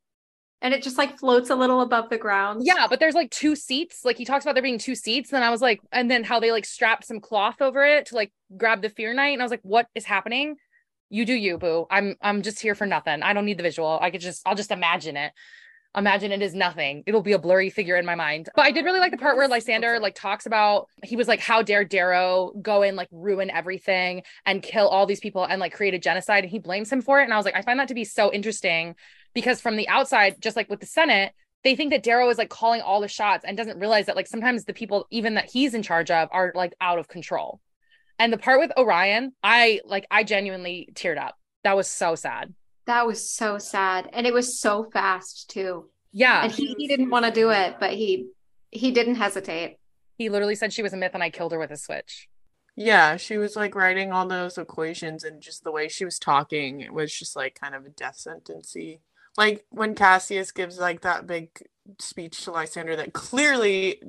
And 0.62 0.76
it 0.76 0.84
just 0.84 0.98
like 0.98 1.18
floats 1.18 1.50
a 1.50 1.56
little 1.56 1.82
above 1.82 2.10
the 2.10 2.20
ground. 2.20 2.62
Yeah, 2.64 2.86
but 2.88 3.00
there's 3.00 3.16
like 3.16 3.32
two 3.32 3.56
seats. 3.56 4.06
Like 4.06 4.18
he 4.18 4.26
talks 4.26 4.46
about 4.46 4.54
there 4.54 4.62
being 4.62 4.78
two 4.78 4.94
seats. 4.94 5.32
And 5.32 5.38
then 5.38 5.44
I 5.44 5.50
was 5.50 5.62
like, 5.62 5.82
and 5.92 6.10
then 6.10 6.24
how 6.24 6.40
they 6.40 6.52
like 6.52 6.66
strapped 6.66 7.06
some 7.06 7.20
cloth 7.20 7.62
over 7.62 7.84
it 7.84 8.08
to 8.08 8.16
like 8.16 8.32
grab 8.56 8.84
the 8.84 8.90
fear 8.90 9.14
night. 9.14 9.34
And 9.34 9.42
I 9.42 9.46
was 9.46 9.50
like, 9.50 9.64
what 9.64 9.88
is 9.96 10.06
happening? 10.06 10.58
You 11.10 11.26
do 11.26 11.34
you, 11.34 11.58
boo. 11.58 11.88
I'm 11.90 12.16
I'm 12.22 12.44
just 12.44 12.60
here 12.60 12.76
for 12.76 12.86
nothing. 12.86 13.24
I 13.24 13.34
don't 13.34 13.46
need 13.46 13.58
the 13.58 13.64
visual. 13.64 13.98
I 14.00 14.12
could 14.12 14.22
just 14.22 14.42
I'll 14.46 14.56
just 14.56 14.72
imagine 14.72 15.18
it. 15.18 15.32
Imagine 15.96 16.32
it 16.32 16.42
is 16.42 16.54
nothing. 16.54 17.04
It'll 17.06 17.22
be 17.22 17.34
a 17.34 17.40
blurry 17.40 17.70
figure 17.70 17.98
in 17.98 18.06
my 18.06 18.16
mind. 18.16 18.48
But 18.56 18.66
I 18.66 18.72
did 18.72 18.86
really 18.86 19.00
like 19.00 19.12
the 19.12 19.18
part 19.18 19.36
where 19.36 19.48
Lysander 19.48 20.00
like 20.00 20.16
talks 20.16 20.46
about 20.46 20.88
he 21.04 21.18
was 21.18 21.28
like, 21.28 21.42
How 21.42 21.62
dare 21.62 21.84
Darrow 21.84 22.54
go 22.62 22.82
and 22.82 22.96
like 22.96 23.10
ruin 23.12 23.50
everything 23.50 24.24
and 24.46 24.64
kill 24.64 24.88
all 24.88 25.06
these 25.06 25.20
people 25.20 25.44
and 25.44 25.60
like 25.60 25.74
create 25.74 25.94
a 25.94 26.00
genocide? 26.00 26.46
And 26.46 26.52
he 26.52 26.60
blames 26.60 26.92
him 26.92 27.02
for 27.02 27.20
it. 27.20 27.26
And 27.26 27.34
I 27.34 27.38
was 27.38 27.46
like, 27.46 27.56
I 27.56 27.62
find 27.62 27.80
that 27.80 27.90
to 27.90 27.94
be 27.94 28.06
so 28.06 28.32
interesting 28.32 28.96
because 29.34 29.60
from 29.60 29.76
the 29.76 29.90
outside, 29.90 30.42
just 30.42 30.56
like 30.56 30.70
with 30.70 30.80
the 30.80 30.86
Senate, 30.86 31.34
they 31.64 31.76
think 31.76 31.92
that 31.92 32.04
Darrow 32.04 32.30
is 32.30 32.38
like 32.38 32.50
calling 32.50 32.82
all 32.82 33.02
the 33.02 33.08
shots 33.08 33.44
and 33.46 33.58
doesn't 33.58 33.80
realize 33.80 34.06
that 34.06 34.16
like 34.16 34.28
sometimes 34.28 34.64
the 34.64 34.74
people 34.74 35.08
even 35.12 35.36
that 35.36 35.50
he's 35.50 35.74
in 35.74 35.84
charge 35.84 36.10
of 36.10 36.30
are 36.32 36.54
like 36.56 36.74
out 36.80 37.00
of 37.00 37.08
control. 37.08 37.60
And 38.18 38.32
the 38.32 38.38
part 38.38 38.60
with 38.60 38.72
Orion, 38.78 39.34
I 39.44 39.82
like 39.84 40.08
I 40.10 40.24
genuinely 40.24 40.90
teared 40.94 41.20
up. 41.20 41.36
That 41.64 41.76
was 41.76 41.88
so 41.88 42.16
sad. 42.16 42.54
That 42.92 43.08
was 43.08 43.32
so 43.32 43.58
sad. 43.58 44.10
And 44.12 44.28
it 44.28 44.34
was 44.34 44.60
so 44.60 44.84
fast 44.84 45.50
too. 45.50 45.90
Yeah. 46.12 46.44
And 46.44 46.52
he, 46.52 46.76
he 46.78 46.90
didn't 46.90 47.10
want 47.10 47.24
to 47.24 47.32
do 47.32 47.50
it, 47.50 47.78
but 47.80 47.94
he 47.94 48.28
he 48.70 48.92
didn't 48.92 49.16
hesitate. 49.16 49.78
He 50.18 50.28
literally 50.28 50.56
said 50.56 50.74
she 50.74 50.84
was 50.84 50.92
a 50.92 50.98
myth 50.98 51.12
and 51.14 51.24
I 51.24 51.30
killed 51.30 51.54
her 51.54 51.58
with 51.58 51.72
a 51.72 51.78
switch. 51.78 52.28
Yeah, 52.76 53.16
she 53.16 53.38
was 53.38 53.56
like 53.56 53.76
writing 53.76 54.12
all 54.12 54.28
those 54.28 54.58
equations 54.58 55.24
and 55.24 55.42
just 55.42 55.64
the 55.64 55.72
way 55.72 55.88
she 55.88 56.04
was 56.04 56.20
talking 56.20 56.82
it 56.82 56.94
was 56.94 57.18
just 57.18 57.34
like 57.34 57.58
kind 57.58 57.76
of 57.76 57.86
a 57.86 57.90
death 57.90 58.18
sentency. 58.18 59.00
Like 59.38 59.64
when 59.70 59.96
Cassius 59.96 60.52
gives 60.52 60.78
like 60.78 61.00
that 61.04 61.26
big 61.26 61.66
speech 61.98 62.44
to 62.44 62.52
Lysander 62.52 62.98
that 62.98 63.14
clearly 63.14 64.02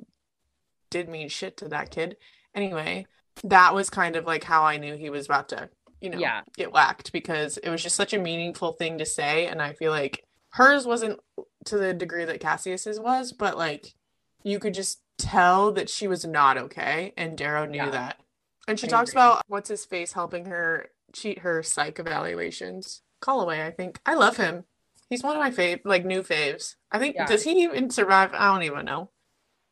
did 0.91 1.09
mean 1.09 1.29
shit 1.29 1.57
to 1.59 1.69
that 1.69 1.93
kid. 1.93 2.17
Anyway, 2.53 3.07
that 3.45 3.77
was 3.77 3.91
kind 3.91 4.17
of 4.17 4.27
like 4.27 4.43
how 4.43 4.65
I 4.65 4.77
knew 4.77 4.97
he 4.97 5.09
was 5.09 5.27
about 5.27 5.51
to, 5.51 5.71
you 6.03 6.11
know, 6.11 6.19
Yeah. 6.19 6.43
get 6.57 6.73
whacked 6.73 7.13
because 7.13 7.57
it 7.59 7.71
was 7.71 7.83
just 7.83 7.97
such 7.97 8.13
a 8.13 8.19
meaningful 8.19 8.73
thing 8.73 8.99
to 8.99 9.07
say 9.07 9.47
and 9.47 9.63
I 9.63 9.73
feel 9.73 9.91
like 9.93 10.25
hers 10.51 10.87
wasn't 10.87 11.21
to 11.67 11.79
the 11.79 11.95
degree 11.95 12.25
that 12.25 12.41
Cassius's 12.41 12.99
was, 13.01 13.33
but 13.33 13.57
like 13.57 13.95
you 14.43 14.59
could 14.59 14.75
just 14.75 15.01
tell 15.19 15.71
that 15.73 15.89
she 15.89 16.09
was 16.09 16.25
not 16.25 16.59
okay 16.59 17.13
and 17.17 17.39
Darrow 17.39 17.65
knew 17.67 17.77
Yeah. 17.79 17.91
that. 17.91 18.21
And 18.69 18.79
she 18.79 18.87
I 18.87 18.91
talks 18.91 19.11
agree. 19.11 19.23
about 19.23 19.43
what's 19.47 19.69
his 19.69 19.85
face 19.85 20.13
helping 20.13 20.47
her 20.47 20.89
cheat 21.13 21.41
her 21.41 21.63
psych 21.63 21.99
evaluations. 21.99 23.03
Colloway, 23.21 23.65
I 23.65 23.71
think. 23.71 24.01
I 24.05 24.15
love 24.15 24.37
him. 24.37 24.65
He's 25.09 25.23
one 25.23 25.37
of 25.37 25.41
my 25.41 25.51
fave 25.51 25.81
like 25.85 26.05
new 26.05 26.23
faves. 26.23 26.75
I 26.91 26.99
think 26.99 27.15
Yeah. 27.17 27.27
does 27.27 27.45
he 27.45 27.63
even 27.63 27.91
survive? 27.91 28.33
I 28.35 28.53
don't 28.53 28.63
even 28.65 28.85
know. 28.85 29.11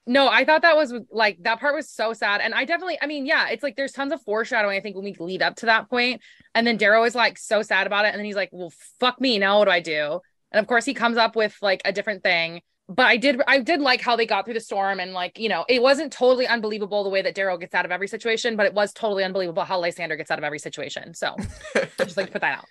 No, 0.07 0.29
I 0.29 0.45
thought 0.45 0.63
that 0.63 0.77
was 0.77 0.93
like 1.11 1.39
that 1.43 1.61
part 1.61 1.75
was 1.75 1.89
so 1.91 2.13
sad. 2.13 2.41
And 2.41 2.55
I 2.55 2.65
definitely, 2.65 2.99
I 3.01 3.07
mean, 3.07 3.27
yeah, 3.27 3.49
it's 3.49 3.63
like 3.63 3.77
there's 3.77 3.93
tons 3.93 4.13
of 4.13 4.21
foreshadowing, 4.23 4.77
I 4.77 4.81
think, 4.81 4.97
when 4.97 5.05
we 5.05 5.15
lead 5.19 5.43
up 5.43 5.57
to 5.57 5.67
that 5.67 5.89
point. 5.91 6.23
And 6.55 6.67
then 6.67 6.77
Darrow 6.77 7.05
is 7.05 7.15
like 7.15 7.39
so 7.39 7.63
sad 7.63 7.87
about 7.87 8.07
it. 8.07 8.09
And 8.09 8.19
then 8.19 8.25
he's 8.25 8.37
like, 8.37 8.49
well, 8.53 8.73
fuck 8.99 9.21
me. 9.21 9.39
Now 9.39 9.59
what 9.59 9.67
do 9.67 9.71
I 9.71 9.81
do? 9.81 10.21
And 10.53 10.59
of 10.59 10.67
course 10.67 10.85
he 10.85 10.95
comes 10.95 11.17
up 11.17 11.37
with 11.37 11.57
like 11.63 11.83
a 11.85 11.93
different 11.93 12.23
thing. 12.23 12.63
But 12.89 13.07
I 13.07 13.19
did 13.19 13.41
I 13.47 13.61
did 13.61 13.81
like 13.81 14.01
how 14.01 14.17
they 14.17 14.27
got 14.27 14.47
through 14.47 14.55
the 14.55 14.61
storm 14.61 14.99
and 14.99 15.13
like, 15.13 15.39
you 15.39 15.49
know, 15.49 15.65
it 15.69 15.81
wasn't 15.81 16.13
totally 16.13 16.49
unbelievable 16.49 17.05
the 17.05 17.11
way 17.11 17.23
that 17.23 17.37
Darrow 17.37 17.57
gets 17.57 17.75
out 17.75 17.85
of 17.85 17.93
every 17.93 18.09
situation, 18.09 18.57
but 18.57 18.67
it 18.67 18.75
was 18.75 18.93
totally 18.93 19.23
unbelievable 19.23 19.63
how 19.63 19.79
Lysander 19.79 20.17
gets 20.17 20.31
out 20.31 20.39
of 20.39 20.45
every 20.45 20.59
situation. 20.59 21.15
So 21.15 21.37
just 21.99 22.17
like 22.17 22.33
put 22.33 22.41
that 22.41 22.59
out. 22.59 22.65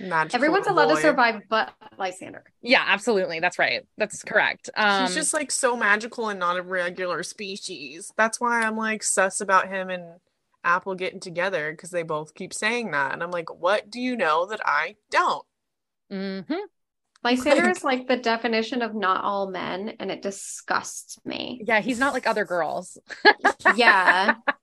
Magical 0.00 0.36
Everyone's 0.36 0.66
allowed 0.66 0.94
to 0.94 1.00
survive 1.00 1.42
but 1.48 1.72
Lysander. 1.98 2.44
Yeah, 2.62 2.84
absolutely. 2.86 3.40
That's 3.40 3.58
right. 3.58 3.82
That's 3.96 4.22
correct. 4.22 4.70
Um 4.76 5.06
He's 5.06 5.14
just 5.14 5.34
like 5.34 5.50
so 5.50 5.76
magical 5.76 6.28
and 6.28 6.40
not 6.40 6.56
a 6.56 6.62
regular 6.62 7.22
species. 7.22 8.12
That's 8.16 8.40
why 8.40 8.62
I'm 8.62 8.76
like 8.76 9.02
sus 9.02 9.40
about 9.40 9.68
him 9.68 9.90
and 9.90 10.04
Apple 10.64 10.94
getting 10.96 11.20
together 11.20 11.70
because 11.70 11.90
they 11.90 12.02
both 12.02 12.34
keep 12.34 12.52
saying 12.52 12.90
that. 12.90 13.12
And 13.12 13.22
I'm 13.22 13.30
like, 13.30 13.52
what 13.54 13.90
do 13.90 14.00
you 14.00 14.16
know 14.16 14.46
that 14.46 14.60
I 14.64 14.96
don't? 15.10 15.44
mhm. 16.12 16.56
Lysander 17.24 17.62
Like- 17.64 17.76
is 17.76 17.84
like 17.84 18.08
the 18.08 18.16
definition 18.16 18.80
of 18.80 18.94
not 18.94 19.24
all 19.24 19.50
men, 19.50 19.94
and 19.98 20.10
it 20.10 20.22
disgusts 20.22 21.18
me. 21.24 21.60
yeah, 21.66 21.80
he's 21.80 21.98
not 21.98 22.12
like 22.14 22.26
other 22.28 22.44
girls. 22.44 22.96
Yeah, 23.74 24.34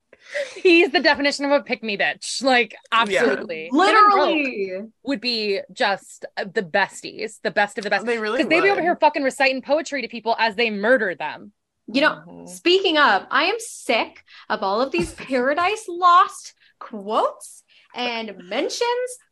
He's 0.56 0.92
the 0.92 1.00
definition 1.00 1.46
of 1.46 1.52
a 1.52 1.62
pick 1.62 1.84
me 1.84 1.98
bitch. 1.98 2.42
Like, 2.44 2.76
absolutely. 2.92 3.66
Him 3.68 3.80
and 3.80 3.96
Roque 4.14 4.28
literally. 4.28 4.82
would 5.04 5.22
be 5.22 5.62
just 5.72 6.26
the 6.38 6.64
besties, 6.64 7.40
the 7.42 7.52
best 7.52 7.78
of 7.78 7.84
the 7.84 7.90
best. 7.90 8.06
They 8.06 8.18
really 8.18 8.38
Because 8.38 8.50
they'd 8.50 8.62
be 8.62 8.70
over 8.70 8.82
here 8.82 8.96
fucking 8.96 9.24
reciting 9.24 9.62
poetry 9.62 10.02
to 10.02 10.08
people 10.08 10.36
as 10.40 10.56
they 10.56 10.70
murder 10.70 11.16
them. 11.16 11.52
You 11.88 12.02
know, 12.02 12.24
Mhm. 12.28 12.50
speaking 12.50 12.98
of, 12.98 13.28
I 13.30 13.44
am 13.44 13.56
sick 13.60 14.24
of 14.50 14.64
all 14.64 14.82
of 14.82 14.92
these 14.92 15.14
Paradise 15.16 15.86
Lost 15.88 16.54
quotes 16.80 17.64
and 17.94 18.36
mentions. 18.50 18.82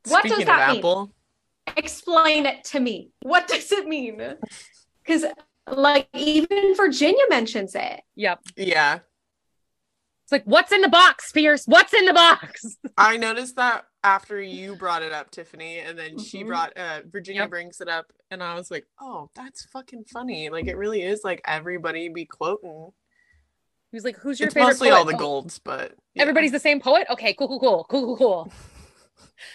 What 0.07 0.21
Speaking 0.21 0.37
does 0.39 0.45
that 0.47 0.69
mean? 0.69 0.77
Apple, 0.77 1.13
Explain 1.77 2.45
it 2.45 2.63
to 2.65 2.79
me. 2.79 3.09
What 3.21 3.47
does 3.47 3.71
it 3.71 3.87
mean? 3.87 4.21
Because, 5.01 5.25
like, 5.67 6.07
even 6.13 6.75
Virginia 6.75 7.23
mentions 7.29 7.73
it. 7.73 8.01
Yep. 8.15 8.39
yeah. 8.57 8.99
Like, 10.33 10.43
what's 10.45 10.71
in 10.71 10.81
the 10.81 10.89
box, 10.89 11.31
Pierce? 11.31 11.65
What's 11.67 11.93
in 11.93 12.05
the 12.05 12.13
box? 12.13 12.75
I 12.97 13.17
noticed 13.17 13.55
that 13.57 13.85
after 14.03 14.41
you 14.41 14.75
brought 14.75 15.03
it 15.03 15.11
up, 15.11 15.29
Tiffany, 15.29 15.77
and 15.77 15.95
then 15.97 16.17
she 16.17 16.43
Mhm. 16.43 16.47
brought 16.47 16.75
uh 16.75 17.01
Virginia 17.05 17.41
Yep. 17.43 17.49
brings 17.51 17.79
it 17.81 17.87
up, 17.87 18.11
and 18.31 18.41
I 18.41 18.55
was 18.55 18.71
like, 18.71 18.87
oh, 18.99 19.29
that's 19.35 19.63
fucking 19.65 20.05
funny. 20.05 20.49
Like 20.49 20.65
it 20.65 20.75
really 20.75 21.03
is 21.03 21.21
like 21.23 21.39
everybody 21.45 22.09
be 22.09 22.25
quoting. 22.25 22.93
He 23.91 23.95
was 23.95 24.03
like, 24.03 24.17
who's 24.17 24.39
your 24.39 24.47
It's 24.47 24.55
favorite 24.55 24.69
mostly 24.69 24.89
poet? 24.89 24.97
all 24.97 25.05
the 25.05 25.13
Oh, 25.13 25.17
golds, 25.17 25.59
but 25.59 25.93
yeah. 26.15 26.23
Everybody's 26.23 26.51
the 26.51 26.59
same 26.59 26.79
poet? 26.79 27.05
Okay, 27.11 27.35
cool, 27.35 27.47
cool, 27.47 27.59
cool, 27.59 27.85
cool, 27.87 28.05
cool, 28.05 28.17
cool. 28.17 28.53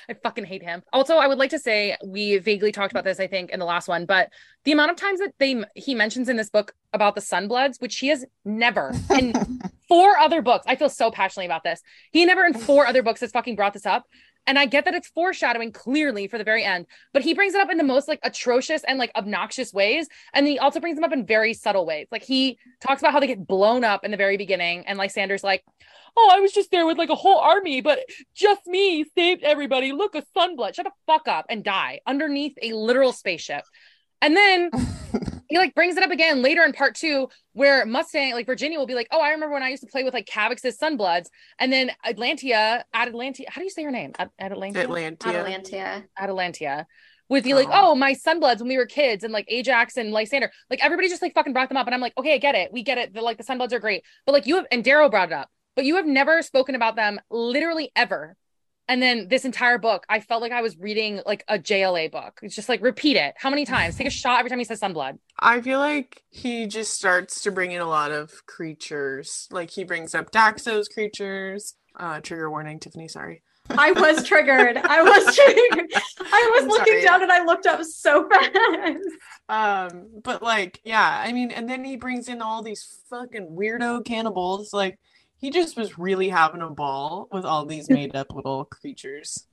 I 0.08 0.14
fucking 0.14 0.44
hate 0.44 0.62
him. 0.62 0.82
Also, 0.92 1.16
I 1.16 1.26
would 1.26 1.38
like 1.38 1.50
to 1.50 1.58
say 1.58 1.96
we 2.04 2.38
vaguely 2.38 2.72
talked 2.72 2.92
about 2.92 3.04
this, 3.04 3.20
I 3.20 3.26
think, 3.26 3.50
in 3.50 3.58
the 3.58 3.64
last 3.64 3.88
one, 3.88 4.06
but 4.06 4.30
the 4.64 4.72
amount 4.72 4.90
of 4.90 4.96
times 4.96 5.20
that 5.20 5.34
they 5.38 5.64
he 5.74 5.94
mentions 5.94 6.28
in 6.28 6.36
this 6.36 6.50
book 6.50 6.74
about 6.92 7.14
the 7.14 7.20
Sunbloods, 7.20 7.80
which 7.80 7.98
he 7.98 8.08
has 8.08 8.24
never 8.44 8.92
in 9.10 9.32
four 9.88 10.18
other 10.18 10.42
books. 10.42 10.64
I 10.68 10.76
feel 10.76 10.90
so 10.90 11.10
passionately 11.10 11.46
about 11.46 11.64
this. 11.64 11.80
He 12.12 12.24
never 12.24 12.44
in 12.44 12.54
four 12.54 12.86
other 12.86 13.02
books 13.02 13.20
has 13.20 13.30
fucking 13.30 13.56
brought 13.56 13.72
this 13.72 13.86
up. 13.86 14.04
And 14.46 14.58
I 14.58 14.66
get 14.66 14.86
that 14.86 14.94
it's 14.94 15.08
foreshadowing 15.08 15.72
clearly 15.72 16.26
for 16.26 16.38
the 16.38 16.44
very 16.44 16.64
end, 16.64 16.86
but 17.12 17.22
he 17.22 17.34
brings 17.34 17.54
it 17.54 17.60
up 17.60 17.70
in 17.70 17.76
the 17.76 17.84
most 17.84 18.08
like 18.08 18.20
atrocious 18.22 18.82
and 18.84 18.98
like 18.98 19.12
obnoxious 19.14 19.72
ways. 19.74 20.08
And 20.32 20.46
he 20.46 20.58
also 20.58 20.80
brings 20.80 20.96
them 20.96 21.04
up 21.04 21.12
in 21.12 21.26
very 21.26 21.52
subtle 21.52 21.84
ways. 21.84 22.06
Like 22.10 22.22
he 22.22 22.58
talks 22.80 23.02
about 23.02 23.12
how 23.12 23.20
they 23.20 23.26
get 23.26 23.46
blown 23.46 23.84
up 23.84 24.04
in 24.04 24.10
the 24.10 24.16
very 24.16 24.38
beginning. 24.38 24.84
And 24.86 24.98
Lysander's 24.98 25.44
like, 25.44 25.64
oh, 26.16 26.30
I 26.32 26.40
was 26.40 26.52
just 26.52 26.70
there 26.70 26.86
with 26.86 26.98
like 26.98 27.10
a 27.10 27.14
whole 27.14 27.38
army, 27.38 27.80
but 27.80 28.00
just 28.34 28.66
me 28.66 29.04
saved 29.16 29.42
everybody. 29.42 29.92
Look, 29.92 30.14
a 30.14 30.22
sunblood. 30.36 30.74
Shut 30.74 30.86
the 30.86 30.92
fuck 31.06 31.28
up 31.28 31.46
and 31.50 31.62
die 31.62 32.00
underneath 32.06 32.56
a 32.62 32.72
literal 32.72 33.12
spaceship. 33.12 33.64
And 34.20 34.36
then 34.36 34.70
he 35.48 35.58
like 35.58 35.74
brings 35.74 35.96
it 35.96 36.02
up 36.02 36.10
again 36.10 36.42
later 36.42 36.62
in 36.64 36.72
part 36.72 36.94
two, 36.94 37.28
where 37.52 37.84
Mustang, 37.86 38.32
like 38.34 38.46
Virginia, 38.46 38.78
will 38.78 38.86
be 38.86 38.94
like, 38.94 39.08
"Oh, 39.10 39.20
I 39.20 39.30
remember 39.30 39.54
when 39.54 39.62
I 39.62 39.70
used 39.70 39.82
to 39.82 39.88
play 39.88 40.04
with 40.04 40.14
like 40.14 40.26
Kavax's 40.26 40.78
Sunbloods," 40.78 41.26
and 41.58 41.72
then 41.72 41.90
Atlantia, 42.04 42.82
Atlantia, 42.94 43.44
how 43.48 43.60
do 43.60 43.64
you 43.64 43.70
say 43.70 43.82
your 43.82 43.90
name? 43.90 44.12
At- 44.18 44.30
Atlantia, 44.40 44.84
Atlantia. 44.86 45.18
Atalantia. 45.18 46.04
Atalantia, 46.18 46.84
would 47.28 47.44
be 47.44 47.54
like, 47.54 47.68
Oh. 47.68 47.90
"Oh, 47.90 47.94
my 47.94 48.14
Sunbloods 48.14 48.58
when 48.60 48.68
we 48.68 48.76
were 48.76 48.86
kids," 48.86 49.24
and 49.24 49.32
like 49.32 49.46
Ajax 49.48 49.96
and 49.96 50.12
Lysander, 50.12 50.50
like 50.70 50.84
everybody 50.84 51.08
just 51.08 51.22
like 51.22 51.34
fucking 51.34 51.52
brought 51.52 51.68
them 51.68 51.76
up, 51.78 51.86
and 51.86 51.94
I'm 51.94 52.00
like, 52.00 52.16
"Okay, 52.18 52.34
I 52.34 52.38
get 52.38 52.54
it, 52.54 52.72
we 52.72 52.82
get 52.82 52.98
it. 52.98 53.14
The 53.14 53.22
like 53.22 53.38
the 53.38 53.44
Sunbloods 53.44 53.72
are 53.72 53.80
great," 53.80 54.04
but 54.26 54.32
like 54.32 54.46
you 54.46 54.56
have 54.56 54.66
and 54.70 54.84
Darrow 54.84 55.08
brought 55.08 55.28
it 55.30 55.34
up, 55.34 55.48
but 55.76 55.84
you 55.84 55.96
have 55.96 56.06
never 56.06 56.42
spoken 56.42 56.74
about 56.74 56.96
them 56.96 57.20
literally 57.30 57.90
ever. 57.96 58.36
And 58.88 59.02
then 59.02 59.28
this 59.28 59.44
entire 59.44 59.76
book, 59.76 60.06
I 60.08 60.20
felt 60.20 60.40
like 60.40 60.52
I 60.52 60.62
was 60.62 60.78
reading 60.78 61.20
like 61.26 61.44
a 61.46 61.58
JLA 61.58 62.10
book. 62.10 62.40
It's 62.42 62.54
just 62.54 62.70
like 62.70 62.82
repeat 62.82 63.16
it. 63.16 63.34
How 63.36 63.50
many 63.50 63.66
times? 63.66 63.96
Take 63.96 64.06
a 64.06 64.10
shot 64.24 64.38
every 64.38 64.48
time 64.48 64.58
he 64.58 64.64
says 64.64 64.80
Sunblood. 64.80 65.18
I 65.38 65.60
feel 65.60 65.78
like 65.78 66.22
he 66.30 66.66
just 66.66 66.94
starts 66.94 67.42
to 67.42 67.50
bring 67.50 67.72
in 67.72 67.82
a 67.82 67.88
lot 67.88 68.10
of 68.10 68.46
creatures. 68.46 69.46
Like 69.50 69.70
he 69.70 69.84
brings 69.84 70.14
up 70.14 70.30
Daxo's 70.32 70.88
creatures. 70.88 71.74
Uh, 71.96 72.20
trigger 72.20 72.50
warning, 72.50 72.80
Tiffany. 72.80 73.08
Sorry. 73.08 73.42
I 73.70 73.92
was 73.92 74.24
triggered. 74.24 74.78
I 74.78 75.02
was 75.02 75.36
triggered. 75.36 75.90
I 76.20 76.50
was 76.54 76.62
I'm 76.62 76.68
looking 76.68 76.94
sorry. 76.94 77.04
down 77.04 77.22
and 77.22 77.32
I 77.32 77.44
looked 77.44 77.66
up 77.66 77.82
so 77.84 78.26
fast. 78.28 78.98
Um, 79.48 80.20
but 80.24 80.42
like, 80.42 80.80
yeah, 80.84 81.22
I 81.22 81.32
mean, 81.32 81.50
and 81.50 81.68
then 81.68 81.84
he 81.84 81.96
brings 81.96 82.28
in 82.28 82.40
all 82.40 82.62
these 82.62 83.02
fucking 83.10 83.54
weirdo 83.58 84.04
cannibals. 84.04 84.72
Like, 84.72 84.98
he 85.38 85.50
just 85.50 85.76
was 85.76 85.98
really 85.98 86.28
having 86.28 86.62
a 86.62 86.70
ball 86.70 87.28
with 87.32 87.44
all 87.44 87.64
these 87.64 87.88
made 87.98 88.14
up 88.16 88.34
little 88.34 88.64
creatures. 88.64 89.46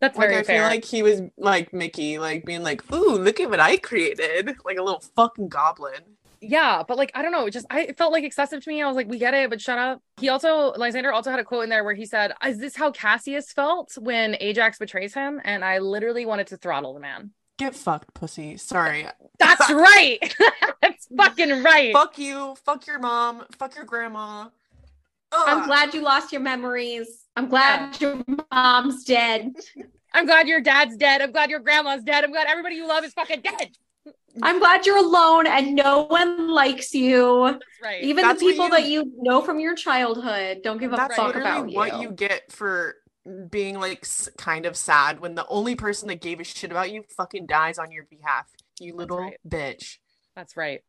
That's 0.00 0.16
Like, 0.18 0.28
very 0.28 0.40
I 0.40 0.44
fair. 0.44 0.60
feel 0.62 0.68
like 0.68 0.84
he 0.84 1.02
was 1.02 1.22
like 1.38 1.72
Mickey, 1.72 2.18
like 2.18 2.44
being 2.44 2.62
like, 2.62 2.90
"Ooh, 2.92 3.16
look 3.16 3.40
at 3.40 3.48
what 3.48 3.60
I 3.60 3.76
created!" 3.78 4.54
Like 4.64 4.78
a 4.78 4.82
little 4.82 5.02
fucking 5.16 5.48
goblin. 5.48 6.16
yeah, 6.42 6.82
but 6.86 6.98
like 6.98 7.10
I 7.14 7.22
don't 7.22 7.32
know, 7.32 7.46
it 7.46 7.52
just 7.52 7.66
I 7.70 7.80
it 7.82 7.96
felt 7.96 8.12
like 8.12 8.22
excessive 8.24 8.62
to 8.62 8.68
me. 8.68 8.82
I 8.82 8.86
was 8.88 8.96
like, 8.96 9.08
we 9.08 9.18
get 9.18 9.32
it, 9.32 9.48
but 9.48 9.60
shut 9.60 9.78
up. 9.78 10.02
He 10.20 10.28
also 10.28 10.72
Lysander 10.76 11.12
also 11.12 11.30
had 11.30 11.40
a 11.40 11.44
quote 11.44 11.64
in 11.64 11.70
there 11.70 11.82
where 11.82 11.94
he 11.94 12.04
said, 12.04 12.32
"Is 12.46 12.58
this 12.58 12.76
how 12.76 12.90
Cassius 12.90 13.52
felt 13.52 13.96
when 13.98 14.36
Ajax 14.40 14.78
betrays 14.78 15.14
him?" 15.14 15.40
And 15.44 15.64
I 15.64 15.78
literally 15.78 16.26
wanted 16.26 16.48
to 16.48 16.58
throttle 16.58 16.92
the 16.92 17.00
man. 17.00 17.30
Get 17.58 17.74
fucked, 17.74 18.12
pussy. 18.14 18.56
Sorry. 18.58 19.06
That's 19.38 19.70
right. 19.70 20.18
That's 20.82 21.08
fucking 21.16 21.62
right. 21.62 21.92
Fuck 21.92 22.18
you. 22.18 22.54
Fuck 22.64 22.86
your 22.86 22.98
mom. 22.98 23.44
Fuck 23.58 23.76
your 23.76 23.84
grandma. 23.86 24.48
I'm 25.32 25.66
glad 25.66 25.94
you 25.94 26.02
lost 26.02 26.32
your 26.32 26.40
memories. 26.40 27.24
I'm 27.34 27.48
glad 27.48 28.00
your 28.00 28.22
mom's 28.52 29.04
dead. 29.04 29.54
I'm 30.14 30.24
glad 30.26 30.48
your 30.48 30.60
dad's 30.60 30.96
dead. 30.96 31.20
I'm 31.20 31.32
glad 31.32 31.50
your 31.50 31.60
grandma's 31.60 32.02
dead. 32.02 32.24
I'm 32.24 32.30
glad 32.30 32.46
everybody 32.46 32.76
you 32.76 32.86
love 32.86 33.04
is 33.04 33.12
fucking 33.12 33.40
dead. 33.40 33.70
I'm 34.42 34.58
glad 34.58 34.84
you're 34.86 34.98
alone 34.98 35.46
and 35.46 35.74
no 35.74 36.02
one 36.04 36.48
likes 36.50 36.94
you. 36.94 37.44
That's 37.52 37.64
right. 37.82 38.02
Even 38.04 38.22
That's 38.22 38.40
the 38.40 38.46
people 38.50 38.66
you- 38.66 38.70
that 38.72 38.86
you 38.86 39.12
know 39.16 39.40
from 39.42 39.60
your 39.60 39.74
childhood 39.74 40.60
don't 40.62 40.78
give 40.78 40.92
a 40.92 40.96
That's 40.96 41.16
fuck 41.16 41.34
literally 41.34 41.48
about 41.50 41.70
you. 41.70 41.76
what 41.76 42.00
you 42.02 42.10
get 42.12 42.52
for 42.52 42.96
being 43.50 43.78
like 43.78 44.06
kind 44.36 44.66
of 44.66 44.76
sad 44.76 45.20
when 45.20 45.34
the 45.34 45.46
only 45.48 45.74
person 45.74 46.08
that 46.08 46.20
gave 46.20 46.40
a 46.40 46.44
shit 46.44 46.70
about 46.70 46.90
you 46.92 47.04
fucking 47.16 47.46
dies 47.46 47.78
on 47.78 47.90
your 47.92 48.04
behalf. 48.04 48.46
You 48.80 48.94
little 48.94 49.18
right. 49.18 49.36
bitch. 49.48 49.98
That's 50.34 50.56
right. 50.56 50.80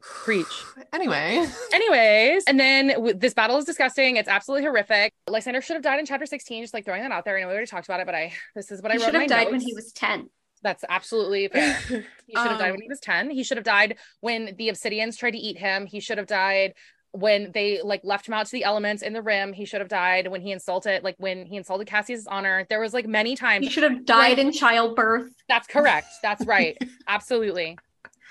Preach. 0.00 0.46
Anyway, 0.92 1.44
Anyways, 1.72 2.44
and 2.46 2.58
then 2.60 2.88
w- 2.88 3.14
this 3.14 3.34
battle 3.34 3.56
is 3.58 3.64
disgusting. 3.64 4.16
It's 4.16 4.28
absolutely 4.28 4.64
horrific. 4.64 5.12
Lysander 5.28 5.60
should 5.60 5.74
have 5.74 5.82
died 5.82 5.98
in 5.98 6.06
chapter 6.06 6.24
16, 6.26 6.62
just 6.62 6.72
like 6.74 6.84
throwing 6.84 7.02
that 7.02 7.10
out 7.10 7.24
there. 7.24 7.36
I 7.36 7.40
know 7.40 7.48
we 7.48 7.52
already 7.52 7.66
talked 7.66 7.86
about 7.88 8.00
it, 8.00 8.06
but 8.06 8.14
I 8.14 8.32
this 8.54 8.70
is 8.70 8.80
what 8.80 8.92
he 8.92 8.98
I 8.98 9.00
wrote. 9.00 9.04
should 9.06 9.14
have 9.14 9.22
my 9.22 9.26
died 9.26 9.50
when 9.50 9.60
he 9.60 9.74
was 9.74 9.90
10. 9.92 10.28
That's 10.62 10.84
absolutely 10.88 11.48
fair. 11.52 11.76
He 11.88 11.94
should 12.36 12.36
have 12.36 12.58
died 12.58 12.66
Um, 12.70 12.72
when 12.72 12.82
he 12.82 12.88
was 12.88 13.00
10. 13.00 13.30
He 13.30 13.42
should 13.42 13.56
have 13.56 13.64
died 13.64 13.96
when 14.20 14.54
the 14.56 14.68
obsidians 14.68 15.18
tried 15.18 15.32
to 15.32 15.38
eat 15.38 15.58
him. 15.58 15.84
He 15.86 15.98
should 16.00 16.18
have 16.18 16.26
died 16.28 16.74
when 17.14 17.52
they 17.52 17.80
like 17.82 18.00
left 18.02 18.26
him 18.26 18.34
out 18.34 18.44
to 18.44 18.50
the 18.50 18.64
elements 18.64 19.00
in 19.00 19.12
the 19.12 19.22
rim. 19.22 19.52
He 19.52 19.64
should 19.64 19.80
have 19.80 19.88
died 19.88 20.26
when 20.26 20.40
he 20.40 20.50
insulted, 20.50 21.04
like 21.04 21.14
when 21.18 21.46
he 21.46 21.56
insulted 21.56 21.86
Cassius' 21.86 22.26
honor. 22.26 22.66
There 22.68 22.80
was 22.80 22.92
like 22.92 23.06
many 23.06 23.36
times 23.36 23.64
He 23.64 23.70
should 23.70 23.84
have 23.84 24.04
died 24.04 24.40
in 24.40 24.50
childbirth. 24.50 25.30
That's 25.48 25.68
correct. 25.68 26.08
That's 26.22 26.44
right. 26.46 26.76
Absolutely. 27.06 27.78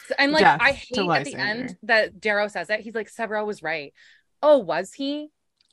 So- 0.08 0.16
And 0.20 0.34
like 0.34 0.42
Death 0.42 0.60
I 0.62 0.72
hate 0.74 0.98
at 0.98 1.24
the 1.24 1.36
end 1.36 1.78
that 1.84 2.20
Darrow 2.20 2.50
says 2.50 2.70
it. 2.70 2.82
He's 2.82 2.94
like, 2.94 3.10
Sevro 3.10 3.46
was 3.46 3.64
right. 3.64 3.94
Oh, 4.42 4.58
was 4.58 4.92
he? 4.92 5.30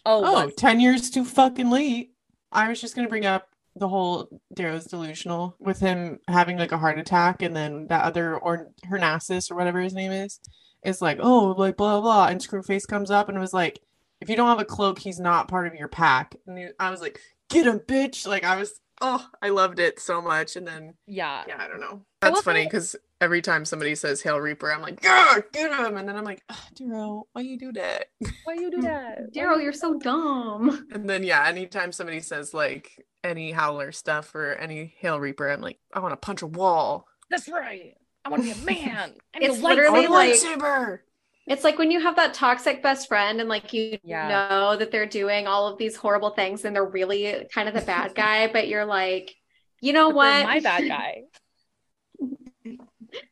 Oh, 0.07 0.25
oh, 0.25 0.45
was 0.47 0.55
10 0.55 0.79
years 0.79 1.11
too 1.11 1.25
fucking 1.25 1.69
late. 1.69 2.13
I 2.53 2.69
was 2.69 2.81
just 2.81 2.95
gonna 2.95 3.09
bring 3.09 3.27
up 3.27 3.49
the 3.75 3.89
whole 3.89 4.29
Darrow's 4.55 4.85
delusional 4.85 5.57
with 5.59 5.81
him 5.81 6.21
having 6.29 6.59
like 6.59 6.71
a 6.71 6.79
heart 6.79 6.99
attack 7.01 7.43
and 7.43 7.57
then 7.57 7.89
that 7.89 8.05
other 8.05 8.37
or 8.37 8.69
Harnassus 8.89 9.51
or 9.51 9.57
whatever 9.57 9.81
his 9.81 9.95
name 9.95 10.13
is 10.13 10.39
is 10.85 11.03
like, 11.03 11.19
oh, 11.21 11.55
like 11.57 11.77
blah 11.77 12.01
blah, 12.01 12.27
and 12.27 12.41
Screwface 12.41 12.87
comes 12.87 13.11
up 13.11 13.29
and 13.29 13.39
was 13.39 13.55
like, 13.55 13.81
if 14.21 14.29
you 14.29 14.37
don't 14.37 14.49
have 14.49 14.61
a 14.61 14.65
cloak, 14.65 14.99
he's 14.99 15.21
not 15.21 15.49
part 15.49 15.67
of 15.67 15.75
your 15.75 15.89
pack. 15.89 16.37
And 16.47 16.59
he- 16.59 16.69
I 16.79 16.91
was 16.91 17.01
like, 17.01 17.21
get 17.49 17.67
him, 17.67 17.81
bitch! 17.81 18.27
Like 18.27 18.45
I 18.45 18.57
was, 18.57 18.81
oh, 19.01 19.27
I 19.43 19.49
loved 19.49 19.79
it 19.79 19.99
so 20.01 20.21
much. 20.21 20.57
And 20.57 20.67
then 20.67 20.95
yeah. 21.07 21.45
yeah, 21.49 21.57
I 21.59 21.69
don't 21.69 21.81
know. 21.81 22.03
That's 22.21 22.43
funny 22.43 22.65
because 22.65 22.97
every 23.21 23.41
time 23.41 23.65
somebody 23.65 23.95
says 23.95 24.21
Hail 24.21 24.39
Reaper, 24.39 24.71
I'm 24.73 24.83
like, 24.83 25.03
yeah, 25.03 25.39
get 25.53 25.73
him, 25.73 25.97
and 25.97 26.09
then 26.09 26.17
I'm 26.17 26.25
like, 26.25 26.43
ah, 26.51 26.67
"Ugh, 26.69 26.75
Darrow, 26.75 27.27
why 27.33 27.43
you 27.43 27.59
do 27.59 27.73
that? 27.73 28.07
Why 28.45 28.55
you 28.55 28.71
do 28.71 28.83
that? 28.83 29.33
Darrow, 29.33 29.57
you're 29.59 29.73
so 29.73 29.99
dumb. 29.99 30.87
And 30.93 31.09
then 31.09 31.23
yeah, 31.23 31.47
anytime 31.47 31.93
somebody 31.93 32.21
says 32.21 32.53
like 32.53 33.07
any 33.25 33.53
Howler 33.53 33.93
stuff 33.93 34.35
or 34.35 34.53
any 34.55 34.95
Hail 34.99 35.19
Reaper, 35.19 35.49
I'm 35.51 35.61
like, 35.61 35.79
I 35.95 36.01
want 36.01 36.13
to 36.13 36.17
punch 36.17 36.43
a 36.43 36.47
wall. 36.47 37.07
That's 37.31 37.49
right. 37.49 37.97
I 38.25 38.29
want 38.29 38.43
to 38.47 38.55
be 38.55 38.61
a 38.61 38.65
man. 38.65 39.15
I 39.35 39.39
need 39.39 39.51
It's 39.51 39.59
a 39.59 39.63
literally 39.63 40.07
like- 40.07 40.33
lightsaber. 40.35 41.01
It's 41.47 41.65
like 41.65 41.79
when 41.79 41.91
you 41.91 42.01
have 42.01 42.17
that 42.17 42.35
toxic 42.35 42.81
best 42.83 43.09
friend 43.09 43.41
and 43.41 43.49
like 43.49 43.73
you 43.73 43.99
Yeah. 44.05 44.29
know 44.29 44.77
that 44.77 44.93
they're 44.93 45.07
doing 45.07 45.47
all 45.49 45.67
of 45.67 45.79
these 45.79 45.97
horrible 45.97 46.31
things 46.31 46.65
and 46.65 46.77
they're 46.77 46.85
really 46.85 47.49
kind 47.53 47.69
of 47.69 47.75
the 47.75 47.81
bad 47.81 48.15
guy, 48.15 48.47
but 48.53 48.69
you're 48.69 48.85
like, 48.85 49.35
you 49.81 49.93
know 49.93 50.09
But 50.11 50.17
what? 50.17 50.45
My 50.45 50.61
bad 50.61 50.87
guy. 50.87 51.23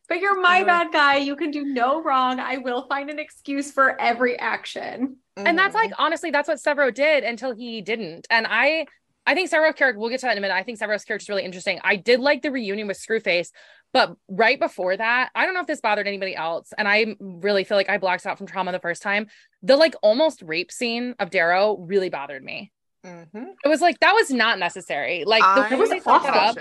But 0.09 0.19
you're 0.19 0.41
my 0.41 0.63
bad 0.63 0.91
guy. 0.91 1.17
You 1.17 1.35
can 1.37 1.51
do 1.51 1.63
no 1.63 2.01
wrong. 2.03 2.39
I 2.39 2.57
will 2.57 2.85
find 2.87 3.09
an 3.09 3.17
excuse 3.19 3.71
for 3.71 3.99
every 4.01 4.37
action. 4.37 5.17
And 5.37 5.57
that's 5.57 5.73
like 5.75 5.91
Mm-hmm. 5.91 6.03
honestly, 6.03 6.31
that's 6.31 6.49
what 6.49 6.57
Sevro 6.57 6.93
did 6.93 7.23
until 7.23 7.55
he 7.55 7.81
didn't. 7.81 8.27
And 8.29 8.45
I 8.49 8.87
I 9.25 9.35
think 9.35 9.49
Sevro's 9.49 9.75
character, 9.75 9.97
we'll 9.99 10.09
get 10.09 10.19
to 10.21 10.25
that 10.25 10.31
in 10.33 10.39
a 10.39 10.41
minute. 10.41 10.55
I 10.55 10.63
think 10.63 10.79
Sevro's 10.79 11.05
character 11.05 11.23
is 11.23 11.29
really 11.29 11.45
interesting. 11.45 11.79
I 11.83 11.95
did 11.95 12.19
like 12.19 12.41
the 12.41 12.51
reunion 12.51 12.87
with 12.87 12.97
Screwface, 12.97 13.51
but 13.93 14.15
right 14.27 14.59
before 14.59 14.95
that, 14.95 15.29
I 15.35 15.45
don't 15.45 15.53
know 15.53 15.61
if 15.61 15.67
this 15.67 15.81
bothered 15.81 16.07
anybody 16.07 16.35
else. 16.35 16.71
And 16.77 16.87
I 16.87 17.15
really 17.19 17.63
feel 17.63 17.77
like 17.77 17.89
I 17.89 17.97
blocked 17.97 18.25
out 18.25 18.37
from 18.37 18.47
trauma 18.47 18.71
the 18.71 18.79
first 18.79 19.01
time. 19.01 19.27
The 19.63 19.75
like 19.75 19.95
almost 20.01 20.41
rape 20.41 20.71
scene 20.71 21.15
of 21.19 21.29
Darrow 21.29 21.77
really 21.77 22.09
bothered 22.09 22.43
me. 22.43 22.71
Mhm. 23.05 23.53
It 23.63 23.67
was 23.67 23.81
like 23.81 23.99
that 23.99 24.13
was 24.13 24.29
not 24.29 24.59
necessary. 24.59 25.23
Like 25.25 25.41
the 25.41 25.75
I 25.75 25.99
fucked 25.99 26.27
up, 26.27 26.57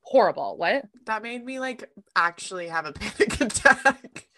horrible. 0.00 0.56
What? 0.56 0.84
That 1.06 1.22
made 1.22 1.44
me 1.44 1.60
like 1.60 1.90
actually 2.16 2.68
have 2.68 2.86
a 2.86 2.92
panic 2.92 3.40
attack. 3.40 4.28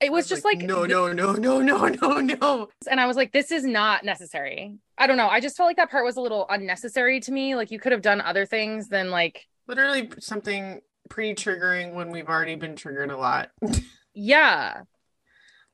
It 0.00 0.06
I 0.06 0.10
was 0.10 0.28
just 0.28 0.44
like, 0.44 0.58
no, 0.58 0.86
th- 0.86 0.90
no, 0.90 1.12
no, 1.12 1.32
no, 1.32 1.58
no, 1.58 1.88
no, 1.88 2.20
no. 2.20 2.68
and 2.88 3.00
I 3.00 3.06
was 3.06 3.16
like, 3.16 3.32
this 3.32 3.50
is 3.50 3.64
not 3.64 4.04
necessary. 4.04 4.76
I 4.96 5.08
don't 5.08 5.16
know. 5.16 5.26
I 5.28 5.40
just 5.40 5.56
felt 5.56 5.66
like 5.66 5.76
that 5.78 5.90
part 5.90 6.04
was 6.04 6.16
a 6.16 6.20
little 6.20 6.46
unnecessary 6.48 7.18
to 7.20 7.32
me. 7.32 7.56
Like 7.56 7.72
you 7.72 7.80
could 7.80 7.90
have 7.90 8.02
done 8.02 8.20
other 8.20 8.46
things 8.46 8.88
than 8.88 9.10
like, 9.10 9.46
Literally 9.66 10.10
something 10.20 10.80
pretty 11.08 11.34
triggering 11.34 11.94
when 11.94 12.10
we've 12.10 12.28
already 12.28 12.54
been 12.54 12.76
triggered 12.76 13.10
a 13.10 13.16
lot. 13.16 13.50
yeah, 14.14 14.82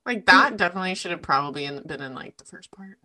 Like 0.07 0.26
that 0.26 0.57
definitely 0.57 0.95
should 0.95 1.11
have 1.11 1.22
probably 1.22 1.64
in, 1.64 1.82
been 1.87 2.03
in 2.03 2.14
like 2.14 2.37
the 2.37 2.45
first 2.45 2.70
part. 2.70 2.99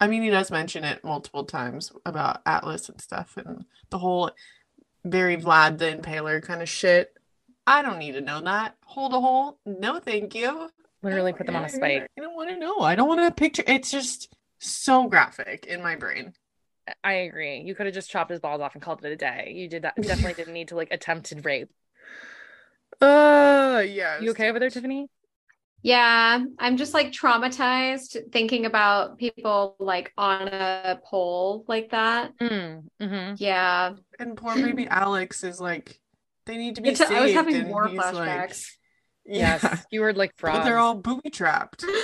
I 0.00 0.08
mean, 0.08 0.22
he 0.22 0.30
does 0.30 0.50
mention 0.50 0.84
it 0.84 1.04
multiple 1.04 1.44
times 1.44 1.90
about 2.04 2.42
Atlas 2.44 2.88
and 2.88 3.00
stuff 3.00 3.36
and 3.36 3.64
the 3.90 3.98
whole 3.98 4.30
very 5.04 5.36
Vlad 5.36 5.78
the 5.78 5.96
Impaler 5.96 6.42
kind 6.42 6.62
of 6.62 6.68
shit. 6.68 7.14
I 7.66 7.82
don't 7.82 7.98
need 7.98 8.12
to 8.12 8.20
know 8.20 8.40
that. 8.42 8.76
Hold 8.84 9.14
a 9.14 9.20
hole. 9.20 9.58
No, 9.64 9.98
thank 9.98 10.34
you. 10.34 10.70
literally 11.02 11.32
put 11.32 11.46
them 11.46 11.56
on 11.56 11.64
a 11.64 11.68
spike. 11.68 12.08
I 12.16 12.20
don't 12.20 12.36
want 12.36 12.50
to 12.50 12.58
know. 12.58 12.80
I 12.80 12.94
don't 12.94 13.08
want 13.08 13.20
to 13.20 13.30
picture. 13.30 13.64
It's 13.66 13.90
just 13.90 14.34
so 14.58 15.08
graphic 15.08 15.66
in 15.66 15.82
my 15.82 15.96
brain. 15.96 16.34
I 17.02 17.12
agree. 17.14 17.60
You 17.60 17.74
could 17.74 17.86
have 17.86 17.94
just 17.94 18.10
chopped 18.10 18.30
his 18.30 18.40
balls 18.40 18.60
off 18.60 18.74
and 18.74 18.82
called 18.82 19.04
it 19.04 19.12
a 19.12 19.16
day. 19.16 19.52
You 19.56 19.68
did 19.68 19.82
that. 19.82 19.96
Definitely 19.96 20.34
didn't 20.34 20.54
need 20.54 20.68
to 20.68 20.76
like 20.76 20.88
attempted 20.90 21.44
rape. 21.44 21.68
Uh, 23.00 23.82
yeah. 23.86 24.20
You 24.20 24.30
okay 24.30 24.48
over 24.48 24.58
there. 24.58 24.70
Tiffany? 24.70 25.08
Yeah, 25.82 26.42
I'm 26.58 26.76
just 26.76 26.94
like 26.94 27.12
traumatized 27.12 28.16
thinking 28.32 28.66
about 28.66 29.18
people 29.18 29.76
like 29.78 30.12
on 30.16 30.48
a 30.48 30.98
pole 31.04 31.64
like 31.68 31.90
that. 31.90 32.36
Mm, 32.38 32.84
mhm. 33.00 33.36
Yeah. 33.38 33.92
And 34.18 34.36
poor 34.36 34.54
baby 34.54 34.86
Alex 34.90 35.44
is 35.44 35.60
like, 35.60 36.00
they 36.46 36.56
need 36.56 36.76
to 36.76 36.82
be 36.82 36.88
It's- 36.90 37.06
saved. 37.08 37.12
I 37.20 37.24
was 37.24 37.32
having 37.34 37.62
more 37.68 37.82
war 37.82 37.88
he's 37.88 37.98
like- 37.98 38.14
flashbacks. 38.14 38.66
yeah, 39.26 39.58
Yes, 39.62 39.86
you 39.90 40.00
were 40.00 40.12
like 40.12 40.30
but 40.36 40.40
frogs. 40.40 40.64
they're 40.64 40.78
all 40.78 40.94
booby 40.94 41.30
trapped. 41.30 41.84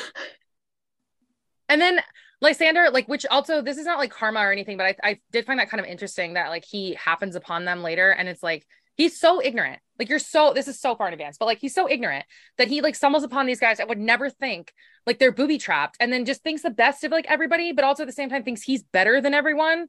And 1.69 1.81
then 1.81 2.01
Lysander, 2.43 2.91
like, 2.91 3.07
which 3.07 3.25
also 3.25 3.63
this 3.63 3.79
is 3.79 3.87
not 3.87 4.01
like 4.01 4.11
karma 4.11 4.41
or 4.41 4.51
anything, 4.51 4.77
but 4.77 4.87
I, 4.87 5.11
I 5.11 5.21
did 5.31 5.47
find 5.47 5.61
that 5.61 5.71
kind 5.71 5.81
of 5.81 5.87
interesting 5.87 6.35
that 6.35 6.49
like 6.49 6.65
he 6.69 6.95
happens 6.95 7.37
upon 7.37 7.65
them 7.65 7.83
later, 7.83 8.11
and 8.11 8.29
it's 8.29 8.43
like 8.43 8.67
he's 8.97 9.19
so 9.19 9.41
ignorant. 9.41 9.81
Like 9.97 10.09
you're 10.09 10.19
so 10.19 10.53
this 10.53 10.67
is 10.67 10.81
so 10.81 10.97
far 10.97 11.07
in 11.07 11.13
advance, 11.13 11.39
but 11.39 11.47
like 11.47 11.59
he's 11.59 11.75
so 11.75 11.89
ignorant 11.89 12.27
that 12.59 12.67
he 12.67 12.81
like 12.81 12.97
stumbles 12.97 13.23
upon 13.23 13.47
these 13.47 13.61
guys 13.61 13.79
that 13.79 13.89
would 13.89 13.99
never 13.99 14.29
think 14.29 14.73
like 15.07 15.21
they're 15.21 15.31
booby 15.31 15.57
trapped, 15.57 15.97
and 16.01 16.13
then 16.13 16.25
just 16.25 16.43
thinks 16.43 16.63
the 16.63 16.71
best 16.71 17.05
of 17.05 17.13
like 17.13 17.27
everybody, 17.29 17.73
but 17.73 17.85
also 17.85 18.03
at 18.03 18.07
the 18.07 18.13
same 18.13 18.29
time 18.29 18.43
thinks 18.43 18.63
he's 18.63 18.83
better 18.83 19.21
than 19.21 19.35
everyone. 19.35 19.87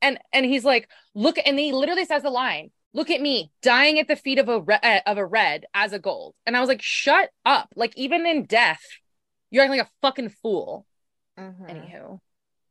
And 0.00 0.20
and 0.32 0.46
he's 0.46 0.64
like, 0.64 0.88
look, 1.16 1.36
and 1.44 1.58
he 1.58 1.72
literally 1.72 2.04
says 2.04 2.22
the 2.22 2.30
line, 2.30 2.70
"Look 2.94 3.10
at 3.10 3.20
me, 3.20 3.50
dying 3.60 3.98
at 3.98 4.06
the 4.06 4.14
feet 4.14 4.38
of 4.38 4.48
a 4.48 4.60
re- 4.60 4.78
uh, 4.80 5.00
of 5.04 5.18
a 5.18 5.26
red 5.26 5.66
as 5.74 5.92
a 5.92 5.98
gold." 5.98 6.36
And 6.46 6.56
I 6.56 6.60
was 6.60 6.68
like, 6.68 6.80
shut 6.82 7.30
up! 7.44 7.70
Like 7.74 7.96
even 7.96 8.24
in 8.24 8.44
death, 8.44 8.82
you're 9.50 9.64
acting 9.64 9.78
like 9.78 9.88
a 9.88 9.90
fucking 10.00 10.28
fool. 10.28 10.86
Mhm. 11.38 11.70
Anywho, 11.70 12.20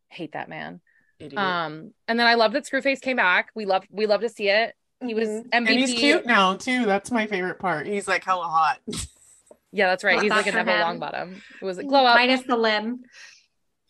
hate 0.10 0.34
that 0.34 0.50
man. 0.50 0.82
Idiot. 1.20 1.38
Um, 1.40 1.94
and 2.08 2.20
then 2.20 2.28
I 2.28 2.36
love 2.36 2.54
that 2.54 2.66
Screwface 2.66 3.02
came 3.02 3.18
back. 3.18 3.50
We 3.56 3.66
love 3.66 3.84
we 3.90 4.06
love 4.06 4.22
to 4.22 4.30
see 4.30 4.50
it. 4.50 4.76
He 5.04 5.14
was. 5.14 5.28
MVP. 5.30 5.48
And 5.54 5.68
he's 5.70 5.94
cute 5.94 6.26
now 6.26 6.56
too. 6.56 6.86
That's 6.86 7.12
my 7.12 7.28
favorite 7.28 7.60
part. 7.60 7.88
He's 7.88 8.08
like 8.08 8.24
hella 8.24 8.46
hot. 8.46 8.80
Yeah, 9.74 9.88
that's 9.88 10.04
right. 10.04 10.16
Love 10.16 10.24
He's 10.24 10.32
like 10.32 10.48
a 10.48 10.52
for 10.52 10.64
Neville 10.64 10.90
him. 10.90 11.00
Longbottom. 11.00 11.42
It 11.62 11.66
was 11.66 11.78
like 11.78 11.88
glow 11.88 12.06
up. 12.06 12.16
Minus 12.16 12.42
the 12.44 12.56
limb. 12.56 13.04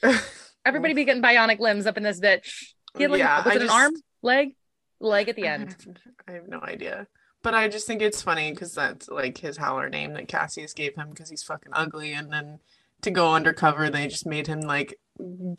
Everybody 0.66 0.94
be 0.94 1.06
getting 1.06 1.22
bionic 1.22 1.60
limbs 1.60 1.86
up 1.86 1.98
in 1.98 2.04
this 2.04 2.20
bitch. 2.20 2.74
He 2.98 3.04
had 3.04 3.12
like 3.12 3.20
Yeah, 3.20 3.38
was 3.44 3.54
I 3.54 3.56
it 3.56 3.62
an 3.62 3.70
arm, 3.70 3.94
leg, 4.22 4.56
leg 5.00 5.30
at 5.30 5.36
the 5.36 5.46
end. 5.46 5.76
I 6.28 6.34
have 6.34 6.48
no 6.48 6.60
idea. 6.62 7.08
But 7.44 7.54
I 7.54 7.68
just 7.68 7.88
think 7.88 8.02
it's 8.02 8.22
funny 8.22 8.52
because 8.52 8.74
that's 8.74 9.08
like 9.08 9.38
his 9.38 9.56
howler 9.56 9.88
name 9.88 10.14
that 10.14 10.28
Cassius 10.28 10.74
gave 10.74 10.96
him 10.96 11.10
because 11.12 11.30
he's 11.30 11.44
fucking 11.44 11.72
ugly. 11.74 12.14
And 12.14 12.34
then 12.34 12.60
to 13.04 13.12
go 13.12 13.34
undercover, 13.34 13.90
they 13.90 14.08
just 14.08 14.26
made 14.26 14.48
him 14.48 14.62
like 14.62 14.98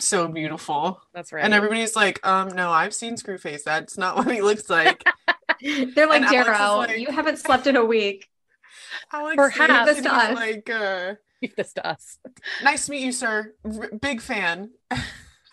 so 0.01 0.29
beautiful. 0.29 1.01
That's 1.15 1.33
right. 1.33 1.45
And 1.45 1.53
everybody's 1.55 1.97
like, 1.97 2.25
um, 2.27 2.49
no, 2.49 2.71
I've 2.71 2.95
seen 2.95 3.17
Screwface. 3.17 3.63
That's 3.65 3.97
not 3.99 4.17
what 4.19 4.31
he 4.31 4.41
looks 4.43 4.69
like. 4.71 5.03
They're 5.63 6.07
like, 6.09 6.23
And 6.23 6.31
Darrow, 6.31 6.77
like- 6.79 6.99
you 6.99 7.09
haven't 7.11 7.39
slept 7.39 7.67
in 7.67 7.77
a 7.77 7.85
week. 7.85 8.29
Alex 9.13 9.37
Perhaps. 9.37 9.95
This 9.95 10.03
to 10.05 10.15
us. 10.15 10.35
like, 10.35 10.71
uh, 10.71 11.15
Leave 11.43 11.55
this 11.57 11.73
to 11.75 11.87
us. 11.87 12.19
nice 12.65 12.87
to 12.87 12.91
meet 12.93 13.03
you, 13.05 13.13
sir. 13.13 13.55
R- 13.65 13.91
big 14.01 14.21
fan. 14.21 14.71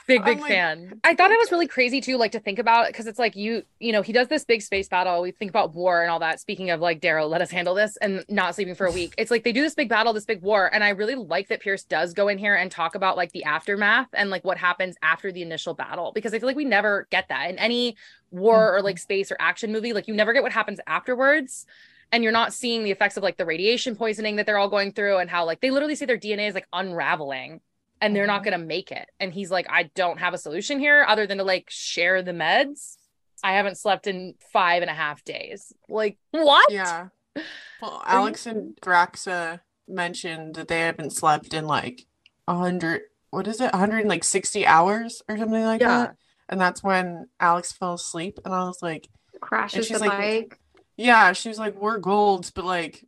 Big 0.07 0.23
big 0.23 0.39
fan. 0.39 0.99
I 1.03 1.15
thought 1.15 1.31
it 1.31 1.39
was 1.39 1.51
really 1.51 1.67
crazy 1.67 1.99
too, 1.99 2.17
like 2.17 2.31
to 2.33 2.39
think 2.39 2.59
about 2.59 2.87
because 2.87 3.07
it's 3.07 3.17
like 3.17 3.35
you, 3.35 3.63
you 3.79 3.91
know, 3.91 4.03
he 4.03 4.13
does 4.13 4.27
this 4.27 4.45
big 4.45 4.61
space 4.61 4.87
battle. 4.87 5.21
We 5.21 5.31
think 5.31 5.49
about 5.49 5.73
war 5.73 6.01
and 6.01 6.11
all 6.11 6.19
that. 6.19 6.39
Speaking 6.39 6.69
of 6.69 6.79
like 6.79 7.01
Darrow 7.01 7.25
let 7.25 7.41
us 7.41 7.49
handle 7.49 7.73
this 7.73 7.97
and 7.97 8.23
not 8.29 8.53
sleeping 8.53 8.75
for 8.75 8.85
a 8.85 8.91
week. 8.91 9.15
It's 9.17 9.31
like 9.31 9.43
they 9.43 9.51
do 9.51 9.61
this 9.61 9.73
big 9.73 9.89
battle, 9.89 10.13
this 10.13 10.25
big 10.25 10.41
war, 10.41 10.71
and 10.73 10.83
I 10.83 10.89
really 10.89 11.15
like 11.15 11.47
that 11.47 11.59
Pierce 11.59 11.83
does 11.83 12.13
go 12.13 12.27
in 12.27 12.37
here 12.37 12.55
and 12.55 12.69
talk 12.69 12.93
about 12.93 13.17
like 13.17 13.31
the 13.31 13.43
aftermath 13.45 14.09
and 14.13 14.29
like 14.29 14.45
what 14.45 14.57
happens 14.57 14.95
after 15.01 15.31
the 15.31 15.41
initial 15.41 15.73
battle 15.73 16.11
because 16.13 16.33
I 16.33 16.39
feel 16.39 16.47
like 16.47 16.55
we 16.55 16.65
never 16.65 17.07
get 17.09 17.29
that 17.29 17.49
in 17.49 17.57
any 17.57 17.95
war 18.29 18.75
or 18.75 18.81
like 18.81 18.97
mm-hmm. 18.97 19.01
space 19.01 19.31
or 19.31 19.37
action 19.39 19.71
movie. 19.71 19.93
Like 19.93 20.07
you 20.07 20.13
never 20.13 20.33
get 20.33 20.43
what 20.43 20.51
happens 20.51 20.79
afterwards. 20.85 21.65
And 22.11 22.23
you're 22.23 22.31
not 22.31 22.53
seeing 22.53 22.83
the 22.83 22.91
effects 22.91 23.17
of 23.17 23.23
like 23.23 23.37
the 23.37 23.45
radiation 23.45 23.95
poisoning 23.95 24.35
that 24.35 24.45
they're 24.45 24.59
all 24.59 24.69
going 24.69 24.91
through 24.91 25.17
and 25.17 25.29
how 25.29 25.45
like 25.45 25.61
they 25.61 25.71
literally 25.71 25.95
say 25.95 26.05
their 26.05 26.19
DNA 26.19 26.47
is 26.47 26.53
like 26.53 26.67
unraveling 26.71 27.61
and 28.05 28.15
they're 28.15 28.27
not 28.27 28.43
going 28.43 28.57
to 28.59 28.63
make 28.65 28.91
it. 28.91 29.09
And 29.19 29.33
he's 29.33 29.49
like, 29.49 29.65
I 29.69 29.89
don't 29.95 30.19
have 30.19 30.33
a 30.33 30.37
solution 30.37 30.79
here 30.79 31.03
other 31.07 31.25
than 31.25 31.39
to 31.39 31.43
like 31.43 31.65
share 31.69 32.21
the 32.21 32.31
meds. 32.33 32.97
I 33.43 33.53
haven't 33.53 33.77
slept 33.77 34.05
in 34.07 34.35
five 34.53 34.81
and 34.83 34.91
a 34.91 34.93
half 34.93 35.23
days. 35.23 35.73
Like, 35.89 36.17
what? 36.31 36.71
Yeah. 36.71 37.07
Well, 37.81 38.01
you- 38.05 38.13
Alex 38.13 38.45
and 38.45 38.75
Thraxa 38.81 39.59
mentioned 39.87 40.55
that 40.55 40.67
they 40.69 40.79
haven't 40.79 41.11
slept 41.11 41.53
in 41.53 41.67
like 41.67 42.05
a 42.47 42.55
hundred. 42.55 43.01
What 43.31 43.47
is 43.47 43.59
it? 43.59 43.73
160 43.73 44.65
hours 44.65 45.21
or 45.27 45.37
something 45.37 45.63
like 45.63 45.81
Yeah. 45.81 45.97
that. 45.97 46.15
And 46.47 46.61
that's 46.61 46.81
when 46.81 47.27
Alex 47.39 47.73
fell 47.73 47.95
asleep, 47.95 48.39
and 48.45 48.53
I 48.53 48.63
was 48.63 48.81
like, 48.81 49.09
Crashes 49.41 49.87
she's 49.87 49.99
the 49.99 50.05
like- 50.07 50.17
bike. 50.17 50.59
"Yeah." 50.95 51.33
She 51.33 51.49
was 51.49 51.59
like, 51.59 51.75
"We're 51.75 51.97
golds," 51.97 52.51
but 52.51 52.63
like 52.63 53.03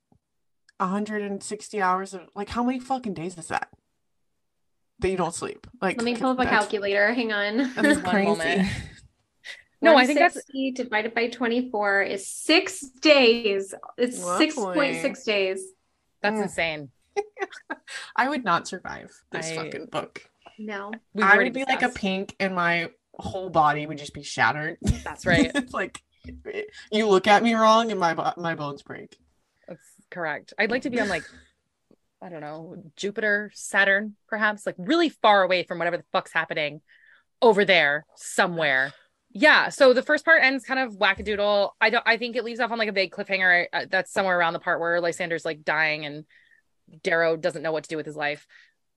160 0.79 1.81
hours 1.81 2.13
of 2.13 2.21
like, 2.35 2.49
how 2.49 2.63
many 2.63 2.79
fucking 2.79 3.13
days 3.13 3.37
is 3.37 3.47
that? 3.47 3.69
That 4.99 5.09
you 5.09 5.17
don't 5.17 5.33
sleep? 5.33 5.67
Like, 5.81 5.97
Let 5.97 6.05
me 6.05 6.15
pull 6.15 6.31
up 6.31 6.39
a 6.39 6.45
calculator. 6.45 7.13
Hang 7.13 7.31
on. 7.31 7.57
That's 7.75 7.77
One 8.01 8.03
crazy. 8.03 8.25
moment. 8.29 8.67
No, 9.79 9.95
I 9.95 10.07
think 10.07 10.17
that's 10.17 10.35
160 10.35 10.71
divided 10.71 11.13
by 11.13 11.27
24 11.27 12.01
is 12.01 12.27
six 12.27 12.79
days. 12.99 13.75
It's 13.95 14.23
Lovely. 14.23 14.47
6.6 14.47 15.23
days. 15.23 15.63
that's 16.19 16.35
Mm. 16.39 16.41
insane. 16.41 16.89
I 18.15 18.27
would 18.27 18.43
not 18.43 18.67
survive 18.67 19.11
this 19.31 19.51
I- 19.51 19.55
fucking 19.55 19.85
book. 19.91 20.23
No. 20.57 20.91
We've 21.13 21.23
I 21.23 21.37
would 21.37 21.53
be 21.53 21.63
like 21.63 21.83
a 21.83 21.89
pink, 21.89 22.35
and 22.39 22.55
my 22.55 22.89
whole 23.13 23.51
body 23.51 23.85
would 23.85 23.99
just 23.99 24.15
be 24.15 24.23
shattered. 24.23 24.79
That's 25.03 25.27
right. 25.27 25.51
it's 25.53 25.73
like 25.75 26.01
you 26.91 27.07
look 27.07 27.27
at 27.27 27.43
me 27.43 27.53
wrong, 27.53 27.91
and 27.91 27.99
my 27.99 28.15
my 28.35 28.55
bones 28.55 28.81
break. 28.81 29.15
That's 29.67 29.79
correct. 30.09 30.53
I'd 30.57 30.71
like 30.71 30.81
to 30.81 30.89
be 30.89 30.99
on 30.99 31.07
like, 31.07 31.23
I 32.21 32.29
don't 32.29 32.41
know, 32.41 32.75
Jupiter, 32.95 33.51
Saturn, 33.53 34.15
perhaps, 34.27 34.65
like 34.65 34.75
really 34.77 35.09
far 35.09 35.43
away 35.43 35.63
from 35.63 35.77
whatever 35.77 35.97
the 35.97 36.05
fuck's 36.11 36.33
happening 36.33 36.81
over 37.41 37.63
there 37.63 38.05
somewhere. 38.15 38.93
Yeah. 39.31 39.69
So 39.69 39.93
the 39.93 40.01
first 40.01 40.25
part 40.25 40.43
ends 40.43 40.65
kind 40.65 40.79
of 40.79 40.97
wackadoodle. 40.97 41.71
I 41.79 41.89
don't. 41.89 42.03
I 42.07 42.17
think 42.17 42.35
it 42.35 42.43
leaves 42.43 42.59
off 42.59 42.71
on 42.71 42.79
like 42.79 42.89
a 42.89 42.93
big 42.93 43.11
cliffhanger. 43.11 43.67
Uh, 43.71 43.85
that's 43.89 44.11
somewhere 44.11 44.37
around 44.37 44.53
the 44.53 44.59
part 44.59 44.79
where 44.79 44.99
Lysander's 44.99 45.45
like 45.45 45.63
dying 45.63 46.05
and 46.05 46.25
Darrow 47.03 47.35
doesn't 47.35 47.61
know 47.61 47.71
what 47.71 47.83
to 47.83 47.89
do 47.89 47.97
with 47.97 48.05
his 48.05 48.15
life. 48.15 48.47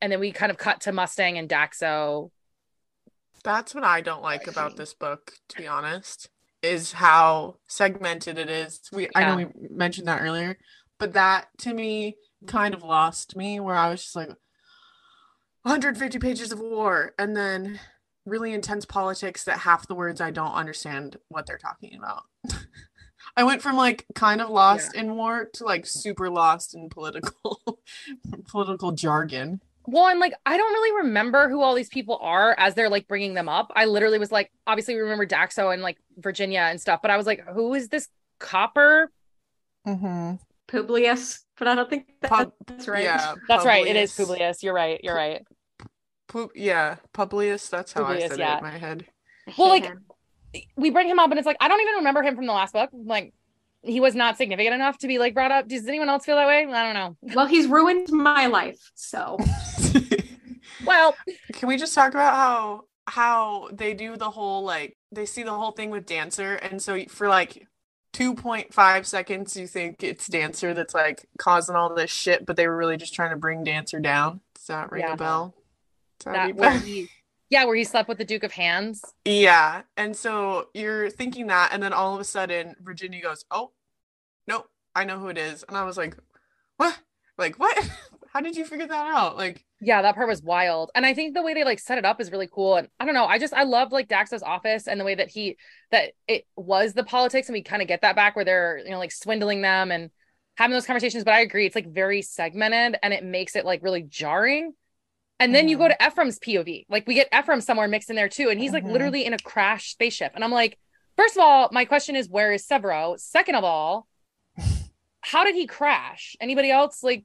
And 0.01 0.11
then 0.11 0.21
we 0.21 0.33
kind 0.33 0.51
of 0.51 0.57
cut 0.57 0.83
to 0.83 0.93
Mustang 0.93 1.37
and 1.37 1.49
Daxo. 1.49 2.31
That's 3.45 3.75
what 3.75 3.85
I 3.85 4.01
don't 4.01 4.23
like 4.23 4.47
about 4.47 4.77
this 4.77 4.95
book, 4.95 5.33
to 5.51 5.57
be 5.57 5.66
honest, 5.66 6.31
is 6.62 6.93
how 6.93 7.57
segmented 7.68 8.39
it 8.39 8.49
is. 8.49 8.81
We 8.93 9.09
I 9.14 9.25
know 9.25 9.37
we 9.37 9.47
mentioned 9.68 10.09
that 10.09 10.23
earlier, 10.23 10.57
but 10.99 11.14
that 11.14 11.49
to 11.59 11.75
me 11.75 12.16
kind 12.47 12.74
of 12.74 12.82
lost 12.82 13.36
me 13.36 13.61
where 13.61 13.76
I 13.76 13.91
was 13.91 14.03
just 14.03 14.16
like 14.16 14.28
150 15.62 16.18
pages 16.18 16.53
of 16.53 16.61
war 16.61 17.12
and 17.18 17.36
then 17.36 17.80
really 18.24 18.53
intense 18.53 18.84
politics 18.84 19.45
that 19.45 19.61
half 19.61 19.86
the 19.86 19.95
words 19.95 20.20
I 20.20 20.30
don't 20.30 20.55
understand 20.55 21.16
what 21.28 21.47
they're 21.47 21.59
talking 21.59 21.97
about. 21.97 22.24
I 23.36 23.45
went 23.45 23.62
from 23.62 23.76
like 23.76 24.07
kind 24.14 24.41
of 24.41 24.51
lost 24.51 24.95
in 24.95 25.14
war 25.14 25.49
to 25.55 25.64
like 25.64 25.86
super 25.86 26.28
lost 26.30 26.74
in 26.74 26.88
political 26.88 27.61
political 28.49 28.93
jargon. 28.93 29.61
Well, 29.86 30.09
and 30.09 30.20
like 30.20 30.34
I 30.45 30.57
don't 30.57 30.72
really 30.72 31.05
remember 31.05 31.49
who 31.49 31.62
all 31.62 31.74
these 31.74 31.88
people 31.88 32.18
are 32.20 32.55
as 32.59 32.74
they're 32.74 32.88
like 32.88 33.09
bringing 33.09 33.34
them 33.34 33.49
up. 33.49 33.72
I 33.74 33.84
literally 33.84 34.18
was 34.18 34.32
like, 34.32 34.51
obviously 34.66 34.95
we 34.95 35.01
remember 35.01 35.26
Daxo 35.26 35.72
and 35.72 35.82
like 35.82 35.99
Virginia 36.18 36.61
and 36.61 36.80
stuff, 36.80 37.01
but 37.03 37.11
I 37.11 37.16
was 37.16 37.26
like, 37.26 37.47
who 37.47 37.74
is 37.74 37.88
this 37.88 38.09
copper? 38.38 39.11
Mm-hmm. 39.86 40.34
Publius, 40.71 41.45
but 41.59 41.68
I 41.68 41.75
don't 41.75 41.89
think 41.91 42.07
Pub- 42.23 42.53
that's 42.66 42.87
right. 42.89 43.05
Yeah, 43.05 43.35
That's 43.49 43.64
right. 43.64 43.87
It 43.87 43.97
is 43.97 44.12
Publius. 44.12 44.29
Publius. 44.29 44.62
You're 44.62 44.75
right. 44.75 45.01
You're 45.03 45.14
right. 45.16 45.43
Pu- 46.29 46.51
yeah, 46.55 46.97
Publius. 47.12 47.68
That's 47.68 47.93
how 47.93 48.03
Publius, 48.05 48.25
I 48.25 48.29
said 48.29 48.39
yeah. 48.39 48.55
it 48.55 48.59
in 48.59 48.64
my 48.64 48.79
head. 48.79 49.07
Well, 49.59 49.68
like- 49.68 49.93
We 50.77 50.91
bring 50.91 51.09
him 51.09 51.18
up 51.18 51.31
and 51.31 51.39
it's 51.39 51.47
like, 51.47 51.57
I 51.61 51.68
don't 51.68 51.81
even 51.81 51.95
remember 51.97 52.23
him 52.23 52.37
from 52.37 52.47
the 52.47 52.53
last 52.53 52.73
book. 52.73 52.91
Like 52.93 53.33
he 53.83 54.01
was 54.01 54.14
not 54.14 54.37
significant 54.37 54.75
enough 54.75 54.99
to 54.99 55.07
be 55.09 55.18
like 55.18 55.35
brought 55.35 55.51
up. 55.51 55.66
Does 55.68 55.87
anyone 55.87 56.09
else 56.09 56.25
feel 56.25 56.37
that 56.37 56.47
way? 56.47 56.66
I 56.66 56.93
don't 56.93 56.95
know. 56.95 57.35
well, 57.35 57.47
he's 57.47 57.66
ruined 57.66 58.09
my 58.11 58.47
life. 58.47 58.79
So 58.95 59.39
Well, 60.85 61.14
Can 61.53 61.68
we 61.68 61.77
just 61.77 61.95
talk 61.95 62.12
about 62.12 62.35
how 62.35 62.83
how 63.07 63.68
they 63.73 63.95
do 63.95 64.16
the 64.16 64.31
whole 64.31 64.62
like 64.64 64.97
they 65.12 65.27
see 65.27 65.43
the 65.43 65.53
whole 65.53 65.73
thing 65.73 65.91
with 65.91 66.07
Dancer, 66.07 66.55
and 66.55 66.81
so 66.81 67.03
for 67.09 67.29
like. 67.29 67.66
2.5 68.12 69.06
seconds 69.06 69.56
you 69.56 69.66
think 69.66 70.02
it's 70.02 70.26
dancer 70.26 70.74
that's 70.74 70.94
like 70.94 71.28
causing 71.38 71.76
all 71.76 71.94
this 71.94 72.11
shit 72.11 72.44
but 72.44 72.56
they 72.56 72.66
were 72.66 72.76
really 72.76 72.96
just 72.96 73.14
trying 73.14 73.30
to 73.30 73.36
bring 73.36 73.62
dancer 73.62 74.00
down 74.00 74.40
does 74.54 74.66
that 74.66 74.90
ring 74.90 75.02
Yeah. 75.02 75.12
a 75.12 75.16
bell 75.16 75.54
that 76.24 76.54
where 76.56 76.78
he, 76.78 77.08
yeah, 77.50 77.64
where 77.64 77.74
he 77.76 77.84
slept 77.84 78.08
with 78.08 78.18
the 78.18 78.24
Duke 78.26 78.44
of 78.44 78.52
Hands. 78.52 79.02
Yeah. 79.24 79.82
And 79.96 80.14
so 80.14 80.68
you're 80.74 81.08
thinking 81.08 81.46
that, 81.46 81.70
and 81.72 81.82
then 81.82 81.92
all 81.94 82.14
of 82.14 82.20
a 82.20 82.24
sudden 82.24 82.76
Virginia 82.80 83.22
goes, 83.22 83.44
Oh, 83.50 83.70
nope, 84.46 84.68
I 84.94 85.04
know 85.04 85.18
who 85.18 85.28
it 85.28 85.38
is. 85.38 85.64
And 85.66 85.76
I 85.78 85.84
was 85.84 85.96
like, 85.96 86.16
What? 86.76 86.98
Like, 87.38 87.58
what? 87.58 87.76
How 88.33 88.41
did 88.41 88.57
you 88.57 88.64
figure 88.64 88.87
that 88.87 89.07
out? 89.14 89.37
Like, 89.37 89.64
Yeah, 89.81 90.03
that 90.03 90.14
part 90.14 90.28
was 90.28 90.43
wild. 90.43 90.91
And 90.95 91.05
I 91.05 91.14
think 91.14 91.35
the 91.35 91.43
way 91.43 91.53
they 91.55 91.64
like 91.64 91.81
set 91.81 91.99
it 91.99 92.05
up 92.05 92.20
is 92.20 92.31
really 92.31 92.49
cool. 92.51 92.76
And 92.76 92.89
I 93.01 93.05
don't 93.05 93.14
know, 93.14 93.24
I 93.26 93.39
just 93.39 93.53
I 93.53 93.64
love 93.64 93.91
like 93.93 94.09
Daxo's 94.09 94.43
office 94.43 94.87
and 94.87 95.01
the 95.01 95.05
way 95.05 95.16
that 95.16 95.31
he 95.31 95.57
that 95.91 96.12
it 96.28 96.47
was 96.57 96.93
the 96.93 97.03
politics 97.05 97.49
and 97.49 97.55
we 97.55 97.62
kind 97.62 97.83
of 97.83 97.89
get 97.89 98.03
that 98.03 98.14
back 98.16 98.37
where 98.37 98.45
they're, 98.45 98.78
you 98.85 98.91
know, 98.91 98.99
like 98.99 99.11
swindling 99.12 99.62
them 99.62 99.91
and 99.91 100.11
having 100.57 100.74
those 100.74 100.87
conversations. 100.87 101.24
But 101.24 101.35
I 101.35 101.41
agree, 101.41 101.66
it's 101.66 101.74
like 101.74 101.93
very 101.93 102.22
segmented 102.22 102.99
and 103.03 103.12
it 103.12 103.24
makes 103.24 103.57
it 103.57 103.64
like 103.64 103.83
really 103.83 104.03
jarring. 104.03 104.74
And 105.41 105.55
then 105.55 105.68
you 105.68 105.78
go 105.78 105.89
to 105.89 105.97
Ephraim's 106.07 106.39
POV. 106.39 106.85
Like 106.91 107.07
we 107.09 107.14
get 107.14 107.28
Ephraim 107.37 107.62
somewhere 107.62 107.89
mixed 107.89 108.11
in 108.11 108.16
there 108.16 108.28
too. 108.28 108.51
And 108.51 108.61
he's 108.61 108.72
like 108.72 108.85
Mhm. 108.85 108.93
literally 108.93 109.24
in 109.24 109.33
a 109.33 109.39
crash 109.39 109.91
spaceship. 109.93 110.33
And 110.35 110.45
I'm 110.45 110.53
like, 110.53 110.78
first 111.16 111.35
of 111.35 111.43
all, 111.43 111.70
my 111.72 111.87
question 111.87 112.14
is 112.14 112.28
where 112.28 112.53
is 112.53 112.66
Sevro? 112.66 113.18
Second 113.18 113.55
of 113.55 113.64
all, 113.64 114.07
how 115.23 115.45
did 115.45 115.55
he 115.55 115.66
crash? 115.66 116.37
Anybody 116.41 116.71
else 116.71 117.03
like 117.03 117.25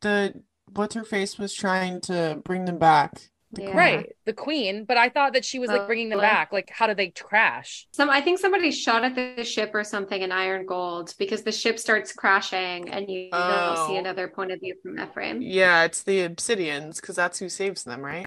The 0.00 0.42
what's 0.74 0.94
her 0.94 1.04
face 1.04 1.38
was 1.38 1.54
trying 1.54 2.00
to 2.02 2.40
bring 2.44 2.64
them 2.64 2.78
back. 2.78 3.12
The 3.52 3.62
Yeah. 3.62 3.76
right 3.76 4.16
the 4.24 4.32
queen? 4.32 4.84
But 4.84 4.96
I 4.96 5.08
thought 5.08 5.32
that 5.34 5.44
she 5.44 5.58
was 5.58 5.70
like 5.70 5.86
bringing 5.86 6.08
them 6.08 6.18
Totally. 6.18 6.32
back. 6.34 6.52
Like 6.52 6.68
how 6.70 6.86
did 6.88 6.96
they 6.96 7.10
crash? 7.10 7.86
Some 7.92 8.10
I 8.10 8.20
think 8.20 8.38
somebody 8.40 8.70
shot 8.72 9.04
at 9.04 9.14
the 9.14 9.44
ship 9.44 9.70
or 9.74 9.84
something 9.84 10.20
in 10.20 10.32
Iron 10.32 10.66
Gold 10.66 11.14
because 11.18 11.42
the 11.44 11.52
ship 11.52 11.78
starts 11.78 12.12
crashing 12.12 12.90
and 12.90 13.08
you 13.08 13.30
don't 13.30 13.76
see 13.86 13.94
Oh. 13.94 13.98
another 13.98 14.28
point 14.28 14.50
of 14.50 14.60
view 14.60 14.74
from 14.82 14.98
Ephraim. 14.98 15.40
Yeah, 15.40 15.84
it's 15.84 16.02
the 16.02 16.28
Obsidians 16.28 16.96
because 17.00 17.16
that's 17.16 17.38
who 17.38 17.48
saves 17.48 17.84
them, 17.84 18.00
right? 18.04 18.26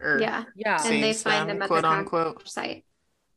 Or 0.00 0.18
Yeah. 0.20 0.44
Yeah, 0.54 0.78
And 0.84 1.02
they 1.02 1.14
find 1.14 1.48
them, 1.48 1.56
them 1.58 1.62
at 1.62 1.68
quote 1.68 1.82
the 1.82 1.88
unquote. 1.88 2.46
site. 2.48 2.84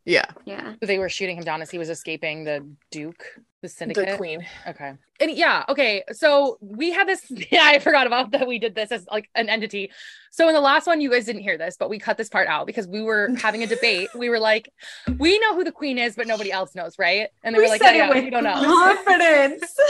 Yeah, 0.05 0.25
Yeah. 0.45 0.73
they 0.81 0.97
were 0.99 1.09
shooting 1.09 1.37
him 1.37 1.43
down 1.43 1.61
as 1.61 1.69
he 1.71 1.77
was 1.77 1.89
escaping 1.89 2.43
the 2.43 2.67
Duke, 2.91 3.23
the 3.61 3.69
syndicate. 3.69 4.09
the 4.09 4.17
queen. 4.17 4.45
Okay. 4.67 4.93
And 5.19 5.31
yeah, 5.31 5.65
okay. 5.67 6.03
So 6.11 6.57
we 6.61 6.91
had 6.91 7.07
this. 7.07 7.25
Yeah, 7.51 7.63
I 7.63 7.79
forgot 7.79 8.07
about 8.07 8.31
that. 8.31 8.47
We 8.47 8.59
did 8.59 8.75
this 8.75 8.91
as 8.91 9.05
like 9.11 9.29
an 9.35 9.49
entity. 9.49 9.91
So 10.31 10.47
in 10.47 10.53
the 10.53 10.61
last 10.61 10.85
one, 10.85 11.01
you 11.01 11.09
guys 11.09 11.25
didn't 11.25 11.41
hear 11.41 11.57
this, 11.57 11.75
but 11.77 11.89
we 11.89 11.97
cut 11.97 12.17
this 12.17 12.29
part 12.29 12.47
out 12.47 12.67
because 12.67 12.87
we 12.87 13.01
were 13.01 13.29
having 13.41 13.63
a 13.63 13.67
debate. 13.67 14.09
We 14.15 14.29
were 14.29 14.39
like, 14.39 14.71
we 15.17 15.39
know 15.39 15.55
who 15.55 15.63
the 15.63 15.71
queen 15.71 15.97
is, 15.97 16.15
but 16.15 16.27
nobody 16.27 16.51
else 16.51 16.75
knows, 16.75 16.99
right? 16.99 17.29
And 17.43 17.55
they 17.55 17.59
were 17.59 17.67
like, 17.67 17.81
yeah, 17.81 17.93
yeah, 17.93 18.13
we 18.13 18.29
don't 18.29 18.43
know. 18.43 18.53
confidence. 18.53 19.75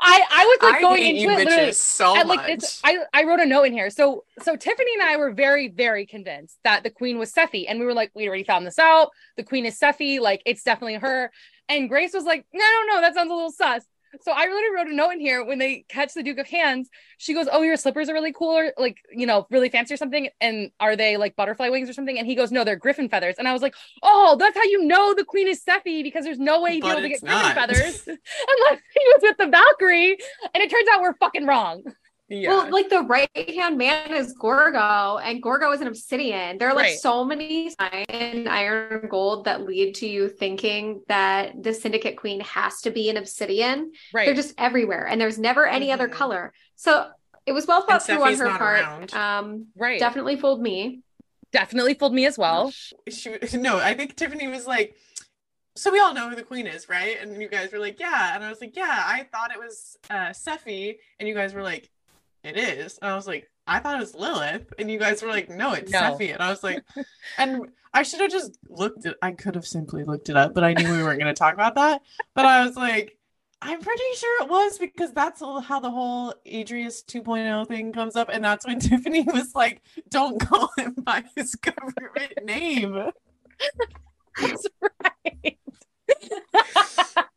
I 0.00 0.24
I 0.30 0.44
was 0.44 0.58
like 0.62 0.74
I 0.74 0.80
going 0.80 1.02
hate 1.02 1.16
into 1.16 1.22
you 1.22 1.30
it 1.30 1.36
literally. 1.38 1.70
bitches 1.70 1.74
so 1.74 2.16
and, 2.16 2.28
like 2.28 2.40
much. 2.40 2.50
it's, 2.50 2.80
I 2.84 2.98
I 3.14 3.24
wrote 3.24 3.40
a 3.40 3.46
note 3.46 3.64
in 3.64 3.72
here. 3.72 3.88
So 3.88 4.24
so 4.42 4.56
Tiffany 4.56 4.92
and 4.94 5.02
I 5.02 5.16
were 5.16 5.32
very 5.32 5.68
very 5.68 6.06
convinced 6.06 6.58
that 6.64 6.82
the 6.82 6.90
queen 6.90 7.18
was 7.18 7.32
Sephi, 7.32 7.66
and 7.68 7.78
we 7.78 7.86
were 7.86 7.94
like, 7.94 8.10
we 8.14 8.26
already 8.26 8.44
found 8.44 8.66
this 8.66 8.78
out. 8.78 9.10
The 9.36 9.44
queen 9.44 9.64
is 9.64 9.78
Sephi, 9.78 10.20
like 10.20 10.42
it's 10.44 10.62
definitely 10.62 10.96
her. 10.96 11.30
And 11.68 11.88
Grace 11.88 12.14
was 12.14 12.24
like, 12.24 12.46
no, 12.52 12.64
no, 12.64 12.94
no, 12.94 13.00
that 13.00 13.14
sounds 13.14 13.30
a 13.30 13.34
little 13.34 13.52
sus. 13.52 13.84
So 14.22 14.32
I 14.32 14.46
literally 14.46 14.74
wrote 14.74 14.88
a 14.88 14.94
note 14.94 15.10
in 15.10 15.20
here 15.20 15.44
when 15.44 15.58
they 15.58 15.84
catch 15.88 16.14
the 16.14 16.22
Duke 16.22 16.38
of 16.38 16.48
Hands. 16.48 16.88
She 17.18 17.34
goes, 17.34 17.46
"Oh, 17.50 17.62
your 17.62 17.76
slippers 17.76 18.08
are 18.08 18.14
really 18.14 18.32
cool, 18.32 18.56
or 18.56 18.72
like 18.78 18.96
you 19.12 19.26
know, 19.26 19.46
really 19.50 19.68
fancy 19.68 19.94
or 19.94 19.96
something. 19.96 20.28
And 20.40 20.70
are 20.80 20.96
they 20.96 21.16
like 21.16 21.36
butterfly 21.36 21.68
wings 21.68 21.90
or 21.90 21.92
something?" 21.92 22.18
And 22.18 22.26
he 22.26 22.34
goes, 22.34 22.50
"No, 22.50 22.64
they're 22.64 22.76
griffin 22.76 23.08
feathers." 23.08 23.34
And 23.38 23.46
I 23.46 23.52
was 23.52 23.62
like, 23.62 23.74
"Oh, 24.02 24.36
that's 24.38 24.56
how 24.56 24.64
you 24.64 24.84
know 24.84 25.14
the 25.14 25.24
queen 25.24 25.46
is 25.46 25.62
Sephi 25.62 26.02
because 26.02 26.24
there's 26.24 26.38
no 26.38 26.62
way 26.62 26.74
he'd 26.74 26.82
be 26.82 26.88
able 26.88 27.02
to 27.02 27.08
get 27.08 27.16
it's 27.16 27.22
griffin 27.22 27.54
feathers 27.54 28.06
unless 28.06 28.80
he 28.94 29.04
was 29.04 29.20
with 29.22 29.36
the 29.36 29.46
Valkyrie." 29.46 30.18
And 30.54 30.62
it 30.62 30.70
turns 30.70 30.88
out 30.90 31.02
we're 31.02 31.14
fucking 31.14 31.46
wrong. 31.46 31.84
Yeah. 32.28 32.48
Well, 32.50 32.70
like 32.70 32.88
the 32.90 33.00
right 33.02 33.30
hand 33.54 33.78
man 33.78 34.12
is 34.12 34.32
Gorgo, 34.34 35.16
and 35.18 35.42
Gorgo 35.42 35.72
is 35.72 35.80
an 35.80 35.86
obsidian. 35.88 36.58
There 36.58 36.68
are 36.68 36.74
like 36.74 36.84
Right. 36.86 36.98
so 36.98 37.24
many 37.24 37.70
signs 37.70 38.06
in 38.08 38.46
Iron 38.48 39.00
and 39.00 39.10
Gold 39.10 39.44
that 39.46 39.62
lead 39.62 39.94
to 39.96 40.06
you 40.06 40.28
thinking 40.28 41.02
that 41.08 41.62
the 41.62 41.72
Syndicate 41.72 42.16
Queen 42.16 42.40
has 42.40 42.80
to 42.82 42.90
be 42.90 43.08
an 43.10 43.16
obsidian. 43.16 43.92
Right. 44.12 44.26
They're 44.26 44.34
just 44.34 44.54
everywhere, 44.58 45.06
and 45.06 45.20
there's 45.20 45.38
never 45.38 45.66
any 45.66 45.90
other 45.90 46.08
Mhm. 46.08 46.12
color. 46.12 46.52
So 46.76 47.10
it 47.46 47.52
was 47.52 47.66
well 47.66 47.82
thought 47.82 48.04
through 48.04 48.22
on 48.22 48.34
her 48.36 48.58
part. 48.58 49.14
Um, 49.14 49.68
right. 49.76 49.98
definitely 49.98 50.36
fooled 50.36 50.60
me. 50.60 51.00
Definitely 51.50 51.94
fooled 51.94 52.12
me 52.12 52.26
as 52.26 52.36
well. 52.36 52.72
she 53.08 53.30
no, 53.54 53.78
I 53.78 53.94
think 53.94 54.16
Tiffany 54.16 54.48
was 54.48 54.66
like, 54.66 54.94
so 55.76 55.90
we 55.90 55.98
all 56.00 56.12
know 56.12 56.28
who 56.28 56.36
the 56.36 56.42
queen 56.42 56.66
is, 56.66 56.88
right? 56.90 57.16
And 57.22 57.40
you 57.40 57.48
guys 57.48 57.72
were 57.72 57.78
like, 57.78 57.98
yeah, 58.00 58.34
and 58.34 58.44
I 58.44 58.50
was 58.50 58.60
like, 58.60 58.76
yeah, 58.76 59.02
I 59.06 59.26
thought 59.32 59.50
it 59.52 59.58
was 59.58 59.96
uh 60.10 60.30
Sephi, 60.34 60.96
and 61.18 61.26
you 61.28 61.34
guys 61.34 61.54
were 61.54 61.62
like, 61.62 61.88
it 62.44 62.56
is, 62.56 62.98
and 62.98 63.10
I 63.10 63.16
was 63.16 63.26
like, 63.26 63.50
I 63.66 63.80
thought 63.80 63.96
it 63.96 64.00
was 64.00 64.14
Lilith, 64.14 64.72
and 64.78 64.90
you 64.90 64.98
guys 64.98 65.22
were 65.22 65.28
like, 65.28 65.50
no, 65.50 65.72
it's 65.72 65.92
No. 65.92 66.00
Sephi, 66.00 66.32
and 66.32 66.42
I 66.42 66.50
was 66.50 66.62
like, 66.62 66.82
and 67.38 67.68
I 67.92 68.02
should 68.02 68.20
have 68.20 68.30
just 68.30 68.58
looked 68.68 69.04
it. 69.06 69.16
I 69.22 69.32
could 69.32 69.54
have 69.54 69.66
simply 69.66 70.04
looked 70.04 70.28
it 70.28 70.36
up, 70.36 70.54
but 70.54 70.64
I 70.64 70.72
knew 70.72 70.90
we 70.90 71.02
weren't 71.02 71.20
going 71.20 71.34
to 71.34 71.38
talk 71.38 71.54
about 71.54 71.74
that. 71.74 72.02
But 72.34 72.46
I 72.46 72.64
was 72.66 72.76
like, 72.76 73.18
I'm 73.60 73.80
pretty 73.80 74.02
sure 74.14 74.44
it 74.44 74.48
was 74.48 74.78
because 74.78 75.12
that's 75.12 75.40
how 75.40 75.80
the 75.80 75.90
whole 75.90 76.32
Adrius 76.46 77.04
2.0 77.04 77.66
thing 77.66 77.92
comes 77.92 78.14
up, 78.14 78.28
and 78.32 78.44
that's 78.44 78.66
when 78.66 78.78
Tiffany 78.80 79.22
was 79.22 79.54
like, 79.54 79.82
"Don't 80.08 80.40
call 80.40 80.70
him 80.78 80.94
by 80.94 81.24
his 81.34 81.54
government 81.56 82.44
name." 82.44 83.10
That's 84.40 84.66
right. 84.80 85.58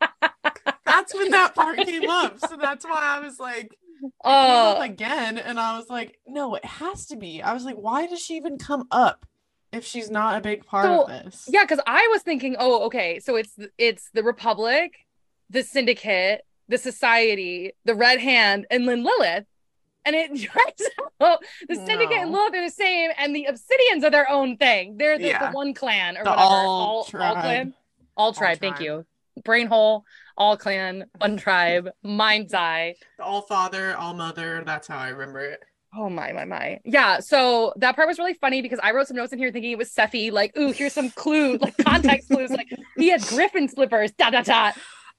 That's 0.86 1.14
when 1.14 1.32
that 1.32 1.56
part 1.56 1.78
came 1.78 2.10
up. 2.10 2.38
So 2.40 2.58
that's 2.58 2.84
why 2.86 3.00
I 3.02 3.20
was 3.22 3.40
like, 3.40 3.76
Uh, 4.24 4.76
up 4.78 4.82
again, 4.84 5.38
and 5.38 5.60
I 5.60 5.78
was 5.78 5.90
like, 5.90 6.20
no, 6.28 6.56
it 6.56 6.66
has 6.66 7.08
to 7.08 7.18
be. 7.18 7.42
I 7.42 7.54
was 7.54 7.64
like, 7.66 7.76
why 7.76 8.08
does 8.08 8.20
she 8.20 8.36
even 8.36 8.58
come 8.58 8.88
up 8.92 9.26
if 9.72 9.86
she's 9.86 10.10
not 10.10 10.38
a 10.38 10.42
big 10.42 10.66
part 10.66 10.86
So, 10.86 11.04
of 11.04 11.08
this? 11.10 11.48
yeah, 11.52 11.64
because 11.64 11.80
I 11.88 12.08
was 12.12 12.22
thinking, 12.24 12.56
oh, 12.60 12.86
okay, 12.86 13.20
so 13.20 13.36
it's 13.36 13.56
it's 13.78 14.10
the 14.14 14.24
Republic, 14.24 14.94
the 15.50 15.64
Syndicate, 15.64 16.42
the 16.68 16.78
Society, 16.78 17.74
the 17.86 17.96
Red 17.96 18.20
Hand, 18.20 18.66
and 18.72 18.88
then 18.88 19.04
Lilith. 19.04 19.46
And 20.04 20.16
it 20.16 20.30
turns 20.30 20.90
out 21.22 21.40
the 21.70 21.76
Syndicate 21.76 22.18
and 22.18 22.32
Lilith 22.32 22.56
are 22.56 22.64
the 22.66 22.72
same, 22.72 23.12
and 23.18 23.36
the 23.36 23.48
Obsidians 23.52 24.04
are 24.04 24.10
their 24.10 24.30
own 24.30 24.58
thing. 24.58 24.98
They're 24.98 25.18
the, 25.20 25.34
the 25.40 25.50
one 25.52 25.74
clan 25.76 26.18
or 26.18 26.24
The 26.24 26.32
whatever. 26.32 26.48
all 26.50 26.82
all 26.82 27.04
tribe. 27.06 27.34
clan. 27.42 27.74
All 28.18 28.34
tribe. 28.34 28.60
Thank 28.60 28.78
tribe. 28.78 28.86
you. 28.86 29.06
Brain 29.44 29.68
hole. 29.68 30.04
All 30.38 30.58
clan. 30.58 31.06
One 31.18 31.38
tribe. 31.38 31.90
Mind's 32.04 32.54
eye. 32.54 32.96
All 33.20 33.42
father, 33.42 33.96
all 33.96 34.14
mother. 34.14 34.64
That's 34.66 34.88
how 34.88 34.98
I 34.98 35.10
remember 35.10 35.40
it. 35.40 35.64
Oh 35.96 36.10
my 36.10 36.32
my 36.32 36.46
my. 36.46 36.80
Yeah, 36.86 37.20
so 37.20 37.74
that 37.78 37.96
part 37.96 38.08
was 38.08 38.18
really 38.18 38.34
funny 38.36 38.62
because 38.62 38.80
I 38.82 38.92
wrote 38.92 39.08
some 39.08 39.18
notes 39.18 39.34
in 39.34 39.40
here 39.40 39.52
thinking 39.52 39.72
it 39.72 39.78
was 39.78 39.92
Sephi, 39.92 40.32
like, 40.32 40.58
ooh, 40.58 40.72
here's 40.72 40.94
some 40.94 41.10
clue, 41.12 41.58
like 41.58 41.78
context 41.80 42.30
clues, 42.30 42.50
like 42.50 42.68
he 42.96 43.10
had 43.10 43.22
griffin 43.24 43.68
slippers, 43.68 44.12
da 44.14 44.30
da 44.30 44.42
da. 44.42 44.72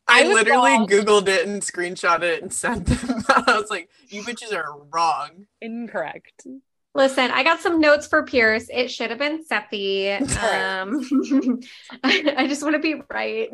I 0.08 0.24
I, 0.24 0.32
literally 0.32 0.72
wrong. 0.72 0.88
Googled 0.88 1.28
it 1.28 1.46
and 1.46 1.62
screenshot 1.62 2.22
it 2.22 2.42
and 2.42 2.52
sent 2.52 2.86
them. 2.86 3.22
I 3.28 3.58
was 3.60 3.70
like, 3.70 3.90
you 4.08 4.22
bitches 4.22 4.52
are 4.52 4.82
wrong. 4.90 5.46
Incorrect. 5.60 6.46
Listen, 6.94 7.30
I 7.30 7.42
got 7.42 7.60
some 7.60 7.80
notes 7.80 8.06
for 8.06 8.24
Pierce. 8.24 8.68
It 8.68 8.90
should 8.90 9.10
have 9.10 9.18
been 9.18 9.44
Sephi. 9.44 10.20
Um, 10.42 11.60
I, 12.02 12.34
I 12.38 12.46
just 12.48 12.62
want 12.62 12.74
to 12.74 12.80
be 12.80 13.00
right. 13.10 13.48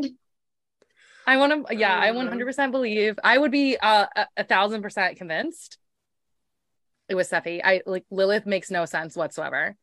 I 1.29 1.37
want 1.37 1.69
to, 1.69 1.77
yeah, 1.77 1.99
I 1.99 2.09
Mhm. 2.11 2.31
100% 2.31 2.71
believe. 2.73 3.19
I 3.23 3.37
would 3.37 3.51
be 3.51 3.77
uh, 3.77 4.07
a, 4.17 4.27
a 4.39 4.45
thousand 4.45 4.81
percent 4.83 5.19
convinced 5.19 5.77
it 7.09 7.15
was 7.15 7.29
Sephi. 7.29 7.61
I 7.63 7.83
like 7.87 8.05
Lilith 8.11 8.47
makes 8.47 8.71
no 8.71 8.85
sense 8.87 9.15
whatsoever. 9.15 9.77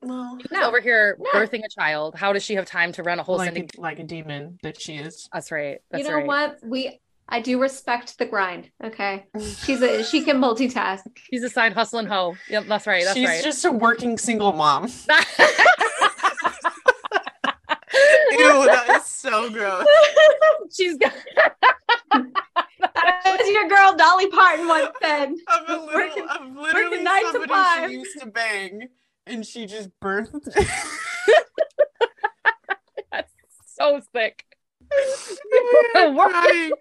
Well, 0.00 0.38
She's 0.40 0.50
No. 0.50 0.62
over 0.66 0.80
here 0.80 1.16
No. 1.20 1.30
birthing 1.40 1.62
a 1.64 1.68
child. 1.68 2.16
How 2.16 2.32
does 2.32 2.42
she 2.44 2.54
have 2.54 2.66
time 2.66 2.90
to 2.94 3.04
run 3.04 3.20
a 3.20 3.22
whole 3.22 3.36
like 3.36 3.52
syndicate? 3.54 3.78
a, 3.78 3.80
like 3.80 3.98
a 4.00 4.04
demon 4.04 4.58
that 4.64 4.80
she 4.80 4.96
is. 4.96 5.28
That's 5.32 5.52
right. 5.52 5.78
That's 5.90 6.02
you 6.02 6.10
know 6.10 6.16
right. 6.16 6.26
what? 6.26 6.58
We 6.64 7.00
I 7.28 7.40
do 7.40 7.60
respect 7.60 8.18
the 8.18 8.26
grind. 8.26 8.70
Okay. 8.82 9.26
She's 9.64 9.80
a 9.82 10.02
she 10.02 10.24
can 10.24 10.38
multitask. 10.40 11.04
She's 11.30 11.44
a 11.44 11.48
side 11.48 11.72
hustle 11.74 12.00
and 12.00 12.08
hoe. 12.08 12.34
Yep, 12.48 12.64
that's 12.66 12.86
right. 12.88 13.04
That's 13.04 13.16
She's 13.16 13.28
right. 13.28 13.44
just 13.44 13.64
a 13.64 13.70
working 13.70 14.18
single 14.18 14.52
mom. 14.52 14.84
Ew, 18.32 18.64
that 18.66 18.86
is 19.00 19.04
so 19.22 19.50
gross. 19.50 19.86
She's 20.76 20.96
got 20.98 21.12
As 23.24 23.48
your 23.48 23.68
girl 23.68 23.94
Dolly 23.96 24.28
Parton 24.28 24.68
once 24.68 24.90
said. 25.02 25.32
I'm 25.48 25.64
a 25.66 25.72
little, 25.72 25.86
Working- 25.94 26.26
I'm 26.28 26.56
literally 26.56 26.88
working 26.90 27.04
nine 27.04 27.22
to 27.24 27.32
somebody 27.32 27.52
five. 27.52 27.90
she 27.90 27.96
used 27.96 28.20
to 28.20 28.26
bang, 28.26 28.88
and 29.26 29.46
she 29.46 29.66
just 29.66 29.88
birthed. 30.02 30.44
that's 33.12 33.32
so 33.66 34.00
sick. 34.14 34.44
I'm 35.96 36.16
crying. 36.16 36.72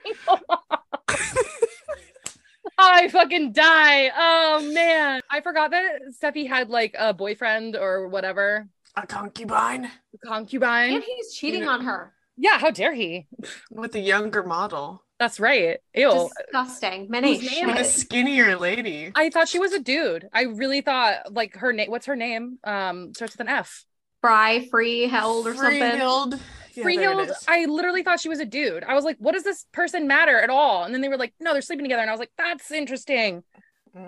I 2.77 3.07
fucking 3.09 3.53
die. 3.53 4.11
Oh 4.17 4.71
man. 4.73 5.21
I 5.29 5.41
forgot 5.41 5.71
that 5.71 5.99
Sephi 6.21 6.47
had 6.47 6.69
like 6.69 6.95
a 6.97 7.13
boyfriend 7.13 7.75
or 7.75 8.07
whatever. 8.07 8.67
A 8.95 9.05
concubine 9.07 9.89
Concubine. 10.25 10.95
And 10.95 11.03
he's 11.03 11.33
cheating 11.33 11.61
You- 11.63 11.69
on 11.69 11.85
her. 11.85 12.13
Yeah, 12.41 12.57
how 12.57 12.71
dare 12.71 12.93
he? 12.93 13.27
with 13.69 13.93
a 13.93 13.99
younger 13.99 14.41
model, 14.41 15.03
That's 15.19 15.39
right. 15.39 15.77
Ew. 15.93 16.29
Disgusting. 16.35 17.07
Many 17.07 17.37
Whose 17.37 17.51
name 17.51 17.67
with 17.67 17.77
a 17.77 17.85
skinnier 17.85 18.57
lady. 18.57 19.11
I 19.13 19.29
thought 19.29 19.47
she 19.47 19.59
was 19.59 19.73
a 19.73 19.79
dude. 19.79 20.27
I 20.33 20.43
really 20.43 20.81
thought 20.81 21.31
like 21.31 21.55
her 21.57 21.71
name 21.71 21.91
what's 21.91 22.07
her 22.07 22.15
name? 22.15 22.57
Um 22.63 23.13
starts 23.13 23.35
with 23.35 23.41
an 23.41 23.47
F. 23.47 23.85
Fry, 24.21 24.67
free, 24.69 25.07
held, 25.07 25.47
or 25.47 25.55
something. 25.55 25.79
Freehild. 25.81 26.39
Yeah, 26.73 26.83
there 26.83 26.83
Freehild. 26.85 27.31
I 27.47 27.65
literally 27.65 28.01
thought 28.03 28.19
she 28.19 28.29
was 28.29 28.39
a 28.39 28.45
dude. 28.45 28.83
I 28.83 28.95
was 28.95 29.03
like, 29.03 29.17
what 29.19 29.33
does 29.33 29.43
this 29.43 29.65
person 29.71 30.07
matter 30.07 30.39
at 30.39 30.49
all? 30.49 30.83
And 30.83 30.93
then 30.93 31.01
they 31.01 31.09
were 31.09 31.17
like, 31.17 31.33
no, 31.39 31.53
they're 31.53 31.61
sleeping 31.61 31.85
together. 31.85 32.01
And 32.01 32.09
I 32.09 32.13
was 32.13 32.19
like, 32.19 32.31
that's 32.37 32.71
interesting. 32.71 33.43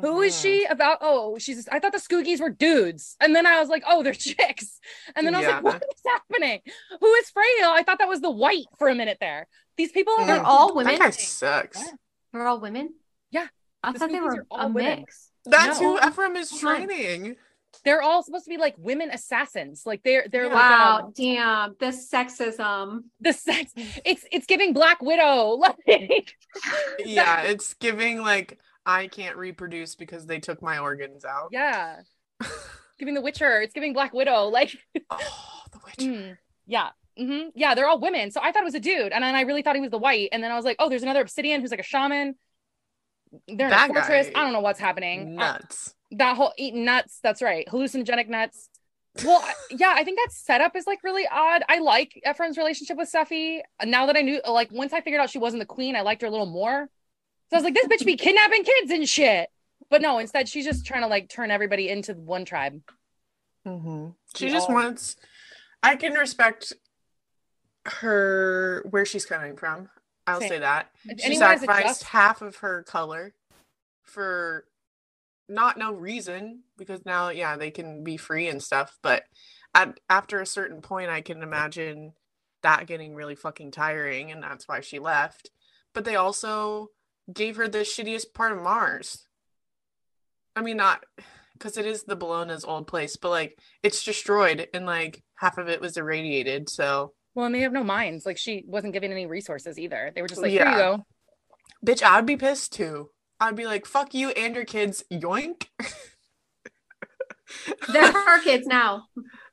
Who 0.02 0.22
is 0.22 0.34
Mhm. 0.36 0.42
she 0.42 0.66
about? 0.66 1.00
Oh, 1.02 1.38
she's. 1.38 1.68
I 1.68 1.80
thought 1.80 1.92
the 1.92 1.98
Scoogies 1.98 2.40
were 2.40 2.50
dudes, 2.50 3.16
and 3.20 3.36
then 3.36 3.46
I 3.46 3.60
was 3.60 3.68
like, 3.70 3.84
oh, 3.86 4.02
they're 4.04 4.14
chicks, 4.30 4.80
and 5.16 5.28
then 5.28 5.36
I 5.36 5.40
was 5.40 5.48
Yeah. 5.48 5.56
like, 5.56 5.64
what 5.64 5.76
is 5.84 6.02
happening? 6.06 6.62
Who 7.02 7.14
is 7.16 7.30
Freyhill? 7.32 7.68
I 7.72 7.84
thought 7.84 8.00
that 8.00 8.08
was 8.08 8.22
the 8.22 8.32
white 8.32 8.66
for 8.78 8.88
a 8.88 8.96
minute 8.96 9.18
there. 9.20 9.48
These 9.76 9.92
people 9.92 10.14
are 10.20 10.26
They're 10.26 10.40
Mm. 10.40 10.46
all 10.46 10.68
That 10.70 10.76
women. 10.76 11.00
guy 11.00 11.10
sucks. 11.10 11.84
They're 12.32 12.48
all 12.48 12.60
women? 12.60 12.96
Yeah. 13.32 13.48
I 13.84 13.92
The 13.92 14.00
thought 14.00 14.12
they 14.12 14.20
were 14.22 14.46
all 14.50 14.68
a 14.68 14.68
women. 14.70 15.00
mix. 15.02 15.32
That's 15.46 15.82
No. 15.82 15.98
who 15.98 16.08
Ephraim 16.08 16.36
is 16.38 16.58
training. 16.58 17.36
They're 17.84 18.02
all 18.04 18.22
supposed 18.24 18.46
to 18.46 18.50
be 18.50 18.58
like 18.58 18.76
women 18.78 19.10
assassins. 19.12 19.86
Like 19.86 20.04
they're 20.04 20.28
they're 20.32 20.46
Yeah. 20.46 20.54
like 20.54 20.62
Wow, 20.72 21.00
um, 21.08 21.14
damn, 21.18 21.76
the 21.80 21.88
sexism. 21.88 23.06
the 23.20 23.34
sex. 23.34 23.74
It's 24.06 24.26
it's 24.32 24.46
giving 24.46 24.72
Black 24.74 25.02
Widow. 25.02 25.58
Like 25.88 26.36
Yeah, 27.00 27.42
it's 27.42 27.74
giving 27.74 28.22
like 28.22 28.60
I 28.86 29.08
can't 29.08 29.38
reproduce 29.38 29.96
because 29.96 30.26
they 30.26 30.40
took 30.40 30.62
my 30.62 30.78
organs 30.80 31.26
out. 31.26 31.50
yeah, 31.52 32.02
giving 33.00 33.14
The 33.14 33.22
Witcher. 33.22 33.62
It's 33.62 33.74
giving 33.74 33.94
Black 33.94 34.14
Widow. 34.14 34.46
Like 34.46 34.76
Oh, 35.10 35.62
the 35.72 35.80
Witcher. 35.86 36.02
mm, 36.12 36.38
yeah. 36.68 36.90
hmm 37.18 37.50
Yeah, 37.56 37.76
they're 37.76 37.88
all 37.88 38.00
women. 38.00 38.32
So 38.32 38.40
I 38.44 38.52
thought 38.52 38.62
it 38.64 38.66
was 38.66 38.76
a 38.76 38.80
dude, 38.80 39.12
and 39.14 39.24
then 39.24 39.36
I 39.36 39.42
really 39.42 39.62
thought 39.62 39.76
he 39.76 39.82
was 39.82 39.92
the 39.92 39.98
white. 39.98 40.30
And 40.32 40.44
then 40.44 40.52
I 40.52 40.56
was 40.56 40.66
like, 40.66 40.78
oh, 40.80 40.90
there's 40.90 41.04
another 41.04 41.22
Obsidian 41.22 41.62
who's 41.62 41.72
like 41.72 41.80
a 41.80 41.84
shaman. 41.84 42.36
They're 43.48 43.68
in 43.68 43.72
That 43.72 43.90
a 43.90 43.94
fortress. 43.94 44.28
I 44.36 44.44
don't 44.44 44.54
know 44.54 44.60
what's 44.60 44.80
happening. 44.80 45.40
Uh, 45.40 45.54
Nuts. 45.54 45.96
that 46.12 46.38
whole 46.38 46.54
eating 46.58 46.86
nuts. 46.86 47.20
That's 47.24 47.42
right, 47.42 47.68
hallucinogenic 47.68 48.28
nuts. 48.28 48.70
Well, 49.26 49.44
yeah, 49.72 49.94
I 49.96 50.04
think 50.04 50.20
that 50.20 50.32
setup 50.32 50.76
is 50.76 50.86
like 50.86 51.04
really 51.04 51.26
odd. 51.32 51.64
I 51.68 51.80
like 51.80 52.20
Ephraim's 52.30 52.58
relationship 52.58 52.98
with 52.98 53.12
Sephi. 53.12 53.62
Now 53.86 54.06
that 54.08 54.16
I 54.18 54.22
knew, 54.22 54.40
like, 54.48 54.72
once 54.72 54.94
I 54.94 55.02
figured 55.02 55.20
out 55.22 55.30
she 55.32 55.40
wasn't 55.40 55.62
the 55.62 55.66
queen, 55.68 55.96
I 55.96 56.02
liked 56.02 56.22
her 56.22 56.28
a 56.28 56.32
little 56.32 56.46
more. 56.46 56.90
So 57.54 57.58
I 57.58 57.62
was 57.62 57.64
like, 57.66 57.76
this 57.76 57.86
bitch 57.86 58.04
be 58.04 58.16
kidnapping 58.16 58.64
kids 58.64 58.90
and 58.92 59.08
shit. 59.08 59.48
But 59.92 60.02
no, 60.02 60.18
instead 60.18 60.50
she's 60.50 60.66
just 60.66 60.88
trying 60.88 61.04
to 61.04 61.08
like 61.08 61.30
turn 61.30 61.52
everybody 61.52 61.88
into 61.88 62.14
one 62.16 62.46
tribe. 62.46 62.82
hmm 63.64 64.08
She 64.36 64.46
We 64.46 64.52
just 64.52 64.70
all- 64.70 64.74
wants. 64.76 65.16
I 65.84 65.96
can 65.96 66.14
respect 66.14 66.74
her 67.86 68.84
where 68.90 69.06
she's 69.06 69.26
coming 69.28 69.56
from. 69.56 69.90
I'll 70.26 70.40
Same. 70.40 70.50
say 70.50 70.60
that 70.60 70.90
If 71.06 71.20
she 71.20 71.26
anyone 71.28 71.48
has 71.48 71.62
a 71.62 71.66
sacrificed 71.66 71.88
just- 72.00 72.04
half 72.06 72.42
of 72.42 72.56
her 72.58 72.82
color 72.84 73.36
for 74.02 74.66
not 75.48 75.78
no 75.78 75.94
reason 75.94 76.64
because 76.78 77.06
now 77.06 77.30
yeah 77.30 77.56
they 77.58 77.70
can 77.70 78.04
be 78.04 78.16
free 78.18 78.48
and 78.48 78.64
stuff 78.64 78.98
but 79.04 79.24
at 79.76 80.00
after 80.10 80.40
a 80.42 80.46
certain 80.46 80.82
point 80.82 81.10
i 81.10 81.20
can 81.20 81.44
imagine 81.44 82.14
that 82.64 82.88
getting 82.88 83.14
really 83.14 83.36
fucking 83.36 83.70
tiring 83.70 84.32
and 84.32 84.42
that's 84.42 84.68
why 84.70 84.80
she 84.80 85.00
left 85.00 85.50
but 85.94 86.06
they 86.06 86.16
also 86.16 86.88
gave 87.32 87.56
her 87.58 87.68
the 87.68 87.80
shittiest 87.80 88.34
part 88.34 88.52
of 88.52 88.62
mars 88.62 89.26
i 90.56 90.62
mean 90.62 90.78
not 90.78 91.04
because 91.54 91.78
it 91.78 91.86
is 91.86 92.04
the 92.04 92.16
Bellona's 92.16 92.66
old 92.66 92.88
place 92.88 93.16
but 93.16 93.30
like 93.30 93.58
it's 93.84 94.04
destroyed 94.04 94.68
and 94.74 94.86
like 94.86 95.24
half 95.36 95.58
of 95.58 95.70
it 95.70 95.80
was 95.80 95.96
irradiated 95.98 96.70
so 96.70 97.14
Well, 97.36 97.46
and 97.46 97.56
they 97.56 97.62
have 97.62 97.72
no 97.74 97.84
minds. 97.84 98.26
Like 98.26 98.38
she 98.38 98.64
wasn't 98.68 98.94
given 98.94 99.12
any 99.12 99.26
resources 99.26 99.80
either. 99.80 100.12
They 100.14 100.22
were 100.22 100.28
just 100.28 100.42
like, 100.42 100.52
Yeah. 100.52 100.64
here 100.64 100.72
you 100.72 100.98
go. 100.98 101.06
bitch 101.86 102.04
i'd 102.04 102.26
be 102.26 102.38
pissed 102.38 102.74
too 102.74 103.10
i'd 103.40 103.56
be 103.56 103.66
like 103.66 103.86
fuck 103.86 104.14
you 104.14 104.30
and 104.32 104.56
your 104.56 104.66
kids 104.66 105.04
yoink 105.12 105.68
They're 107.92 108.18
our 108.18 108.40
kids 108.44 108.66
now. 108.66 109.06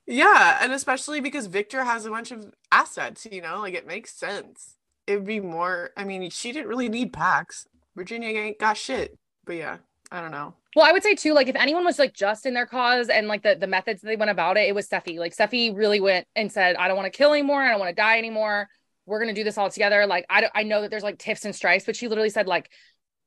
Yeah, 0.07 0.59
and 0.63 0.73
especially 0.73 1.21
because 1.21 1.49
Victra 1.49 1.85
has 1.85 2.07
a 2.07 2.11
bunch 2.11 2.31
of 2.31 2.45
assets, 2.73 3.27
you 3.31 3.43
know, 3.43 3.61
like 3.61 3.75
it 3.75 3.87
makes 3.87 4.19
sense. 4.19 4.77
It'd 5.07 5.25
be 5.25 5.41
more, 5.41 5.91
I 5.97 6.05
mean, 6.05 6.29
she 6.31 6.53
didn't 6.53 6.69
really 6.69 6.89
need 6.89 7.13
packs. 7.13 7.67
Virginia 7.97 8.29
ain't 8.29 8.59
got 8.59 8.77
shit. 8.77 9.17
But 9.45 9.57
yeah, 9.57 9.79
I 10.13 10.21
don't 10.21 10.31
know. 10.31 10.55
Well, 10.77 10.87
I 10.87 10.93
would 10.93 11.03
say 11.03 11.15
too, 11.15 11.33
like 11.35 11.49
if 11.49 11.57
anyone 11.57 11.85
was 11.85 11.99
like 11.99 12.15
just 12.15 12.47
in 12.47 12.55
their 12.55 12.67
cause 12.67 13.09
and 13.09 13.27
like 13.27 13.43
the, 13.43 13.57
the 13.57 13.67
methods 13.67 14.03
they 14.03 14.15
went 14.17 14.31
about 14.31 14.57
it, 14.57 14.69
it 14.69 14.75
was 14.75 14.87
Sephi. 14.89 15.19
Like 15.19 15.35
Sephi 15.37 15.77
really 15.77 16.01
went 16.01 16.27
and 16.37 16.53
said, 16.53 16.77
I 16.77 16.87
don't 16.87 16.97
want 16.97 17.13
to 17.13 17.17
kill 17.17 17.33
anymore. 17.33 17.61
I 17.63 17.71
don't 17.71 17.81
want 17.81 17.89
to 17.91 17.95
die 18.01 18.19
anymore. 18.19 18.69
We're 19.07 19.25
to 19.27 19.33
do 19.35 19.43
this 19.43 19.59
all 19.59 19.69
together. 19.71 20.07
Like, 20.07 20.27
I, 20.31 20.49
I 20.55 20.63
know 20.63 20.83
that 20.83 20.91
there's 20.91 21.03
like 21.03 21.19
tiffs 21.19 21.45
and 21.45 21.55
strifes, 21.57 21.85
but 21.87 21.97
she 21.97 22.07
literally 22.07 22.31
said 22.31 22.47
like, 22.47 22.71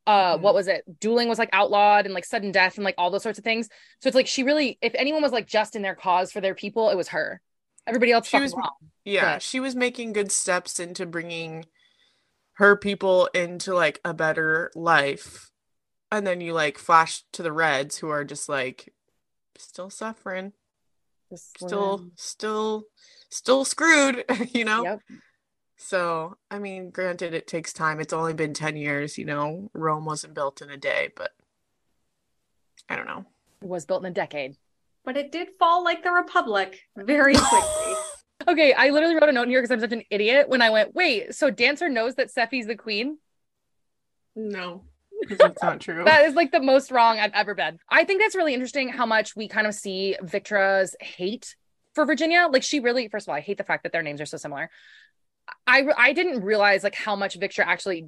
uh, 0.07 0.37
Mhm. 0.37 0.41
what 0.41 0.53
was 0.53 0.67
it? 0.69 0.83
Dueling 1.01 1.27
was 1.27 1.39
like 1.39 1.49
outlawed 1.51 2.05
and 2.05 2.13
like 2.13 2.23
sudden 2.23 2.51
death 2.53 2.75
and 2.77 2.85
like 2.85 2.95
all 2.97 3.11
those 3.11 3.23
sorts 3.23 3.39
of 3.39 3.43
things. 3.43 3.67
So 3.99 4.07
it's 4.07 4.15
like, 4.15 4.27
she 4.27 4.43
really, 4.43 4.77
if 4.81 4.93
anyone 4.95 5.21
was 5.21 5.31
like 5.33 5.47
just 5.47 5.75
in 5.75 5.81
their 5.81 5.95
cause 5.95 6.31
for 6.31 6.39
their 6.39 6.55
people, 6.55 6.89
it 6.89 6.95
was 6.95 7.09
her. 7.09 7.41
Everybody 7.87 8.13
else 8.13 8.27
She 8.27 8.39
was- 8.39 8.53
wrong. 8.53 8.71
Yeah, 9.05 9.35
But- 9.35 9.41
she 9.41 9.59
was 9.59 9.75
making 9.75 10.13
good 10.13 10.31
steps 10.31 10.79
into 10.79 11.05
bringing 11.05 11.65
her 12.53 12.75
people 12.75 13.27
into 13.33 13.73
like 13.73 13.99
a 14.05 14.13
better 14.13 14.71
life. 14.75 15.49
And 16.11 16.25
then 16.27 16.41
you 16.41 16.53
like 16.53 16.77
flash 16.77 17.23
to 17.33 17.41
the 17.41 17.51
Reds 17.51 17.97
who 17.97 18.09
are 18.09 18.23
just 18.23 18.47
like 18.47 18.93
still 19.57 19.89
suffering, 19.89 20.53
still, 21.35 22.11
still, 22.15 22.83
still 23.29 23.65
screwed, 23.65 24.23
you 24.53 24.63
know? 24.63 24.83
Yep. 24.83 24.99
So, 25.77 26.37
I 26.51 26.59
mean, 26.59 26.91
granted, 26.91 27.33
it 27.33 27.47
takes 27.47 27.73
time. 27.73 27.99
It's 27.99 28.13
only 28.13 28.33
been 28.33 28.53
10 28.53 28.77
years, 28.77 29.17
you 29.17 29.25
know, 29.25 29.69
Rome 29.73 30.05
wasn't 30.05 30.35
built 30.35 30.61
in 30.61 30.69
a 30.69 30.77
day, 30.77 31.09
but 31.15 31.31
I 32.87 32.95
don't 32.95 33.07
know. 33.07 33.25
It 33.61 33.67
was 33.67 33.85
built 33.85 34.03
in 34.03 34.11
a 34.11 34.13
decade. 34.13 34.55
But 35.03 35.17
it 35.17 35.31
did 35.31 35.49
fall 35.59 35.83
like 35.83 36.03
the 36.03 36.11
Republic 36.11 36.79
very 36.95 37.33
quickly. 37.35 37.93
Okay, 38.47 38.73
I 38.73 38.89
literally 38.89 39.15
wrote 39.15 39.29
a 39.29 39.31
note 39.31 39.47
here 39.47 39.61
because 39.61 39.71
I'm 39.71 39.79
such 39.79 39.91
an 39.91 40.03
idiot 40.09 40.49
when 40.49 40.61
I 40.61 40.69
went, 40.69 40.95
wait, 40.95 41.33
so 41.33 41.49
Dancer 41.49 41.89
knows 41.89 42.15
that 42.15 42.33
Sephi's 42.33 42.67
the 42.67 42.75
queen? 42.75 43.17
No, 44.35 44.83
that's 45.29 45.61
not 45.61 45.79
true. 45.79 46.03
That 46.03 46.25
is 46.25 46.35
like 46.35 46.51
the 46.51 46.61
most 46.61 46.91
wrong 46.91 47.19
I've 47.19 47.33
ever 47.33 47.55
been. 47.55 47.79
I 47.89 48.03
think 48.03 48.21
that's 48.21 48.35
really 48.35 48.53
interesting 48.53 48.89
how 48.89 49.05
much 49.05 49.35
we 49.35 49.47
kind 49.47 49.67
of 49.67 49.73
see 49.73 50.15
Victra's 50.21 50.95
hate 50.99 51.55
for 51.93 52.05
Virginia. 52.05 52.47
Like 52.51 52.63
she 52.63 52.79
really, 52.79 53.07
first 53.07 53.27
of 53.27 53.29
all, 53.29 53.35
I 53.35 53.41
hate 53.41 53.57
the 53.57 53.63
fact 53.63 53.83
that 53.83 53.91
their 53.91 54.01
names 54.01 54.21
are 54.21 54.25
so 54.25 54.37
similar. 54.37 54.69
I 55.67 55.83
I 55.97 56.13
didn't 56.13 56.41
realize 56.41 56.83
like 56.83 56.95
how 56.95 57.15
much 57.15 57.39
Victra 57.39 57.65
actually 57.65 58.07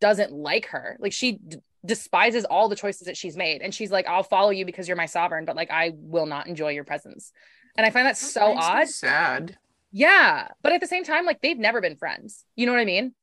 doesn't 0.00 0.32
like 0.32 0.66
her. 0.66 0.96
Like 1.00 1.12
she 1.12 1.32
d- 1.32 1.58
despises 1.84 2.44
all 2.44 2.68
the 2.68 2.76
choices 2.76 3.06
that 3.06 3.16
she's 3.16 3.36
made, 3.36 3.62
and 3.62 3.74
she's 3.74 3.90
like, 3.90 4.06
"I'll 4.08 4.22
follow 4.22 4.50
you 4.50 4.66
because 4.66 4.88
you're 4.88 4.96
my 4.96 5.06
sovereign, 5.06 5.44
but 5.44 5.56
like 5.56 5.70
I 5.70 5.92
will 5.94 6.26
not 6.26 6.48
enjoy 6.48 6.70
your 6.70 6.84
presence." 6.84 7.32
And 7.76 7.86
I 7.86 7.90
find 7.90 8.06
that 8.06 8.16
so 8.16 8.56
odd. 8.56 8.88
Sad. 8.88 9.58
Yeah, 9.90 10.48
but 10.62 10.72
at 10.72 10.80
the 10.80 10.86
same 10.86 11.04
time, 11.04 11.24
like 11.24 11.40
they've 11.40 11.58
never 11.58 11.80
been 11.80 11.96
friends. 11.96 12.44
You 12.56 12.66
know 12.66 12.72
what 12.72 12.80
I 12.80 12.84
mean? 12.84 13.14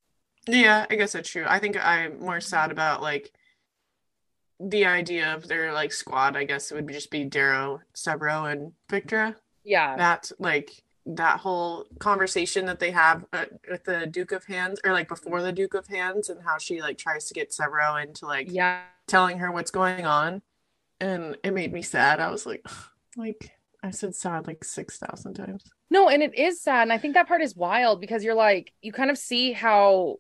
Yeah, 0.48 0.86
I 0.90 0.96
guess 0.96 1.14
that's 1.14 1.30
true. 1.30 1.46
I 1.48 1.60
think 1.60 1.78
I'm 1.84 2.20
more 2.20 2.40
sad 2.42 2.72
about 2.72 3.02
like 3.02 3.32
the 4.60 4.86
idea 4.86 5.34
of 5.34 5.48
their 5.48 5.74
like 5.74 5.92
squad. 5.92 6.36
I 6.38 6.44
guess 6.44 6.72
it 6.72 6.76
would 6.76 6.88
just 6.88 7.12
be 7.12 7.24
Darrow, 7.26 7.82
Sevro, 7.96 8.52
and 8.52 8.72
Victra. 8.90 9.36
Yeah. 9.64 9.96
That's 9.98 10.34
like 10.40 10.84
that 11.08 11.40
whole 11.40 11.86
conversation 12.00 12.66
that 12.66 12.80
they 12.80 12.92
have 12.92 13.26
uh, 13.32 13.46
with 13.70 13.84
the 13.84 14.08
Duke 14.08 14.32
of 14.32 14.46
Hands, 14.46 14.80
or 14.84 14.92
like 14.92 15.08
before 15.08 15.42
the 15.42 15.52
Duke 15.52 15.74
of 15.76 15.88
Hands, 15.88 16.28
and 16.30 16.42
how 16.44 16.58
she 16.58 16.82
like 16.82 16.98
tries 16.98 17.26
to 17.28 17.34
get 17.34 17.52
Sevro 17.52 18.02
into 18.04 18.26
like 18.26 18.48
Yeah. 18.52 18.82
telling 19.08 19.40
her 19.40 19.52
what's 19.52 19.72
going 19.72 20.06
on, 20.06 20.42
and 21.00 21.38
it 21.44 21.54
made 21.54 21.74
me 21.74 21.82
sad. 21.82 22.20
I 22.20 22.32
was 22.32 22.46
like, 22.46 22.66
like 23.18 23.52
I 23.86 23.92
said 23.92 24.16
sad 24.16 24.48
like 24.48 24.64
six 24.64 24.98
thousand 24.98 25.36
times. 25.36 25.64
No, 25.92 26.10
and 26.10 26.24
it 26.24 26.38
is 26.38 26.62
sad. 26.62 26.82
And 26.84 26.94
I 26.94 26.98
think 26.98 27.14
that 27.14 27.28
part 27.28 27.42
is 27.42 27.56
wild 27.56 28.02
because 28.02 28.24
you're 28.24 28.34
like, 28.34 28.74
you 28.82 28.92
kind 28.92 29.12
of 29.12 29.18
see 29.18 29.52
how, 29.52 30.18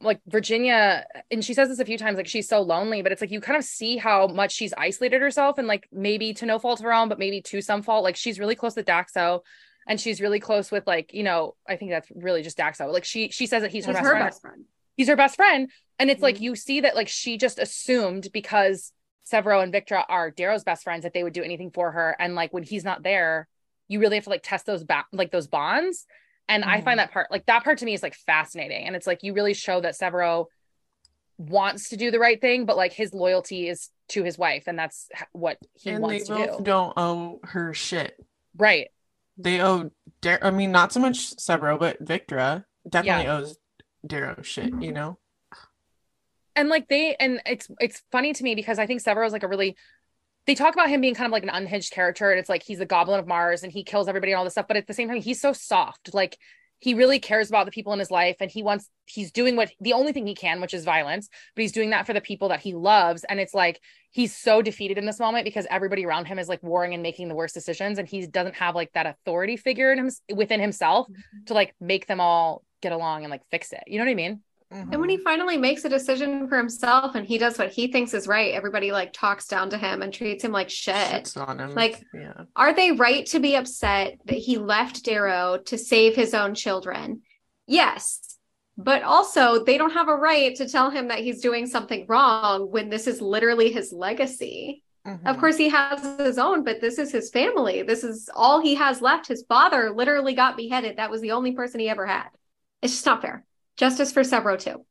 like, 0.00 0.20
Virginia, 0.26 1.06
and 1.30 1.44
she 1.44 1.54
says 1.54 1.68
this 1.68 1.78
a 1.78 1.84
few 1.84 1.96
times, 1.96 2.16
like, 2.18 2.26
she's 2.26 2.48
so 2.48 2.60
lonely, 2.60 3.00
but 3.02 3.10
it's 3.10 3.20
like 3.20 3.30
you 3.30 3.40
kind 3.40 3.56
of 3.56 3.64
see 3.64 3.96
how 3.96 4.26
much 4.26 4.52
she's 4.52 4.74
isolated 4.76 5.22
herself 5.22 5.56
and, 5.58 5.66
like, 5.66 5.88
maybe 5.90 6.34
to 6.34 6.46
no 6.46 6.58
fault 6.58 6.80
of 6.80 6.84
her 6.84 6.92
own, 6.92 7.08
but 7.08 7.18
maybe 7.18 7.40
to 7.42 7.62
some 7.62 7.82
fault. 7.82 8.04
Like, 8.04 8.16
she's 8.16 8.38
really 8.38 8.54
close 8.54 8.76
with 8.76 8.84
Daxo 8.86 9.40
and 9.88 9.98
she's 9.98 10.20
really 10.20 10.38
close 10.40 10.70
with, 10.70 10.86
like, 10.86 11.14
you 11.14 11.22
know, 11.22 11.54
I 11.66 11.76
think 11.76 11.90
that's 11.92 12.10
really 12.14 12.42
just 12.42 12.58
Daxo. 12.58 12.92
Like, 12.92 13.04
she, 13.04 13.30
she 13.30 13.46
says 13.46 13.62
that 13.62 13.72
he's 13.72 13.86
her, 13.86 13.94
best, 13.94 14.04
her 14.04 14.10
friend. 14.10 14.26
best 14.26 14.40
friend. 14.42 14.64
He's 14.96 15.08
her 15.08 15.16
best 15.16 15.36
friend. 15.36 15.70
And 15.98 16.10
it's 16.10 16.22
like, 16.22 16.36
Mhm. 16.36 16.40
you 16.40 16.56
see 16.56 16.80
that, 16.82 16.94
like, 16.94 17.08
she 17.08 17.38
just 17.38 17.58
assumed 17.58 18.28
because 18.32 18.92
Sevro 19.30 19.62
and 19.62 19.72
Victra 19.72 20.04
are 20.08 20.30
Darrow's 20.30 20.64
best 20.64 20.82
friends 20.84 21.02
that 21.04 21.12
they 21.12 21.22
would 21.22 21.32
do 21.32 21.42
anything 21.42 21.70
for 21.70 21.92
her. 21.92 22.16
And, 22.18 22.34
like, 22.34 22.52
when 22.52 22.62
he's 22.62 22.84
not 22.84 23.02
there, 23.02 23.48
you 23.88 23.98
really 24.00 24.16
have 24.16 24.24
to 24.24 24.30
like 24.30 24.42
test 24.44 24.66
those 24.66 24.84
back 24.84 25.06
like 25.12 25.32
those 25.32 25.48
bonds 25.48 26.06
and 26.48 26.64
i 26.64 26.80
Mhm. 26.80 26.84
find 26.84 26.98
that 27.00 27.10
part 27.10 27.28
like 27.28 27.44
that 27.46 27.64
part 27.64 27.78
to 27.78 27.84
me 27.84 27.92
is 27.92 28.04
like 28.04 28.14
fascinating 28.14 28.86
and 28.86 28.94
it's 28.94 29.04
like 29.06 29.24
you 29.24 29.32
really 29.34 29.52
show 29.52 29.80
that 29.80 29.94
sevro 29.98 30.46
wants 31.38 31.88
to 31.88 31.96
do 31.96 32.10
the 32.12 32.18
right 32.20 32.40
thing 32.40 32.66
but 32.66 32.76
like 32.76 32.92
his 32.92 33.12
loyalty 33.14 33.68
is 33.68 33.88
to 34.08 34.22
his 34.22 34.38
wife 34.38 34.64
and 34.68 34.78
that's 34.78 35.08
what 35.32 35.58
he 35.74 35.90
and 35.90 36.02
wants 36.02 36.28
to 36.28 36.34
do 36.36 36.60
don't 36.62 36.92
owe 36.96 37.40
her 37.44 37.72
shit. 37.74 38.14
right 38.56 38.88
They 39.36 39.60
owe 39.60 39.90
Dar- 40.20 40.38
I 40.42 40.50
mean, 40.50 40.70
not 40.70 40.92
so 40.92 41.00
much 41.00 41.34
Sevro, 41.36 41.78
but 41.78 42.04
Victra 42.04 42.64
definitely 42.88 43.26
owes 43.26 43.56
Darrow 44.06 44.42
shit. 44.42 44.70
You 44.80 44.92
know. 44.92 45.18
And 46.60 46.68
like 46.68 46.88
they 46.88 47.16
and 47.18 47.40
it's 47.46 47.68
it's 47.80 48.02
funny 48.12 48.34
to 48.34 48.44
me 48.44 48.54
because 48.54 48.78
i 48.78 48.86
think 48.86 49.02
sevro 49.02 49.26
is 49.26 49.32
like 49.32 49.42
a 49.42 49.48
really 49.48 49.76
they 50.46 50.54
talk 50.54 50.74
about 50.74 50.90
him 50.90 51.00
being 51.00 51.14
kind 51.14 51.24
of 51.24 51.32
like 51.32 51.42
an 51.42 51.48
unhinged 51.48 51.90
character 51.90 52.30
and 52.30 52.38
it's 52.38 52.50
like 52.50 52.62
he's 52.62 52.78
the 52.78 52.84
goblin 52.84 53.18
of 53.18 53.26
mars 53.26 53.62
and 53.62 53.72
he 53.72 53.82
kills 53.82 54.08
everybody 54.08 54.32
and 54.32 54.38
all 54.38 54.44
this 54.44 54.52
stuff 54.52 54.68
but 54.68 54.76
at 54.76 54.86
the 54.86 54.92
same 54.92 55.08
time 55.08 55.22
he's 55.22 55.40
so 55.40 55.54
soft. 55.54 56.12
Like 56.12 56.36
he 56.78 56.92
really 56.92 57.18
cares 57.18 57.48
about 57.48 57.64
the 57.64 57.72
people 57.72 57.94
in 57.94 57.98
his 57.98 58.10
life 58.10 58.36
and 58.40 58.50
he 58.50 58.62
wants 58.62 58.90
he's 59.06 59.32
doing 59.32 59.56
what 59.56 59.70
the 59.80 59.94
only 59.94 60.12
thing 60.12 60.26
he 60.26 60.34
can 60.34 60.60
which 60.60 60.74
is 60.74 60.84
violence 60.84 61.30
but 61.54 61.62
he's 61.62 61.72
doing 61.72 61.90
that 61.90 62.06
for 62.06 62.12
the 62.12 62.20
people 62.20 62.48
that 62.48 62.60
he 62.60 62.74
loves 62.74 63.24
and 63.24 63.40
it's 63.40 63.54
like 63.54 63.80
he's 64.10 64.36
so 64.36 64.60
defeated 64.60 64.98
in 64.98 65.06
this 65.06 65.18
moment 65.18 65.46
because 65.46 65.66
everybody 65.70 66.04
around 66.04 66.26
him 66.26 66.38
is 66.38 66.48
like 66.48 66.62
warring 66.62 66.92
and 66.92 67.02
making 67.02 67.28
the 67.28 67.34
worst 67.34 67.54
decisions 67.54 67.98
and 67.98 68.06
he 68.06 68.26
doesn't 68.26 68.56
have 68.56 68.74
like 68.74 68.92
that 68.92 69.06
authority 69.06 69.56
figure 69.56 69.92
in 69.92 69.98
him 69.98 70.10
within 70.34 70.60
himself 70.60 71.06
mm-hmm. 71.06 71.44
to 71.46 71.54
like 71.54 71.74
make 71.80 72.06
them 72.06 72.20
all 72.20 72.62
get 72.82 72.92
along 72.92 73.24
and 73.24 73.30
like 73.30 73.42
fix 73.50 73.72
it. 73.72 73.84
You 73.86 73.98
know 73.98 74.04
what 74.04 74.10
i 74.10 74.14
mean 74.14 74.42
And 74.72 75.00
when 75.00 75.08
he 75.08 75.16
finally 75.16 75.56
makes 75.56 75.84
a 75.84 75.88
decision 75.88 76.46
for 76.48 76.56
himself 76.56 77.16
and 77.16 77.26
he 77.26 77.38
does 77.38 77.58
what 77.58 77.70
he 77.72 77.90
thinks 77.90 78.14
is 78.14 78.28
right, 78.28 78.54
everybody 78.54 78.92
like 78.92 79.12
talks 79.12 79.48
down 79.48 79.70
to 79.70 79.78
him 79.78 80.00
and 80.00 80.14
treats 80.14 80.44
him 80.44 80.52
like 80.52 80.70
shit. 80.70 80.94
Him. 80.94 81.74
Like- 81.74 82.04
yeah. 82.14 82.44
Are 82.54 82.72
they 82.72 82.92
right 82.92 83.26
to 83.26 83.40
be 83.40 83.56
upset 83.56 84.18
that 84.26 84.38
he 84.38 84.58
left 84.58 85.04
Darrow 85.04 85.58
to 85.66 85.76
save 85.76 86.14
his 86.14 86.34
own 86.34 86.54
children? 86.54 87.22
Yes. 87.66 88.36
But 88.76 89.02
also, 89.02 89.64
they 89.64 89.76
don't 89.76 89.92
have 89.92 90.08
a 90.08 90.14
right 90.14 90.54
to 90.56 90.68
tell 90.68 90.90
him 90.90 91.08
that 91.08 91.18
he's 91.18 91.42
doing 91.42 91.66
something 91.66 92.06
wrong 92.08 92.70
when 92.70 92.88
this 92.90 93.06
is 93.08 93.20
literally 93.20 93.72
his 93.72 93.92
legacy. 93.92 94.84
Of 95.04 95.18
Mhm. 95.20 95.40
course, 95.40 95.56
he 95.56 95.68
has 95.70 96.18
his 96.18 96.38
own, 96.38 96.62
but 96.62 96.80
this 96.80 96.98
is 96.98 97.10
his 97.10 97.30
family. 97.30 97.82
This 97.82 98.04
is 98.04 98.30
all 98.34 98.60
he 98.60 98.74
has 98.76 99.02
left. 99.02 99.26
His 99.26 99.44
father 99.48 99.90
literally 99.90 100.34
got 100.34 100.56
beheaded. 100.56 100.98
That 100.98 101.10
was 101.10 101.20
the 101.22 101.32
only 101.32 101.52
person 101.52 101.80
he 101.80 101.88
ever 101.88 102.06
had. 102.06 102.28
It's 102.82 102.92
just 102.92 103.06
not 103.06 103.20
fair. 103.22 103.44
Justice 103.80 104.12
for 104.12 104.22
Sevro, 104.22 104.58
too. 104.58 104.84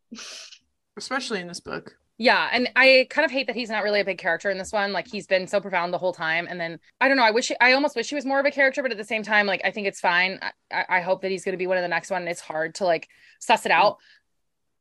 especially 0.98 1.40
in 1.40 1.48
this 1.48 1.60
book. 1.60 1.96
Yeah, 2.18 2.50
and 2.52 2.70
I 2.76 3.08
kind 3.10 3.24
of 3.24 3.32
hate 3.32 3.48
that 3.48 3.56
he's 3.56 3.70
not 3.70 3.84
really 3.84 4.02
a 4.02 4.06
big 4.06 4.18
character 4.18 4.50
in 4.50 4.58
this 4.58 4.74
one. 4.74 4.92
Like 4.92 5.08
he's 5.08 5.26
been 5.26 5.48
so 5.48 5.62
profound 5.62 5.94
the 5.94 5.98
whole 5.98 6.12
time, 6.12 6.48
and 6.50 6.60
then 6.60 6.80
I 7.00 7.08
don't 7.08 7.16
know. 7.16 7.24
I 7.24 7.32
wish 7.32 7.50
I 7.62 7.72
almost 7.72 7.96
wish 7.96 8.10
he 8.10 8.16
was 8.16 8.26
more 8.26 8.40
of 8.42 8.46
a 8.46 8.52
character, 8.52 8.82
but 8.82 8.92
at 8.92 8.98
the 8.98 9.06
same 9.06 9.24
time, 9.24 9.46
like 9.48 9.62
I 9.64 9.72
think 9.72 9.88
it's 9.88 10.02
fine. 10.02 10.40
I, 10.70 10.86
I 10.90 11.02
hope 11.02 11.22
that 11.22 11.32
he's 11.32 11.46
going 11.46 11.54
to 11.54 11.58
be 11.58 11.68
one 11.68 11.78
of 11.78 11.82
the 11.84 11.88
next 11.88 12.10
one. 12.10 12.28
It's 12.28 12.42
hard 12.42 12.76
to 12.76 12.84
like 12.86 13.08
suss 13.40 13.66
it 13.66 13.72
out, 13.72 14.00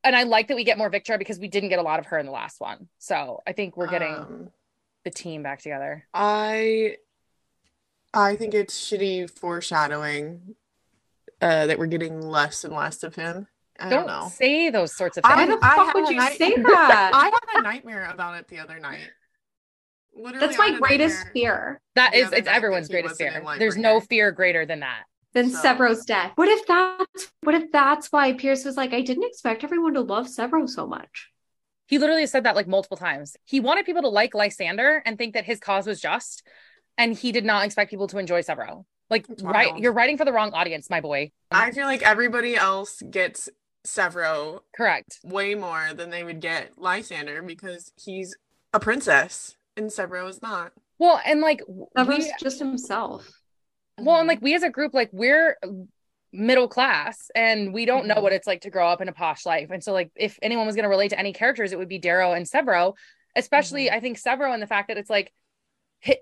and 0.03 0.17
I 0.17 0.23
like 0.23 0.49
that 0.49 0.55
we 0.55 0.65
get 0.65 0.77
more 0.77 0.91
Victra 0.91 1.17
because 1.17 1.39
we 1.39 1.47
didn't 1.47 1.69
get 1.69 1.79
a 1.79 1.83
lot 1.83 1.99
of 1.99 2.07
her 2.07 2.17
in 2.19 2.25
the 2.25 2.33
last 2.33 2.59
one. 2.59 2.89
So 2.97 3.39
I 3.47 3.53
think 3.53 3.77
we're 3.77 3.87
getting 3.87 4.15
Um, 4.15 4.49
the 5.05 5.11
team 5.11 5.41
back 5.43 5.61
together. 5.61 6.07
I 6.13 6.97
I 8.13 8.35
think 8.35 8.53
it's 8.53 8.77
shitty 8.77 9.29
foreshadowing 9.29 10.55
uh 11.41 11.67
that 11.67 11.79
we're 11.79 11.85
getting 11.85 12.19
less 12.19 12.65
and 12.65 12.73
less 12.75 13.01
of 13.03 13.15
him. 13.15 13.47
I 13.81 13.89
don't, 13.89 14.07
know. 14.07 14.29
say 14.33 14.69
those 14.69 14.95
sorts 14.95 15.17
of 15.17 15.25
I- 15.25 15.45
things. 15.45 15.49
Why 15.49 15.55
the 15.55 15.65
I 15.65 15.75
fuck 15.85 15.93
would 15.93 16.07
a 16.09 16.11
you 16.11 16.17
night- 16.17 16.37
say 16.37 16.55
that? 16.61 17.11
I 17.13 17.25
had 17.25 17.59
a 17.59 17.63
nightmare 17.71 18.09
about 18.11 18.35
it 18.39 18.47
the 18.47 18.59
other 18.59 18.79
night. 18.79 19.07
Literally, 20.15 20.45
That's 20.47 20.57
my 20.57 20.77
greatest 20.79 21.17
nightmare. 21.17 21.33
fear. 21.33 21.81
that 21.95 22.11
the 22.11 22.17
is 22.17 22.27
other 22.27 22.35
it's 22.37 22.47
everyone's 22.47 22.87
greatest 22.89 23.17
fear. 23.17 23.43
There's 23.57 23.77
no 23.77 23.99
Lightbringer. 23.99 24.07
fear 24.07 24.31
greater 24.31 24.65
than 24.65 24.79
that. 24.81 25.03
than 25.33 25.49
So- 25.49 25.61
Sevro's 25.61 26.03
death. 26.05 26.31
What 26.35 26.49
if 26.49 26.65
that's 26.65 27.31
what 27.43 27.55
if 27.55 27.71
that's 27.71 28.11
why 28.11 28.33
Pierce 28.33 28.65
was 28.65 28.75
like, 28.75 28.93
I 28.93 29.01
didn't 29.01 29.23
expect 29.25 29.63
everyone 29.63 29.93
to 29.93 30.01
love 30.01 30.27
Sevro 30.27 30.67
so 30.67 30.87
much. 30.87 31.29
He 31.87 31.97
literally 31.99 32.25
said 32.27 32.43
that 32.43 32.55
like 32.55 32.67
multiple 32.67 32.97
times. 32.97 33.37
He 33.45 33.59
wanted 33.59 33.85
people 33.85 34.01
to 34.01 34.09
like 34.09 34.33
Lysander 34.35 35.01
and 35.05 35.17
think 35.17 35.33
that 35.35 35.45
his 35.45 35.59
cause 35.59 35.87
was 35.87 36.01
just, 36.01 36.45
and 36.97 37.13
he 37.17 37.31
did 37.31 37.45
not 37.45 37.65
expect 37.65 37.89
people 37.89 38.07
to 38.07 38.17
enjoy 38.17 38.41
Sevro. 38.41 38.85
Like, 39.09 39.25
It's 39.29 39.41
right, 39.41 39.75
you're 39.79 39.93
writing 39.93 40.17
for 40.17 40.25
the 40.25 40.31
wrong 40.33 40.51
audience, 40.53 40.87
my 40.89 41.01
boy. 41.01 41.31
I 41.49 41.71
feel 41.71 41.85
like 41.85 42.03
everybody 42.03 42.55
else 42.55 43.01
gets 43.09 43.49
Sevro 43.93 44.59
Correct. 44.75 45.19
way 45.23 45.55
more 45.55 45.89
than 45.95 46.09
they 46.09 46.23
would 46.23 46.39
get 46.41 46.77
Lysander 46.77 47.41
because 47.41 47.91
he's 47.97 48.35
a 48.73 48.79
princess 48.79 49.55
and 49.75 49.89
Sevro 49.89 50.29
is 50.29 50.41
not. 50.41 50.71
Well, 50.99 51.19
and 51.25 51.41
like, 51.41 51.61
Sevro's 51.97 52.25
we, 52.25 52.33
just 52.39 52.59
himself. 52.59 53.27
well, 53.97 54.19
and 54.19 54.27
like 54.27 54.41
we 54.41 54.53
as 54.55 54.63
a 54.63 54.69
group, 54.69 54.93
like 54.93 55.09
we're 55.11 55.57
middle 56.31 56.67
class 56.67 57.31
and 57.33 57.73
we 57.73 57.85
don't 57.85 58.05
know 58.05 58.15
Mhm. 58.15 58.21
what 58.23 58.33
it's 58.33 58.45
like 58.45 58.61
to 58.61 58.69
grow 58.69 58.87
up 58.87 59.01
in 59.01 59.07
a 59.09 59.13
posh 59.13 59.45
life. 59.45 59.71
And 59.71 59.83
so, 59.83 59.93
like, 59.93 60.11
if 60.15 60.37
anyone 60.43 60.67
was 60.67 60.75
going 60.75 60.83
to 60.83 60.89
relate 60.89 61.09
to 61.09 61.19
any 61.19 61.33
characters, 61.33 61.71
it 61.71 61.79
would 61.79 61.87
be 61.89 61.97
Darrow 61.97 62.33
and 62.33 62.45
Sevro. 62.45 62.95
Especially, 63.35 63.89
I 63.89 63.99
think 63.99 64.19
Sevro 64.19 64.53
and 64.53 64.61
the 64.61 64.67
fact 64.67 64.89
that 64.89 64.97
it's 64.97 65.09
like 65.09 65.25
hi- 65.27 65.31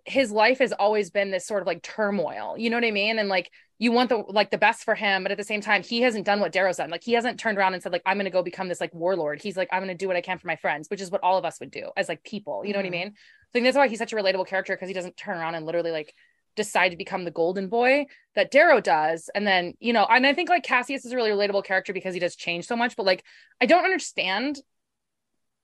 his 0.05 0.31
life 0.31 0.59
has 0.59 0.71
always 0.73 1.11
been 1.11 1.29
this 1.29 1.45
sort 1.45 1.61
of 1.61 1.67
like 1.67 1.83
turmoil. 1.83 2.55
You 2.57 2.69
know 2.69 2.77
what 2.77 2.83
I 2.85 2.91
mean? 2.91 3.19
And 3.19 3.29
like 3.29 3.51
you 3.77 3.91
want 3.91 4.09
the 4.09 4.17
like 4.17 4.49
the 4.49 4.57
best 4.57 4.83
for 4.83 4.95
him, 4.95 5.21
but 5.23 5.31
at 5.31 5.37
the 5.37 5.43
same 5.43 5.61
time, 5.61 5.83
he 5.83 6.01
hasn't 6.01 6.25
done 6.25 6.39
what 6.39 6.51
Darrow's 6.51 6.77
done. 6.77 6.89
Like 6.89 7.03
he 7.03 7.13
hasn't 7.13 7.39
turned 7.39 7.59
around 7.59 7.75
and 7.75 7.83
said 7.83 7.91
like 7.91 8.01
I'm 8.05 8.17
going 8.17 8.25
to 8.25 8.31
go 8.31 8.41
become 8.41 8.69
this 8.69 8.81
like 8.81 8.93
warlord. 8.93 9.41
He's 9.41 9.55
like 9.55 9.69
I'm 9.71 9.83
going 9.83 9.89
to 9.89 9.95
do 9.95 10.07
what 10.07 10.17
I 10.17 10.21
can 10.21 10.39
for 10.39 10.47
my 10.47 10.55
friends, 10.55 10.89
which 10.89 11.01
is 11.01 11.11
what 11.11 11.21
all 11.21 11.37
of 11.37 11.45
us 11.45 11.59
would 11.59 11.69
do 11.71 11.89
as 11.95 12.09
like 12.09 12.23
people. 12.23 12.65
You 12.65 12.73
know 12.73 12.79
Mhm. 12.79 12.83
what 12.83 12.87
I 12.87 13.03
mean? 13.03 13.09
So 13.11 13.49
I 13.49 13.53
think 13.53 13.65
that's 13.65 13.77
why 13.77 13.87
he's 13.87 13.99
such 13.99 14.13
a 14.13 14.15
relatable 14.15 14.47
character 14.47 14.75
because 14.75 14.87
he 14.87 14.95
doesn't 14.95 15.15
turn 15.15 15.37
around 15.37 15.55
and 15.55 15.65
literally 15.65 15.91
like 15.91 16.13
decide 16.55 16.89
to 16.89 16.97
become 16.97 17.23
the 17.23 17.29
golden 17.29 17.69
boy 17.69 18.07
that 18.33 18.49
Darrow 18.49 18.81
does. 18.81 19.29
And 19.35 19.45
then, 19.45 19.75
you 19.79 19.93
know, 19.93 20.05
and 20.09 20.25
I 20.25 20.33
think 20.33 20.49
like 20.49 20.63
Cassius 20.63 21.05
is 21.05 21.11
a 21.11 21.15
really 21.15 21.29
relatable 21.29 21.63
character 21.65 21.93
because 21.93 22.15
he 22.15 22.19
does 22.19 22.35
change 22.35 22.65
so 22.65 22.75
much, 22.75 22.95
but 22.95 23.05
like 23.05 23.23
I 23.61 23.67
don't 23.67 23.83
understand. 23.83 24.59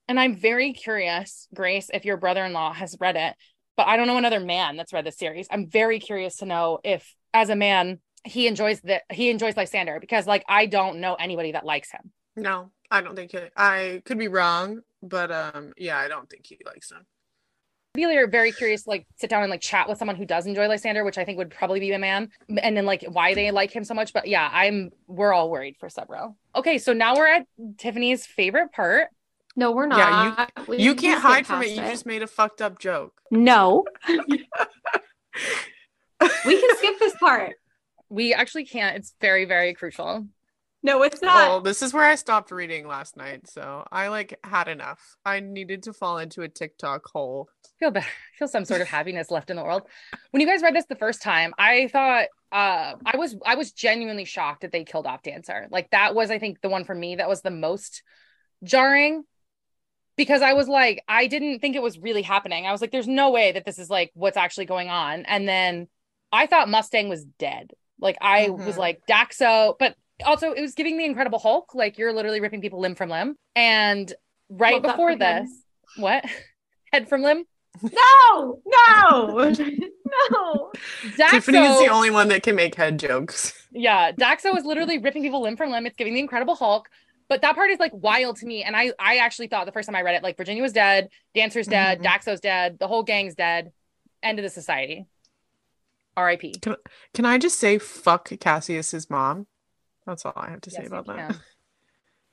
And 0.07 0.20
I'm 0.20 0.36
very 0.36 0.74
curious, 0.74 1.47
Grace, 1.53 1.89
if 1.91 2.05
your 2.05 2.18
brother-in-law 2.18 2.74
has 2.74 2.97
read 2.99 3.16
it, 3.16 3.36
but 3.76 3.88
I 3.88 3.97
don't 3.97 4.07
know 4.07 4.17
another 4.17 4.39
man 4.39 4.78
that's 4.78 4.93
read 4.93 5.05
the 5.05 5.11
series. 5.11 5.47
I'm 5.49 5.67
very 5.67 5.99
curious 5.99 6.38
to 6.38 6.45
know 6.45 6.80
if 6.84 7.15
as 7.34 7.49
a 7.49 7.55
man 7.55 7.99
he 8.24 8.47
enjoys 8.47 8.82
the 8.82 9.01
he 9.11 9.30
enjoys 9.30 9.57
Lysander 9.57 9.99
because 9.99 10.28
like 10.28 10.43
I 10.47 10.65
don't 10.65 10.99
know 10.99 11.15
anybody 11.15 11.51
that 11.53 11.65
likes 11.65 11.91
him. 11.91 12.11
No, 12.36 12.71
I 12.89 13.01
don't 13.01 13.15
think 13.15 13.32
he, 13.32 13.39
I 13.55 14.01
could 14.05 14.17
be 14.17 14.28
wrong, 14.28 14.82
but 15.01 15.32
um, 15.32 15.74
yeah, 15.78 15.97
I 15.97 16.07
don't 16.07 16.30
think 16.30 16.45
he 16.45 16.57
likes 16.65 16.91
him. 16.91 17.05
really 17.95 18.17
are 18.17 18.28
very 18.28 18.51
curious, 18.51 18.88
like 18.88 19.05
sit 19.17 19.30
down 19.30 19.43
and 19.43 19.51
like 19.51 19.61
chat 19.61 19.88
with 19.89 19.97
someone 19.97 20.15
who 20.15 20.26
does 20.26 20.47
enjoy 20.47 20.67
Lysander, 20.67 21.03
which 21.03 21.17
I 21.17 21.26
think 21.26 21.38
would 21.38 21.51
probably 21.51 21.80
be 21.80 21.91
a 21.91 21.99
man, 21.99 22.30
and 22.49 22.76
then 22.78 22.86
like 22.86 23.03
why 23.07 23.34
they 23.34 23.51
like 23.51 23.71
him 23.71 23.84
so 23.84 23.93
much. 23.93 24.13
But 24.13 24.28
yeah, 24.28 24.49
I'm 24.51 24.91
we're 25.07 25.34
all 25.34 25.49
worried 25.49 25.76
for 25.80 25.89
Sevro. 25.89 26.36
Okay, 26.55 26.78
so 26.78 26.93
now 26.93 27.15
we're 27.15 27.28
at 27.28 27.45
Tiffany's 27.78 28.26
favorite 28.26 28.71
part. 28.71 29.09
No, 29.55 29.71
we're 29.71 29.85
not. 29.85 29.97
Yeah, 30.57 30.63
We 30.67 30.77
You 30.77 30.95
can 30.95 31.03
can't 31.11 31.21
hide 31.21 31.45
from 31.47 31.61
it. 31.61 31.67
past 31.67 31.75
You 31.75 31.81
just 31.91 32.05
made 32.05 32.23
a 32.23 32.27
fucked 32.27 32.61
up 32.61 32.79
joke. 32.79 33.13
No. 33.29 33.85
we 34.09 34.17
can 36.59 36.77
skip 36.77 36.99
this 36.99 37.15
part. 37.19 37.53
We 38.09 38.33
actually 38.33 38.65
can't. 38.65 38.97
It's 38.97 39.13
very, 39.21 39.45
very 39.45 39.73
crucial. 39.73 40.27
No, 40.85 41.01
it's 41.03 41.21
Well, 41.21 41.55
not. 41.59 41.63
this 41.63 41.81
is 41.81 41.93
where 41.93 42.03
I 42.03 42.15
stopped 42.15 42.51
reading 42.51 42.87
last 42.87 43.15
night, 43.15 43.47
so 43.49 43.87
I 43.91 44.09
like 44.09 44.37
had 44.43 44.67
enough. 44.67 45.15
I 45.25 45.39
needed 45.39 45.83
to 45.83 45.93
fall 45.93 46.17
into 46.17 46.41
a 46.41 46.49
TikTok 46.49 47.05
hole. 47.07 47.47
feel 47.79 47.89
better 47.91 48.05
feel 48.37 48.47
some 48.49 48.65
sort 48.65 48.81
of 48.81 48.87
happiness 48.87 49.31
left 49.31 49.49
in 49.49 49.55
the 49.55 49.63
world 49.63 49.83
when 50.31 50.41
you 50.41 50.47
guys 50.47 50.61
read 50.61 50.75
this 50.75 50.85
the 50.85 50.95
first 50.95 51.21
time 51.21 51.53
i 51.57 51.87
thought 51.87 52.27
uh 52.51 52.93
i 53.05 53.17
was 53.17 53.35
i 53.45 53.55
was 53.55 53.71
genuinely 53.73 54.23
shocked 54.25 54.61
that 54.61 54.71
they 54.71 54.83
killed 54.85 55.05
off 55.05 55.21
dancer 55.23 55.67
like 55.69 55.89
that 55.91 56.15
was 56.15 56.31
i 56.31 56.39
think 56.39 56.61
the 56.61 56.69
one 56.69 56.85
for 56.85 56.95
me 56.95 57.15
that 57.15 57.27
was 57.27 57.41
the 57.41 57.51
most 57.51 58.03
jarring 58.63 59.23
because 60.18 60.41
i 60.41 60.53
was 60.53 60.68
like 60.68 61.03
i 61.07 61.28
didn't 61.28 61.59
think 61.59 61.76
it 61.76 61.82
was 61.82 61.97
really 61.99 62.22
happening 62.22 62.66
i 62.66 62.72
was 62.72 62.82
like 62.82 62.91
there's 62.91 63.07
no 63.07 63.32
way 63.32 63.51
that 63.51 63.66
this 63.66 63.80
is 63.80 63.89
like 63.89 64.11
what's 64.14 64.38
actually 64.38 64.66
going 64.66 64.89
on 64.89 65.26
and 65.26 65.47
then 65.47 65.88
i 66.32 66.45
thought 66.47 66.70
mustang 66.70 67.09
was 67.09 67.24
dead 67.39 67.72
like 67.99 68.18
i 68.22 68.49
was 68.49 68.76
Mhm. 68.76 68.80
like 68.80 69.01
daxo 69.09 69.76
but 69.80 69.95
also 70.26 70.51
it 70.51 70.61
was 70.61 70.74
giving 70.74 70.97
the 70.97 71.05
incredible 71.05 71.39
hulk 71.39 71.74
like 71.76 71.97
you're 71.97 72.14
literally 72.14 72.39
ripping 72.41 72.61
people 72.61 72.80
limb 72.80 72.95
from 72.95 73.09
limb 73.09 73.36
and 73.55 74.14
right 74.49 74.74
Love 74.74 74.84
before 74.84 75.07
for 75.09 75.11
him. 75.11 75.20
this 75.20 75.49
what 75.97 76.24
head 76.93 77.07
from 77.09 77.22
limb 77.24 77.45
No, 77.82 78.61
no, 78.68 79.49
no. 80.32 80.72
Daxo, 81.18 81.30
Tiffany 81.32 81.57
is 81.57 81.80
the 81.80 81.88
only 81.88 82.11
one 82.11 82.28
that 82.28 82.43
can 82.43 82.55
make 82.55 82.76
head 82.76 82.99
jokes. 82.99 83.51
yeah, 83.72 84.11
Daxo 84.11 84.55
is 84.55 84.64
literally 84.64 84.99
ripping 84.99 85.24
people 85.24 85.41
limb 85.41 85.57
from 85.57 85.72
limb. 85.72 85.88
It's 85.88 85.95
giving 85.95 86.14
the 86.14 86.20
Incredible 86.20 86.53
Hulk, 86.55 86.88
but 87.30 87.41
that 87.41 87.55
part 87.55 87.69
is 87.71 87.80
like 87.80 87.91
wild 87.93 88.38
to 88.38 88.45
me. 88.45 88.63
And 88.63 88.76
I, 88.76 88.91
I 88.99 89.17
actually 89.17 89.47
thought 89.47 89.65
the 89.65 89.71
first 89.71 89.88
time 89.88 89.95
I 89.95 90.01
read 90.01 90.15
it, 90.15 90.24
like 90.24 90.38
Virginia 90.38 90.61
was 90.61 90.74
dead, 90.74 91.09
Dancer's 91.36 91.67
dead, 91.67 91.99
Mhm. 91.99 92.03
Daxo's 92.05 92.39
dead, 92.39 92.78
the 92.80 92.88
whole 92.88 93.03
gang's 93.03 93.36
dead, 93.36 93.71
end 94.21 94.39
of 94.39 94.43
the 94.43 94.49
society. 94.49 95.05
R.I.P. 96.15 96.55
Can 97.13 97.26
I 97.26 97.38
just 97.39 97.57
say 97.59 97.80
fuck 97.80 98.30
Cassius's 98.39 99.09
mom? 99.09 99.47
That's 100.05 100.26
all 100.26 100.34
I 100.36 100.49
have 100.51 100.61
to 100.61 100.69
say 100.69 100.86
about 100.86 101.07
that. 101.07 101.30
can. 101.30 101.39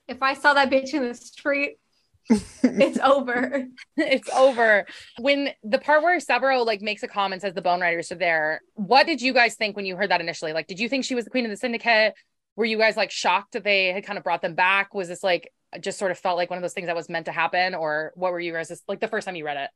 If 0.07 0.21
I 0.21 0.33
saw 0.33 0.53
that 0.55 0.69
bitch 0.69 0.93
in 0.93 1.07
the 1.07 1.13
street, 1.13 1.77
it's 2.29 2.99
over. 2.99 3.65
it's 3.97 4.29
over. 4.31 4.85
When 5.19 5.49
the 5.63 5.79
part 5.79 6.03
where 6.03 6.19
Sevro 6.19 6.65
like 6.65 6.81
makes 6.81 7.01
a 7.01 7.07
comment 7.07 7.41
says 7.43 7.53
the 7.53 7.61
Bone 7.61 7.79
Riders 7.79 8.11
are 8.11 8.15
there, 8.15 8.61
what 8.73 9.05
did 9.05 9.21
you 9.21 9.31
guys 9.33 9.55
think 9.55 9.75
when 9.77 9.85
you 9.85 9.95
heard 9.95 10.11
that 10.11 10.19
initially? 10.19 10.51
Like, 10.51 10.67
did 10.67 10.79
you 10.81 10.89
think 10.89 11.05
she 11.05 11.15
was 11.15 11.23
the 11.23 11.31
queen 11.31 11.45
of 11.45 11.51
the 11.51 11.55
syndicate? 11.55 12.13
Were 12.55 12.65
you 12.65 12.77
guys 12.77 12.97
like 12.97 13.11
shocked 13.11 13.53
that 13.53 13.63
they 13.63 13.87
had 13.93 14.05
kind 14.05 14.17
of 14.17 14.23
brought 14.23 14.41
them 14.41 14.55
back? 14.55 14.93
Was 14.93 15.07
this 15.07 15.23
like 15.23 15.51
just 15.79 15.97
sort 15.97 16.11
of 16.11 16.19
felt 16.19 16.37
like 16.37 16.49
one 16.49 16.57
of 16.57 16.61
those 16.61 16.73
things 16.73 16.87
that 16.87 16.95
was 16.95 17.09
meant 17.09 17.25
to 17.27 17.31
happen, 17.31 17.75
or 17.75 18.11
what 18.15 18.31
were 18.31 18.39
you 18.39 18.53
guys 18.53 18.67
just 18.67 18.83
like 18.87 18.99
the 18.99 19.07
first 19.07 19.25
time 19.25 19.35
you 19.35 19.45
read 19.45 19.57
it? 19.57 19.69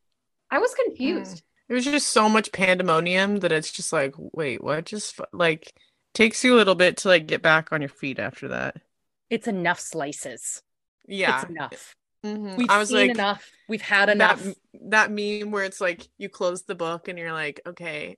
I 0.51 0.59
was 0.59 0.73
confused. 0.73 1.41
It 1.67 1.73
was 1.73 1.86
just 1.86 2.07
so 2.07 2.30
much 2.30 2.51
pandemonium 2.51 3.38
that 3.38 3.51
it's 3.51 3.71
just 3.71 3.91
like, 3.91 4.13
wait, 4.17 4.63
what? 4.63 4.86
Just 4.86 5.19
like 5.34 5.73
takes 6.13 6.43
you 6.43 6.53
a 6.53 6.57
little 6.57 6.76
bit 6.76 6.97
to 6.97 7.07
like 7.07 7.28
get 7.28 7.41
back 7.41 7.71
on 7.71 7.82
your 7.82 7.89
feet 7.89 8.19
after 8.19 8.49
that. 8.49 8.78
It's 9.30 9.47
enough 9.47 9.80
slices. 9.80 10.61
Yeah. 11.07 11.41
It's 11.41 11.49
enough. 11.49 11.95
Mhm. 12.23 12.57
We've 12.57 12.69
I 12.69 12.78
was 12.78 12.89
seen 12.89 12.97
like 12.97 13.11
enough. 13.11 13.49
We've 13.67 13.82
had 13.82 14.09
that 14.09 14.15
enough. 14.15 14.47
that 14.89 15.11
meme 15.11 15.51
where 15.51 15.63
it's 15.63 15.82
like 15.82 16.07
you 16.17 16.30
close 16.30 16.63
the 16.63 16.76
book 16.76 17.07
and 17.07 17.17
you're 17.17 17.34
like, 17.34 17.61
okay, 17.65 18.17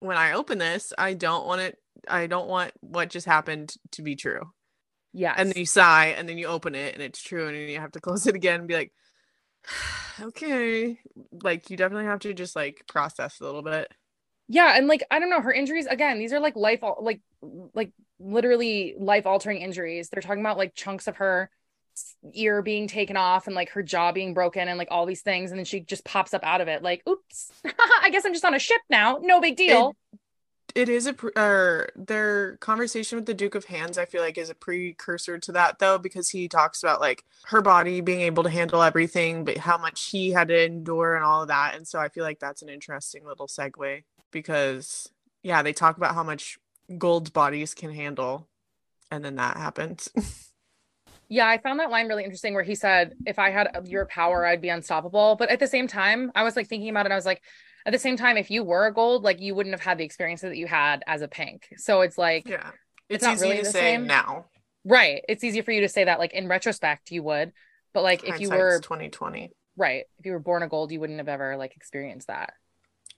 when 0.00 0.16
I 0.16 0.32
open 0.32 0.58
this, 0.58 0.92
I 0.96 1.14
don't 1.14 1.46
want 1.46 1.60
it. 1.60 1.78
I 2.06 2.26
don't 2.26 2.48
want 2.48 2.72
what 2.80 3.10
just 3.10 3.26
happened 3.26 3.74
to 3.92 4.02
be 4.02 4.16
true. 4.16 4.50
Yeah. 5.12 5.34
And 5.36 5.48
then 5.48 5.56
you 5.56 5.66
sigh, 5.66 6.08
and 6.08 6.28
then 6.28 6.38
you 6.38 6.46
open 6.46 6.74
it, 6.74 6.94
and 6.94 7.02
it's 7.02 7.22
true, 7.22 7.46
and 7.48 7.56
then 7.56 7.68
you 7.68 7.80
have 7.80 7.92
to 7.92 8.00
close 8.02 8.26
it 8.26 8.34
again 8.34 8.60
and 8.60 8.68
be 8.68 8.74
like, 8.74 8.92
okay, 10.20 10.98
like 11.42 11.70
you 11.70 11.76
definitely 11.76 12.06
have 12.06 12.20
to 12.20 12.34
just 12.34 12.56
like 12.56 12.84
process 12.88 13.40
a 13.40 13.44
little 13.44 13.62
bit. 13.62 13.92
yeah, 14.48 14.76
and 14.76 14.86
like 14.86 15.02
I 15.10 15.18
don't 15.18 15.30
know, 15.30 15.40
her 15.40 15.52
injuries 15.52 15.86
again. 15.86 16.18
These 16.18 16.32
are 16.32 16.40
like 16.40 16.56
life, 16.56 16.80
like 17.00 17.20
like 17.74 17.92
literally 18.18 18.94
life 18.98 19.26
altering 19.26 19.58
injuries. 19.60 20.08
They're 20.08 20.22
talking 20.22 20.42
about 20.42 20.58
like 20.58 20.74
chunks 20.74 21.06
of 21.06 21.16
her 21.16 21.50
ear 22.34 22.62
being 22.62 22.86
taken 22.86 23.16
off 23.16 23.46
and 23.46 23.56
like 23.56 23.70
her 23.70 23.82
jaw 23.82 24.12
being 24.12 24.34
broken 24.34 24.68
and 24.68 24.78
like 24.78 24.88
all 24.90 25.06
these 25.06 25.22
things 25.22 25.50
and 25.50 25.58
then 25.58 25.64
she 25.64 25.80
just 25.80 26.04
pops 26.04 26.34
up 26.34 26.44
out 26.44 26.60
of 26.60 26.68
it 26.68 26.82
like 26.82 27.02
oops 27.08 27.50
i 28.02 28.10
guess 28.10 28.24
i'm 28.24 28.32
just 28.32 28.44
on 28.44 28.54
a 28.54 28.58
ship 28.58 28.80
now 28.88 29.18
no 29.20 29.40
big 29.40 29.56
deal 29.56 29.96
It 30.74 30.88
is 30.88 31.06
a 31.06 31.14
pr- 31.14 31.28
or 31.36 31.88
their 31.96 32.56
conversation 32.58 33.16
with 33.16 33.26
the 33.26 33.34
Duke 33.34 33.54
of 33.54 33.64
Hands. 33.66 33.96
I 33.98 34.04
feel 34.04 34.22
like 34.22 34.38
is 34.38 34.50
a 34.50 34.54
precursor 34.54 35.38
to 35.38 35.52
that 35.52 35.78
though, 35.78 35.98
because 35.98 36.28
he 36.30 36.48
talks 36.48 36.82
about 36.82 37.00
like 37.00 37.24
her 37.46 37.62
body 37.62 38.00
being 38.00 38.20
able 38.20 38.42
to 38.44 38.50
handle 38.50 38.82
everything, 38.82 39.44
but 39.44 39.58
how 39.58 39.78
much 39.78 40.10
he 40.10 40.30
had 40.30 40.48
to 40.48 40.64
endure 40.64 41.16
and 41.16 41.24
all 41.24 41.42
of 41.42 41.48
that. 41.48 41.74
And 41.74 41.86
so 41.88 41.98
I 41.98 42.08
feel 42.08 42.24
like 42.24 42.38
that's 42.38 42.62
an 42.62 42.68
interesting 42.68 43.24
little 43.26 43.46
segue 43.46 44.04
because 44.30 45.10
yeah, 45.42 45.62
they 45.62 45.72
talk 45.72 45.96
about 45.96 46.14
how 46.14 46.22
much 46.22 46.58
gold 46.98 47.32
bodies 47.32 47.74
can 47.74 47.92
handle, 47.92 48.48
and 49.10 49.24
then 49.24 49.36
that 49.36 49.56
happens. 49.56 50.10
Yeah, 51.30 51.46
I 51.46 51.58
found 51.58 51.78
that 51.80 51.90
line 51.90 52.08
really 52.08 52.24
interesting 52.24 52.54
where 52.54 52.62
he 52.62 52.74
said, 52.74 53.12
if 53.26 53.38
I 53.38 53.50
had 53.50 53.68
your 53.84 54.06
power, 54.06 54.46
I'd 54.46 54.62
be 54.62 54.70
unstoppable. 54.70 55.36
But 55.36 55.50
at 55.50 55.60
the 55.60 55.66
same 55.66 55.86
time, 55.86 56.32
I 56.34 56.42
was 56.42 56.56
like 56.56 56.68
thinking 56.68 56.88
about 56.88 57.04
it. 57.04 57.12
I 57.12 57.16
was 57.16 57.26
like, 57.26 57.42
at 57.86 57.92
the 57.92 57.98
same 57.98 58.16
time, 58.16 58.36
if 58.36 58.50
you 58.50 58.64
were 58.64 58.86
a 58.86 58.92
gold, 58.92 59.22
like 59.22 59.40
you 59.40 59.54
wouldn't 59.54 59.72
have 59.74 59.80
had 59.80 59.98
the 59.98 60.04
experiences 60.04 60.50
that 60.50 60.56
you 60.56 60.66
had 60.66 61.02
as 61.06 61.22
a 61.22 61.28
pink. 61.28 61.68
So 61.76 62.00
it's 62.02 62.18
like, 62.18 62.48
yeah, 62.48 62.70
It's 63.08 63.24
it's, 63.24 63.24
not 63.24 63.40
really 63.40 63.58
to 63.58 63.62
the 63.64 63.70
say 63.70 63.80
same. 63.80 64.06
now. 64.06 64.46
right. 64.84 65.22
It's 65.28 65.42
easier 65.44 65.62
for 65.62 65.72
you 65.72 65.80
to 65.82 65.88
say 65.88 66.04
that, 66.04 66.18
like 66.18 66.32
in 66.34 66.48
retrospect, 66.48 67.10
you 67.10 67.22
would. 67.22 67.52
But 67.94 68.02
like 68.02 68.24
if 68.24 68.40
you 68.40 68.50
were, 68.50 68.78
2020. 68.80 69.50
right, 69.76 70.04
if 70.18 70.26
you 70.26 70.32
were 70.32 70.38
born 70.38 70.62
a 70.62 70.68
gold, 70.68 70.92
you 70.92 71.00
wouldn't 71.00 71.18
have 71.18 71.28
ever 71.28 71.56
like 71.56 71.74
experienced 71.76 72.26
that. 72.28 72.52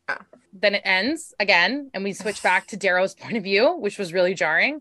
Yeah. 0.08 0.18
Then 0.52 0.74
it 0.74 0.82
ends 0.84 1.34
again, 1.40 1.90
and 1.94 2.04
we 2.04 2.12
switch 2.12 2.42
back 2.42 2.66
to 2.68 2.76
Darrow's 2.76 3.14
point 3.14 3.36
of 3.36 3.42
view, 3.42 3.76
which 3.76 3.98
was 3.98 4.12
really 4.12 4.34
jarring. 4.34 4.80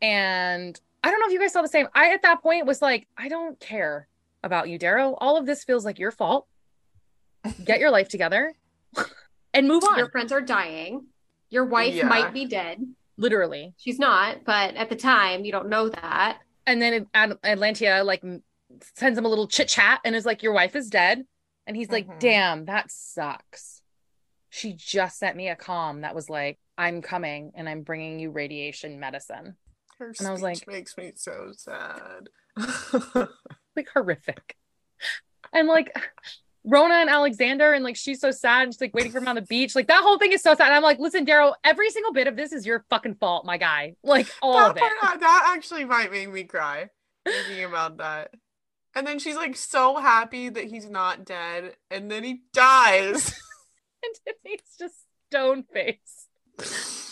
And 0.00 0.78
I 1.02 1.10
don't 1.10 1.20
know 1.20 1.26
if 1.26 1.32
you 1.32 1.40
guys 1.40 1.52
saw 1.52 1.62
the 1.62 1.68
same. 1.68 1.88
I 1.94 2.12
at 2.12 2.22
that 2.22 2.42
point 2.42 2.66
was 2.66 2.82
like, 2.82 3.06
I 3.16 3.28
don't 3.28 3.58
care 3.60 4.08
about 4.42 4.68
you, 4.68 4.78
Darrow. 4.78 5.14
All 5.18 5.36
of 5.36 5.46
this 5.46 5.64
feels 5.64 5.84
like 5.84 5.98
your 5.98 6.10
fault. 6.10 6.46
Get 7.64 7.80
your 7.80 7.90
life 7.90 8.08
together 8.08 8.54
and 9.54 9.68
move 9.68 9.84
on. 9.84 9.98
Your 9.98 10.10
friends 10.10 10.32
are 10.32 10.40
dying. 10.40 11.06
Your 11.50 11.64
wife 11.64 11.94
Yeah. 11.94 12.06
might 12.08 12.32
be 12.32 12.46
dead. 12.46 12.78
Literally. 13.16 13.74
She's 13.76 13.98
not, 13.98 14.44
but 14.44 14.74
at 14.74 14.88
the 14.88 14.96
time, 14.96 15.44
you 15.44 15.52
don't 15.52 15.68
know 15.68 15.88
that. 15.88 16.38
And 16.66 16.80
then 16.80 17.06
Ad- 17.14 17.40
Atlantia 17.42 18.04
like 18.04 18.22
sends 18.94 19.18
him 19.18 19.24
a 19.24 19.28
little 19.28 19.46
chit 19.48 19.68
chat 19.68 20.00
and 20.04 20.16
is 20.16 20.24
like, 20.24 20.42
Your 20.42 20.52
wife 20.54 20.74
is 20.76 20.88
dead. 20.88 21.24
And 21.66 21.76
he's 21.76 21.90
like, 21.90 22.06
Mhm. 22.08 22.18
Damn, 22.20 22.64
that 22.66 22.90
sucks. 22.90 23.82
She 24.48 24.72
just 24.72 25.18
sent 25.18 25.36
me 25.36 25.48
a 25.48 25.56
calm 25.56 26.00
that 26.02 26.14
was 26.14 26.28
like, 26.30 26.58
I'm 26.78 27.02
coming 27.02 27.52
and 27.54 27.68
I'm 27.68 27.82
bringing 27.82 28.18
you 28.18 28.30
radiation 28.30 28.98
medicine. 28.98 29.56
Her 29.98 30.12
And 30.18 30.26
I 30.28 30.30
was 30.32 30.40
speech 30.40 30.66
like- 30.66 30.66
makes 30.68 30.96
me 30.96 31.12
so 31.14 31.52
sad. 31.56 32.28
like 33.76 33.88
horrific. 33.94 34.56
And 35.52 35.68
like 35.68 35.94
Rhonna 36.66 37.00
and 37.00 37.10
Alexandar, 37.10 37.72
and 37.72 37.82
like 37.84 37.96
she's 37.96 38.20
so 38.20 38.30
sad, 38.30 38.64
and 38.64 38.72
she's 38.74 38.80
like 38.80 38.94
waiting 38.94 39.10
for 39.12 39.18
him 39.18 39.28
on 39.28 39.34
the 39.34 39.42
beach. 39.42 39.74
Like 39.74 39.88
that 39.88 40.02
whole 40.02 40.18
thing 40.18 40.32
is 40.32 40.42
so 40.42 40.54
sad. 40.54 40.66
And 40.66 40.74
I'm 40.74 40.82
like, 40.82 40.98
listen, 41.00 41.24
Darrow, 41.24 41.54
every 41.64 41.90
single 41.90 42.12
bit 42.12 42.26
of 42.28 42.36
this 42.36 42.52
is 42.52 42.64
your 42.64 42.84
fucking 42.90 43.16
fault, 43.16 43.44
my 43.44 43.56
guy. 43.58 43.94
Like 44.04 44.28
all 44.40 44.54
that, 44.54 44.70
of 44.70 44.76
it. 44.76 44.80
part- 44.80 44.92
uh, 45.02 45.16
that 45.18 45.54
actually 45.56 45.84
might 45.84 46.10
make 46.12 46.30
me 46.32 46.44
cry 46.44 46.88
thinking 47.26 47.64
about 47.64 47.96
that. 47.98 48.30
And 48.94 49.06
then 49.06 49.18
she's 49.18 49.36
like 49.36 49.56
so 49.56 49.96
happy 49.96 50.50
that 50.50 50.64
he's 50.64 50.88
not 50.88 51.24
dead, 51.24 51.74
and 51.90 52.10
then 52.10 52.24
he 52.24 52.42
dies. 52.52 53.34
And 54.04 54.14
Tiffany's 54.26 54.62
just 54.78 54.94
stone 55.30 55.62
face. 55.62 56.26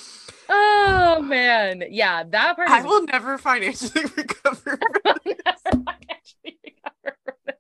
Oh 0.52 1.22
man. 1.22 1.84
Yeah, 1.90 2.24
that 2.28 2.56
part 2.56 2.68
I 2.68 2.80
is 2.80 2.84
will 2.84 3.04
never 3.04 3.38
financially 3.38 4.02
recover. 4.16 4.80
actually 5.06 6.58
recover 6.64 7.16
from 7.24 7.34
this. 7.46 7.54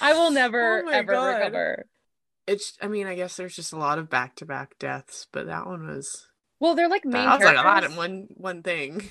I 0.00 0.12
will 0.14 0.30
never 0.30 0.82
Oh 0.86 0.88
ever 0.90 1.12
God. 1.12 1.26
recover. 1.38 1.86
it's. 2.46 2.76
I 2.80 2.88
mean, 2.88 3.06
I 3.06 3.14
guess 3.14 3.36
there's 3.36 3.56
just 3.56 3.72
a 3.72 3.78
lot 3.78 3.98
of 3.98 4.10
back-to-back 4.10 4.78
deaths, 4.78 5.26
but 5.32 5.46
that 5.46 5.66
one 5.66 5.86
was. 5.86 6.26
Well, 6.60 6.74
they're 6.74 6.88
like 6.88 7.04
main 7.04 7.12
That 7.24 7.38
was 7.38 7.44
like 7.44 7.56
characters. 7.56 7.64
a 7.64 7.68
lot 7.68 7.84
in 7.84 7.96
one 7.96 8.26
one 8.36 8.62
thing. 8.62 9.02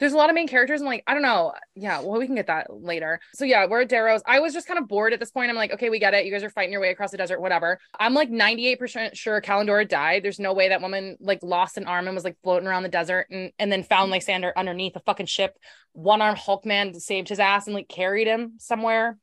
there's 0.00 0.12
a 0.12 0.16
lot 0.16 0.28
of 0.30 0.34
main 0.34 0.46
characters. 0.48 0.80
I'm 0.80 0.86
like, 0.86 1.02
I 1.06 1.12
don't 1.14 1.22
know. 1.22 1.52
Yeah, 1.74 2.00
well, 2.00 2.18
we 2.20 2.26
can 2.26 2.34
get 2.34 2.46
that 2.48 2.66
later. 2.70 3.20
So 3.34 3.44
yeah, 3.44 3.66
we're 3.66 3.82
at 3.82 3.88
Darrow's. 3.88 4.22
I 4.26 4.40
was 4.40 4.52
just 4.52 4.66
kind 4.68 4.78
of 4.78 4.86
bored 4.86 5.12
at 5.12 5.18
this 5.20 5.30
point. 5.30 5.50
I'm 5.50 5.56
like, 5.56 5.72
okay, 5.72 5.88
we 5.90 5.98
get 5.98 6.14
it. 6.14 6.24
You 6.24 6.32
guys 6.32 6.42
are 6.44 6.50
fighting 6.50 6.72
your 6.72 6.80
way 6.80 6.90
across 6.90 7.10
the 7.10 7.16
desert, 7.16 7.40
whatever. 7.40 7.78
I'm 7.98 8.14
like 8.14 8.30
98% 8.30 9.14
sure 9.16 9.40
Kalindora 9.40 9.88
died. 9.88 10.22
There's 10.22 10.38
no 10.38 10.52
way 10.52 10.68
that 10.68 10.82
woman 10.82 11.16
like 11.20 11.40
lost 11.42 11.78
an 11.78 11.86
arm 11.86 12.06
and 12.06 12.14
was 12.14 12.24
like 12.24 12.36
floating 12.42 12.68
around 12.68 12.82
the 12.84 12.88
desert 12.90 13.28
and, 13.30 13.50
and 13.58 13.72
then 13.72 13.82
found 13.82 14.10
Lysander 14.10 14.52
underneath 14.56 14.94
a 14.96 15.00
fucking 15.00 15.26
ship. 15.26 15.56
One 15.94 16.22
arm 16.22 16.36
Hulk 16.36 16.64
man 16.66 16.94
saved 17.00 17.28
his 17.28 17.40
ass 17.40 17.66
and 17.66 17.74
like 17.74 17.88
carried 17.88 18.26
him 18.28 18.54
somewhere. 18.58 19.16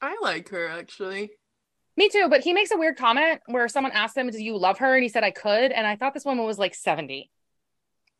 I 0.00 0.16
like 0.22 0.48
her 0.50 0.68
actually. 0.68 1.30
Me 1.96 2.08
too, 2.08 2.28
but 2.30 2.42
he 2.42 2.52
makes 2.52 2.70
a 2.70 2.76
weird 2.76 2.96
comment 2.96 3.40
where 3.46 3.66
someone 3.66 3.92
asked 3.92 4.16
him, 4.16 4.30
Do 4.30 4.42
you 4.42 4.56
love 4.56 4.78
her? 4.78 4.94
And 4.94 5.02
he 5.02 5.08
said, 5.08 5.24
I 5.24 5.32
could. 5.32 5.72
And 5.72 5.86
I 5.86 5.96
thought 5.96 6.14
this 6.14 6.24
woman 6.24 6.44
was 6.44 6.58
like 6.58 6.74
70. 6.74 7.30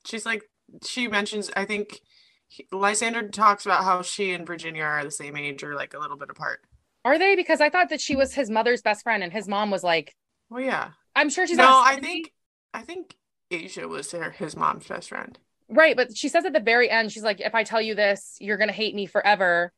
She's 0.04 0.26
like 0.26 0.42
she 0.84 1.08
mentions. 1.08 1.50
I 1.56 1.64
think 1.64 2.00
he, 2.48 2.66
Lysander 2.72 3.28
talks 3.28 3.66
about 3.66 3.84
how 3.84 4.02
she 4.02 4.32
and 4.32 4.46
Virginia 4.46 4.82
are 4.82 5.04
the 5.04 5.10
same 5.10 5.36
age 5.36 5.62
or 5.62 5.74
like 5.74 5.94
a 5.94 5.98
little 5.98 6.16
bit 6.16 6.30
apart. 6.30 6.60
Are 7.04 7.18
they? 7.18 7.36
Because 7.36 7.60
I 7.60 7.70
thought 7.70 7.90
that 7.90 8.00
she 8.00 8.16
was 8.16 8.34
his 8.34 8.50
mother's 8.50 8.82
best 8.82 9.02
friend 9.02 9.22
and 9.22 9.32
his 9.32 9.48
mom 9.48 9.70
was 9.70 9.84
like, 9.84 10.14
Well, 10.50 10.60
yeah. 10.62 10.90
I'm 11.14 11.30
sure 11.30 11.46
she's 11.46 11.56
no, 11.56 11.82
I 11.84 11.98
think 12.00 12.32
I 12.74 12.82
think 12.82 13.16
Aja 13.52 13.88
was 13.88 14.12
her, 14.12 14.30
his 14.30 14.56
mom's 14.56 14.86
best 14.86 15.08
friend. 15.08 15.38
Right, 15.68 15.96
but 15.96 16.16
she 16.16 16.28
says 16.28 16.44
at 16.44 16.52
the 16.52 16.60
very 16.60 16.88
end, 16.88 17.12
she's 17.12 17.22
like, 17.22 17.40
"If 17.40 17.54
I 17.54 17.62
tell 17.62 17.82
you 17.82 17.94
this, 17.94 18.38
you're 18.40 18.56
gonna 18.56 18.72
hate 18.72 18.94
me 18.94 19.04
forever." 19.04 19.72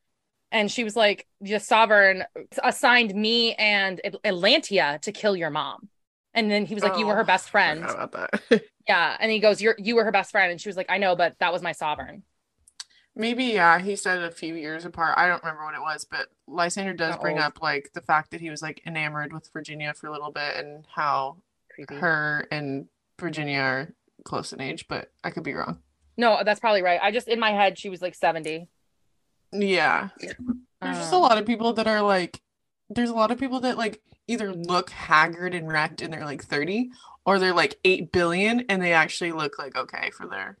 And 0.51 0.69
she 0.71 0.83
was 0.83 0.95
like, 0.95 1.27
"The 1.39 1.59
sovereign 1.59 2.25
assigned 2.63 3.15
me 3.15 3.53
and 3.55 4.01
Atlantia 4.25 4.99
to 5.01 5.11
kill 5.11 5.35
your 5.35 5.49
mom." 5.49 5.89
And 6.33 6.49
then 6.51 6.65
he 6.65 6.73
was 6.75 6.83
like, 6.83 6.97
"You 6.97 7.07
were 7.07 7.15
her 7.15 7.21
Oh, 7.21 7.25
best 7.25 7.49
friend." 7.49 7.81
Forgot 7.81 8.03
about 8.03 8.11
that. 8.49 8.63
Yeah, 8.87 9.15
and 9.19 9.31
he 9.31 9.39
goes, 9.39 9.61
"You're 9.61 9.75
you 9.77 9.95
were 9.95 10.03
her 10.05 10.11
best 10.11 10.31
friend," 10.31 10.51
and 10.51 10.59
she 10.59 10.67
was 10.69 10.75
like, 10.75 10.87
"I 10.89 10.97
know, 10.97 11.15
but 11.15 11.37
that 11.39 11.53
was 11.53 11.61
my 11.61 11.71
sovereign." 11.71 12.23
Maybe 13.15 13.43
yeah, 13.45 13.79
he 13.79 13.95
said 13.97 14.21
a 14.23 14.31
few 14.31 14.55
years 14.55 14.85
apart. 14.85 15.17
I 15.17 15.27
don't 15.27 15.43
remember 15.43 15.65
what 15.65 15.75
it 15.75 15.81
was, 15.81 16.05
but 16.05 16.27
Lysander 16.47 16.93
does 16.93 17.17
bring 17.17 17.37
old? 17.37 17.45
up 17.45 17.61
like 17.61 17.91
the 17.93 18.01
fact 18.01 18.31
that 18.31 18.39
he 18.41 18.49
was 18.49 18.61
like 18.61 18.81
enamored 18.85 19.33
with 19.33 19.49
Virginia 19.51 19.93
for 19.93 20.07
a 20.07 20.11
little 20.11 20.31
bit 20.31 20.55
and 20.57 20.85
how 20.89 21.37
Creepy. 21.69 21.95
her 21.95 22.47
and 22.51 22.87
Virginia 23.19 23.59
are 23.59 23.93
close 24.23 24.53
in 24.53 24.61
age, 24.61 24.87
but 24.87 25.11
I 25.23 25.31
could 25.31 25.43
be 25.43 25.53
wrong. 25.53 25.81
No, 26.17 26.41
that's 26.43 26.59
probably 26.59 26.81
right. 26.83 26.99
I 27.01 27.11
just 27.11 27.27
in 27.27 27.39
my 27.39 27.51
head 27.51 27.77
she 27.77 27.89
was 27.89 28.01
like 28.01 28.15
70. 28.15 28.67
Yeah. 29.51 30.09
There's 30.19 30.97
just 30.97 31.13
a 31.13 31.15
Um, 31.15 31.21
lot 31.21 31.37
of 31.37 31.45
people 31.45 31.73
that 31.73 31.87
are 31.87 32.01
like 32.01 32.41
there's 32.89 33.09
a 33.09 33.15
lot 33.15 33.31
of 33.31 33.39
people 33.39 33.61
that 33.61 33.77
like 33.77 34.01
either 34.27 34.53
look 34.53 34.89
haggard 34.89 35.53
and 35.53 35.67
wrecked 35.71 36.01
and 36.01 36.11
they're 36.13 36.25
like 36.25 36.43
30 36.43 36.89
or 37.25 37.39
they're 37.39 37.53
like 37.53 37.79
8 37.85 38.11
billion 38.11 38.61
and 38.69 38.81
they 38.81 38.93
actually 38.93 39.31
look 39.31 39.57
like 39.57 39.75
okay 39.75 40.09
for 40.11 40.27
their 40.27 40.57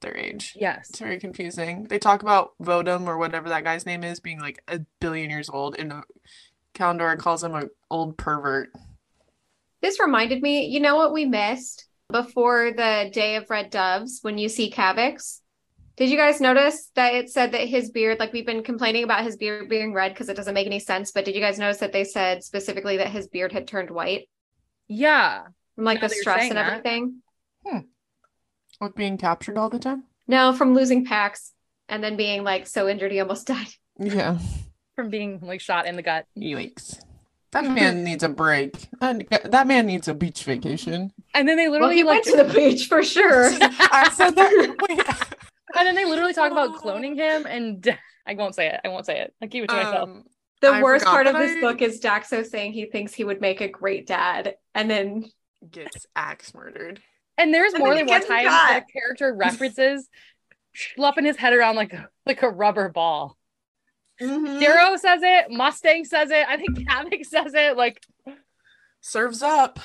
their 0.00 0.16
age. 0.16 0.54
Yes. 0.56 0.90
It's 0.90 0.98
very 0.98 1.20
confusing. 1.20 1.84
They 1.84 1.98
talk 1.98 2.22
about 2.22 2.52
Vodum 2.60 3.06
or 3.06 3.18
whatever 3.18 3.48
that 3.50 3.62
guy's 3.64 3.86
name 3.86 4.02
is 4.02 4.18
being 4.18 4.40
like 4.40 4.60
a 4.66 4.80
billion 5.00 5.30
years 5.30 5.48
old 5.48 5.76
and 5.78 5.92
Kalendor 6.74 7.16
calls 7.18 7.44
him 7.44 7.54
an 7.54 7.70
old 7.90 8.16
pervert. 8.16 8.72
This 9.80 10.00
reminded 10.00 10.42
me, 10.42 10.66
you 10.66 10.80
know 10.80 10.96
what 10.96 11.12
we 11.12 11.24
missed 11.24 11.86
before 12.10 12.72
the 12.72 13.10
Day 13.12 13.36
of 13.36 13.50
Red 13.50 13.70
Doves 13.70 14.20
when 14.22 14.38
you 14.38 14.48
see 14.48 14.70
Kavax? 14.70 15.41
Did 16.02 16.10
you 16.10 16.16
guys 16.16 16.40
notice 16.40 16.90
that 16.96 17.14
it 17.14 17.30
said 17.30 17.52
that 17.52 17.68
his 17.68 17.92
beard, 17.92 18.18
like 18.18 18.32
we've 18.32 18.44
been 18.44 18.64
complaining 18.64 19.04
about 19.04 19.22
his 19.22 19.36
beard 19.36 19.68
being 19.68 19.92
red 19.94 20.08
because 20.12 20.28
it 20.28 20.34
doesn't 20.34 20.52
make 20.52 20.66
any 20.66 20.80
sense, 20.80 21.12
but 21.12 21.24
did 21.24 21.36
you 21.36 21.40
guys 21.40 21.60
notice 21.60 21.78
that 21.78 21.92
they 21.92 22.02
said 22.02 22.42
specifically 22.42 22.96
that 22.96 23.06
his 23.06 23.28
beard 23.28 23.52
had 23.52 23.68
turned 23.68 23.88
white 23.88 24.28
Yeah. 24.88 25.42
from 25.76 25.84
like 25.84 26.00
the 26.00 26.08
stress 26.08 26.48
and 26.48 26.56
that. 26.56 26.72
everything? 26.72 27.22
Hmm. 27.64 27.78
With 28.80 28.96
being 28.96 29.16
captured 29.16 29.56
all 29.56 29.70
the 29.70 29.78
time? 29.78 30.02
No, 30.26 30.52
from 30.52 30.74
losing 30.74 31.04
Pax 31.04 31.52
and 31.88 32.02
then 32.02 32.16
being 32.16 32.42
like 32.42 32.66
so 32.66 32.88
injured 32.88 33.12
he 33.12 33.20
almost 33.20 33.46
died. 33.54 33.68
Yeah. 33.96 34.38
From 34.96 35.08
being 35.08 35.38
like 35.40 35.60
shot 35.60 35.86
in 35.86 35.94
the 35.94 36.02
gut. 36.02 36.26
Yikes. 36.36 36.98
That 37.52 37.62
man 37.70 38.02
needs 38.04 38.24
a 38.24 38.28
break. 38.28 38.88
That, 39.00 39.52
that 39.52 39.68
man 39.68 39.86
needs 39.86 40.08
a 40.08 40.14
beach 40.14 40.42
vacation. 40.42 41.12
And 41.32 41.48
then 41.48 41.56
they 41.56 41.68
Well, 41.68 41.74
literally 41.74 41.96
he 41.98 42.02
like 42.02 42.24
went 42.24 42.36
to 42.38 42.44
the 42.44 42.52
beach 42.52 42.88
for 42.88 43.04
sure. 43.04 43.50
I 43.62 44.10
said 44.12 44.34
that. 44.34 44.76
Wait. 44.88 45.38
And 45.76 45.86
then 45.86 45.94
they 45.94 46.04
literally 46.04 46.34
talk 46.34 46.52
about 46.52 46.74
cloning 46.76 47.16
him 47.16 47.46
and 47.46 47.98
I 48.26 48.34
won't 48.34 48.54
say 48.54 48.68
it. 48.68 48.80
I 48.84 48.88
won't 48.88 49.06
say 49.06 49.20
it. 49.20 49.34
I'll 49.42 49.48
keep 49.48 49.64
it 49.64 49.68
to 49.68 49.74
myself. 49.76 50.08
Um, 50.08 50.24
The 50.60 50.68
I 50.68 50.82
worst 50.82 51.04
part 51.04 51.26
of 51.26 51.32
that 51.34 51.40
this 51.40 51.56
I- 51.56 51.60
book 51.60 51.82
is 51.82 52.00
Daxo 52.00 52.44
saying 52.46 52.72
he 52.72 52.86
thinks 52.86 53.12
he 53.12 53.24
would 53.24 53.40
make 53.40 53.60
a 53.60 53.68
great 53.68 54.06
dad. 54.06 54.54
And 54.74 54.90
then 54.90 55.24
gets 55.70 56.06
axe 56.16 56.54
murdered. 56.54 57.00
And 57.38 57.52
there's 57.52 57.72
And 57.72 57.82
more 57.82 57.94
than 57.94 58.06
one 58.06 58.26
time 58.26 58.44
that 58.44 58.84
a 58.88 58.92
character 58.92 59.34
references 59.34 60.08
schlupping 60.76 61.24
his 61.24 61.36
head 61.36 61.52
around 61.52 61.76
like 61.76 61.92
a, 61.92 62.08
like 62.26 62.42
a 62.42 62.48
rubber 62.48 62.88
ball. 62.88 63.36
Mm-hmm. 64.20 64.60
Darrow 64.60 64.96
says 64.96 65.20
it, 65.22 65.50
Mustang 65.50 66.04
says 66.04 66.30
it, 66.30 66.46
I 66.46 66.56
think 66.56 66.78
Kavax 66.78 67.26
says 67.26 67.54
it. 67.54 67.76
Like, 67.76 68.02
Serves 69.00 69.42
up. 69.42 69.80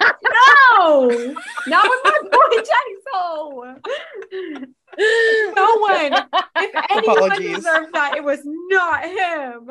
No, 0.00 1.08
not 1.66 1.84
with 1.88 2.00
my 2.04 2.20
boy 2.30 2.62
Daxo. 3.12 4.72
No 4.98 5.76
one. 5.78 6.12
If 6.56 6.84
Anyone 6.90 7.16
Apologies. 7.16 7.56
deserved 7.56 7.94
that. 7.94 8.16
It 8.16 8.24
was 8.24 8.40
not 8.44 9.04
him. 9.04 9.70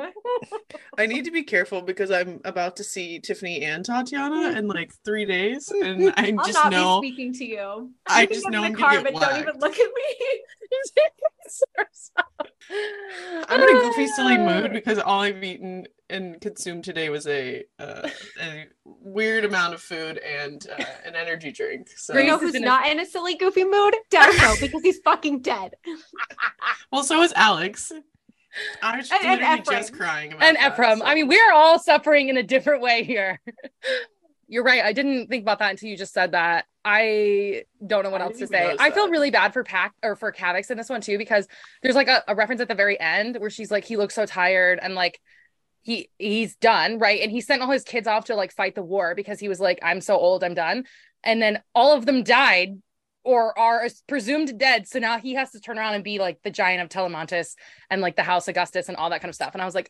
I 0.97 1.05
need 1.05 1.25
to 1.25 1.31
be 1.31 1.43
careful 1.43 1.81
because 1.81 2.11
I'm 2.11 2.39
about 2.45 2.75
to 2.77 2.83
see 2.83 3.19
Tiffany 3.19 3.63
and 3.63 3.85
Tatyana 3.85 4.55
in 4.57 4.67
like 4.67 4.93
three 5.05 5.25
days, 5.25 5.69
and 5.69 6.13
I 6.17 6.33
I'll 6.37 6.45
just 6.45 6.53
not 6.53 6.71
know 6.71 7.01
be 7.01 7.09
speaking 7.09 7.33
to 7.33 7.45
you. 7.45 7.91
I 8.07 8.21
You 8.21 8.27
just 8.27 8.43
get 8.43 8.51
know 8.51 8.59
in 8.59 8.65
I'm 8.67 8.71
the 8.73 8.77
car, 8.79 8.91
get 9.01 9.03
but 9.03 9.13
don't 9.19 9.39
even 9.41 9.59
look 9.59 9.73
at 9.77 9.89
me. 9.95 10.15
I'm 13.49 13.61
in 13.61 13.69
a 13.77 13.81
goofy, 13.81 14.07
silly 14.07 14.37
mood 14.37 14.71
because 14.73 14.99
all 14.99 15.21
I've 15.21 15.43
eaten 15.43 15.87
and 16.11 16.39
consumed 16.41 16.83
today 16.83 17.09
was 17.09 17.27
a 17.27 17.63
uh, 17.79 18.07
a 18.41 18.67
weird 18.85 19.45
amount 19.45 19.73
of 19.73 19.81
food 19.81 20.17
and 20.19 20.65
uh, 20.77 20.83
an 21.05 21.15
energy 21.15 21.51
drink. 21.51 21.89
So, 21.95 22.17
You 22.17 22.25
know 22.27 22.37
Grace 22.37 22.49
is 22.49 22.55
who's 22.55 22.63
not 22.65 22.87
in 22.87 22.99
a 22.99 23.05
silly, 23.05 23.35
goofy 23.35 23.63
mood? 23.63 23.95
Daxo, 24.11 24.59
because 24.61 24.81
he's 24.83 24.99
fucking 25.09 25.41
dead. 25.41 25.75
well, 26.91 27.03
so 27.03 27.21
is 27.21 27.33
Alex. 27.35 27.91
I 28.81 28.97
was 28.97 29.11
And- 29.11 29.21
and 29.23 29.39
literally 29.41 29.59
Ephraim. 29.61 29.79
just 29.79 29.93
crying 29.93 30.33
about 30.33 30.43
and 30.43 30.57
that, 30.57 30.73
Ephraim. 30.73 30.99
so- 30.99 31.05
I 31.05 31.15
mean, 31.15 31.27
we're 31.27 31.51
all 31.53 31.79
suffering 31.79 32.29
in 32.29 32.37
a 32.37 32.43
different 32.43 32.81
way 32.81 33.03
here. 33.03 33.39
You're 34.47 34.63
right. 34.63 34.83
I 34.83 34.93
didn't 34.93 35.27
think 35.27 35.43
about 35.43 35.59
that 35.59 35.69
until 35.71 35.89
you 35.89 35.97
just 35.97 36.11
said 36.13 36.31
that. 36.31 36.65
I 36.83 37.65
don't 37.85 38.03
know 38.03 38.09
what 38.09 38.21
I 38.21 38.25
else 38.25 38.39
to 38.39 38.47
say. 38.47 38.75
I 38.79 38.89
feel 38.89 39.05
that. 39.05 39.11
really 39.11 39.29
bad 39.29 39.53
for 39.53 39.63
Pack 39.63 39.93
or 40.01 40.15
for 40.15 40.31
Kavax 40.31 40.71
in 40.71 40.77
this 40.77 40.89
one 40.89 41.01
too, 41.01 41.19
because 41.19 41.47
there's 41.83 41.93
like 41.95 42.07
a, 42.07 42.23
a 42.27 42.33
reference 42.33 42.59
at 42.61 42.67
the 42.67 42.73
very 42.73 42.99
end 42.99 43.37
where 43.39 43.51
she's 43.51 43.69
like, 43.69 43.83
he 43.85 43.95
looks 43.97 44.15
so 44.15 44.25
tired 44.25 44.79
and 44.81 44.95
like 44.95 45.19
he 45.83 46.09
he's 46.17 46.55
done, 46.55 46.97
right? 46.97 47.21
And 47.21 47.31
he 47.31 47.41
sent 47.41 47.61
all 47.61 47.69
his 47.69 47.83
kids 47.83 48.07
off 48.07 48.25
to 48.25 48.35
like 48.35 48.51
fight 48.51 48.73
the 48.73 48.81
war 48.81 49.13
because 49.13 49.39
he 49.39 49.47
was 49.47 49.59
like, 49.59 49.77
I'm 49.83 50.01
so 50.01 50.17
old, 50.17 50.43
I'm 50.43 50.55
done. 50.55 50.85
And 51.23 51.39
then 51.39 51.61
all 51.75 51.93
of 51.93 52.07
them 52.07 52.23
died 52.23 52.81
or 53.29 53.57
are 53.59 53.87
presumed 54.07 54.57
dead. 54.57 54.87
So 54.87 54.97
now 54.97 55.19
he 55.19 55.35
has 55.35 55.51
to 55.51 55.59
turn 55.59 55.77
around 55.77 55.93
and 55.93 56.03
be 56.03 56.17
like 56.17 56.41
the 56.41 56.49
giant 56.49 56.81
of 56.81 56.89
Telemanus 56.89 57.53
and 57.91 58.01
like 58.01 58.15
the 58.15 58.23
House 58.23 58.47
Augustus 58.47 58.87
and 58.89 58.97
all 58.97 59.11
that 59.11 59.21
kind 59.21 59.29
of 59.29 59.35
stuff. 59.35 59.53
And 59.53 59.61
I 59.61 59.65
was 59.65 59.75
like, 59.75 59.87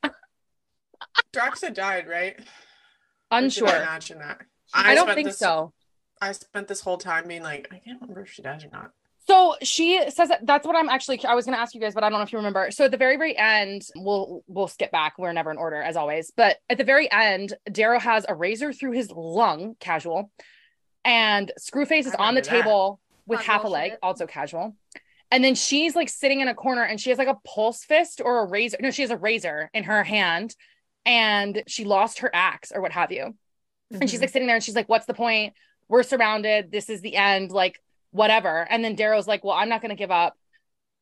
Thraxa 1.34 1.74
died, 1.74 2.06
right? 2.10 2.36
Did 2.36 2.48
I 3.32 3.38
unsure. 3.40 3.70
imagine 3.70 4.20
that. 4.20 4.42
I, 4.74 4.94
don't 4.94 5.14
think 5.14 5.30
this- 5.30 5.40
so. 5.40 5.72
I 6.22 6.34
spent 6.34 6.68
this 6.68 6.82
whole 6.82 6.98
time 6.98 7.30
being 7.30 7.42
like, 7.42 7.70
I 7.72 7.78
can't 7.78 8.02
remember 8.02 8.24
if 8.24 8.32
she 8.34 8.42
dies 8.42 8.66
or 8.66 8.70
not. 8.74 8.92
So 9.26 9.56
she 9.62 10.02
says 10.10 10.28
that 10.30 10.46
that's 10.46 10.68
what 10.68 10.76
I'm 10.76 10.90
actually 10.90 11.24
I 11.24 11.36
was 11.36 11.46
going 11.46 11.56
to 11.56 11.62
ask 11.62 11.76
you 11.76 11.80
guys 11.80 11.94
but 11.94 12.04
I 12.04 12.10
don't 12.10 12.18
know 12.18 12.24
if 12.24 12.34
you 12.34 12.40
remember. 12.40 12.72
So 12.72 12.86
at 12.86 12.92
the 12.92 12.98
very 12.98 13.16
very 13.16 13.38
end 13.38 13.84
we'll 13.96 14.44
we'll 14.48 14.68
skip 14.68 14.92
back. 14.92 15.20
We're 15.20 15.32
never 15.34 15.52
in 15.52 15.58
order 15.58 15.80
as 15.82 15.96
always. 15.96 16.32
But 16.36 16.58
at 16.68 16.78
the 16.80 16.84
very 16.84 17.10
end 17.12 17.54
Darrow 17.72 18.00
has 18.00 18.26
a 18.28 18.34
razor 18.34 18.74
through 18.74 18.94
his 18.94 19.12
lung, 19.12 19.76
casual. 19.80 20.32
And 21.06 21.52
Screwface 21.60 22.08
is 22.08 22.16
on 22.16 22.34
the 22.34 22.42
that. 22.42 22.50
table 22.50 23.00
with 23.30 23.40
half 23.42 23.64
a 23.64 23.68
leg, 23.68 23.94
also 24.04 24.28
casual. 24.28 24.76
And 25.32 25.44
then 25.44 25.56
she's 25.56 25.96
like 25.96 26.10
sitting 26.10 26.40
in 26.40 26.48
a 26.48 26.56
corner 26.56 26.84
and 26.84 27.00
she 27.00 27.12
has 27.12 27.20
like 27.20 27.28
a 27.28 27.38
pulse 27.46 27.84
fist 27.86 28.20
or 28.24 28.40
a 28.40 28.46
razor. 28.50 28.78
No, 28.80 28.92
she 28.92 29.04
has 29.04 29.12
a 29.12 29.18
razor 29.18 29.70
in 29.74 29.84
her 29.86 30.04
hand 30.04 30.56
and 31.06 31.64
she 31.68 31.86
lost 31.86 32.20
her 32.20 32.32
axe 32.34 32.72
or 32.74 32.82
what 32.82 32.92
have 32.92 33.12
you. 33.12 33.24
And 33.24 33.36
Mm-hmm. 33.92 34.06
she's 34.08 34.22
like 34.22 34.30
sitting 34.30 34.48
there 34.48 34.56
and 34.56 34.64
she's 34.64 34.76
like, 34.76 34.90
What's 34.90 35.06
the 35.08 35.14
point? 35.16 35.54
We're 35.88 36.04
surrounded. 36.04 36.72
This 36.72 36.90
is 36.90 37.02
the 37.02 37.16
end. 37.16 37.52
Like, 37.52 37.80
whatever. 38.12 38.62
And 38.70 38.84
then 38.84 38.96
Darrow's 38.96 39.28
like, 39.28 39.44
Well, 39.44 39.56
I'm 39.56 39.70
not 39.70 39.82
going 39.82 39.90
to 39.90 39.96
give 39.96 40.12
up. 40.12 40.36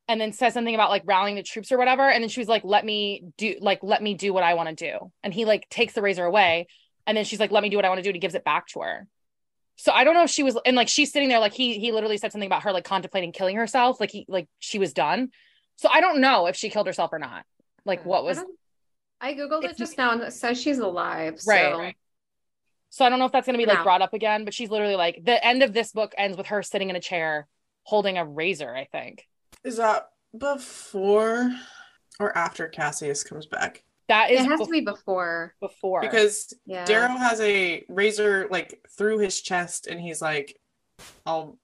And 0.08 0.18
then 0.18 0.32
says 0.32 0.54
something 0.54 0.74
about 0.74 0.88
like 0.88 1.02
rallying 1.04 1.36
the 1.36 1.42
troops 1.42 1.70
or 1.70 1.76
whatever. 1.76 2.08
And 2.08 2.22
then 2.22 2.30
she 2.30 2.40
was 2.40 2.48
like, 2.48 2.64
Let 2.64 2.84
me 2.86 3.24
do, 3.36 3.56
like, 3.60 3.80
let 3.82 4.02
me 4.02 4.14
do 4.14 4.32
what 4.32 4.42
I 4.42 4.54
want 4.54 4.70
to 4.70 4.74
do. 4.74 5.12
And 5.22 5.34
he 5.34 5.44
like 5.44 5.68
takes 5.68 5.92
the 5.92 6.00
razor 6.02 6.24
away. 6.24 6.66
And 7.06 7.14
then 7.16 7.24
she's 7.26 7.40
like, 7.40 7.50
Let 7.50 7.62
me 7.62 7.68
do 7.68 7.76
what 7.76 7.84
I 7.84 7.88
want 7.88 7.98
to 7.98 8.02
do. 8.02 8.08
And 8.10 8.16
he 8.16 8.20
gives 8.20 8.34
it 8.34 8.44
back 8.44 8.68
to 8.68 8.80
her. 8.80 9.06
So 9.80 9.92
I 9.92 10.02
don't 10.02 10.14
know 10.14 10.24
if 10.24 10.30
she 10.30 10.42
was, 10.42 10.58
and 10.66 10.74
like 10.76 10.88
she's 10.88 11.12
sitting 11.12 11.28
there, 11.28 11.38
like 11.38 11.52
he 11.54 11.78
he 11.78 11.92
literally 11.92 12.18
said 12.18 12.32
something 12.32 12.48
about 12.48 12.64
her 12.64 12.72
like 12.72 12.84
contemplating 12.84 13.30
killing 13.32 13.56
herself, 13.56 14.00
like 14.00 14.10
he 14.10 14.26
like 14.28 14.48
she 14.58 14.78
was 14.78 14.92
done. 14.92 15.30
So 15.76 15.88
I 15.92 16.00
don't 16.00 16.20
know 16.20 16.46
if 16.46 16.56
she 16.56 16.68
killed 16.68 16.88
herself 16.88 17.12
or 17.12 17.20
not. 17.20 17.44
Like 17.84 18.04
what 18.04 18.24
was 18.24 18.38
don't- 18.38 18.58
I 19.20 19.34
googled 19.34 19.64
it 19.64 19.76
just 19.76 19.96
now 19.96 20.10
and 20.12 20.20
it 20.22 20.32
says 20.32 20.60
she's 20.60 20.78
alive. 20.78 21.40
Right, 21.46 21.72
so- 21.72 21.78
right. 21.78 21.96
So 22.90 23.04
I 23.04 23.08
don't 23.10 23.18
know 23.18 23.26
if 23.26 23.32
that's 23.32 23.46
going 23.46 23.58
to 23.58 23.62
be 23.62 23.68
like 23.68 23.78
No. 23.78 23.84
brought 23.84 24.00
up 24.02 24.14
again, 24.14 24.44
but 24.44 24.54
she's 24.54 24.70
literally 24.70 24.96
like 24.96 25.20
the 25.22 25.44
end 25.44 25.62
of 25.62 25.72
this 25.74 25.92
book 25.92 26.14
ends 26.16 26.36
with 26.36 26.46
her 26.46 26.62
sitting 26.62 26.88
in 26.90 26.96
a 26.96 27.00
chair 27.00 27.46
holding 27.84 28.16
a 28.18 28.24
razor, 28.24 28.74
I 28.74 28.86
think. 28.86 29.28
Is 29.62 29.76
that 29.76 30.08
before 30.36 31.50
or 32.18 32.36
after 32.36 32.66
Cassius 32.66 33.22
comes 33.22 33.46
back? 33.46 33.84
That 34.08 34.30
is 34.30 34.40
It 34.40 34.46
has 34.46 34.60
bef- 34.60 34.64
to 34.64 34.70
be 34.70 34.80
before. 34.80 35.54
before. 35.60 36.00
Because 36.00 36.52
Yeah. 36.66 36.84
Darrow 36.84 37.08
has 37.16 37.40
a 37.40 37.84
razor 37.88 38.48
like 38.50 38.80
through 38.96 39.18
his 39.18 39.40
chest 39.40 39.86
and 39.86 40.00
he's 40.00 40.20
like 40.22 40.58
all 41.26 41.58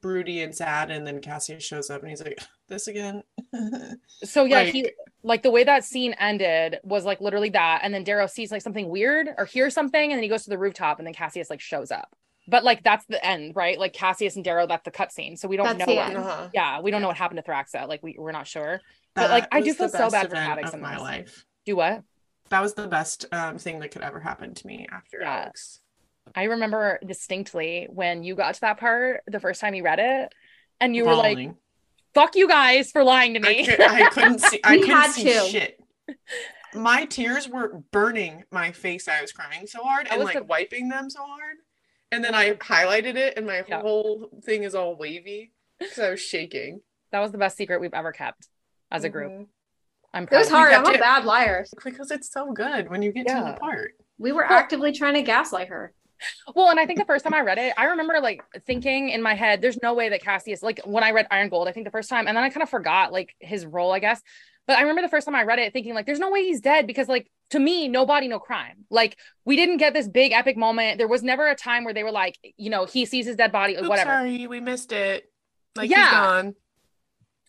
broody 0.00 0.42
and 0.42 0.54
sad 0.54 0.90
and 0.90 1.06
then 1.06 1.20
Cassius 1.20 1.64
shows 1.64 1.90
up 1.90 2.00
and 2.02 2.10
he's 2.10 2.22
like, 2.22 2.38
This 2.68 2.86
again? 2.88 3.22
so 4.24 4.44
yeah, 4.44 4.58
like- 4.62 4.72
he 4.72 4.90
like 5.22 5.42
the 5.42 5.50
way 5.50 5.64
that 5.64 5.84
scene 5.84 6.14
ended 6.20 6.78
was 6.84 7.04
like 7.04 7.20
literally 7.20 7.50
that 7.50 7.80
and 7.82 7.92
then 7.94 8.04
Darrow 8.04 8.26
sees 8.26 8.50
like 8.52 8.62
something 8.62 8.88
weird 8.88 9.28
or 9.38 9.44
hears 9.46 9.74
something 9.74 10.10
and 10.12 10.16
then 10.18 10.22
he 10.22 10.28
goes 10.28 10.44
to 10.44 10.50
the 10.50 10.58
rooftop 10.58 10.98
and 10.98 11.06
then 11.06 11.14
Cassius 11.14 11.48
like 11.50 11.60
shows 11.60 11.90
up. 11.90 12.14
But 12.46 12.64
like 12.64 12.82
that's 12.82 13.04
the 13.06 13.24
end, 13.24 13.54
right? 13.56 13.78
Like 13.78 13.92
Cassius 13.92 14.36
and 14.36 14.44
Darrow 14.44 14.66
that's 14.66 14.84
the 14.84 14.90
cutscene. 14.90 15.38
So 15.38 15.48
we 15.48 15.56
don't 15.56 15.78
That's 15.78 15.88
know 15.88 15.94
what. 15.94 16.16
Uh-huh. 16.16 16.48
yeah, 16.54 16.80
we 16.80 16.90
don't 16.90 17.02
know 17.02 17.08
what 17.08 17.16
happened 17.16 17.42
to 17.44 17.48
Thraxa. 17.50 17.86
Like 17.88 18.02
we 18.02 18.16
we're 18.18 18.32
not 18.32 18.46
sure. 18.46 18.80
But, 19.14 19.30
like, 19.30 19.48
I 19.50 19.60
do 19.62 19.74
feel 19.74 19.88
so 19.88 20.08
bad 20.10 20.28
for 20.28 20.34
Maddox 20.36 20.74
in 20.74 20.80
my 20.80 20.92
this. 20.92 21.00
life. 21.02 21.44
Do 21.68 21.76
what? 21.76 22.02
That 22.48 22.62
was 22.62 22.72
the 22.72 22.88
best 22.88 23.26
um, 23.30 23.58
thing 23.58 23.78
that 23.80 23.90
could 23.90 24.00
ever 24.00 24.18
happen 24.20 24.54
to 24.54 24.66
me 24.66 24.86
after 24.90 25.18
Yeah. 25.20 25.40
Alex. 25.42 25.80
I 26.34 26.44
remember 26.44 26.98
distinctly 27.04 27.86
when 27.90 28.24
you 28.24 28.34
got 28.34 28.54
to 28.54 28.60
that 28.62 28.80
part 28.80 29.20
the 29.26 29.38
first 29.38 29.60
time 29.60 29.74
you 29.74 29.82
read 29.84 29.98
it, 29.98 30.32
and 30.80 30.96
you 30.96 31.04
were 31.04 31.14
like, 31.14 31.50
"Fuck 32.14 32.36
you 32.36 32.48
guys 32.48 32.90
for 32.90 33.04
lying 33.04 33.34
to 33.34 33.40
I, 33.40 33.42
me." 33.52 33.66
could, 33.66 33.80
I 33.82 34.08
couldn't 34.08 34.38
see. 34.50 34.60
I 34.64 34.76
We 34.76 34.80
couldn't 34.80 34.96
had 34.96 35.10
see 35.10 35.24
to. 35.24 35.40
shit. 35.40 35.80
My 36.74 37.04
tears 37.04 37.50
were 37.50 37.82
burning 37.92 38.44
my 38.50 38.72
face. 38.72 39.08
I 39.08 39.20
was 39.20 39.32
crying 39.32 39.66
so 39.66 39.82
hard 39.82 40.08
and 40.10 40.24
like 40.24 40.36
the- 40.38 40.44
wiping 40.44 40.88
them 40.88 41.10
so 41.10 41.20
hard. 41.22 41.56
And 42.10 42.24
then 42.24 42.34
I 42.34 42.52
highlighted 42.54 43.16
it, 43.16 43.34
and 43.36 43.46
my 43.46 43.62
Yeah. 43.68 43.82
whole 43.82 44.30
thing 44.42 44.62
is 44.62 44.74
all 44.74 44.96
wavy 44.96 45.52
because 45.78 45.98
I 45.98 46.08
was 46.12 46.20
shaking. 46.20 46.80
that 47.10 47.20
was 47.20 47.30
the 47.32 47.38
best 47.38 47.58
secret 47.58 47.78
we've 47.82 47.92
ever 47.92 48.12
kept 48.12 48.48
as 48.90 49.04
a 49.04 49.10
group. 49.10 49.32
Mhm. 49.32 49.46
I'm 50.18 50.24
It 50.24 50.32
was 50.32 50.50
hard. 50.50 50.72
I'm 50.74 50.84
a 50.86 50.90
it. 50.90 51.00
bad 51.00 51.24
liar. 51.24 51.64
Because 51.84 52.10
it's 52.10 52.30
so 52.30 52.52
good 52.52 52.90
when 52.90 53.02
you 53.02 53.12
get 53.12 53.26
to 53.28 53.34
the 53.52 53.56
part. 53.58 53.92
We 54.18 54.32
were 54.32 54.44
Well- 54.48 54.58
actively 54.58 54.92
trying 54.92 55.14
to 55.14 55.22
gaslight 55.22 55.68
her. 55.68 55.94
Well, 56.54 56.68
and 56.70 56.80
I 56.80 56.84
think 56.86 56.98
the 56.98 57.04
first 57.04 57.24
time 57.24 57.32
I 57.32 57.42
read 57.42 57.58
it, 57.58 57.72
I 57.76 57.84
remember 57.84 58.18
like 58.20 58.42
thinking 58.66 59.10
in 59.10 59.22
my 59.22 59.34
head, 59.34 59.62
"There's 59.62 59.80
no 59.80 59.94
way 59.94 60.08
that 60.08 60.20
Cassius." 60.20 60.64
Like 60.64 60.80
when 60.84 61.04
I 61.04 61.12
read 61.12 61.28
Iron 61.30 61.48
Gold, 61.48 61.68
I 61.68 61.72
think 61.72 61.86
the 61.86 61.92
first 61.92 62.10
time, 62.10 62.26
and 62.26 62.36
then 62.36 62.42
I 62.42 62.50
kind 62.50 62.62
of 62.64 62.68
forgot 62.68 63.12
like 63.12 63.36
his 63.38 63.64
role, 63.64 63.92
I 63.92 64.00
guess. 64.00 64.20
But 64.66 64.76
I 64.78 64.80
remember 64.80 65.02
the 65.02 65.08
first 65.08 65.26
time 65.26 65.36
I 65.36 65.44
read 65.44 65.60
it, 65.60 65.72
thinking 65.72 65.94
like, 65.94 66.06
"There's 66.06 66.18
no 66.18 66.30
way 66.30 66.42
he's 66.42 66.60
dead," 66.60 66.88
because 66.88 67.06
like 67.08 67.30
to 67.50 67.60
me, 67.60 67.86
no 67.86 68.04
body, 68.04 68.26
no 68.26 68.40
crime. 68.40 68.84
Like 68.90 69.16
we 69.44 69.54
didn't 69.54 69.76
get 69.76 69.94
this 69.94 70.08
big 70.08 70.32
epic 70.32 70.56
moment. 70.56 70.98
There 70.98 71.06
was 71.06 71.22
never 71.22 71.46
a 71.46 71.54
time 71.54 71.84
where 71.84 71.94
they 71.94 72.02
were 72.02 72.10
like, 72.10 72.36
you 72.56 72.68
know, 72.68 72.84
he 72.84 73.04
sees 73.06 73.24
his 73.24 73.36
dead 73.36 73.52
body, 73.52 73.76
Oops, 73.76 73.88
whatever. 73.88 74.10
sorry, 74.10 74.48
we 74.48 74.58
missed 74.58 74.90
it. 74.90 75.30
Like 75.76 75.88
Yeah. 75.88 76.02
he's 76.04 76.10
gone. 76.10 76.54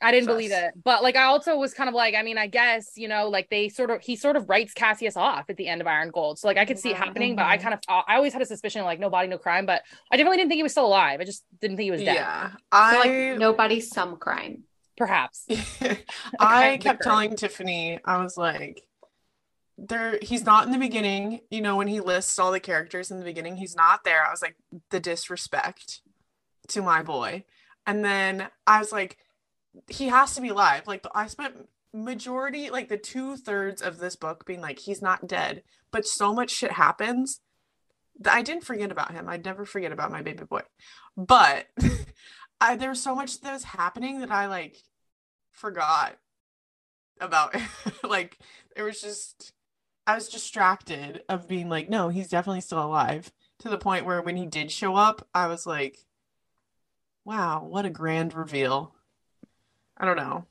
I 0.01 0.11
didn't 0.11 0.25
Sus. 0.25 0.33
believe 0.33 0.51
it. 0.51 0.73
But 0.83 1.03
like 1.03 1.15
I 1.15 1.23
also 1.23 1.57
was 1.57 1.73
kind 1.73 1.89
of 1.89 1.95
like, 1.95 2.15
I 2.15 2.23
mean, 2.23 2.37
I 2.37 2.47
guess, 2.47 2.91
you 2.95 3.07
know, 3.07 3.27
like 3.29 3.49
they 3.49 3.69
sort 3.69 3.89
of 3.91 4.01
he 4.01 4.15
sort 4.15 4.35
of 4.37 4.47
writes 4.49 4.73
Cassius 4.73 5.17
off 5.17 5.49
at 5.49 5.57
the 5.57 5.67
end 5.67 5.81
of 5.81 5.87
Iron 5.87 6.09
Gold. 6.11 6.39
So 6.39 6.47
like 6.47 6.57
I 6.57 6.65
could 6.65 6.79
see 6.79 6.91
it 6.91 6.95
Mhm. 6.95 6.97
happening, 6.97 7.35
but 7.35 7.45
I 7.45 7.57
Mhm. 7.57 7.61
kind 7.61 7.73
of 7.73 7.79
I 7.89 8.15
always 8.15 8.33
had 8.33 8.41
a 8.41 8.45
suspicion 8.45 8.83
like 8.85 8.99
no 8.99 9.09
body, 9.09 9.27
no 9.27 9.37
crime, 9.37 9.65
but 9.65 9.83
I 10.11 10.17
definitely 10.17 10.37
didn't 10.37 10.49
think 10.49 10.57
he 10.59 10.63
was 10.63 10.71
still 10.71 10.85
alive. 10.85 11.19
I 11.19 11.25
just 11.25 11.43
didn't 11.59 11.77
think 11.77 11.85
he 11.85 11.91
was 11.91 12.03
dead. 12.03 12.15
Yeah, 12.15 12.51
So, 12.51 12.57
I 12.71 12.97
like 12.97 13.39
nobody, 13.39 13.81
some 13.81 14.17
crime. 14.17 14.63
Perhaps. 14.97 15.45
I 16.39 16.77
kept 16.77 17.03
telling 17.03 17.35
Tiffany, 17.35 17.99
I 18.05 18.21
was 18.23 18.37
like, 18.37 18.83
there 19.77 20.19
he's 20.21 20.45
not 20.45 20.65
in 20.65 20.71
the 20.71 20.77
beginning, 20.77 21.39
you 21.49 21.61
know, 21.61 21.77
when 21.77 21.87
he 21.87 22.01
lists 22.01 22.37
all 22.37 22.51
the 22.51 22.59
characters 22.59 23.11
in 23.11 23.19
the 23.19 23.25
beginning, 23.25 23.55
he's 23.57 23.75
not 23.75 24.03
there. 24.03 24.25
I 24.25 24.31
was 24.31 24.41
like, 24.41 24.55
the 24.89 24.99
disrespect 24.99 26.01
to 26.69 26.81
my 26.81 27.01
boy. 27.01 27.45
And 27.87 28.03
then 28.03 28.49
I 28.67 28.79
was 28.79 28.91
like, 28.91 29.17
he 29.87 30.07
has 30.07 30.35
to 30.35 30.41
be 30.41 30.49
alive. 30.49 30.83
Like 30.87 31.05
I 31.13 31.27
spent 31.27 31.67
majority, 31.93 32.69
like 32.69 32.89
the 32.89 32.97
two 32.97 33.35
thirds 33.35 33.81
of 33.81 33.97
this 33.97 34.15
book 34.15 34.45
being 34.45 34.61
like, 34.61 34.79
he's 34.79 35.01
not 35.01 35.27
dead, 35.27 35.63
but 35.91 36.05
so 36.05 36.33
much 36.33 36.51
shit 36.51 36.71
happens 36.71 37.41
that 38.19 38.33
I 38.33 38.41
didn't 38.41 38.65
forget 38.65 38.91
about 38.91 39.11
him. 39.11 39.27
I'd 39.29 39.45
never 39.45 39.65
forget 39.65 39.91
about 39.91 40.11
my 40.11 40.21
baby 40.21 40.43
boy. 40.43 40.61
But 41.15 41.67
I 42.61 42.75
there 42.75 42.89
was 42.89 43.01
so 43.01 43.15
much 43.15 43.39
that 43.41 43.53
was 43.53 43.63
happening 43.63 44.19
that 44.19 44.31
I 44.31 44.47
like 44.47 44.77
forgot 45.51 46.17
about 47.19 47.55
like 48.03 48.37
it 48.75 48.83
was 48.83 49.01
just 49.01 49.53
I 50.05 50.15
was 50.15 50.29
distracted 50.29 51.21
of 51.29 51.47
being 51.47 51.69
like, 51.69 51.89
no, 51.89 52.09
he's 52.09 52.29
definitely 52.29 52.61
still 52.61 52.83
alive. 52.83 53.31
To 53.59 53.69
the 53.69 53.77
point 53.77 54.05
where 54.05 54.21
when 54.21 54.37
he 54.37 54.45
did 54.45 54.71
show 54.71 54.95
up, 54.95 55.27
I 55.33 55.47
was 55.47 55.67
like, 55.67 55.99
wow, 57.25 57.63
what 57.63 57.85
a 57.85 57.89
grand 57.89 58.33
reveal. 58.33 58.95
I 59.99 60.05
don't 60.05 60.17
know. 60.17 60.45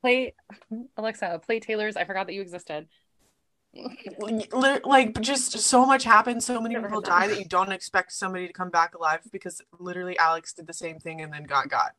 Play 0.00 0.34
Alexa, 0.96 1.40
play 1.44 1.60
Taylor's. 1.60 1.96
I 1.96 2.04
forgot 2.04 2.26
that 2.26 2.32
you 2.32 2.40
existed. 2.42 2.88
Like 4.84 5.18
just 5.20 5.58
so 5.58 5.86
much 5.86 6.04
happened, 6.04 6.42
so 6.42 6.60
many 6.60 6.76
people 6.76 7.00
die 7.00 7.26
that 7.28 7.38
you 7.38 7.44
don't 7.46 7.72
expect 7.72 8.12
somebody 8.12 8.46
to 8.46 8.52
come 8.52 8.70
back 8.70 8.94
alive 8.94 9.20
because 9.32 9.60
literally 9.78 10.18
Alex 10.18 10.52
did 10.52 10.66
the 10.66 10.72
same 10.74 10.98
thing 10.98 11.20
and 11.22 11.32
then 11.32 11.44
got 11.44 11.68
got. 11.68 11.92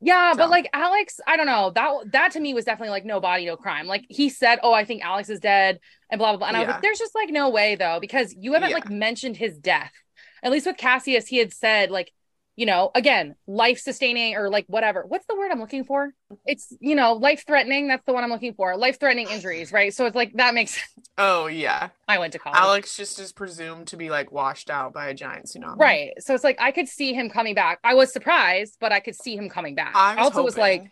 Yeah, 0.00 0.32
So- 0.32 0.38
but 0.38 0.50
like 0.50 0.68
Alex, 0.72 1.20
I 1.26 1.36
don't 1.36 1.46
know. 1.46 1.70
That 1.70 2.12
that 2.12 2.32
to 2.32 2.40
me 2.40 2.52
was 2.52 2.64
definitely 2.64 2.90
like 2.90 3.04
no 3.04 3.20
body, 3.20 3.46
no 3.46 3.56
crime. 3.56 3.86
Like 3.86 4.04
he 4.08 4.28
said, 4.28 4.58
"Oh, 4.62 4.72
I 4.72 4.84
think 4.84 5.02
Alex 5.04 5.28
is 5.30 5.40
dead," 5.40 5.80
and 6.10 6.18
blah 6.18 6.32
blah 6.32 6.38
blah. 6.38 6.48
And 6.48 6.56
I 6.56 6.60
was 6.60 6.68
like, 6.68 6.82
"There's 6.82 6.98
just 6.98 7.14
like 7.14 7.30
no 7.30 7.48
way 7.48 7.76
though, 7.76 7.98
because 8.00 8.34
you 8.36 8.52
haven't 8.54 8.70
Yeah. 8.70 8.76
like 8.76 8.90
mentioned 8.90 9.36
his 9.36 9.56
death. 9.56 9.92
At 10.42 10.52
least 10.52 10.66
with 10.66 10.76
Cassius, 10.76 11.26
he 11.28 11.38
had 11.38 11.52
said 11.52 11.90
like, 11.90 12.12
you 12.56 12.64
know, 12.64 12.90
again, 12.94 13.36
life 13.46 13.78
sustaining 13.78 14.34
or 14.34 14.48
like 14.48 14.64
whatever. 14.66 15.04
What's 15.06 15.26
the 15.26 15.36
word 15.36 15.52
I'm 15.52 15.60
looking 15.60 15.84
for? 15.84 16.12
It's 16.46 16.74
you 16.80 16.94
know, 16.94 17.12
life 17.12 17.44
threatening. 17.46 17.88
That's 17.88 18.04
the 18.06 18.14
one 18.14 18.24
I'm 18.24 18.30
looking 18.30 18.54
for. 18.54 18.76
Life 18.76 18.98
threatening 18.98 19.28
injuries, 19.28 19.72
right? 19.72 19.92
So 19.94 20.06
it's 20.06 20.16
like 20.16 20.32
that 20.34 20.54
makes. 20.54 20.72
sense. 20.72 20.86
Oh 21.18 21.46
yeah. 21.46 21.88
I 22.06 22.18
went 22.18 22.34
to 22.34 22.38
college. 22.38 22.58
Alex 22.58 22.94
just 22.94 23.18
is 23.18 23.32
presumed 23.32 23.86
to 23.86 23.96
be 23.96 24.10
like 24.10 24.30
washed 24.32 24.68
out 24.68 24.92
by 24.92 25.08
a 25.08 25.14
giant 25.14 25.46
tsunami. 25.46 25.78
Right. 25.78 26.10
So 26.18 26.34
it's 26.34 26.44
like 26.44 26.60
I 26.60 26.72
could 26.72 26.88
see 26.88 27.14
him 27.14 27.30
coming 27.30 27.54
back. 27.54 27.78
I 27.82 27.94
was 27.94 28.12
surprised, 28.12 28.76
but 28.80 28.92
I 28.92 29.00
could 29.00 29.14
see 29.14 29.34
him 29.34 29.48
coming 29.48 29.74
back. 29.74 29.92
I 29.94 30.16
was 30.16 30.26
also 30.26 30.42
was 30.42 30.58
like, 30.58 30.90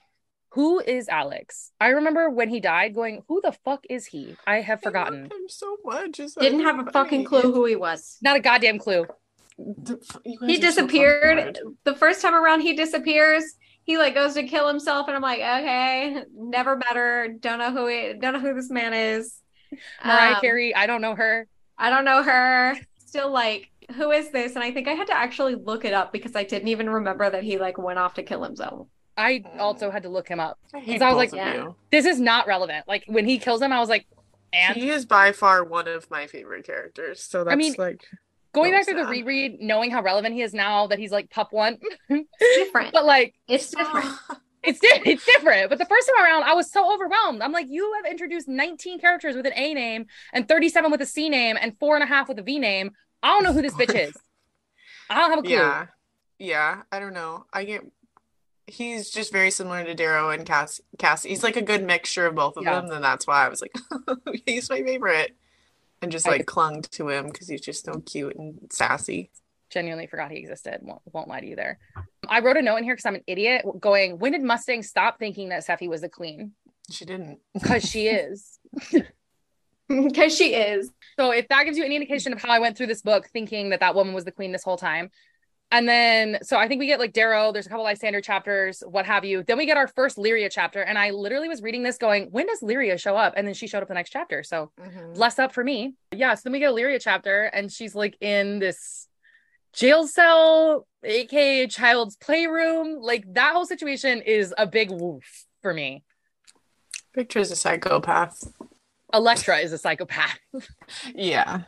who 0.55 0.81
is 0.81 1.09
Alex? 1.09 1.73
I 1.81 1.89
remember 1.89 2.31
when 2.31 2.49
he 2.49 2.61
died 2.61 2.95
going, 2.95 3.23
who 3.29 3.43
the 3.43 3.53
fuck 3.65 3.85
is 3.91 4.07
he? 4.07 4.37
I 4.47 4.63
have 4.63 4.81
forgotten. 4.81 5.15
I 5.15 5.23
love 5.23 5.25
forgotten. 5.25 5.43
him 5.43 5.49
so 5.49 5.77
much. 5.85 6.21
It's 6.21 6.35
Didn't 6.35 6.61
have 6.61 6.87
a 6.87 6.91
fucking 6.91 7.25
clue 7.25 7.53
who 7.53 7.67
he 7.67 7.77
was. 7.77 8.17
Not 8.23 8.37
a 8.37 8.41
goddamn 8.41 8.79
clue. 8.79 9.07
The- 9.59 10.01
you 10.25 10.39
guys 10.39 10.49
He 10.49 10.57
are 10.57 10.61
so 10.73 10.83
disappeared. 10.83 11.59
the 11.85 11.95
first 11.95 12.21
time 12.23 12.35
around, 12.35 12.61
he 12.61 12.75
disappears. 12.75 13.45
He 13.85 13.99
like 13.99 14.15
goes 14.15 14.35
to 14.35 14.43
kill 14.45 14.67
himself, 14.67 15.09
and 15.09 15.17
I'm 15.17 15.23
like, 15.23 15.41
okay, 15.41 16.23
never 16.35 16.77
met 16.77 16.97
her. 16.97 17.29
Don't 17.29 17.59
know 17.59 17.71
who 17.71 17.87
he. 17.87 18.15
Don't 18.19 18.33
know 18.33 18.41
who 18.41 18.55
this 18.55 18.71
man 18.71 18.95
is. 18.95 19.41
Mariah 20.05 20.35
Um, 20.37 20.41
Carey, 20.41 20.75
I 20.75 20.87
don't 20.87 21.01
know 21.03 21.15
her. 21.15 21.47
I 21.77 21.91
don't 21.91 22.05
know 22.05 22.23
her. 22.23 22.77
Still 23.05 23.31
like, 23.31 23.71
who 23.95 24.11
is 24.11 24.31
this? 24.31 24.55
And 24.55 24.65
I 24.65 24.73
think 24.73 24.89
I 24.89 24.93
had 24.93 25.09
to 25.09 25.17
actually 25.17 25.55
look 25.57 25.85
it 25.85 25.93
up 25.93 26.13
because 26.13 26.35
I 26.35 26.45
didn't 26.45 26.69
even 26.69 26.89
remember 26.89 27.29
that 27.29 27.43
he 27.43 27.59
like 27.59 27.77
went 27.77 27.99
off 27.99 28.15
to 28.15 28.23
kill 28.23 28.43
himself. 28.43 28.89
I 29.17 29.45
also 29.59 29.91
had 29.91 30.03
to 30.05 30.09
look 30.09 30.27
him 30.29 30.41
up. 30.41 30.59
I 30.75 30.99
I 31.01 31.13
was 31.13 31.17
like, 31.17 31.33
yeah. 31.33 31.69
This 31.93 32.07
is 32.07 32.19
not 32.19 32.47
relevant. 32.47 32.89
Like 32.89 33.05
when 33.07 33.27
he 33.27 33.39
kills 33.39 33.61
him, 33.61 33.73
I 33.73 33.79
was 33.81 33.89
like, 33.89 34.07
and 34.53 34.77
He 34.77 34.89
is 34.91 35.05
by 35.05 35.33
far 35.33 35.63
one 35.65 35.89
of 35.89 36.11
my 36.11 36.27
favorite 36.27 36.65
characters. 36.67 37.23
So 37.23 37.45
that's 37.45 37.57
mean, 37.57 37.75
like 37.77 38.05
going 38.55 38.73
so 38.73 38.77
back 38.79 38.85
through 38.87 39.03
the 39.05 39.07
reread, 39.07 39.61
knowing 39.61 39.91
how 39.91 40.03
relevant 40.03 40.35
he 40.35 40.43
is 40.43 40.55
now 40.55 40.87
that 40.87 40.99
he's 40.99 41.11
like 41.13 41.31
pup 41.31 41.53
one, 41.53 41.79
different. 42.39 42.93
but 42.93 43.05
like 43.05 43.35
it's 43.49 43.71
different. 43.71 44.07
it's 44.63 44.81
di- 44.81 45.03
it's 45.05 45.25
different. 45.27 45.69
But 45.69 45.79
the 45.79 45.85
first 45.85 46.11
time 46.15 46.25
around, 46.25 46.45
I 46.45 46.55
was 46.55 46.71
so 46.71 46.93
overwhelmed. 46.93 47.43
I'm 47.43 47.53
like, 47.53 47.67
you 47.69 47.93
have 48.03 48.11
introduced 48.11 48.49
19 48.49 48.99
characters 49.01 49.37
with 49.37 49.47
an 49.47 49.53
A 49.57 49.75
name 49.75 50.07
and 50.33 50.49
37 50.49 50.91
with 50.91 51.01
a 51.03 51.07
C 51.07 51.29
name 51.29 51.57
and 51.61 51.79
four 51.79 51.95
and 51.97 52.03
a 52.03 52.07
half 52.07 52.29
with 52.29 52.39
a 52.39 52.43
V 52.43 52.59
name. 52.59 52.93
I 53.23 53.29
don't 53.29 53.45
know 53.45 53.53
who 53.53 53.63
this 53.63 53.75
bitch 53.75 53.95
is. 53.95 54.17
I 55.11 55.17
don't 55.21 55.31
have 55.31 55.39
a 55.41 55.43
clue. 55.43 55.53
Yeah. 55.53 55.87
Yeah. 56.39 56.83
I 56.91 56.99
don't 57.01 57.15
know. 57.15 57.45
I 57.53 57.65
get 57.65 57.83
he's 58.67 59.11
just 59.11 59.31
very 59.31 59.51
similar 59.51 59.85
to 59.85 59.95
Darrow 59.95 60.31
and 60.31 60.47
Cass 60.47 60.81
Cass. 60.99 61.23
He's 61.23 61.43
like 61.43 61.57
a 61.57 61.63
good 61.63 61.85
mixture 61.85 62.27
of 62.27 62.35
both 62.35 62.57
of 62.57 62.65
Yeah. 62.65 62.81
them. 62.81 62.91
And 62.91 63.05
that's 63.05 63.27
why 63.27 63.45
I 63.45 63.49
was 63.49 63.61
like, 63.63 63.75
he's 64.47 64.71
my 64.71 64.83
favorite. 64.83 65.37
And 66.03 66.13
just 66.13 66.27
like 66.27 66.41
could- 66.41 66.47
clung 66.47 66.83
to 66.83 67.09
him 67.09 67.27
because 67.27 67.49
he's 67.49 67.61
just 67.61 67.85
so 67.85 68.01
cute 68.01 68.37
and 68.37 68.59
sassy. 68.71 69.31
Genuinely 69.71 70.07
forgot 70.07 70.31
he 70.31 70.39
existed. 70.39 70.79
Won't, 70.83 71.01
won't 71.13 71.29
lie 71.29 71.41
to 71.41 71.47
you 71.47 71.57
there. 71.57 71.79
I 72.29 72.41
wrote 72.41 72.57
a 72.57 72.63
note 72.63 72.77
in 72.77 72.85
here 72.85 72.95
because 72.95 73.07
I'm 73.07 73.15
an 73.17 73.25
idiot. 73.27 73.65
Going, 73.81 74.19
when 74.19 74.33
did 74.33 74.43
Mustang 74.43 74.83
stop 74.83 75.19
thinking 75.19 75.49
that 75.49 75.67
Sephi 75.67 75.89
was 75.89 76.03
the 76.03 76.09
queen? 76.09 76.53
She 76.91 77.05
didn't. 77.05 77.41
Because 77.55 77.85
she 77.89 78.07
is. 78.09 78.59
Because 79.87 80.35
she 80.35 80.55
is. 80.55 80.91
So 81.19 81.31
if 81.31 81.47
that 81.49 81.65
gives 81.65 81.77
you 81.77 81.85
any 81.85 81.97
indication 81.97 82.33
of 82.33 82.41
how 82.41 82.49
I 82.51 82.59
went 82.59 82.77
through 82.77 82.87
this 82.87 83.03
book 83.03 83.29
thinking 83.33 83.69
that 83.69 83.81
that 83.81 83.95
woman 83.95 84.15
was 84.15 84.25
the 84.25 84.33
queen 84.33 84.51
this 84.51 84.65
whole 84.65 84.79
time. 84.79 85.11
And 85.75 85.89
then, 85.89 86.39
so 86.43 86.57
I 86.57 86.69
think 86.69 86.79
we 86.79 86.87
get 86.87 87.01
like 87.01 87.13
Darrow, 87.13 87.51
there's 87.51 87.67
a 87.67 87.69
couple 87.69 87.83
Lysander 87.83 88.21
chapters, 88.21 88.81
what 88.87 89.07
have 89.07 89.25
you. 89.25 89.43
Then 89.43 89.59
we 89.59 89.67
get 89.67 89.77
our 89.77 89.89
first 89.89 90.17
Lyria 90.17 90.49
chapter. 90.49 90.81
And 90.83 90.97
I 90.97 91.11
literally 91.11 91.49
was 91.49 91.63
reading 91.63 91.83
this 91.83 91.99
going, 91.99 92.29
when 92.31 92.47
does 92.47 92.61
Lyria 92.61 92.97
show 93.01 93.17
up? 93.17 93.35
And 93.37 93.45
then 93.45 93.55
she 93.55 93.67
showed 93.67 93.83
up 93.83 93.89
the 93.89 93.95
next 93.95 94.11
chapter. 94.11 94.45
So 94.45 94.71
Mhm. 94.81 95.15
bless 95.15 95.41
up 95.41 95.53
for 95.53 95.65
me. 95.65 95.95
Yeah. 96.13 96.33
So 96.35 96.43
then 96.45 96.53
we 96.53 96.61
get 96.61 96.71
a 96.71 96.75
Lyria 96.75 97.01
chapter 97.01 97.43
and 97.47 97.73
she's 97.73 97.93
like 97.97 98.17
in 98.21 98.61
this 98.61 99.09
jail 99.73 100.07
cell, 100.07 100.87
aka 101.03 101.67
child's 101.67 102.15
playroom. 102.19 103.01
Like 103.01 103.25
that 103.35 103.53
whole 103.55 103.67
situation 103.67 104.23
is 104.23 104.55
a 104.57 104.69
big 104.69 104.93
woof 104.93 105.45
for 105.61 105.75
me. 105.75 106.05
Victra's 107.17 107.51
a 107.51 107.57
psychopath. 107.57 108.45
Electra 109.13 109.59
is 109.59 109.73
a 109.73 109.79
psychopath. 109.79 110.39
Yeah. 111.17 111.63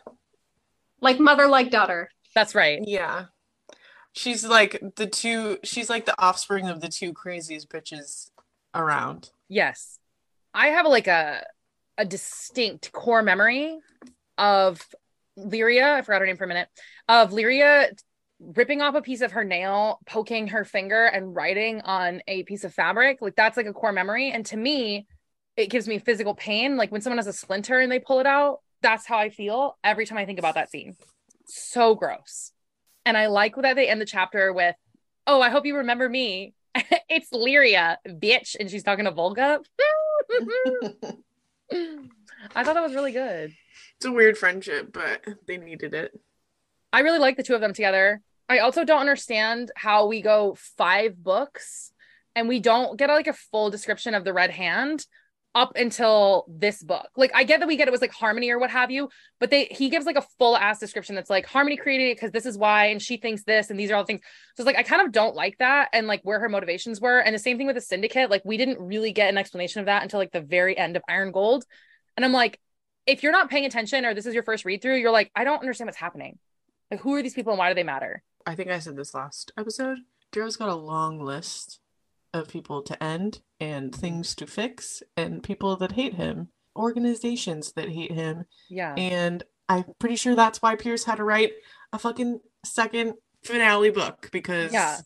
Like 1.01 1.19
mother, 1.19 1.49
like 1.49 1.71
daughter. 1.73 2.09
That's 2.37 2.55
right. 2.55 2.81
Yeah. 2.87 3.25
She's 4.17 4.47
like 4.47 4.83
the 4.97 5.07
two 5.07 5.59
she's 5.63 5.91
like 5.91 6.07
the 6.07 6.19
offspring 6.19 6.69
of 6.69 6.81
the 6.81 6.89
two 6.89 7.13
craziest 7.13 7.69
bitches 7.69 8.31
around. 8.75 9.31
Yes. 9.49 9.99
I 10.55 10.69
have 10.69 10.87
like 10.87 11.07
a 11.07 11.45
a 11.99 12.07
distinct 12.07 12.93
core 12.93 13.23
memory 13.23 13.79
of 14.39 14.81
Lyria, 15.39 15.95
I 15.95 16.03
forgot 16.03 16.21
her 16.21 16.27
name 16.27 16.39
for 16.39 16.45
a 16.45 16.49
minute, 16.49 16.69
of 17.09 17.31
Lyria 17.31 17.91
ripping 18.41 18.81
off 18.81 18.95
a 18.95 19.03
piece 19.03 19.21
of 19.21 19.33
her 19.33 19.45
nail, 19.45 20.01
poking 20.07 20.49
her 20.49 20.65
finger 20.65 21.05
and 21.05 21.35
writing 21.35 21.83
on 21.83 22.23
a 22.27 22.43
piece 22.45 22.65
of 22.65 22.73
fabric. 22.73 23.19
Like 23.21 23.37
that's 23.37 23.59
like 23.59 23.67
a 23.67 23.75
core 23.75 23.93
memory 23.93 24.31
and 24.31 24.47
to 24.47 24.57
me 24.57 25.07
it 25.59 25.69
gives 25.69 25.87
me 25.87 25.99
physical 25.99 26.35
pain 26.35 26.77
like 26.77 26.91
when 26.91 27.01
someone 27.03 27.19
has 27.19 27.27
a 27.27 27.33
splinter 27.35 27.81
and 27.81 27.93
they 27.93 27.99
pull 27.99 28.21
it 28.21 28.27
out, 28.27 28.61
that's 28.81 29.05
how 29.05 29.19
I 29.19 29.29
feel 29.29 29.77
every 29.85 30.07
time 30.07 30.17
I 30.17 30.25
think 30.25 30.39
about 30.39 30.55
that 30.55 30.71
scene. 30.71 30.97
So 31.47 31.95
gross. 31.95 32.53
And 33.07 33.17
I 33.17 33.29
like 33.29 33.57
that 33.57 33.77
they 33.77 33.89
end 33.89 34.01
the 34.01 34.05
chapter 34.05 34.53
with, 34.53 34.75
"Oh, 35.27 35.41
I 35.41 35.49
hope 35.49 35.65
you 35.65 35.77
remember 35.77 36.09
me. 36.09 36.53
it's 37.09 37.31
Lyria, 37.31 37.97
bitch," 38.07 38.57
and 38.59 38.71
she's 38.71 38.83
talking 38.83 39.07
to 39.07 39.13
Volga. 39.13 39.61
I 42.55 42.65
thought 42.65 42.75
that 42.75 42.83
was 42.83 42.95
really 42.95 43.13
good. 43.13 43.55
It's 43.97 44.07
a 44.07 44.13
weird 44.13 44.37
friendship, 44.37 44.93
but 44.93 45.25
they 45.47 45.57
needed 45.57 45.95
it. 45.95 46.19
I 46.93 47.01
really 47.01 47.19
like 47.19 47.37
the 47.37 47.43
two 47.43 47.55
of 47.55 47.61
them 47.61 47.73
together. 47.73 48.21
I 48.49 48.59
also 48.59 48.85
don't 48.85 49.01
understand 49.01 49.71
how 49.77 50.07
we 50.07 50.21
go 50.21 50.57
five 50.77 51.23
books 51.23 51.93
and 52.35 52.49
we 52.49 52.61
don't 52.61 52.99
get 52.99 53.09
like 53.09 53.27
a 53.27 53.33
full 53.33 53.71
description 53.71 54.15
of 54.15 54.25
the 54.25 54.33
Red 54.33 54.51
Hand 54.51 55.07
up 55.57 55.73
until 55.75 56.45
this 56.49 56.83
book. 56.83 57.09
Like 57.17 57.31
I 57.35 57.43
get 57.45 57.61
that 57.61 57.67
we 57.67 57.77
get 57.77 57.89
it 57.89 57.91
was 57.91 58.03
like 58.03 58.13
Harmony 58.13 58.51
or 58.51 58.59
what 58.59 58.71
have 58.71 58.91
you, 58.91 59.09
but 59.41 59.49
they 59.49 59.65
he 59.65 59.89
gives 59.89 60.05
like 60.05 60.17
a 60.17 60.27
full 60.39 60.55
ass 60.55 60.79
description 60.79 61.15
that's 61.15 61.31
like 61.31 61.47
Harmony 61.47 61.79
created 61.79 62.11
it 62.11 62.17
because 62.17 62.31
this 62.31 62.45
is 62.45 62.59
why 62.59 62.87
and 62.89 63.01
she 63.01 63.17
thinks 63.17 63.43
this 63.43 63.71
and 63.71 63.81
these 63.81 63.91
are 63.91 63.95
all 63.95 64.03
the 64.03 64.07
things. 64.07 64.21
So 64.55 64.61
it's 64.61 64.67
like 64.67 64.77
I 64.77 64.83
kind 64.83 65.01
of 65.01 65.13
don't 65.13 65.35
like 65.35 65.57
that 65.59 65.89
and 65.95 66.07
like 66.07 66.21
where 66.25 66.39
her 66.41 66.51
motivations 66.51 67.01
were. 67.01 67.21
And 67.21 67.35
the 67.35 67.39
same 67.39 67.57
thing 67.57 67.67
with 67.67 67.75
the 67.75 67.81
syndicate. 67.81 68.31
Like 68.31 68.43
we 68.45 68.59
didn't 68.59 68.79
really 68.79 69.13
get 69.13 69.31
an 69.31 69.39
explanation 69.39 69.81
of 69.81 69.87
that 69.87 70.03
until 70.03 70.21
like 70.21 70.31
the 70.31 70.43
very 70.43 70.77
end 70.77 70.95
of 70.95 71.03
Iron 71.09 71.33
Gold. 71.33 71.65
And 72.19 72.25
I'm 72.25 72.35
like, 72.35 72.61
if 73.07 73.23
you're 73.23 73.33
not 73.33 73.49
paying 73.49 73.65
attention 73.65 74.05
or 74.05 74.13
this 74.13 74.27
is 74.27 74.35
your 74.35 74.43
first 74.43 74.67
read 74.67 74.83
through, 74.83 74.97
you're 74.97 75.11
like, 75.11 75.31
I 75.35 75.45
don't 75.45 75.61
understand 75.61 75.89
what's 75.89 75.97
happening. 75.97 76.39
Like, 76.91 77.01
who 77.01 77.15
are 77.15 77.23
these 77.23 77.35
people 77.35 77.53
and 77.53 77.59
why 77.59 77.71
do 77.71 77.75
they 77.75 77.83
matter? 77.83 78.23
I 78.45 78.57
think 78.57 78.71
I 78.71 78.79
said 78.79 78.95
this 78.95 79.15
last 79.15 79.53
episode. 79.59 79.99
Darrow's 80.33 80.57
got 80.57 80.69
a 80.69 80.75
long 80.75 81.19
list 81.19 81.81
of 82.35 82.49
people 82.49 82.83
to 82.83 83.03
end 83.03 83.41
and 83.61 83.95
things 83.95 84.35
to 84.37 84.47
fix 84.47 85.03
and 85.17 85.43
people 85.43 85.77
that 85.77 85.93
hate 85.93 86.15
him, 86.15 86.49
organizations 86.75 87.73
that 87.73 87.89
hate 87.89 88.13
him. 88.13 88.45
Yeah. 88.69 88.95
And 88.95 89.43
I'm 89.69 89.85
pretty 89.99 90.17
sure 90.17 90.35
that's 90.35 90.63
why 90.63 90.77
Pierce 90.77 91.05
had 91.05 91.17
to 91.17 91.25
write 91.25 91.53
a 91.93 91.99
fucking 91.99 92.41
second 92.65 93.15
finale 93.43 93.91
book 93.91 94.29
because 94.33 94.73
Yeah. 94.73 94.99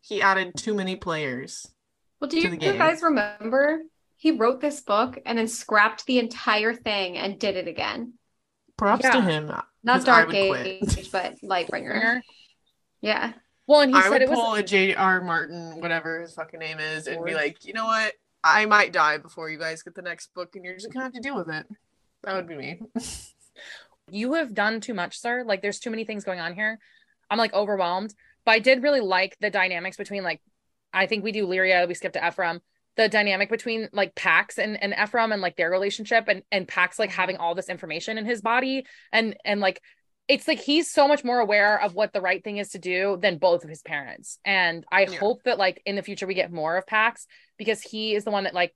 he 0.00 0.22
added 0.22 0.52
too 0.56 0.74
many 0.74 0.96
players. 0.96 1.66
Well, 2.20 2.28
do 2.28 2.40
to 2.40 2.50
you 2.50 2.56
guys 2.78 3.02
remember? 3.02 3.80
He 4.16 4.32
wrote 4.32 4.60
this 4.60 4.82
book 4.82 5.18
and 5.24 5.38
then 5.38 5.48
scrapped 5.48 6.04
the 6.04 6.18
entire 6.18 6.74
thing 6.74 7.16
and 7.16 7.38
did 7.38 7.56
it 7.56 7.66
again. 7.66 8.14
Props 8.76 9.08
to 9.08 9.22
him. 9.22 9.50
Not 9.82 10.04
Dark 10.04 10.28
would 10.28 10.48
quit. 10.48 10.66
Age, 10.66 11.10
but 11.10 11.36
Lightbringer. 11.42 11.68
Bringer. 11.68 12.22
Yeah. 13.00 13.32
Well, 13.70 13.82
and 13.82 13.92
he 13.92 14.00
I 14.00 14.02
said 14.02 14.10
would 14.10 14.22
it 14.22 14.28
was 14.28 14.36
pull 14.36 14.54
a 14.54 14.64
J.R. 14.64 15.20
Martin, 15.20 15.80
whatever 15.80 16.20
his 16.20 16.34
fucking 16.34 16.58
name 16.58 16.80
is, 16.80 17.06
and 17.06 17.24
be 17.24 17.34
like, 17.34 17.64
you 17.64 17.72
know 17.72 17.84
what? 17.84 18.14
I 18.42 18.66
might 18.66 18.92
die 18.92 19.18
before 19.18 19.48
you 19.48 19.60
guys 19.60 19.84
get 19.84 19.94
the 19.94 20.02
next 20.02 20.34
book, 20.34 20.56
and 20.56 20.64
you're 20.64 20.74
just 20.74 20.92
gonna 20.92 21.04
have 21.04 21.12
to 21.12 21.20
deal 21.20 21.36
with 21.36 21.48
it. 21.48 21.66
That 22.24 22.34
would 22.34 22.48
be 22.48 22.56
me. 22.56 22.80
you 24.10 24.32
have 24.32 24.54
done 24.54 24.80
too 24.80 24.92
much, 24.92 25.20
sir. 25.20 25.44
Like, 25.46 25.62
there's 25.62 25.78
too 25.78 25.90
many 25.90 26.02
things 26.02 26.24
going 26.24 26.40
on 26.40 26.52
here. 26.52 26.80
I'm 27.30 27.38
like 27.38 27.54
overwhelmed. 27.54 28.12
But 28.44 28.52
I 28.52 28.58
did 28.58 28.82
really 28.82 29.02
like 29.02 29.36
the 29.38 29.50
dynamics 29.50 29.96
between 29.96 30.24
like, 30.24 30.40
I 30.92 31.06
think 31.06 31.22
we 31.22 31.30
do 31.30 31.46
Lyria, 31.46 31.86
we 31.86 31.94
skip 31.94 32.14
to 32.14 32.26
Ephraim. 32.26 32.62
The 32.96 33.08
dynamic 33.08 33.50
between 33.50 33.88
like 33.92 34.16
Pax 34.16 34.58
and, 34.58 34.82
and 34.82 34.96
Ephraim 35.00 35.30
and 35.30 35.40
like 35.40 35.54
their 35.54 35.70
relationship 35.70 36.24
and 36.26 36.42
and 36.50 36.66
Pax 36.66 36.98
like 36.98 37.10
having 37.10 37.36
all 37.36 37.54
this 37.54 37.68
information 37.68 38.18
in 38.18 38.26
his 38.26 38.40
body 38.40 38.84
and 39.12 39.36
and 39.44 39.60
like 39.60 39.80
it's 40.30 40.46
like 40.48 40.60
he's 40.60 40.88
so 40.90 41.08
much 41.08 41.24
more 41.24 41.40
aware 41.40 41.80
of 41.82 41.94
what 41.94 42.12
the 42.12 42.20
right 42.20 42.42
thing 42.44 42.58
is 42.58 42.70
to 42.70 42.78
do 42.78 43.18
than 43.20 43.38
both 43.38 43.64
of 43.64 43.70
his 43.70 43.82
parents. 43.82 44.38
And 44.44 44.84
I 44.92 45.02
Yeah. 45.06 45.18
hope 45.18 45.42
that 45.42 45.58
like 45.58 45.82
in 45.84 45.96
the 45.96 46.02
future 46.02 46.26
we 46.26 46.34
get 46.34 46.52
more 46.52 46.76
of 46.76 46.86
Pax 46.86 47.26
because 47.58 47.80
he 47.82 48.14
is 48.14 48.24
the 48.24 48.30
one 48.30 48.44
that 48.44 48.54
like 48.54 48.72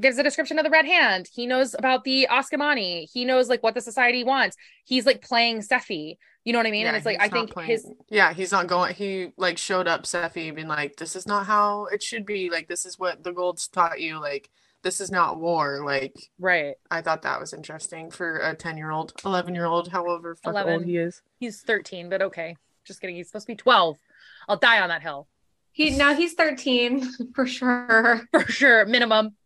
gives 0.00 0.16
a 0.16 0.22
description 0.22 0.58
of 0.58 0.64
the 0.64 0.70
red 0.70 0.86
hand. 0.86 1.28
He 1.30 1.46
knows 1.46 1.74
about 1.74 2.04
the 2.04 2.26
Ascomanni. 2.30 3.06
He 3.12 3.26
knows 3.26 3.50
like 3.50 3.62
what 3.62 3.74
the 3.74 3.82
society 3.82 4.24
wants. 4.24 4.56
He's 4.84 5.04
like 5.04 5.20
playing 5.20 5.60
Sephi. 5.60 6.16
You 6.44 6.52
know 6.52 6.58
what 6.58 6.66
I 6.66 6.70
mean? 6.72 6.86
and 6.86 6.96
it's 6.96 7.06
like 7.06 7.20
I 7.20 7.28
think 7.28 7.50
playing- 7.50 7.70
his 7.70 7.86
yeah 8.08 8.32
he's 8.32 8.50
not 8.50 8.66
going 8.66 8.94
he 8.94 9.32
like 9.36 9.58
showed 9.58 9.86
up 9.86 10.04
Sephi 10.04 10.54
being 10.54 10.68
like 10.68 10.96
this 10.96 11.14
is 11.14 11.26
not 11.26 11.46
how 11.46 11.84
it 11.86 12.02
should 12.02 12.24
be 12.26 12.50
like 12.50 12.66
this 12.66 12.84
is 12.86 12.98
what 12.98 13.22
the 13.22 13.32
golds 13.32 13.68
taught 13.68 14.00
you 14.00 14.18
like 14.18 14.48
this 14.82 15.00
is 15.00 15.10
not 15.10 15.38
war 15.38 15.84
like 15.84 16.30
right. 16.38 16.74
I 16.90 17.02
thought 17.02 17.22
that 17.22 17.38
was 17.40 17.52
interesting 17.52 18.10
for 18.10 18.38
a 18.38 18.54
10 18.54 18.76
year 18.76 18.90
old 18.90 19.12
11 19.24 19.54
year 19.54 19.66
old 19.66 19.88
however 19.88 20.34
fuck 20.36 20.52
11. 20.52 20.72
old 20.72 20.84
he 20.84 20.96
is 20.96 21.22
He's 21.38 21.60
13, 21.62 22.08
but 22.08 22.22
okay. 22.22 22.56
Just 22.84 23.00
kidding. 23.00 23.16
He's 23.16 23.28
supposed 23.28 23.46
to 23.46 23.52
be 23.52 23.56
12. 23.56 23.98
I'll 24.48 24.56
die 24.56 24.80
on 24.80 24.88
that 24.88 25.02
hill 25.02 25.28
He 25.70 25.90
now 25.90 26.14
he's 26.14 26.34
13 26.34 27.32
for 27.34 27.46
sure. 27.46 28.22
for 28.32 28.44
sure, 28.46 28.84
minimum. 28.86 29.36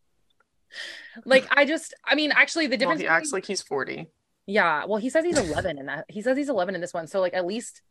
Like 1.25 1.47
I 1.51 1.65
just, 1.65 1.95
I 2.05 2.15
mean, 2.15 2.33
actually, 2.33 2.67
the 2.67 2.73
well, 2.73 2.79
difference. 2.79 3.01
he 3.01 3.05
between- 3.05 3.17
acts 3.17 3.33
like 3.33 3.47
he's 3.47 3.63
40 3.63 4.07
Yeah, 4.47 4.85
well, 4.87 4.99
he 4.99 5.11
says 5.11 5.25
he's 5.25 5.39
11 5.39 5.79
in 5.79 5.87
that. 5.87 6.07
He 6.09 6.23
says 6.23 6.37
he's 6.37 6.49
11 6.49 6.75
in 6.75 6.81
this 6.81 6.93
one. 6.95 7.07
So 7.07 7.21
like 7.21 7.35
at 7.35 7.47
least 7.47 7.83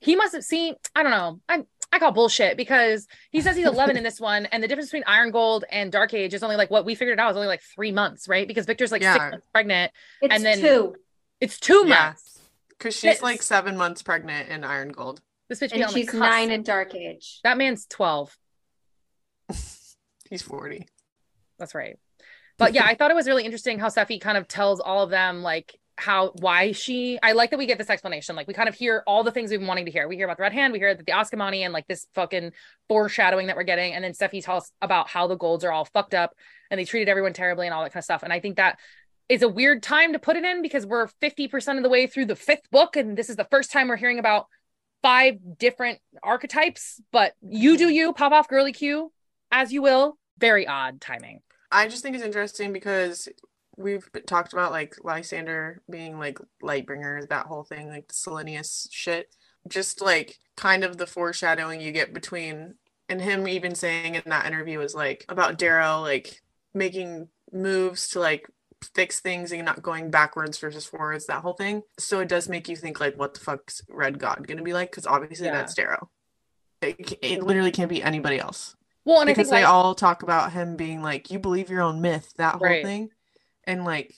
he 0.00 0.16
must 0.16 0.34
have 0.34 0.44
seen, 0.44 0.74
I 0.94 1.02
don't 1.02 1.10
know. 1.12 1.40
I 1.48 1.64
I 1.92 1.98
call 1.98 2.12
bullshit 2.12 2.56
because 2.56 3.06
he 3.30 3.40
says 3.40 3.56
he's 3.56 3.66
11 3.66 3.96
in 3.96 4.02
this 4.02 4.20
one 4.20 4.46
and 4.46 4.62
the 4.62 4.68
difference 4.68 4.90
between 4.90 5.04
Iron 5.06 5.30
Gold 5.30 5.64
and 5.70 5.90
Dark 5.90 6.12
Age 6.14 6.34
is 6.34 6.42
only 6.42 6.56
like 6.56 6.70
what 6.70 6.84
we 6.84 6.94
figured 6.94 7.18
out 7.18 7.30
is 7.30 7.36
only 7.36 7.48
like 7.48 7.62
3 7.62 7.92
months, 7.92 8.28
right? 8.28 8.46
Because 8.46 8.66
Victra's 8.66 8.92
like 8.92 9.02
6 9.02 9.16
months 9.18 9.46
pregnant. 9.52 9.92
It's 10.20 10.34
And 10.34 10.44
then- 10.44 10.60
two. 10.60 10.96
It's 11.40 11.58
2 11.60 11.84
Yeah. 11.86 12.06
months. 12.06 12.40
because 12.70 12.94
she's 12.94 13.04
Yes. 13.04 13.22
like 13.22 13.40
seven 13.42 13.74
months 13.76 14.02
pregnant 14.02 14.50
in 14.50 14.62
Iron 14.62 14.90
Gold 14.92 15.22
This 15.48 15.60
bitch 15.60 15.70
be 15.70 15.76
And 15.76 15.84
on 15.84 15.94
she's 15.94 16.12
nine 16.12 16.50
in 16.50 16.62
Dark 16.62 16.94
Age. 16.94 17.40
That 17.44 17.56
man's 17.56 17.86
12. 17.86 18.36
he's 20.30 20.42
40 20.42 20.86
That's 21.58 21.74
right. 21.74 21.98
But 22.58 22.74
yeah, 22.74 22.84
I 22.84 22.94
thought 22.94 23.10
it 23.10 23.14
was 23.14 23.26
really 23.26 23.44
interesting 23.44 23.78
how 23.78 23.88
Sephi 23.88 24.20
kind 24.20 24.36
of 24.36 24.48
tells 24.48 24.80
all 24.80 25.02
of 25.02 25.10
them 25.10 25.42
like 25.42 25.78
how 25.98 26.32
why 26.40 26.72
she 26.72 27.18
I 27.22 27.32
like 27.32 27.50
that 27.50 27.58
we 27.58 27.66
get 27.66 27.78
this 27.78 27.90
explanation. 27.90 28.36
Like 28.36 28.46
we 28.46 28.54
kind 28.54 28.68
of 28.68 28.74
hear 28.74 29.02
all 29.06 29.24
the 29.24 29.30
things 29.30 29.50
we've 29.50 29.60
been 29.60 29.66
wanting 29.66 29.86
to 29.86 29.90
hear. 29.90 30.08
We 30.08 30.16
hear 30.16 30.26
about 30.26 30.36
the 30.36 30.42
red 30.42 30.52
hand, 30.52 30.72
we 30.72 30.78
hear 30.78 30.94
that 30.94 31.04
the 31.04 31.12
Ascomanni 31.12 31.60
and 31.60 31.72
like 31.72 31.86
this 31.86 32.06
fucking 32.14 32.52
foreshadowing 32.88 33.46
that 33.46 33.56
we're 33.56 33.62
getting. 33.62 33.94
And 33.94 34.04
then 34.04 34.12
Sephi 34.12 34.44
tells 34.44 34.72
about 34.82 35.08
how 35.08 35.26
the 35.26 35.36
golds 35.36 35.64
are 35.64 35.72
all 35.72 35.86
fucked 35.86 36.14
up 36.14 36.34
and 36.70 36.78
they 36.78 36.84
treated 36.84 37.08
everyone 37.08 37.32
terribly 37.32 37.66
and 37.66 37.74
all 37.74 37.82
that 37.82 37.92
kind 37.92 38.00
of 38.00 38.04
stuff. 38.04 38.22
And 38.22 38.32
I 38.32 38.40
think 38.40 38.56
that 38.56 38.78
is 39.28 39.42
a 39.42 39.48
weird 39.48 39.82
time 39.82 40.12
to 40.12 40.18
put 40.18 40.36
it 40.36 40.44
in 40.44 40.62
because 40.62 40.86
we're 40.86 41.08
50% 41.22 41.76
of 41.76 41.82
the 41.82 41.88
way 41.88 42.06
through 42.06 42.26
the 42.26 42.36
fifth 42.36 42.70
book, 42.70 42.96
and 42.96 43.16
this 43.16 43.28
is 43.28 43.36
the 43.36 43.44
first 43.44 43.72
time 43.72 43.88
we're 43.88 43.96
hearing 43.96 44.18
about 44.18 44.46
five 45.02 45.38
different 45.58 45.98
archetypes. 46.22 47.00
But 47.12 47.34
you 47.42 47.76
do 47.76 47.88
you, 47.88 48.12
pop 48.12 48.32
off 48.32 48.48
girly 48.48 48.72
Q, 48.72 49.12
as 49.50 49.72
you 49.72 49.82
will. 49.82 50.16
Very 50.38 50.66
odd 50.66 51.00
timing. 51.00 51.40
I 51.72 51.88
just 51.88 52.02
think 52.02 52.14
it's 52.14 52.24
interesting 52.24 52.72
because 52.72 53.28
we've 53.76 54.08
talked 54.26 54.52
about 54.52 54.72
like 54.72 54.96
Lysander 55.04 55.82
being 55.90 56.18
like 56.18 56.38
Lightbringer, 56.62 57.28
that 57.28 57.46
whole 57.46 57.64
thing, 57.64 57.88
like 57.88 58.08
the 58.08 58.14
Silenius 58.14 58.88
shit. 58.90 59.34
Just 59.68 60.00
like 60.00 60.38
kind 60.56 60.84
of 60.84 60.96
the 60.96 61.06
foreshadowing 61.06 61.80
you 61.80 61.92
get 61.92 62.14
between 62.14 62.74
and 63.08 63.20
him 63.20 63.46
even 63.46 63.74
saying 63.74 64.14
in 64.14 64.22
that 64.26 64.46
interview 64.46 64.78
was 64.78 64.94
like 64.94 65.24
about 65.28 65.58
Darrow 65.58 66.00
like 66.00 66.40
making 66.74 67.28
moves 67.52 68.08
to 68.08 68.20
like 68.20 68.48
fix 68.94 69.20
things 69.20 69.52
and 69.52 69.64
not 69.64 69.82
going 69.82 70.10
backwards 70.10 70.58
versus 70.58 70.86
forwards, 70.86 71.26
that 71.26 71.42
whole 71.42 71.54
thing. 71.54 71.82
So 71.98 72.20
it 72.20 72.28
does 72.28 72.48
make 72.48 72.68
you 72.68 72.76
think 72.76 73.00
like 73.00 73.18
what 73.18 73.34
the 73.34 73.40
fuck's 73.40 73.82
Red 73.88 74.18
God 74.18 74.46
gonna 74.46 74.62
be 74.62 74.72
like? 74.72 74.90
Because 74.90 75.06
obviously 75.06 75.46
Yeah. 75.46 75.52
that's 75.52 75.74
Darrow. 75.74 76.10
It, 76.82 77.18
it 77.22 77.42
literally 77.42 77.70
can't 77.72 77.88
be 77.88 78.02
anybody 78.02 78.38
else 78.38 78.76
Well, 79.04 79.20
and 79.20 79.30
I 79.30 79.32
because 79.32 79.48
think 79.48 79.60
they 79.60 79.64
all 79.64 79.94
talk 79.94 80.22
about 80.22 80.52
him 80.52 80.76
being 80.76 81.02
like 81.02 81.30
you 81.30 81.38
believe 81.38 81.70
your 81.70 81.80
own 81.82 82.00
myth 82.00 82.34
that 82.36 82.56
whole 82.56 82.68
Right. 82.68 82.84
thing 82.84 83.10
and 83.66 83.84
like 83.84 84.14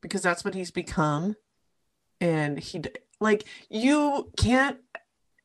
because 0.00 0.22
that's 0.22 0.44
what 0.44 0.54
he's 0.54 0.70
become 0.70 1.36
and 2.20 2.58
he 2.58 2.82
like 3.20 3.44
you 3.68 4.30
can't 4.36 4.78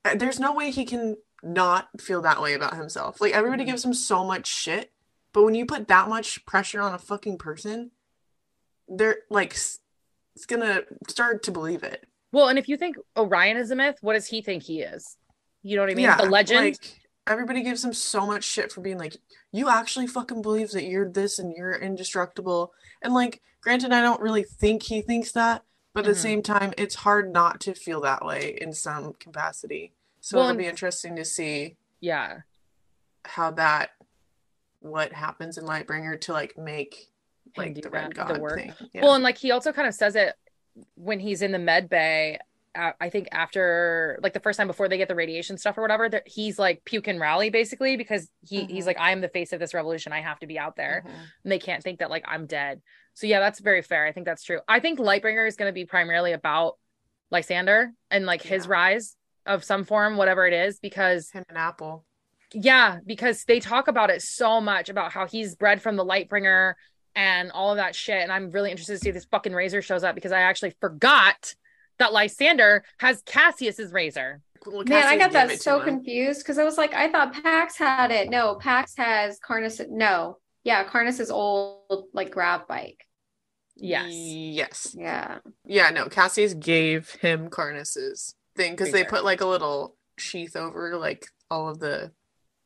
uh, 0.03 0.15
there's 0.15 0.39
no 0.39 0.53
way 0.53 0.71
he 0.71 0.85
can 0.85 1.15
not 1.43 1.89
feel 1.99 2.21
that 2.21 2.41
way 2.41 2.53
about 2.53 2.75
himself 2.75 3.19
like 3.21 3.33
everybody 3.33 3.63
Mhm. 3.63 3.67
gives 3.67 3.85
him 3.85 3.93
so 3.93 4.23
much 4.23 4.47
shit 4.47 4.91
but 5.33 5.43
when 5.43 5.55
you 5.55 5.65
put 5.65 5.87
that 5.87 6.07
much 6.09 6.45
pressure 6.45 6.81
on 6.81 6.93
a 6.93 6.97
fucking 6.99 7.37
person 7.37 7.91
they're 8.87 9.17
like 9.29 9.51
it's 9.51 10.45
gonna 10.47 10.81
start 11.07 11.43
to 11.43 11.51
believe 11.51 11.83
it 11.83 12.05
well, 12.31 12.49
and 12.49 12.59
if 12.59 12.67
you 12.67 12.75
think 12.75 12.97
Orion 13.15 13.55
is 13.55 13.71
a 13.71 13.77
myth, 13.77 13.97
what 14.01 14.11
does 14.11 14.27
he 14.27 14.41
think 14.41 14.63
he 14.63 14.81
is? 14.81 15.15
You 15.63 15.77
know 15.77 15.83
what 15.83 15.91
I 15.91 15.93
mean? 15.95 16.09
the 16.17 16.25
legend. 16.25 16.59
Like 16.59 17.04
everybody 17.27 17.63
gives 17.63 17.83
him 17.83 17.93
so 17.93 18.25
much 18.25 18.43
shit 18.43 18.71
for 18.71 18.81
being 18.81 18.97
like, 18.97 19.17
you 19.51 19.69
actually 19.69 20.07
fucking 20.07 20.41
believe 20.41 20.71
that 20.71 20.83
you're 20.83 21.09
this 21.09 21.39
and 21.39 21.55
you're 21.55 21.73
indestructible. 21.73 22.73
And 23.01 23.13
like, 23.13 23.41
granted, 23.61 23.91
I 23.91 24.01
don't 24.01 24.21
really 24.21 24.43
think 24.43 24.83
he 24.83 25.01
thinks 25.01 25.31
that, 25.31 25.63
but 25.93 26.05
at 26.05 26.11
Mhm. 26.11 26.13
the 26.13 26.19
same 26.19 26.41
time, 26.43 26.73
it's 26.77 26.95
hard 26.95 27.31
not 27.33 27.59
to 27.61 27.73
feel 27.73 28.01
that 28.01 28.23
way 28.25 28.57
in 28.61 28.73
some 28.73 29.13
capacity. 29.13 29.93
So 30.21 30.37
Well, 30.37 30.49
it'll 30.49 30.57
be 30.59 30.67
interesting 30.67 31.15
to 31.15 31.25
see 31.25 31.77
yeah. 31.99 32.41
how 33.25 33.51
that 33.51 33.91
what 34.81 35.13
happens 35.13 35.57
in 35.57 35.65
Lightbringer 35.65 36.19
to 36.21 36.33
like 36.33 36.57
make 36.57 37.11
like 37.57 37.73
the 37.73 37.81
that, 37.81 37.91
red 37.91 38.09
the 38.11 38.15
god 38.15 38.37
work. 38.39 38.59
thing. 38.59 38.73
Yeah. 38.93 39.01
Well, 39.03 39.15
and 39.15 39.23
like 39.23 39.37
he 39.37 39.49
also 39.51 39.71
kind 39.71 39.87
of 39.87 39.95
says 39.95 40.15
it 40.15 40.35
when 40.95 41.19
he's 41.19 41.41
in 41.41 41.51
the 41.51 41.57
med 41.59 41.89
bay. 41.89 42.37
Uh, 42.75 42.91
I 42.99 43.09
think 43.09 43.27
after 43.31 44.19
like 44.21 44.33
the 44.33 44.39
first 44.39 44.57
time 44.57 44.67
before 44.67 44.89
they 44.89 44.97
get 44.97 45.07
the 45.07 45.15
radiation 45.15 45.57
stuff 45.57 45.77
or 45.77 45.81
whatever, 45.81 46.09
that 46.09 46.23
he's 46.27 46.59
like 46.59 46.83
puke 46.85 47.07
and 47.07 47.19
rally 47.19 47.49
basically 47.49 47.95
because 47.97 48.29
he 48.41 48.65
he's 48.65 48.83
Mhm. 48.83 48.87
like 48.87 48.99
I 48.99 49.11
am 49.11 49.21
the 49.21 49.29
face 49.29 49.53
of 49.53 49.59
this 49.59 49.73
revolution. 49.73 50.11
I 50.13 50.21
have 50.21 50.39
to 50.39 50.47
be 50.47 50.59
out 50.59 50.75
there, 50.75 51.03
Mhm. 51.05 51.11
and 51.43 51.51
they 51.51 51.59
can't 51.59 51.81
think 51.83 51.99
that 51.99 52.09
like 52.09 52.25
I'm 52.27 52.45
dead. 52.47 52.81
So 53.13 53.27
yeah, 53.27 53.39
that's 53.39 53.59
very 53.59 53.81
fair. 53.81 54.05
I 54.05 54.11
think 54.11 54.25
that's 54.25 54.43
true. 54.43 54.59
I 54.67 54.79
think 54.79 54.99
Lightbringer 54.99 55.47
is 55.47 55.55
going 55.55 55.69
to 55.69 55.73
be 55.73 55.85
primarily 55.85 56.33
about 56.33 56.77
Lysander 57.31 57.91
and 58.11 58.25
like 58.25 58.41
his 58.41 58.67
rise 58.67 59.15
of 59.45 59.63
some 59.63 59.83
form, 59.85 60.17
whatever 60.17 60.45
it 60.45 60.53
is, 60.53 60.79
because 60.79 61.31
him 61.31 61.43
and 61.49 61.57
Apple. 61.57 62.05
yeah, 62.53 62.99
because 63.05 63.43
they 63.45 63.59
talk 63.59 63.87
about 63.87 64.09
it 64.09 64.21
so 64.21 64.61
much 64.61 64.89
about 64.89 65.11
how 65.11 65.27
he's 65.27 65.55
bred 65.55 65.81
from 65.81 65.95
the 65.95 66.05
Lightbringer 66.05 66.73
and 67.15 67.51
all 67.51 67.71
of 67.71 67.77
that 67.77 67.95
shit. 67.95 68.21
And 68.21 68.31
I'm 68.31 68.51
really 68.51 68.69
interested 68.71 68.93
to 68.93 68.99
see 68.99 69.09
if 69.09 69.15
this 69.15 69.25
fucking 69.25 69.53
razor 69.53 69.81
shows 69.81 70.03
up 70.03 70.15
because 70.15 70.31
I 70.31 70.41
actually 70.41 70.73
forgot 70.81 71.55
that 71.99 72.13
Lysander 72.13 72.83
has 72.99 73.21
Cassius's 73.25 73.91
razor. 73.91 74.41
Well, 74.65 74.83
Man, 74.85 75.07
I 75.07 75.17
got 75.17 75.31
that 75.33 75.47
gave 75.47 75.55
it 75.55 75.57
to 75.57 75.63
so 75.63 75.79
confused 75.79 76.39
because 76.39 76.57
I 76.57 76.63
was 76.63 76.77
like, 76.77 76.93
I 76.93 77.11
thought 77.11 77.33
Pax 77.33 77.77
had 77.77 78.11
it. 78.11 78.29
No, 78.29 78.55
Pax 78.55 78.95
has 78.97 79.39
Karnus. 79.39 79.87
No, 79.89 80.37
yeah, 80.63 80.83
Karnus's 80.85 81.29
old 81.29 82.05
like 82.13 82.33
gravBike. 82.33 82.97
Yes. 83.75 84.11
Yes. 84.11 84.95
Yeah, 84.97 85.39
Yeah, 85.65 85.89
no, 85.89 86.07
Cassius 86.07 86.53
gave 86.53 87.11
him 87.11 87.49
Karnus's 87.49 88.35
thing 88.55 88.71
because 88.71 88.91
they 88.91 89.03
put 89.03 89.25
like 89.25 89.41
a 89.41 89.45
little 89.45 89.95
sheath 90.17 90.55
over 90.55 90.97
like 90.97 91.27
all 91.51 91.69
of 91.69 91.79
the. 91.79 92.11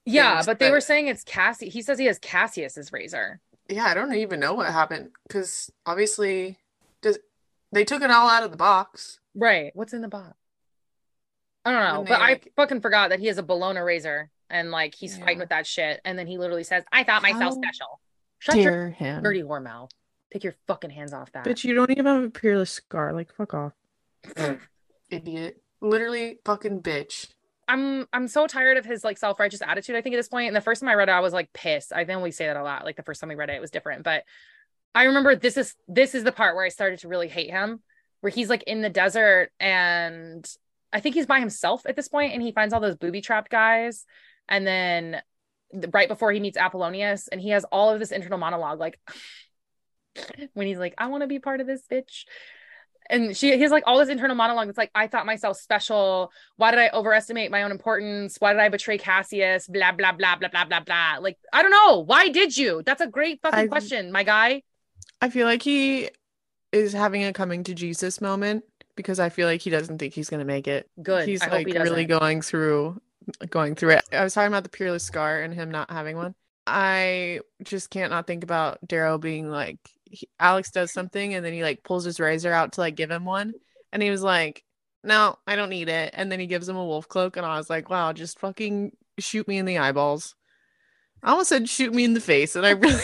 Yeah, 0.06 0.36
Things 0.36 0.46
but 0.46 0.60
they 0.60 0.72
were 0.72 0.82
saying 0.82 1.08
it's 1.08 1.24
Cassie. 1.24 1.70
He 1.70 1.82
says 1.82 2.00
he 2.00 2.06
has 2.06 2.20
Cassius's 2.20 2.92
razor. 2.92 3.42
Yeah, 3.68 3.86
I 3.86 3.94
don't 3.94 4.14
even 4.14 4.40
know 4.40 4.54
what 4.54 4.68
happened 4.72 5.10
because 5.28 5.70
obviously, 5.86 6.58
does 7.02 7.20
they 7.72 7.86
took 7.86 8.02
it 8.02 8.12
all 8.12 8.30
out 8.30 8.44
of 8.44 8.52
the 8.52 8.58
box. 8.58 9.20
Right. 9.36 9.72
What's 9.76 9.94
in 9.94 10.02
the 10.02 10.08
box? 10.08 10.34
I 11.66 11.72
don't 11.72 11.84
know, 11.94 12.04
but 12.10 12.18
they, 12.20 12.34
I 12.34 12.42
fucking 12.56 12.82
forgot 12.82 13.10
that 13.10 13.20
he 13.20 13.28
has 13.28 13.38
a 13.38 13.44
Bellona 13.44 13.86
razor 13.86 14.30
and 14.50 14.72
like 14.72 14.96
he's 14.96 15.18
Yeah. 15.18 15.26
fighting 15.26 15.40
with 15.40 15.50
that 15.50 15.68
shit. 15.68 16.00
And 16.06 16.18
then 16.18 16.26
he 16.26 16.38
literally 16.38 16.64
says, 16.64 16.84
I 16.92 17.04
thought 17.04 17.22
myself 17.22 17.56
How 17.56 17.62
special. 17.62 18.00
Shut 18.40 18.56
your 18.58 18.72
Dare 18.72 18.90
him. 18.92 19.24
dirty 19.24 19.44
whore 19.44 19.62
mouth. 19.62 19.92
Take 20.32 20.44
your 20.44 20.56
fucking 20.68 20.90
hands 20.92 21.12
off 21.14 21.32
that. 21.34 21.44
Bitch, 21.46 21.64
you 21.64 21.74
don't 21.74 21.92
even 21.92 22.06
have 22.06 22.24
a 22.24 22.30
peerless 22.30 22.72
scar. 22.72 23.14
Like, 23.14 23.34
fuck 23.36 23.54
off. 23.54 23.74
Idiot, 25.10 25.62
literally 25.82 26.38
fucking 26.46 26.82
bitch. 26.82 27.28
I'm 27.68 28.08
I'm 28.14 28.28
so 28.28 28.48
tired 28.48 28.78
of 28.78 28.86
his 28.86 29.04
like 29.04 29.18
self-righteous 29.18 29.62
attitude. 29.62 29.96
I 29.96 30.02
think 30.02 30.14
at 30.16 30.18
this 30.18 30.28
point, 30.30 30.48
and 30.48 30.56
the 30.56 30.62
first 30.62 30.82
time 30.82 30.90
I 30.90 30.94
read 30.96 31.10
it, 31.10 31.14
I 31.14 31.20
was 31.20 31.34
like 31.34 31.52
pissed. 31.54 31.94
I 31.94 32.06
think 32.06 32.22
we 32.22 32.32
say 32.32 32.46
that 32.48 32.58
a 32.58 32.64
lot. 32.64 32.86
Like 32.86 32.96
the 32.96 33.04
first 33.04 33.20
time 33.22 33.30
we 33.30 33.36
read 33.36 33.50
it, 33.50 33.56
it 33.56 33.62
was 33.62 33.72
different. 33.72 34.04
But 34.04 34.24
I 34.96 35.06
remember 35.06 35.36
this 35.36 35.58
is 35.58 35.76
this 35.88 36.16
is 36.16 36.24
the 36.24 36.32
part 36.32 36.56
where 36.56 36.66
I 36.66 36.70
started 36.70 37.00
to 37.00 37.08
really 37.08 37.28
hate 37.28 37.50
him, 37.50 37.82
where 38.22 38.32
he's 38.32 38.50
like 38.50 38.64
in 38.64 38.82
the 38.82 38.90
desert 38.90 39.52
and 39.60 40.48
I 40.92 41.00
think 41.00 41.16
he's 41.16 41.28
by 41.28 41.40
himself 41.40 41.86
at 41.86 41.96
this 41.96 42.08
point, 42.08 42.34
and 42.34 42.42
he 42.42 42.52
finds 42.52 42.74
all 42.74 42.80
those 42.80 42.96
booby 42.96 43.22
trapped 43.22 43.52
guys, 43.52 44.06
and 44.48 44.66
then 44.66 45.22
right 45.94 46.08
before 46.08 46.32
he 46.32 46.40
meets 46.40 46.58
Apollonius, 46.58 47.28
and 47.28 47.40
he 47.40 47.50
has 47.50 47.64
all 47.66 47.92
of 47.92 48.00
this 48.00 48.12
internal 48.12 48.40
monologue, 48.40 48.80
like 48.80 49.00
when 50.54 50.68
he's 50.68 50.80
like, 50.80 50.96
"I 50.98 51.08
want 51.08 51.22
to 51.22 51.28
be 51.28 51.40
part 51.40 51.62
of 51.62 51.68
this 51.68 51.84
bitch." 51.92 52.24
And 53.12 53.36
she, 53.36 53.52
he 53.56 53.62
has 53.62 53.72
like 53.72 53.84
all 53.88 53.98
this 53.98 54.10
internal 54.10 54.36
monologue. 54.36 54.70
It's 54.70 54.78
like, 54.78 54.92
I 54.94 55.08
thought 55.08 55.26
myself 55.26 55.58
special 55.58 56.32
why 56.58 56.70
did 56.70 56.80
I 56.80 56.92
overestimate 56.94 57.50
my 57.50 57.64
own 57.64 57.72
importance? 57.72 58.36
Why 58.38 58.54
did 58.54 58.62
I 58.62 58.70
betray 58.70 59.00
Cassius? 59.00 59.68
Blah 59.68 59.94
blah 59.94 60.12
blah 60.12 60.36
blah 60.36 60.50
blah 60.50 60.66
blah 60.66 60.80
blah. 60.82 61.18
Like 61.20 61.38
I 61.52 61.62
don't 61.62 61.72
know. 61.72 62.00
Why 62.00 62.30
did 62.30 62.56
you? 62.56 62.84
That's 62.86 63.02
a 63.02 63.08
great 63.08 63.42
fucking 63.42 63.60
I- 63.60 63.68
question, 63.68 64.12
my 64.12 64.24
guy. 64.24 64.64
I 65.22 65.30
feel 65.30 65.46
like 65.46 65.62
he 65.62 66.10
is 66.72 66.94
having 66.94 67.24
a 67.24 67.34
coming 67.34 67.64
to 67.66 67.74
Jesus 67.74 68.22
moment 68.22 68.64
because 68.96 69.20
I 69.20 69.30
feel 69.30 69.48
like 69.48 69.62
he 69.62 69.70
doesn't 69.70 69.98
think 69.98 70.14
he's 70.14 70.30
gonna 70.30 70.46
make 70.46 70.68
it. 70.68 70.90
Good. 71.02 71.28
He's 71.28 71.42
I 71.42 71.48
like 71.48 71.68
he 71.68 71.78
really 71.78 72.06
going 72.06 72.42
through 72.42 73.02
going 73.50 73.76
through 73.76 73.92
it. 73.92 74.04
I 74.12 74.24
was 74.24 74.34
talking 74.34 74.48
about 74.48 74.64
the 74.64 74.70
peerless 74.70 75.04
scar 75.04 75.42
and 75.42 75.54
him 75.54 75.72
not 75.72 75.92
having 75.92 76.18
one. 76.18 76.36
I 76.66 77.40
just 77.64 77.90
can't 77.90 78.12
not 78.12 78.28
think 78.28 78.44
about 78.44 78.80
Darrow 78.88 79.18
being 79.18 79.50
like 79.50 79.78
he, 80.06 80.28
Alex 80.40 80.72
does 80.72 80.92
something 80.92 81.34
and 81.34 81.46
then 81.46 81.54
he 81.54 81.64
like 81.64 81.84
pulls 81.84 82.04
his 82.04 82.20
razor 82.20 82.52
out 82.52 82.74
to 82.74 82.82
like 82.82 82.96
give 82.96 83.12
him 83.12 83.26
one 83.26 83.54
and 83.92 84.02
he 84.04 84.10
was 84.10 84.22
like 84.22 84.64
no, 85.04 85.38
I 85.48 85.56
don't 85.56 85.70
need 85.70 85.90
it. 85.90 86.14
And 86.14 86.32
then 86.32 86.40
he 86.40 86.48
gives 86.48 86.68
him 86.68 86.76
a 86.76 86.86
wolf 86.86 87.08
cloak, 87.08 87.38
and 87.38 87.46
I 87.46 87.58
was 87.58 87.70
like, 87.70 87.90
wow, 87.90 88.14
just 88.14 88.40
fucking 88.40 88.92
shoot 89.18 89.48
me 89.48 89.58
in 89.58 89.66
the 89.66 89.78
eyeballs. 89.78 90.36
I 91.24 91.32
almost 91.32 91.50
said 91.50 91.70
shoot 91.70 91.94
me 91.94 92.04
in 92.04 92.14
the 92.14 92.22
face, 92.22 92.56
and 92.56 92.66
I 92.66 92.72
really 92.72 93.04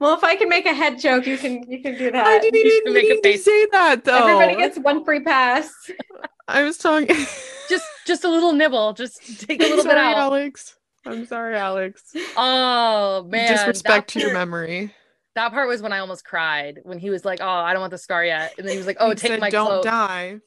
Well, 0.00 0.14
if 0.16 0.24
I 0.24 0.34
can 0.34 0.48
make 0.48 0.64
a 0.64 0.72
head 0.72 0.98
joke, 0.98 1.26
you 1.26 1.36
can 1.36 1.70
you 1.70 1.82
can 1.82 1.96
do 1.98 2.10
that. 2.10 2.26
I 2.26 2.38
didn't 2.38 2.56
even 2.56 2.92
make 2.94 3.04
a 3.04 3.08
need 3.08 3.22
to 3.22 3.32
face. 3.32 3.44
say 3.44 3.66
that 3.72 4.02
though. 4.02 4.26
Everybody 4.26 4.56
gets 4.56 4.78
one 4.78 5.04
free 5.04 5.20
pass. 5.20 5.70
I 6.48 6.62
was 6.62 6.78
talking. 6.78 7.08
Just 7.68 7.86
just 8.04 8.24
a 8.24 8.28
little 8.28 8.52
nibble. 8.52 8.94
Just 8.94 9.46
take 9.46 9.60
a 9.60 9.62
little 9.62 9.84
sorry, 9.84 9.94
bit 9.94 9.98
out. 9.98 10.16
Alex. 10.16 10.76
I'm 11.06 11.24
sorry, 11.24 11.54
Alex. 11.56 12.02
Oh 12.36 13.24
man. 13.28 13.52
Disrespect 13.52 14.10
to 14.10 14.18
your 14.18 14.32
memory. 14.32 14.92
That 15.36 15.52
part 15.52 15.68
was 15.68 15.80
when 15.80 15.92
I 15.92 16.00
almost 16.00 16.24
cried 16.24 16.80
when 16.82 16.98
he 16.98 17.10
was 17.10 17.24
like, 17.24 17.38
"Oh, 17.40 17.46
I 17.46 17.72
don't 17.72 17.80
want 17.80 17.92
the 17.92 17.98
scar 17.98 18.24
yet," 18.24 18.54
and 18.58 18.66
then 18.66 18.72
he 18.72 18.78
was 18.78 18.88
like, 18.88 18.96
"Oh, 18.98 19.10
He 19.10 19.14
take 19.14 19.30
said, 19.30 19.40
my 19.40 19.50
don't 19.50 19.66
cloak," 19.68 19.84
die. 19.84 20.40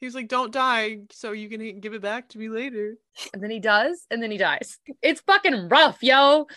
He 0.00 0.06
was 0.06 0.16
like, 0.16 0.26
"Don't 0.26 0.52
die, 0.52 1.02
so 1.12 1.30
you 1.30 1.48
can 1.48 1.78
give 1.78 1.94
it 1.94 2.02
back 2.02 2.30
to 2.30 2.38
me 2.38 2.48
later." 2.48 2.96
and 3.32 3.40
then 3.40 3.50
he 3.52 3.60
does, 3.60 4.04
and 4.10 4.20
then 4.20 4.32
he 4.32 4.38
dies. 4.38 4.78
It's 5.02 5.20
fucking 5.20 5.68
rough, 5.68 6.02
yo. 6.02 6.48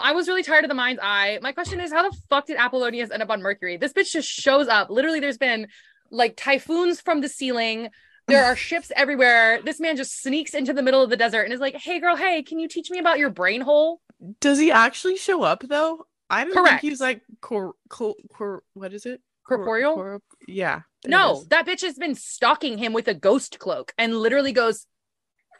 I 0.00 0.12
was 0.12 0.26
really 0.28 0.42
tired 0.42 0.64
of 0.64 0.68
the 0.68 0.74
mind's 0.74 1.00
eye. 1.02 1.38
My 1.42 1.52
question 1.52 1.80
is, 1.80 1.92
how 1.92 2.08
the 2.08 2.16
fuck 2.30 2.46
did 2.46 2.56
Apollonius 2.56 3.10
end 3.10 3.22
up 3.22 3.30
on 3.30 3.42
Mercury? 3.42 3.76
This 3.76 3.92
bitch 3.92 4.12
just 4.12 4.28
shows 4.28 4.68
up. 4.68 4.90
Literally, 4.90 5.20
there's 5.20 5.38
been 5.38 5.68
like 6.10 6.36
typhoons 6.36 7.00
from 7.00 7.20
the 7.20 7.28
ceiling. 7.28 7.88
There 8.26 8.44
are 8.44 8.56
ships 8.68 8.90
everywhere. 8.96 9.60
This 9.62 9.80
man 9.80 9.96
just 9.96 10.22
sneaks 10.22 10.54
into 10.54 10.72
the 10.72 10.82
middle 10.82 11.02
of 11.02 11.10
the 11.10 11.16
desert 11.16 11.42
and 11.42 11.52
is 11.52 11.60
like, 11.60 11.76
"Hey, 11.76 12.00
girl, 12.00 12.16
hey, 12.16 12.42
can 12.42 12.58
you 12.58 12.68
teach 12.68 12.90
me 12.90 12.98
about 12.98 13.18
your 13.18 13.30
brain 13.30 13.60
hole?" 13.60 14.00
Does 14.40 14.58
he 14.58 14.70
actually 14.70 15.16
show 15.16 15.42
up 15.42 15.64
though? 15.68 16.06
I 16.30 16.44
don't 16.44 16.54
Correct. 16.54 16.80
think 16.80 16.90
he's 16.90 17.00
like 17.00 17.20
cor- 17.42 17.74
cor- 17.90 18.14
cor- 18.32 18.62
what 18.72 18.94
is 18.94 19.04
it? 19.04 19.20
Cor- 19.46 19.58
Corporeal? 19.58 19.94
corp- 19.94 20.22
yeah. 20.48 20.82
No, 21.04 21.44
that 21.50 21.66
bitch 21.66 21.82
has 21.82 21.98
been 21.98 22.14
stalking 22.14 22.78
him 22.78 22.92
with 22.92 23.08
a 23.08 23.14
ghost 23.14 23.58
cloak 23.58 23.92
and 23.98 24.16
literally 24.16 24.52
goes, 24.52 24.86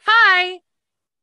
Hi, 0.05 0.59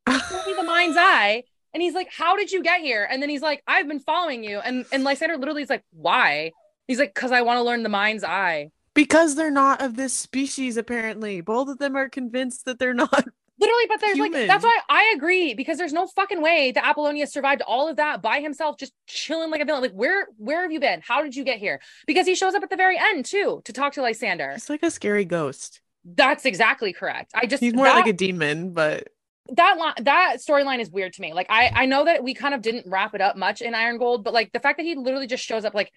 show 0.08 0.46
me 0.46 0.54
the 0.54 0.62
mind's 0.62 0.96
eye. 0.98 1.44
And 1.72 1.82
he's 1.82 1.94
like, 1.94 2.08
How 2.12 2.36
did 2.36 2.50
you 2.52 2.62
get 2.62 2.80
here? 2.80 3.06
And 3.10 3.22
then 3.22 3.28
he's 3.30 3.42
like, 3.42 3.62
I've 3.66 3.88
been 3.88 4.00
following 4.00 4.42
you. 4.44 4.58
And 4.58 4.84
and 4.92 5.04
Lysander 5.04 5.36
literally 5.36 5.62
is 5.62 5.70
like, 5.70 5.84
Why? 5.92 6.52
He's 6.88 6.98
like, 6.98 7.14
Because 7.14 7.32
I 7.32 7.42
want 7.42 7.58
to 7.58 7.62
learn 7.62 7.82
the 7.82 7.88
mind's 7.88 8.24
eye. 8.24 8.70
because 8.94 9.36
they're 9.36 9.50
not 9.50 9.80
of 9.82 9.96
this 9.96 10.12
species. 10.12 10.76
Apparently, 10.76 11.40
both 11.40 11.68
of 11.68 11.78
them 11.78 11.96
are 11.96 12.08
convinced 12.08 12.64
that 12.64 12.78
they're 12.78 12.94
not. 12.94 13.12
Literally, 13.60 13.84
but 13.88 14.00
there's 14.00 14.18
like 14.18 14.32
that's 14.32 14.64
why 14.64 14.78
I 14.88 15.12
agree 15.14 15.52
because 15.52 15.76
there's 15.76 15.92
no 15.92 16.06
fucking 16.06 16.40
way 16.40 16.72
that 16.72 16.82
Apollonius 16.82 17.30
survived 17.30 17.60
all 17.60 17.88
of 17.90 17.96
that 17.96 18.22
by 18.22 18.40
himself, 18.40 18.78
just 18.78 18.94
chilling 19.06 19.50
like 19.50 19.60
a 19.60 19.66
villain. 19.66 19.82
Like, 19.82 19.92
where 19.92 20.28
where 20.38 20.62
have 20.62 20.72
you 20.72 20.80
been? 20.80 21.02
How 21.06 21.22
did 21.22 21.36
you 21.36 21.44
get 21.44 21.58
here? 21.58 21.78
Because 22.06 22.26
he 22.26 22.34
shows 22.34 22.54
up 22.54 22.62
at 22.62 22.70
the 22.70 22.76
very 22.76 22.96
end 22.98 23.26
too 23.26 23.60
to 23.66 23.72
talk 23.74 23.92
to 23.92 24.00
Lysander. 24.02 24.52
He's 24.52 24.70
like 24.70 24.82
a 24.82 24.90
scary 24.90 25.26
ghost. 25.26 25.82
That's 26.06 26.46
exactly 26.46 26.94
correct. 26.94 27.32
I 27.34 27.44
just 27.44 27.62
He's 27.62 27.74
more 27.74 27.84
that- 27.84 27.96
like 27.96 28.06
a 28.06 28.14
demon, 28.14 28.72
but 28.72 29.08
that 29.56 29.78
line 29.78 29.94
that 30.04 30.36
storyline 30.38 30.80
is 30.80 30.90
weird 30.90 31.12
to 31.14 31.22
me. 31.22 31.32
Like 31.32 31.46
I 31.50 31.70
I 31.74 31.86
know 31.86 32.04
that 32.04 32.22
we 32.22 32.34
kind 32.34 32.54
of 32.54 32.62
didn't 32.62 32.86
wrap 32.88 33.14
it 33.14 33.20
up 33.20 33.36
much 33.36 33.62
in 33.62 33.74
Iron 33.74 33.98
Gold, 33.98 34.24
but 34.24 34.34
like 34.34 34.52
the 34.52 34.60
fact 34.60 34.78
that 34.78 34.84
he 34.84 34.94
literally 34.94 35.26
just 35.26 35.44
shows 35.44 35.64
up 35.64 35.74
like 35.74 35.92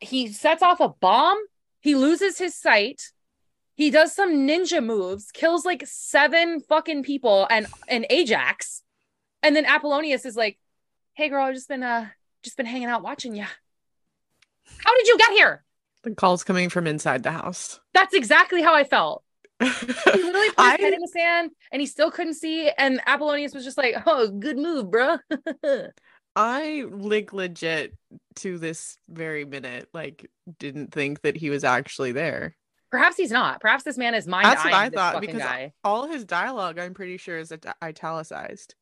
he 0.00 0.32
sets 0.32 0.62
off 0.62 0.80
a 0.80 0.88
bomb, 0.88 1.38
he 1.80 1.94
loses 1.94 2.38
his 2.38 2.54
sight, 2.54 3.02
he 3.74 3.90
does 3.90 4.14
some 4.14 4.46
ninja 4.46 4.84
moves, 4.84 5.30
kills 5.32 5.64
like 5.64 5.82
seven 5.86 6.60
fucking 6.60 7.02
people 7.02 7.46
and 7.50 7.66
and 7.88 8.06
Ajax, 8.10 8.82
and 9.42 9.54
then 9.54 9.64
Apollonius 9.64 10.24
is 10.24 10.36
like, 10.36 10.58
"Hey 11.14 11.28
girl, 11.28 11.44
I've 11.44 11.54
just 11.54 11.68
been 11.68 11.82
uh 11.82 12.08
just 12.42 12.56
been 12.56 12.66
hanging 12.66 12.88
out 12.88 13.02
watching 13.02 13.34
you. 13.34 13.44
How 14.78 14.96
did 14.96 15.06
you 15.08 15.18
get 15.18 15.32
here?" 15.32 15.64
the 16.04 16.14
call's 16.14 16.44
coming 16.44 16.68
from 16.68 16.86
inside 16.86 17.22
the 17.22 17.32
house. 17.32 17.80
That's 17.92 18.14
exactly 18.14 18.62
how 18.62 18.74
I 18.74 18.84
felt. 18.84 19.23
He 19.60 19.66
literally 19.66 20.50
put 20.50 20.70
his 20.72 20.80
head 20.80 20.92
in 20.94 21.00
the 21.00 21.10
sand 21.12 21.50
and 21.72 21.80
he 21.80 21.86
still 21.86 22.10
couldn't 22.10 22.34
see. 22.34 22.70
And 22.76 23.00
Apollonius 23.06 23.54
was 23.54 23.64
just 23.64 23.78
like, 23.78 23.94
oh, 24.06 24.28
good 24.28 24.58
move, 24.58 24.90
bro. 24.90 25.18
I 26.36 26.84
like 26.90 27.32
legit 27.32 27.94
to 28.36 28.58
this 28.58 28.98
very 29.08 29.44
minute 29.44 29.88
like 29.94 30.28
didn't 30.58 30.92
think 30.92 31.22
that 31.22 31.36
he 31.36 31.50
was 31.50 31.62
actually 31.62 32.12
there. 32.12 32.56
Perhaps 32.90 33.16
he's 33.16 33.30
not. 33.30 33.60
Perhaps 33.60 33.84
this 33.84 33.98
man 33.98 34.14
is 34.14 34.26
mind 34.26 34.46
That's 34.46 34.64
what 34.64 34.74
I 34.74 34.88
thought 34.88 35.20
because 35.20 35.38
guy. 35.38 35.72
all 35.82 36.06
his 36.06 36.24
dialogue 36.24 36.78
I'm 36.78 36.94
pretty 36.94 37.16
sure 37.16 37.38
is 37.38 37.52
it- 37.52 37.66
italicized. 37.82 38.74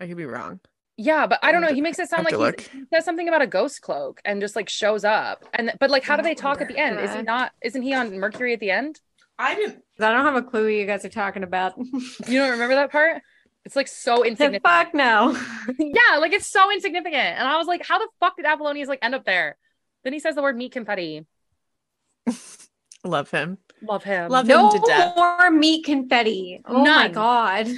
I 0.00 0.06
could 0.06 0.16
be 0.16 0.26
wrong. 0.26 0.60
Yeah, 0.96 1.28
but 1.28 1.38
I 1.44 1.52
don't 1.52 1.62
know. 1.62 1.72
He 1.72 1.80
makes 1.80 2.00
it 2.00 2.08
sound 2.08 2.24
like 2.28 2.60
he 2.60 2.82
says 2.92 3.04
something 3.04 3.28
about 3.28 3.40
a 3.40 3.46
ghost 3.46 3.82
cloak 3.82 4.20
and 4.24 4.40
just 4.40 4.56
like 4.56 4.68
shows 4.68 5.04
up. 5.04 5.44
And 5.54 5.72
but 5.78 5.90
like, 5.90 6.02
how 6.02 6.16
do 6.16 6.24
they 6.24 6.34
talk 6.34 6.60
at 6.60 6.66
the 6.66 6.76
end? 6.76 6.98
Is 6.98 7.14
he 7.14 7.22
not? 7.22 7.52
Isn't 7.62 7.82
he 7.82 7.94
on 7.94 8.18
Mercury 8.18 8.52
at 8.52 8.58
the 8.58 8.72
end? 8.72 9.00
I 9.38 9.54
didn't 9.54 9.82
I 10.00 10.12
don't 10.12 10.24
have 10.24 10.34
a 10.36 10.42
clue 10.42 10.64
what 10.64 10.68
you 10.72 10.86
guys 10.86 11.04
are 11.04 11.08
talking 11.10 11.42
about. 11.42 11.74
You 11.78 12.38
don't 12.38 12.50
remember 12.52 12.74
that 12.74 12.90
part? 12.92 13.22
It's 13.64 13.76
like 13.76 13.88
so 13.88 14.18
the 14.18 14.22
insignificant. 14.28 14.62
fuck 14.62 14.94
no. 14.94 15.38
yeah, 15.78 16.18
like 16.18 16.32
it's 16.32 16.46
so 16.46 16.72
insignificant. 16.72 17.14
And 17.38 17.46
I 17.46 17.56
was 17.58 17.66
like, 17.66 17.84
how 17.86 17.98
the 17.98 18.08
fuck 18.20 18.36
did 18.36 18.46
Apollonius 18.46 18.88
like 18.88 19.00
end 19.02 19.14
up 19.14 19.24
there? 19.24 19.56
Then 20.04 20.12
he 20.12 20.20
says 20.20 20.34
the 20.34 20.42
word 20.42 20.56
meat 20.56 20.72
confetti. 20.72 21.26
love 23.04 23.30
him. 23.30 23.58
Love 23.82 24.04
him. 24.04 24.30
Love 24.30 24.46
No 24.46 24.70
him 24.70 24.80
to 24.80 24.86
death. 24.86 25.16
more 25.16 25.50
meat 25.50 25.84
confetti. 25.84 26.60
Oh 26.64 26.82
my 26.84 27.08
god. 27.08 27.68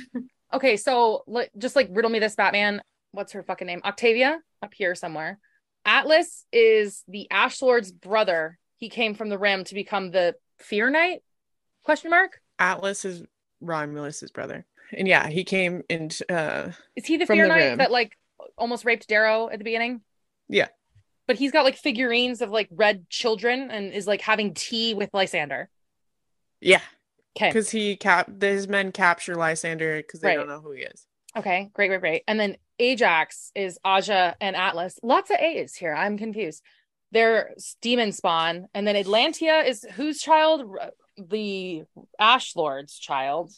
Okay, 0.52 0.76
so 0.76 1.24
just 1.58 1.76
like 1.76 1.88
riddle 1.90 2.10
me 2.10 2.18
this, 2.18 2.34
Batman. 2.36 2.82
What's 3.12 3.32
her 3.32 3.42
fucking 3.42 3.66
name? 3.66 3.80
Octavia, 3.84 4.38
up 4.62 4.72
here 4.74 4.94
somewhere. 4.94 5.38
Atlas 5.84 6.44
is 6.52 7.02
the 7.08 7.28
Ash 7.30 7.60
Lord's 7.62 7.90
brother. 7.90 8.58
He 8.76 8.88
came 8.88 9.14
from 9.14 9.28
the 9.28 9.38
Rim 9.38 9.64
to 9.64 9.74
become 9.74 10.10
the 10.10 10.34
Fear 10.58 10.90
Knight? 10.90 11.22
Question 11.84 12.10
mark. 12.10 12.40
Atlas 12.58 13.04
is 13.04 13.22
Romulus's 13.62 14.30
brother. 14.30 14.66
And 14.96 15.06
yeah, 15.06 15.28
he 15.28 15.44
came 15.44 15.82
into 15.88 16.30
uh 16.32 16.72
Is 16.96 17.06
he 17.06 17.16
the 17.16 17.26
Fear 17.26 17.44
the 17.44 17.48
Knight 17.48 17.64
Rim. 17.70 17.78
that 17.78 17.90
like 17.90 18.16
almost 18.58 18.84
raped 18.84 19.08
Darrow 19.08 19.48
at 19.48 19.58
the 19.58 19.64
beginning? 19.64 20.00
Yeah. 20.48 20.68
But 21.26 21.36
he's 21.36 21.52
got 21.52 21.64
like 21.64 21.76
figurines 21.76 22.40
of 22.42 22.50
like 22.50 22.68
red 22.72 23.08
children 23.08 23.70
and 23.70 23.92
is 23.92 24.06
like 24.06 24.20
having 24.20 24.52
tea 24.54 24.94
with 24.94 25.10
Lysander. 25.14 25.70
yeah, 26.60 26.80
Okay. 27.36 27.48
because 27.50 27.70
he 27.70 27.96
cap 27.96 28.28
his 28.42 28.66
men 28.66 28.90
capture 28.92 29.36
Lysander 29.36 29.98
because 29.98 30.20
they 30.20 30.28
Right. 30.28 30.34
don't 30.36 30.48
know 30.48 30.60
who 30.60 30.72
he 30.72 30.82
is. 30.82 31.06
Okay, 31.36 31.70
great, 31.72 31.86
great, 31.88 32.00
great. 32.00 32.24
And 32.26 32.40
then 32.40 32.56
Ajax 32.80 33.52
is 33.54 33.78
Aja 33.84 34.34
and 34.40 34.56
Atlas. 34.56 34.98
Lots 35.04 35.30
of 35.30 35.36
A's 35.38 35.76
here. 35.76 35.94
I'm 35.94 36.18
confused. 36.18 36.62
They're 37.12 37.54
demon 37.80 38.10
spawn. 38.10 38.66
And 38.74 38.84
then 38.86 38.96
Atlantia 38.96 39.64
is 39.66 39.86
whose 39.94 40.20
child? 40.20 40.64
R- 41.20 41.26
The 41.28 41.82
Ash 42.18 42.56
Lord's 42.56 42.98
child. 42.98 43.52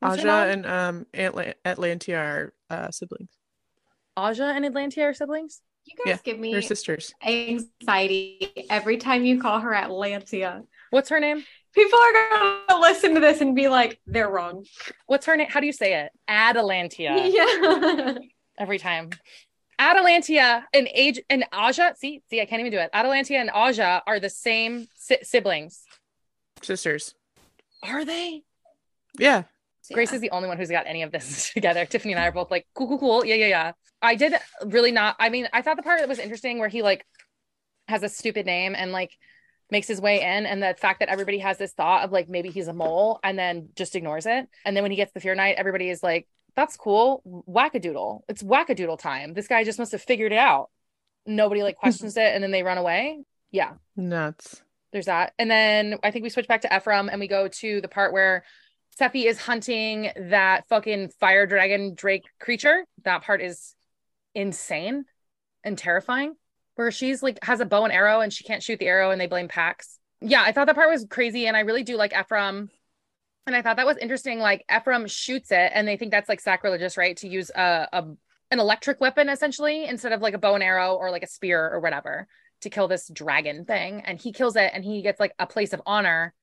What's 0.00 0.18
Aja 0.18 0.48
and 0.50 0.66
um 0.66 1.06
Atla- 1.14 1.54
Atlantia 1.64 2.18
are 2.18 2.52
uh, 2.70 2.90
siblings. 2.90 3.30
Aja 4.16 4.52
and 4.54 4.64
Atlantia 4.64 5.04
are 5.10 5.14
siblings. 5.14 5.60
You 5.84 5.94
guys 5.96 6.12
Yeah, 6.14 6.18
give 6.24 6.38
me 6.38 6.52
They're 6.52 6.62
sisters. 6.62 7.12
anxiety 7.24 8.66
every 8.70 8.96
time 8.96 9.24
you 9.24 9.40
call 9.40 9.60
her 9.60 9.72
Atlantia. 9.72 10.64
What's 10.90 11.08
her 11.08 11.20
name? 11.20 11.44
People 11.74 11.98
are 11.98 12.12
gonna 12.66 12.80
listen 12.80 13.14
to 13.14 13.20
this 13.20 13.40
and 13.40 13.56
be 13.56 13.68
like, 13.68 14.00
they're 14.06 14.28
wrong. 14.28 14.64
What's 15.06 15.26
her 15.26 15.36
name? 15.36 15.48
How 15.48 15.60
do 15.60 15.66
you 15.66 15.72
say 15.72 15.94
it? 16.04 16.12
Adalantia. 16.28 17.32
Yeah. 17.32 18.14
Every 18.58 18.78
time. 18.78 19.10
Atalantia 19.80 20.64
and 20.74 20.88
Age 20.94 21.20
and 21.30 21.44
Aja. 21.52 21.94
See, 21.96 22.22
see, 22.30 22.40
I 22.40 22.44
can't 22.44 22.60
even 22.60 22.70
do 22.70 22.78
it. 22.78 22.90
Atalantia 22.92 23.40
and 23.40 23.50
Aja 23.50 24.02
are 24.06 24.20
the 24.20 24.28
same 24.30 24.86
si- 24.94 25.18
siblings. 25.22 25.81
Sisters. 26.62 27.14
Are 27.82 28.04
they? 28.04 28.42
Yeah. 29.18 29.44
Grace 29.92 30.12
is 30.12 30.20
the 30.20 30.30
only 30.30 30.48
one 30.48 30.56
who's 30.56 30.70
got 30.70 30.86
any 30.86 31.02
of 31.02 31.10
this 31.10 31.50
together. 31.54 31.84
Tiffany 31.84 32.12
and 32.12 32.22
I 32.22 32.28
are 32.28 32.32
both 32.32 32.50
like, 32.50 32.66
cool, 32.74 32.88
cool, 32.88 32.98
cool. 32.98 33.24
Yeah, 33.24 33.34
yeah, 33.34 33.46
yeah. 33.46 33.72
I 34.00 34.14
did 34.14 34.34
really 34.64 34.92
not. 34.92 35.16
I 35.18 35.28
mean, 35.28 35.48
I 35.52 35.62
thought 35.62 35.76
the 35.76 35.82
part 35.82 36.00
that 36.00 36.08
was 36.08 36.18
interesting 36.18 36.58
where 36.58 36.68
he 36.68 36.82
like 36.82 37.04
has 37.88 38.02
a 38.02 38.08
stupid 38.08 38.46
name 38.46 38.74
and 38.76 38.92
like 38.92 39.12
makes 39.70 39.88
his 39.88 40.00
way 40.00 40.20
in, 40.20 40.46
and 40.46 40.62
the 40.62 40.74
fact 40.78 41.00
that 41.00 41.08
everybody 41.08 41.38
has 41.38 41.58
this 41.58 41.72
thought 41.72 42.04
of 42.04 42.12
like 42.12 42.28
maybe 42.28 42.50
he's 42.50 42.68
a 42.68 42.72
mole 42.72 43.20
and 43.22 43.38
then 43.38 43.70
just 43.76 43.96
ignores 43.96 44.26
it. 44.26 44.46
And 44.64 44.76
then 44.76 44.82
when 44.82 44.90
he 44.90 44.96
gets 44.96 45.12
the 45.12 45.20
Fear 45.20 45.34
Knight, 45.34 45.56
everybody 45.56 45.88
is 45.88 46.02
like, 46.02 46.28
that's 46.54 46.76
cool. 46.76 47.22
Wackadoodle. 47.48 48.20
It's 48.28 48.42
wackadoodle 48.42 48.98
time. 48.98 49.34
This 49.34 49.48
guy 49.48 49.64
just 49.64 49.78
must 49.78 49.92
have 49.92 50.02
figured 50.02 50.32
it 50.32 50.38
out. 50.38 50.70
Nobody 51.26 51.62
like 51.62 51.76
questions 51.78 52.16
it 52.16 52.34
and 52.34 52.42
then 52.42 52.50
they 52.50 52.62
run 52.62 52.78
away. 52.78 53.22
Yeah 53.50 53.74
Nuts. 53.96 54.61
There's 54.92 55.06
that. 55.06 55.32
And 55.38 55.50
then 55.50 55.98
I 56.02 56.10
think 56.10 56.22
we 56.22 56.30
switch 56.30 56.48
back 56.48 56.62
to 56.62 56.74
Ephraim 56.74 57.08
and 57.08 57.18
we 57.18 57.28
go 57.28 57.48
to 57.48 57.80
the 57.80 57.88
part 57.88 58.12
where 58.12 58.44
Sephi 58.98 59.24
is 59.24 59.38
hunting 59.38 60.10
that 60.16 60.68
fucking 60.68 61.08
fire 61.20 61.46
dragon 61.46 61.94
Drake 61.94 62.24
creature. 62.38 62.84
That 63.04 63.22
part 63.22 63.40
is 63.40 63.74
insane 64.34 65.04
and 65.64 65.76
terrifying. 65.78 66.34
Where 66.74 66.90
she's 66.90 67.22
like 67.22 67.38
has 67.42 67.60
a 67.60 67.66
bow 67.66 67.84
and 67.84 67.92
arrow 67.92 68.20
and 68.20 68.32
she 68.32 68.44
can't 68.44 68.62
shoot 68.62 68.78
the 68.78 68.86
arrow 68.86 69.10
and 69.10 69.20
they 69.20 69.26
blame 69.26 69.48
Pax. 69.48 69.98
Yeah, 70.20 70.42
I 70.42 70.52
thought 70.52 70.66
that 70.66 70.74
part 70.74 70.90
was 70.90 71.06
crazy 71.08 71.46
and 71.46 71.56
I 71.56 71.60
really 71.60 71.82
do 71.82 71.96
like 71.96 72.14
Ephraim. 72.18 72.70
And 73.46 73.56
I 73.56 73.62
thought 73.62 73.76
that 73.76 73.86
was 73.86 73.96
interesting. 73.96 74.38
Like 74.38 74.64
Ephraim 74.74 75.06
shoots 75.06 75.50
it 75.50 75.72
and 75.74 75.86
they 75.86 75.96
think 75.96 76.12
that's 76.12 76.28
like 76.28 76.40
sacrilegious, 76.40 76.96
right? 76.96 77.16
To 77.18 77.28
use 77.28 77.50
a, 77.50 77.88
a 77.92 78.04
an 78.50 78.60
electric 78.60 79.00
weapon 79.00 79.30
essentially 79.30 79.86
instead 79.86 80.12
of 80.12 80.20
like 80.20 80.34
a 80.34 80.38
bow 80.38 80.54
and 80.54 80.62
arrow 80.62 80.94
or 80.94 81.10
like 81.10 81.22
a 81.22 81.26
spear 81.26 81.70
or 81.70 81.80
whatever 81.80 82.28
to 82.62 82.70
kill 82.70 82.88
this 82.88 83.08
dragon 83.08 83.64
thing 83.64 84.02
and 84.06 84.20
he 84.20 84.32
kills 84.32 84.56
it 84.56 84.70
and 84.74 84.84
he 84.84 85.02
gets 85.02 85.20
like 85.20 85.34
a 85.38 85.46
place 85.46 85.72
of 85.72 85.82
honor 85.86 86.34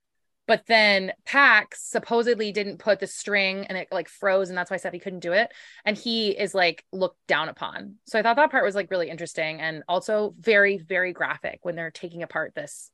But 0.46 0.66
then 0.66 1.12
Pax 1.24 1.82
supposedly 1.84 2.52
didn't 2.52 2.78
put 2.78 3.00
the 3.00 3.06
string 3.06 3.66
and 3.68 3.78
it 3.78 3.88
like 3.92 4.08
froze, 4.08 4.48
and 4.50 4.58
that's 4.58 4.70
why 4.70 4.78
Sephi 4.78 5.00
couldn't 5.00 5.20
do 5.20 5.32
it. 5.32 5.52
And 5.84 5.96
he 5.96 6.30
is 6.30 6.54
like 6.54 6.84
looked 6.92 7.24
down 7.28 7.48
upon. 7.48 7.96
So 8.06 8.18
I 8.18 8.22
thought 8.22 8.36
that 8.36 8.50
part 8.50 8.64
was 8.64 8.74
like 8.74 8.90
really 8.90 9.10
interesting 9.10 9.60
and 9.60 9.84
also 9.88 10.34
very, 10.40 10.78
very 10.78 11.12
graphic 11.12 11.60
when 11.62 11.76
they're 11.76 11.92
taking 11.92 12.22
apart 12.24 12.54
this 12.54 12.90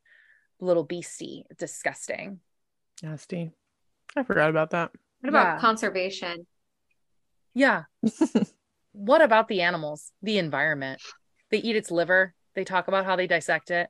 little 0.61 0.85
beastie. 0.85 1.47
Disgusting. 1.59 2.41
Nasty. 3.03 3.53
I 4.17 4.23
forgot 4.25 4.51
about 4.51 4.71
that. 4.71 4.93
What 5.21 5.31
about 5.31 5.55
Yeah. 5.55 5.59
conservation? 5.59 6.47
Yeah. 7.55 7.85
what 8.93 9.23
about 9.23 9.49
the 9.49 9.63
animals, 9.63 10.13
the 10.23 10.39
environment? 10.39 11.01
They 11.51 11.59
eat 11.59 11.77
its 11.77 11.91
liver. 11.91 12.35
They 12.57 12.65
talk 12.65 12.89
about 12.89 13.05
how 13.05 13.15
they 13.15 13.29
dissect 13.29 13.71
it. 13.71 13.89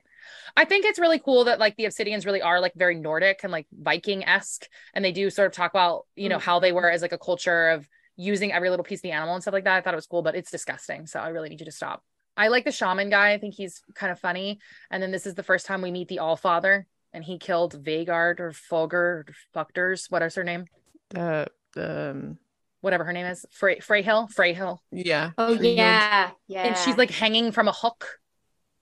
I 0.55 0.65
think 0.65 0.85
it's 0.85 0.99
really 0.99 1.17
cool 1.17 1.45
that 1.45 1.57
like 1.57 1.75
the 1.77 1.85
Obsidians 1.85 2.25
really 2.25 2.41
are 2.41 2.59
like 2.59 2.73
very 2.75 2.95
Nordic 2.95 3.39
and 3.41 3.51
like 3.51 3.65
Viking 3.71 4.23
esque, 4.23 4.67
and 4.93 5.03
they 5.03 5.11
do 5.11 5.31
sort 5.31 5.47
of 5.47 5.53
talk 5.53 5.71
about 5.71 6.05
you 6.15 6.29
know 6.29 6.37
how 6.37 6.59
they 6.59 6.71
were 6.71 6.91
as 6.91 7.01
like 7.01 7.13
a 7.13 7.17
culture 7.17 7.69
of 7.69 7.89
using 8.17 8.51
every 8.51 8.69
little 8.69 8.83
piece 8.83 8.99
of 8.99 9.03
the 9.03 9.11
animal 9.11 9.33
and 9.33 9.41
stuff 9.41 9.53
like 9.53 9.63
that. 9.63 9.77
I 9.77 9.81
thought 9.81 9.93
it 9.93 9.97
was 9.97 10.07
cool, 10.07 10.21
but 10.21 10.35
it's 10.35 10.51
disgusting. 10.51 11.07
So 11.07 11.19
I 11.19 11.29
really 11.29 11.49
need 11.49 11.61
you 11.61 11.65
to 11.65 11.71
stop. 11.71 12.03
I 12.35 12.49
like 12.49 12.65
the 12.65 12.71
shaman 12.71 13.09
guy. 13.09 13.31
I 13.33 13.37
think 13.39 13.55
he's 13.55 13.81
kind 13.95 14.11
of 14.11 14.19
funny. 14.19 14.59
And 14.91 15.01
then 15.01 15.11
this 15.11 15.25
is 15.25 15.33
the 15.33 15.43
first 15.43 15.65
time 15.65 15.81
we 15.81 15.91
meet 15.91 16.07
the 16.07 16.19
All 16.19 16.35
Father, 16.35 16.85
and 17.13 17.23
he 17.23 17.39
killed 17.39 17.81
Vagard 17.83 18.39
or 18.39 18.51
Fulger 18.51 18.93
or 18.93 19.25
Fuckters. 19.55 20.11
What 20.11 20.21
is 20.21 20.35
her 20.35 20.43
name? 20.43 20.65
The 21.09 21.47
the 21.73 22.11
um, 22.11 22.37
Whatever 22.81 23.05
her 23.05 23.13
name 23.13 23.25
is. 23.25 23.45
Frey 23.51 23.79
Freyhill. 23.79 24.31
Freyhill. 24.33 24.77
yeah. 24.91 25.31
Oh 25.37 25.53
yeah, 25.53 26.31
yeah. 26.47 26.63
and 26.63 26.77
she's 26.77 26.97
like 26.97 27.11
hanging 27.11 27.51
from 27.51 27.67
a 27.67 27.71
hook 27.71 28.19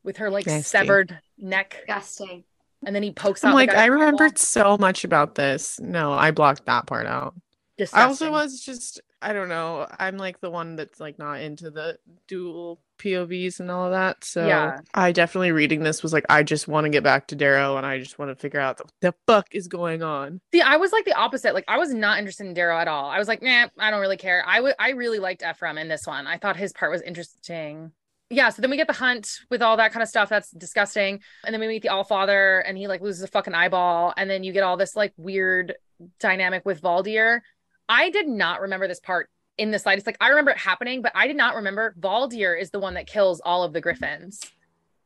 with 0.05 0.17
her 0.17 0.29
like 0.29 0.45
Nasty. 0.45 0.63
severed 0.63 1.19
neck 1.37 1.77
disgusting. 1.85 2.43
and 2.85 2.95
then 2.95 3.03
he 3.03 3.11
pokes 3.11 3.43
I'm 3.43 3.51
out 3.51 3.55
like, 3.55 3.73
I 3.73 3.85
remembered 3.87 4.37
so 4.37 4.77
much 4.77 5.03
about 5.03 5.35
this. 5.35 5.79
No, 5.79 6.13
I 6.13 6.31
blocked 6.31 6.65
that 6.65 6.85
part 6.87 7.07
out. 7.07 7.35
Disgusting. 7.77 7.99
I 8.01 8.05
also 8.07 8.31
was 8.31 8.61
just 8.61 9.01
I 9.21 9.33
don't 9.33 9.49
know. 9.49 9.87
I'm 9.99 10.17
like 10.17 10.39
the 10.39 10.51
one 10.51 10.75
that's 10.75 10.99
like 10.99 11.17
not 11.17 11.41
into 11.41 11.71
the 11.71 11.97
dual 12.27 12.79
POVs 12.99 13.59
and 13.59 13.71
all 13.71 13.85
of 13.85 13.91
that. 13.91 14.23
So 14.23 14.45
Yeah. 14.45 14.79
I 14.93 15.11
definitely 15.11 15.51
reading 15.51 15.81
this 15.81 16.03
was 16.03 16.13
like 16.13 16.25
I 16.29 16.43
just 16.43 16.67
want 16.67 16.85
to 16.85 16.89
get 16.89 17.03
back 17.03 17.27
to 17.27 17.35
Darrow 17.35 17.75
and 17.75 17.85
I 17.85 17.97
just 17.99 18.19
want 18.19 18.29
to 18.29 18.35
figure 18.35 18.59
out 18.59 18.79
what 18.79 18.91
the 19.01 19.13
fuck 19.27 19.47
is 19.51 19.67
going 19.67 20.03
on. 20.03 20.41
See, 20.53 20.61
I 20.61 20.77
was 20.77 20.91
like 20.91 21.05
the 21.05 21.13
opposite. 21.15 21.53
Like 21.55 21.65
I 21.67 21.77
was 21.77 21.93
not 21.93 22.19
interested 22.19 22.45
in 22.45 22.53
Darrow 22.53 22.77
at 22.77 22.87
all. 22.87 23.09
I 23.09 23.17
was 23.17 23.27
like, 23.27 23.41
nah, 23.41 23.67
I 23.79 23.89
don't 23.91 23.99
really 24.01 24.17
care. 24.17 24.43
I 24.47 24.61
would 24.61 24.75
I 24.79 24.91
really 24.91 25.19
liked 25.19 25.43
Ephraim 25.43 25.77
in 25.79 25.87
this 25.87 26.05
one. 26.05 26.27
I 26.27 26.37
thought 26.37 26.55
his 26.55 26.71
part 26.71 26.91
was 26.91 27.01
interesting. 27.01 27.91
Yeah, 28.31 28.49
so 28.49 28.61
then 28.61 28.71
we 28.71 28.77
get 28.77 28.87
the 28.87 28.93
hunt 28.93 29.39
with 29.51 29.61
all 29.61 29.77
that 29.77 29.91
kind 29.91 30.01
of 30.01 30.09
stuff. 30.09 30.29
That's 30.29 30.49
disgusting. 30.51 31.21
And 31.45 31.53
then 31.53 31.61
we 31.61 31.67
meet 31.67 31.83
the 31.83 31.89
All 31.89 32.03
Father 32.03 32.59
and 32.59 32.75
he 32.77 32.87
like 32.87 33.01
loses 33.01 33.21
a 33.23 33.27
fucking 33.27 33.53
eyeball. 33.53 34.13
And 34.17 34.29
then 34.29 34.43
you 34.43 34.51
get 34.51 34.63
all 34.63 34.77
this 34.77 34.95
like 34.95 35.13
weird 35.17 35.75
dynamic 36.19 36.65
with 36.65 36.81
Valdir. 36.81 37.41
I 37.87 38.09
did 38.09 38.27
not 38.27 38.61
remember 38.61 38.87
this 38.87 38.99
part 38.99 39.29
in 39.59 39.69
the 39.71 39.77
slightest. 39.77 40.07
Like 40.07 40.17
I 40.19 40.29
remember 40.29 40.51
it 40.51 40.57
happening, 40.57 41.03
but 41.03 41.11
I 41.13 41.27
did 41.27 41.35
not 41.35 41.55
remember 41.55 41.93
Valdir 41.99 42.59
is 42.59 42.71
the 42.71 42.79
one 42.79 42.95
that 42.95 43.05
kills 43.05 43.41
all 43.45 43.63
of 43.63 43.73
the 43.73 43.79
griffins 43.81 44.41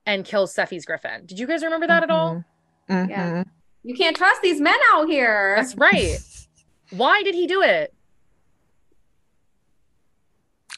and 0.06 0.24
kills 0.24 0.56
Sephi's 0.56 0.86
griffin. 0.86 1.26
Did 1.26 1.40
you 1.40 1.46
guys 1.46 1.62
remember 1.62 1.88
that 1.88 2.04
at 2.04 2.10
all? 2.10 2.44
Mhm. 2.90 3.10
Yeah. 3.10 3.32
Mhm. 3.32 3.46
You 3.84 3.96
can't 3.96 4.16
trust 4.16 4.42
these 4.42 4.62
men 4.62 4.78
out 4.94 5.10
here. 5.10 5.56
That's 5.58 5.76
right. 5.76 6.18
Why 6.92 7.22
did 7.24 7.36
he 7.36 7.48
do 7.48 7.62
it? 7.64 7.94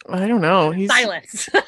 I 0.10 0.28
don't 0.28 0.42
know. 0.42 0.72
He's 0.72 0.90
Silence. 0.90 1.48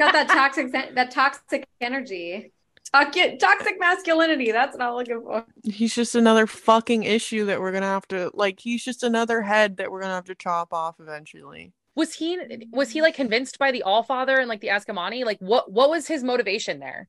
He's 0.00 0.12
got 0.12 0.26
that 0.26 0.34
toxic 0.34 0.72
that 0.94 1.10
toxic 1.10 1.66
energy. 1.80 2.52
Toxic, 2.90 3.38
toxic 3.38 3.78
masculinity. 3.78 4.50
That's 4.50 4.76
what 4.76 4.82
I'm 4.82 4.94
looking 4.94 5.20
for. 5.20 5.44
he's 5.62 5.94
just 5.94 6.14
another 6.14 6.46
fucking 6.46 7.02
issue 7.02 7.44
that 7.44 7.60
we're 7.60 7.70
gonna 7.70 7.86
have 7.86 8.08
to 8.08 8.30
like 8.32 8.60
he's 8.60 8.82
just 8.82 9.02
another 9.02 9.42
head 9.42 9.76
that 9.76 9.92
we're 9.92 10.00
gonna 10.00 10.14
have 10.14 10.24
to 10.24 10.34
chop 10.34 10.72
off 10.72 10.96
eventually. 11.00 11.72
was 11.94 12.14
he 12.14 12.38
was 12.70 12.90
he 12.90 13.02
like 13.02 13.14
convinced 13.14 13.58
by 13.58 13.70
the 13.72 13.82
All 13.82 14.02
Father 14.02 14.38
and 14.38 14.48
like 14.48 14.62
the 14.62 14.68
Ascomanni? 14.68 15.24
Like 15.26 15.38
what 15.40 15.70
what 15.70 15.90
was 15.90 16.06
his 16.06 16.24
motivation 16.24 16.80
there? 16.80 17.08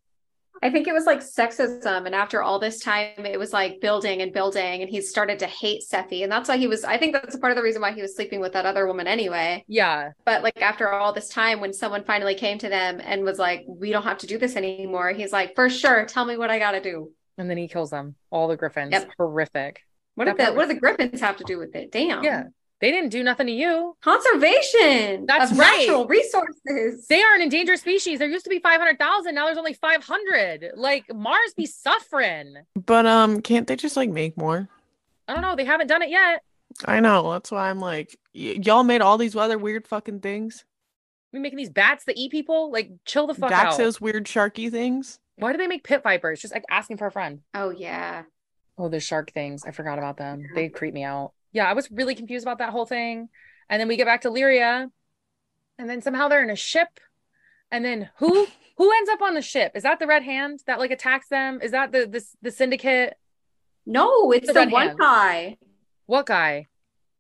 I 0.64 0.70
think 0.70 0.88
it 0.88 0.94
was 0.94 1.06
like 1.06 1.22
sexism, 1.22 2.06
and 2.06 2.14
after 2.14 2.44
all 2.44 2.60
this 2.60 2.80
time, 2.80 3.26
it 3.26 3.40
was 3.40 3.52
like 3.52 3.82
building 3.82 4.22
and 4.22 4.32
building, 4.32 4.82
and 4.82 4.90
he 4.90 5.02
started 5.02 5.40
to 5.40 5.48
hate 5.48 5.82
Sephi, 5.90 6.22
and 6.22 6.32
that's 6.32 6.48
why 6.48 6.58
he 6.58 6.68
was. 6.68 6.84
I 6.84 6.98
think 6.98 7.14
that's 7.14 7.36
part 7.38 7.52
of 7.52 7.56
the 7.56 7.64
reason 7.64 7.82
why 7.82 7.94
he 7.94 8.02
was 8.02 8.16
sleeping 8.16 8.40
with 8.40 8.54
that 8.54 8.66
other 8.68 8.86
woman 8.86 9.08
anyway. 9.08 9.66
Yeah. 9.68 10.12
But 10.24 10.44
like 10.44 10.62
after 10.62 10.92
all 10.92 11.14
this 11.14 11.30
time, 11.30 11.62
when 11.62 11.74
someone 11.74 12.04
finally 12.04 12.36
came 12.36 12.60
to 12.60 12.70
them 12.70 13.02
and 13.04 13.24
was 13.24 13.40
like, 13.40 13.64
"We 13.68 13.92
don't 13.92 14.04
have 14.04 14.20
to 14.20 14.28
do 14.28 14.38
this 14.38 14.56
anymore," 14.56 15.12
he's 15.14 15.34
like, 15.34 15.56
"For 15.56 15.70
sure, 15.70 16.06
tell 16.06 16.26
me 16.26 16.38
what 16.38 16.52
I 16.52 16.60
got 16.60 16.72
to 16.72 16.82
do." 16.82 17.12
And 17.38 17.50
then 17.50 17.58
he 17.58 17.68
kills 17.68 17.90
them. 17.90 18.16
All 18.30 18.48
the 18.48 18.58
griffins. 18.58 18.92
Yep. 18.92 19.10
Horrific. 19.18 19.82
What 20.16 20.26
That 20.26 20.38
the 20.38 20.54
what 20.54 20.68
do 20.68 20.74
the 20.76 20.80
Griffins 20.80 21.22
have 21.22 21.38
to 21.38 21.44
do 21.44 21.58
with 21.58 21.76
it? 21.76 21.92
Damn. 21.92 22.24
Yeah. 22.24 22.44
They 22.82 22.92
didn't 22.92 23.10
do 23.12 23.24
nothing 23.24 23.48
to 23.48 23.54
you. 23.54 23.96
Conservation. 24.02 25.26
That's 25.28 25.52
of 25.52 25.60
right. 25.60 25.86
Natural 25.88 26.08
resources. 26.08 27.06
They 27.08 27.22
are 27.22 27.36
an 27.36 27.42
endangered 27.42 27.80
species. 27.80 28.20
There 28.20 28.28
used 28.28 28.44
to 28.46 28.50
be 28.50 28.60
500,000. 28.60 29.36
Now 29.36 29.46
there's 29.46 29.58
only 29.58 29.74
500. 29.74 30.72
Like 30.76 31.06
Mars 31.14 31.54
be 31.56 31.66
suffering. 31.66 32.56
But 32.76 33.06
um 33.06 33.42
can't 33.42 33.68
they 33.68 33.76
just 33.76 33.96
like 33.96 34.10
make 34.10 34.36
more? 34.38 34.68
I 35.28 35.34
don't 35.34 35.42
know. 35.44 35.56
They 35.56 35.66
haven't 35.66 35.88
done 35.88 36.02
it 36.02 36.10
yet. 36.10 36.42
I 36.86 37.00
know. 37.00 37.32
That's 37.34 37.52
why 37.52 37.70
I'm 37.70 37.80
like 37.80 38.18
y- 38.34 38.58
y'all 38.64 38.84
made 38.84 39.02
all 39.02 39.18
these 39.18 39.36
other 39.36 39.58
weird 39.58 39.88
fucking 39.88 40.22
things. 40.22 40.66
We 41.34 41.40
making 41.40 41.58
these 41.58 41.70
bats 41.70 42.06
that 42.06 42.18
eat 42.18 42.32
people. 42.32 42.72
Like 42.72 42.92
chill 43.06 43.28
the 43.28 43.36
fuck 43.36 43.52
out. 43.52 43.78
those 43.78 44.02
weird 44.02 44.26
sharky 44.26 44.72
things. 44.72 45.20
Why 45.38 45.52
do 45.52 45.58
they 45.58 45.68
make 45.68 45.84
pit 45.84 46.04
vipers? 46.04 46.42
Just 46.42 46.54
like 46.54 46.64
asking 46.70 46.98
for 46.98 47.08
a 47.08 47.12
friend. 47.12 47.42
Oh 47.54 47.70
yeah. 47.70 48.24
Oh, 48.78 48.90
the 48.90 49.00
shark 49.00 49.32
things. 49.32 49.64
I 49.66 49.72
forgot 49.72 49.98
about 50.00 50.18
them. 50.18 50.48
They 50.56 50.70
creep 50.70 50.94
me 50.94 51.04
out. 51.04 51.34
Yeah, 51.54 51.70
I 51.70 51.74
was 51.74 51.90
really 51.92 52.16
confused 52.16 52.44
about 52.46 52.60
that 52.60 52.70
whole 52.70 52.86
thing. 52.86 53.30
And 53.70 53.80
then 53.80 53.88
we 53.88 53.98
get 53.98 54.06
back 54.06 54.22
to 54.22 54.30
Lyria, 54.30 54.90
and 55.78 55.90
then 55.90 56.02
somehow 56.02 56.28
they're 56.28 56.44
in 56.44 56.50
a 56.50 56.56
ship. 56.56 57.00
And 57.72 57.84
then 57.86 58.10
who 58.18 58.48
who 58.78 58.92
ends 58.92 59.10
up 59.10 59.22
on 59.22 59.34
the 59.34 59.42
ship? 59.42 59.72
Is 59.76 59.84
that 59.84 60.00
the 60.00 60.08
red 60.08 60.24
hand 60.24 60.60
that 60.68 60.80
like 60.80 60.92
attacks 60.92 61.28
them? 61.30 61.60
Is 61.62 61.72
that 61.72 61.92
the 61.92 62.06
this 62.06 62.36
the 62.42 62.52
syndicate? 62.52 63.18
No, 63.86 64.32
it's 64.32 64.48
The 64.48 64.54
the, 64.54 64.68
one 64.68 64.88
hand. 64.90 65.00
guy, 65.00 65.58
What 66.06 66.26
guy? 66.26 66.68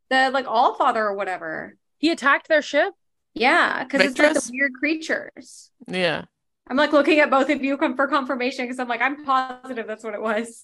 the 0.09 0.29
like 0.31 0.45
all 0.47 0.75
father 0.75 1.03
or 1.05 1.15
whatever. 1.15 1.75
He 1.97 2.11
attacked 2.11 2.47
their 2.49 2.61
ship? 2.61 2.93
Yeah, 3.33 3.83
because 3.83 4.01
it's 4.01 4.19
like 4.19 4.33
the 4.33 4.49
weird 4.51 4.73
creatures. 4.73 5.71
Yeah. 5.87 6.25
I'm 6.69 6.77
like 6.77 6.91
looking 6.93 7.19
at 7.19 7.29
both 7.29 7.49
of 7.49 7.63
you 7.63 7.77
com- 7.77 7.95
for 7.95 8.07
confirmation 8.07 8.65
because 8.65 8.77
I'm 8.79 8.87
like 8.89 9.01
I'm 9.01 9.23
positive 9.25 9.87
that's 9.87 10.03
what 10.03 10.13
it 10.13 10.21
was. 10.21 10.63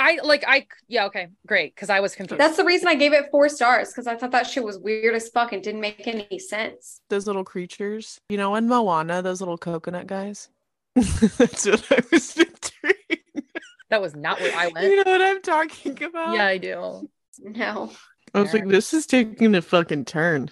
I 0.00 0.18
like 0.22 0.44
I 0.46 0.66
yeah, 0.88 1.04
okay, 1.06 1.28
great. 1.46 1.76
Cause 1.76 1.90
I 1.90 2.00
was 2.00 2.14
confused. 2.14 2.40
That's 2.40 2.56
the 2.56 2.64
reason 2.64 2.88
I 2.88 2.94
gave 2.94 3.12
it 3.12 3.26
four 3.30 3.50
stars 3.50 3.88
because 3.88 4.06
I 4.06 4.16
thought 4.16 4.30
that 4.30 4.46
shit 4.46 4.64
was 4.64 4.78
weird 4.78 5.14
as 5.14 5.28
fuck 5.28 5.52
and 5.52 5.62
didn't 5.62 5.82
make 5.82 6.06
any 6.06 6.38
sense. 6.38 7.02
Those 7.10 7.26
little 7.26 7.44
creatures. 7.44 8.18
You 8.30 8.38
know, 8.38 8.54
in 8.54 8.66
Moana, 8.66 9.20
those 9.20 9.40
little 9.40 9.58
coconut 9.58 10.06
guys. 10.06 10.48
That's 10.94 11.66
what 11.66 11.92
I 11.92 12.02
was 12.10 12.32
picturing. 12.32 12.94
that 13.90 14.00
was 14.00 14.16
not 14.16 14.40
where 14.40 14.56
I 14.56 14.68
went. 14.74 14.86
you 14.86 15.04
know 15.04 15.10
what 15.10 15.20
I'm 15.22 15.42
talking 15.42 16.02
about? 16.02 16.34
Yeah, 16.34 16.46
I 16.46 16.56
do. 16.56 17.08
No, 17.42 17.92
I 18.34 18.40
was 18.40 18.54
like, 18.54 18.68
this 18.68 18.94
is 18.94 19.06
taking 19.06 19.54
a 19.54 19.62
fucking 19.62 20.06
turn. 20.06 20.50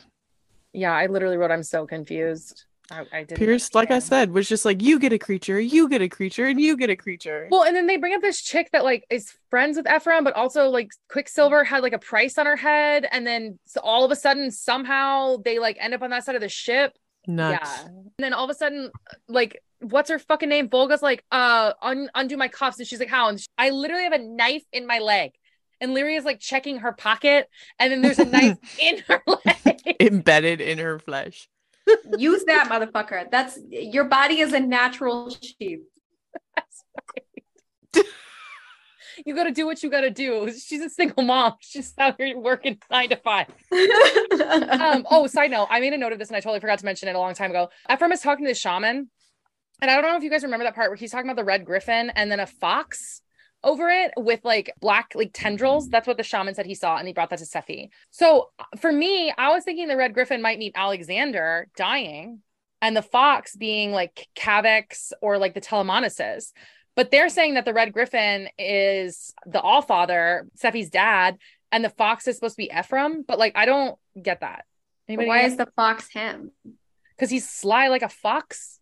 Yeah, 0.73 0.93
I 0.93 1.07
literally 1.07 1.39
wrote 1.39 1.51
I'm 1.51 1.63
so 1.63 1.87
confused. 1.87 2.65
I, 2.91 3.01
I 3.13 3.23
didn't 3.25 3.37
Pierce, 3.39 3.75
like 3.75 3.91
I 3.91 3.99
said, 3.99 4.33
was 4.33 4.49
just 4.49 4.65
like, 4.65 4.83
you 4.83 4.99
get 4.99 5.13
a 5.13 5.19
creature, 5.19 5.61
you 5.61 5.89
get 5.89 6.01
a 6.01 6.09
creature, 6.09 6.47
and 6.47 6.59
you 6.61 6.77
get 6.77 6.89
a 6.89 6.97
creature. 6.97 7.47
Well, 7.51 7.65
and 7.65 7.77
then 7.77 7.87
they 7.87 7.99
bring 7.99 8.15
up 8.15 8.23
this 8.23 8.41
chick 8.41 8.71
that 8.73 8.83
like 8.85 9.05
is 9.11 9.31
friends 9.51 9.77
with 9.77 9.87
Ephraim, 9.87 10.25
but 10.25 10.35
also 10.35 10.69
like 10.71 10.91
Quicksilver 11.11 11.65
had 11.65 11.83
like 11.83 11.93
a 11.93 11.99
price 11.99 12.39
on 12.39 12.47
her 12.47 12.57
head, 12.57 13.07
and 13.11 13.27
then 13.27 13.59
so 13.67 13.81
all 13.83 14.05
of 14.05 14.11
a 14.11 14.17
sudden 14.17 14.51
somehow 14.51 15.37
they 15.45 15.59
like 15.59 15.77
end 15.81 15.93
up 15.93 16.03
on 16.03 16.11
that 16.11 16.25
side 16.25 16.35
of 16.35 16.41
the 16.41 16.49
ship. 16.49 16.97
Nuts. 17.27 17.61
Yeah, 17.61 17.85
and 17.89 18.11
then 18.19 18.33
all 18.33 18.45
of 18.45 18.51
a 18.51 18.55
sudden, 18.55 18.91
like 19.29 19.63
what's 19.81 20.09
her 20.11 20.19
fucking 20.19 20.49
name? 20.49 20.69
Volga's 20.69 21.03
like, 21.03 21.23
uh, 21.31 21.73
un- 21.83 22.11
undo 22.15 22.37
my 22.37 22.49
cuffs, 22.49 22.79
and 22.79 22.89
she's 22.89 22.99
like, 23.01 23.11
how? 23.11 23.29
And 23.29 23.39
she- 23.39 23.47
I 23.59 23.71
literally 23.71 24.05
have 24.05 24.13
a 24.13 24.19
knife 24.19 24.65
in 24.73 24.87
my 24.87 24.99
leg, 24.99 25.33
and 25.81 25.93
Leary 25.93 26.17
is 26.17 26.25
like 26.25 26.41
checking 26.41 26.79
her 26.79 26.93
pocket, 26.93 27.49
and 27.79 27.93
then 27.93 28.01
there's 28.01 28.19
a 28.19 28.25
knife 28.25 28.57
in 28.81 28.99
her 29.09 29.23
leg. 29.27 29.97
Embedded 30.01 30.63
in 30.63 30.79
her 30.79 30.99
flesh. 30.99 31.49
Use 32.19 32.45
that 32.45 32.69
motherfucker. 32.69 33.31
That's 33.31 33.59
your 33.71 34.05
body 34.05 34.41
is 34.41 34.53
a 34.53 34.61
natural 34.61 35.31
sheath. 35.31 35.81
you 39.25 39.35
got 39.35 39.45
to 39.45 39.53
do 39.53 39.67
what 39.67 39.83
you 39.83 39.91
got 39.91 40.03
to 40.03 40.11
do. 40.11 40.53
She's 40.53 40.81
a 40.81 40.89
single 40.89 41.23
mom. 41.23 41.55
She's 41.61 41.95
out 41.99 42.17
here 42.19 42.39
working 42.39 42.79
nine 42.91 43.09
to 43.11 43.17
five. 43.17 43.49
um, 43.73 45.07
oh, 45.11 45.27
side 45.27 45.51
note, 45.51 45.69
I 45.71 45.81
made 45.81 45.93
a 45.93 45.99
note 45.99 46.13
of 46.13 46.19
this 46.19 46.29
and 46.29 46.37
I 46.37 46.41
totally 46.41 46.61
forgot 46.61 46.79
to 46.81 46.85
mention 46.85 47.09
it 47.09 47.15
a 47.15 47.19
long 47.19 47.35
time 47.35 47.51
ago. 47.51 47.71
Ephraim 47.91 48.13
is 48.13 48.21
talking 48.21 48.45
to 48.45 48.51
the 48.51 48.55
shaman, 48.55 49.11
and 49.81 49.91
I 49.91 49.95
don't 49.95 50.11
know 50.11 50.17
if 50.17 50.23
you 50.23 50.31
guys 50.31 50.43
remember 50.43 50.65
that 50.65 50.75
part 50.75 50.91
where 50.91 50.97
he's 50.97 51.11
talking 51.11 51.29
about 51.29 51.41
the 51.41 51.45
red 51.45 51.65
griffin 51.65 52.11
and 52.11 52.31
then 52.31 52.41
a 52.41 52.47
fox 52.47 53.23
over 53.65 53.89
it 53.89 54.13
with 54.17 54.45
like 54.45 54.73
black 54.81 55.13
like 55.15 55.31
tendrils. 55.33 55.89
That's 55.89 56.07
what 56.07 56.17
the 56.17 56.23
shaman 56.23 56.55
said 56.55 56.67
he 56.67 56.75
saw, 56.75 56.97
and 56.97 57.07
he 57.07 57.13
brought 57.13 57.31
that 57.31 57.39
to 57.41 57.45
Sephi. 57.45 57.89
So 58.11 58.51
uh, 58.59 58.65
for 58.79 58.93
me, 58.93 59.33
I 59.37 59.51
was 59.51 59.65
thinking 59.65 59.89
the 59.89 59.97
red 59.97 60.15
griffin 60.15 60.43
might 60.43 60.59
meet 60.59 60.73
Alexandar 60.75 61.69
dying, 61.77 62.41
and 62.81 62.97
the 62.97 63.03
fox 63.03 63.57
being 63.57 63.93
like 63.93 64.29
Kavax 64.37 65.13
or 65.21 65.39
like 65.39 65.55
the 65.55 65.61
Telemanuses. 65.61 66.53
But 66.97 67.13
they're 67.13 67.29
saying 67.29 67.55
that 67.55 67.65
the 67.65 67.73
Red 67.73 67.93
Griffin 67.93 68.49
is 68.59 69.33
the 69.47 69.61
All 69.61 69.83
Father, 69.83 70.49
Sephi's 70.61 70.91
dad, 70.91 71.39
and 71.71 71.85
the 71.85 71.91
fox 71.91 72.27
is 72.27 72.35
supposed 72.35 72.57
to 72.57 72.63
be 72.63 72.73
Ephraim. 72.77 73.23
But 73.23 73.39
like, 73.39 73.53
I 73.55 73.67
don't 73.67 73.97
get 74.21 74.41
that. 74.41 74.65
Why 75.29 75.43
is 75.43 75.57
the 75.57 75.69
fox 75.77 76.09
him? 76.09 76.51
Because 77.15 77.31
he's 77.31 77.49
sly 77.49 77.87
like 77.87 78.03
a 78.03 78.09
fox. 78.09 78.78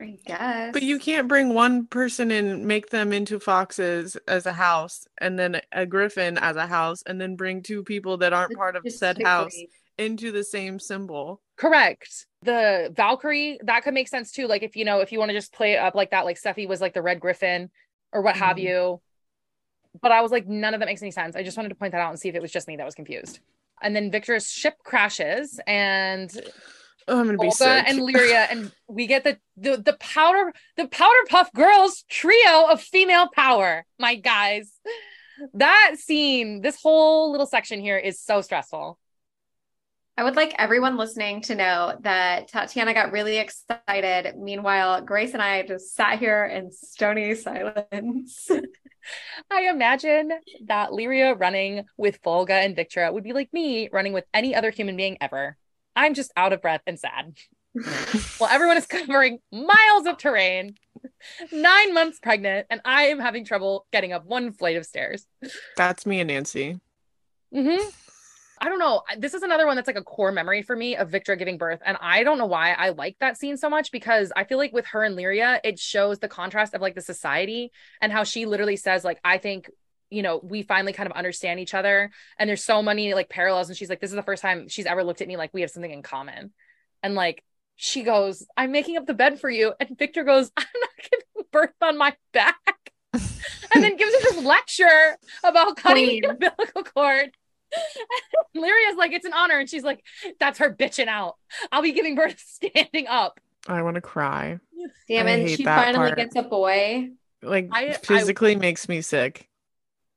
I 0.00 0.18
guess. 0.26 0.72
But 0.72 0.82
you 0.82 0.98
can't 0.98 1.28
bring 1.28 1.54
one 1.54 1.86
person 1.86 2.30
and 2.30 2.66
make 2.66 2.90
them 2.90 3.12
into 3.12 3.40
foxes 3.40 4.16
as 4.28 4.46
a 4.46 4.52
house, 4.52 5.06
and 5.18 5.38
then 5.38 5.60
a 5.72 5.86
griffin 5.86 6.36
as 6.38 6.56
a 6.56 6.66
house, 6.66 7.02
and 7.06 7.20
then 7.20 7.36
bring 7.36 7.62
two 7.62 7.82
people 7.82 8.18
that 8.18 8.32
aren't 8.32 8.54
part 8.54 8.76
of 8.76 8.84
said 8.88 9.22
house 9.22 9.56
into 9.96 10.30
the 10.32 10.44
same 10.44 10.78
symbol. 10.78 11.40
Correct. 11.56 12.26
The 12.42 12.92
Valkyrie, 12.94 13.58
that 13.64 13.82
could 13.82 13.94
make 13.94 14.08
sense 14.08 14.30
too. 14.30 14.46
Like 14.46 14.62
if 14.62 14.76
you 14.76 14.84
know, 14.84 15.00
if 15.00 15.12
you 15.12 15.18
want 15.18 15.30
to 15.30 15.36
just 15.36 15.52
play 15.52 15.72
it 15.72 15.78
up 15.78 15.94
like 15.94 16.10
that, 16.10 16.26
like 16.26 16.38
Sephi 16.38 16.68
was 16.68 16.80
like 16.82 16.92
the 16.92 17.02
red 17.02 17.18
griffin 17.18 17.70
or 18.12 18.20
what 18.20 18.36
have 18.36 18.58
Mhm. 18.58 18.62
you. 18.62 19.00
But 20.02 20.12
I 20.12 20.20
was 20.20 20.30
like, 20.30 20.46
none 20.46 20.74
of 20.74 20.80
that 20.80 20.86
makes 20.86 21.00
any 21.00 21.10
sense. 21.10 21.34
I 21.36 21.42
just 21.42 21.56
wanted 21.56 21.70
to 21.70 21.74
point 21.74 21.92
that 21.92 22.02
out 22.02 22.10
and 22.10 22.20
see 22.20 22.28
if 22.28 22.34
it 22.34 22.42
was 22.42 22.52
just 22.52 22.68
me 22.68 22.76
that 22.76 22.84
was 22.84 22.94
confused. 22.94 23.40
And 23.80 23.96
then 23.96 24.10
Victra's 24.10 24.50
ship 24.50 24.74
crashes 24.84 25.58
and 25.66 26.30
Oh, 27.08 27.20
I'm 27.20 27.26
gonna 27.26 27.38
be 27.38 27.46
Olga 27.46 27.56
sick. 27.56 27.88
and 27.88 28.00
Lyria, 28.08 28.46
and 28.50 28.72
we 28.88 29.06
get 29.06 29.24
the, 29.24 29.38
the 29.56 29.76
the 29.76 29.92
powder 29.94 30.52
the 30.76 30.88
powder 30.88 31.18
puff 31.28 31.52
girls 31.52 32.04
trio 32.08 32.66
of 32.68 32.80
female 32.80 33.28
power. 33.28 33.84
My 33.98 34.16
guys, 34.16 34.72
that 35.54 35.94
scene, 35.96 36.62
this 36.62 36.80
whole 36.80 37.30
little 37.30 37.46
section 37.46 37.80
here 37.80 37.98
is 37.98 38.20
so 38.20 38.40
stressful. 38.40 38.98
I 40.18 40.24
would 40.24 40.34
like 40.34 40.54
everyone 40.58 40.96
listening 40.96 41.42
to 41.42 41.54
know 41.54 41.94
that 42.00 42.50
Tatyana 42.50 42.94
got 42.94 43.12
really 43.12 43.36
excited. 43.36 44.34
Meanwhile, 44.38 45.02
Grace 45.02 45.34
and 45.34 45.42
I 45.42 45.62
just 45.62 45.94
sat 45.94 46.18
here 46.18 46.46
in 46.46 46.72
stony 46.72 47.34
silence. 47.34 48.50
I 49.50 49.68
imagine 49.68 50.32
that 50.64 50.90
Lyria 50.90 51.38
running 51.38 51.84
with 51.98 52.18
Volga 52.24 52.54
and 52.54 52.74
Victra 52.74 53.12
would 53.12 53.24
be 53.24 53.34
like 53.34 53.52
me 53.52 53.90
running 53.92 54.14
with 54.14 54.24
any 54.32 54.54
other 54.54 54.70
human 54.70 54.96
being 54.96 55.18
ever. 55.20 55.58
I'm 55.96 56.14
just 56.14 56.30
out 56.36 56.52
of 56.52 56.62
breath 56.62 56.82
and 56.86 56.98
sad. 56.98 57.36
While 58.38 58.50
everyone 58.50 58.76
is 58.76 58.86
covering 58.86 59.38
miles 59.50 60.06
of 60.06 60.18
terrain, 60.18 60.74
nine 61.52 61.94
months 61.94 62.18
pregnant, 62.20 62.66
and 62.70 62.80
I 62.84 63.04
am 63.04 63.18
having 63.18 63.44
trouble 63.44 63.86
getting 63.92 64.12
up 64.12 64.24
one 64.26 64.52
flight 64.52 64.76
of 64.76 64.86
stairs. 64.86 65.26
That's 65.76 66.06
me 66.06 66.20
and 66.20 66.28
Nancy. 66.28 66.78
hmm 67.52 67.76
I 68.58 68.70
don't 68.70 68.78
know. 68.78 69.02
This 69.18 69.34
is 69.34 69.42
another 69.42 69.66
one 69.66 69.76
that's 69.76 69.86
like 69.86 69.98
a 69.98 70.02
core 70.02 70.32
memory 70.32 70.62
for 70.62 70.74
me 70.74 70.96
of 70.96 71.10
Victra 71.10 71.38
giving 71.38 71.58
birth. 71.58 71.80
And 71.84 71.98
I 72.00 72.22
don't 72.22 72.38
know 72.38 72.46
why 72.46 72.72
I 72.72 72.88
like 72.88 73.16
that 73.20 73.36
scene 73.36 73.58
so 73.58 73.68
much 73.68 73.92
because 73.92 74.32
I 74.34 74.44
feel 74.44 74.56
like 74.56 74.72
with 74.72 74.86
her 74.86 75.04
and 75.04 75.14
Lyria, 75.14 75.60
it 75.62 75.78
shows 75.78 76.20
the 76.20 76.28
contrast 76.28 76.72
of 76.72 76.80
like 76.80 76.94
the 76.94 77.02
society 77.02 77.70
and 78.00 78.12
how 78.12 78.24
she 78.24 78.46
literally 78.46 78.76
says, 78.76 79.04
like, 79.04 79.20
I 79.22 79.36
think, 79.36 79.70
you 80.16 80.22
know, 80.22 80.40
we 80.42 80.62
finally 80.62 80.94
kind 80.94 81.10
of 81.10 81.14
understand 81.14 81.60
each 81.60 81.74
other. 81.74 82.10
And 82.38 82.48
there's 82.48 82.64
so 82.64 82.82
many 82.82 83.12
like 83.12 83.28
parallels. 83.28 83.68
And 83.68 83.76
she's 83.76 83.90
like, 83.90 84.00
this 84.00 84.08
is 84.10 84.16
the 84.16 84.22
first 84.22 84.40
time 84.40 84.66
she's 84.68 84.86
ever 84.86 85.04
looked 85.04 85.20
at 85.20 85.28
me 85.28 85.36
like 85.36 85.52
we 85.52 85.60
have 85.60 85.70
something 85.70 85.90
in 85.90 86.02
common. 86.02 86.52
And 87.02 87.14
like, 87.14 87.44
she 87.74 88.02
goes, 88.02 88.46
I'm 88.56 88.72
making 88.72 88.96
up 88.96 89.04
the 89.04 89.12
bed 89.12 89.38
for 89.38 89.50
you. 89.50 89.74
And 89.78 89.90
Victra 89.90 90.24
goes, 90.24 90.50
I'm 90.56 90.64
not 90.80 90.90
giving 91.10 91.46
birth 91.52 91.74
on 91.82 91.98
my 91.98 92.14
back. 92.32 92.56
and 93.12 93.84
then 93.84 93.98
gives 93.98 94.14
her 94.14 94.20
this 94.22 94.42
lecture 94.42 95.18
about 95.44 95.76
cutting 95.76 96.06
Queen. 96.06 96.22
the 96.22 96.30
umbilical 96.30 96.84
cord. 96.84 97.30
Lyria's 98.56 98.96
like, 98.96 99.12
it's 99.12 99.26
an 99.26 99.34
honor. 99.34 99.58
And 99.58 99.68
she's 99.68 99.82
like, 99.82 100.02
that's 100.40 100.60
her 100.60 100.74
bitching 100.74 101.08
out. 101.08 101.34
I'll 101.70 101.82
be 101.82 101.92
giving 101.92 102.14
birth 102.14 102.40
standing 102.40 103.06
up. 103.06 103.38
I 103.68 103.82
want 103.82 103.96
to 103.96 104.00
cry. 104.00 104.60
Damn 105.08 105.26
I 105.26 105.32
it, 105.32 105.56
she 105.58 105.64
finally 105.64 106.08
part. 106.08 106.16
gets 106.16 106.36
a 106.36 106.42
boy. 106.42 107.10
Like 107.42 107.68
I- 107.70 107.88
I- 107.88 107.92
physically 107.92 108.56
makes 108.56 108.88
me 108.88 109.02
sick. 109.02 109.48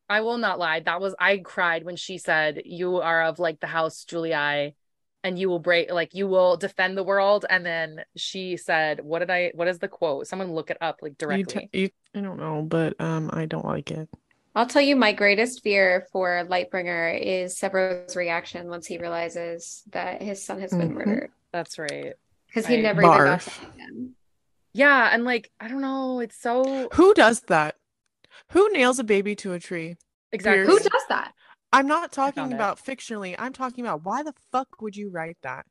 I 0.10 0.22
will 0.22 0.38
not 0.38 0.58
lie. 0.60 0.80
That 0.80 1.00
was, 1.02 1.14
I 1.20 1.38
cried 1.38 1.84
when 1.86 1.96
she 1.96 2.18
said, 2.18 2.64
you 2.66 2.98
are 2.98 3.24
of 3.24 3.38
like 3.40 3.60
the 3.60 3.68
house 3.68 4.06
Julii 4.06 4.74
and 5.24 5.38
you 5.38 5.50
will 5.50 5.60
break, 5.60 5.92
like, 5.92 6.14
you 6.16 6.28
will 6.28 6.58
defend 6.58 6.98
the 6.98 7.04
world. 7.04 7.46
And 7.50 7.66
then 7.66 8.02
she 8.16 8.58
said, 8.58 9.02
what 9.02 9.20
did 9.20 9.30
I, 9.30 9.52
what 9.54 9.68
is 9.68 9.78
the 9.80 9.88
quote? 9.88 10.28
Someone 10.28 10.54
look 10.54 10.72
it 10.72 10.78
up 10.82 11.00
like 11.02 11.12
You, 11.12 11.16
directly. 11.28 11.70
t- 11.72 11.80
you, 11.82 11.90
I 12.16 12.22
don't 12.22 12.40
know, 12.40 12.64
but 12.64 13.00
um, 13.00 13.30
I 13.34 13.46
don't 13.46 13.66
like 13.66 13.92
it. 13.92 14.10
I'll 14.56 14.66
tell 14.66 14.82
you 14.82 14.96
my 14.96 15.12
greatest 15.14 15.62
fear 15.62 16.08
for 16.12 16.44
Lightbringer 16.50 17.22
is 17.22 17.56
Sevro's 17.58 18.16
reaction 18.16 18.68
once 18.68 18.88
he 18.88 18.98
realizes 18.98 19.84
that 19.92 20.24
his 20.24 20.44
son 20.44 20.60
has 20.60 20.72
been 20.72 20.90
Mhm. 20.90 21.06
murdered. 21.06 21.32
That's 21.54 21.78
right. 21.78 22.14
Because 22.48 22.66
he 22.66 22.76
Right. 22.76 22.84
never 22.84 23.02
even 23.04 23.14
got 23.14 23.40
Barf. 23.42 23.60
to 23.60 23.68
meet 23.68 23.80
him. 23.80 24.16
Yeah. 24.74 25.10
And 25.14 25.24
like, 25.24 25.52
I 25.60 25.68
don't 25.68 25.82
know. 25.82 26.20
It's 26.20 26.36
so 26.42 26.90
Who 26.94 27.14
does 27.14 27.42
that? 27.42 27.76
Who 28.52 28.72
nails 28.72 29.00
a 29.00 29.04
baby 29.04 29.36
to 29.38 29.54
a 29.54 29.60
tree? 29.60 29.98
exactly. 30.32 30.66
Who 30.66 30.80
does 30.80 31.04
that? 31.10 31.34
I'm 31.72 31.88
not 31.88 32.12
talking 32.12 32.44
found 32.44 32.52
it. 32.54 32.56
about 32.56 32.84
fictionally. 32.84 33.36
I'm 33.38 33.54
talking 33.54 33.86
about 33.86 34.04
why 34.04 34.24
the 34.24 34.34
fuck 34.52 34.82
would 34.82 34.96
you 34.96 35.10
write 35.10 35.38
that? 35.44 35.66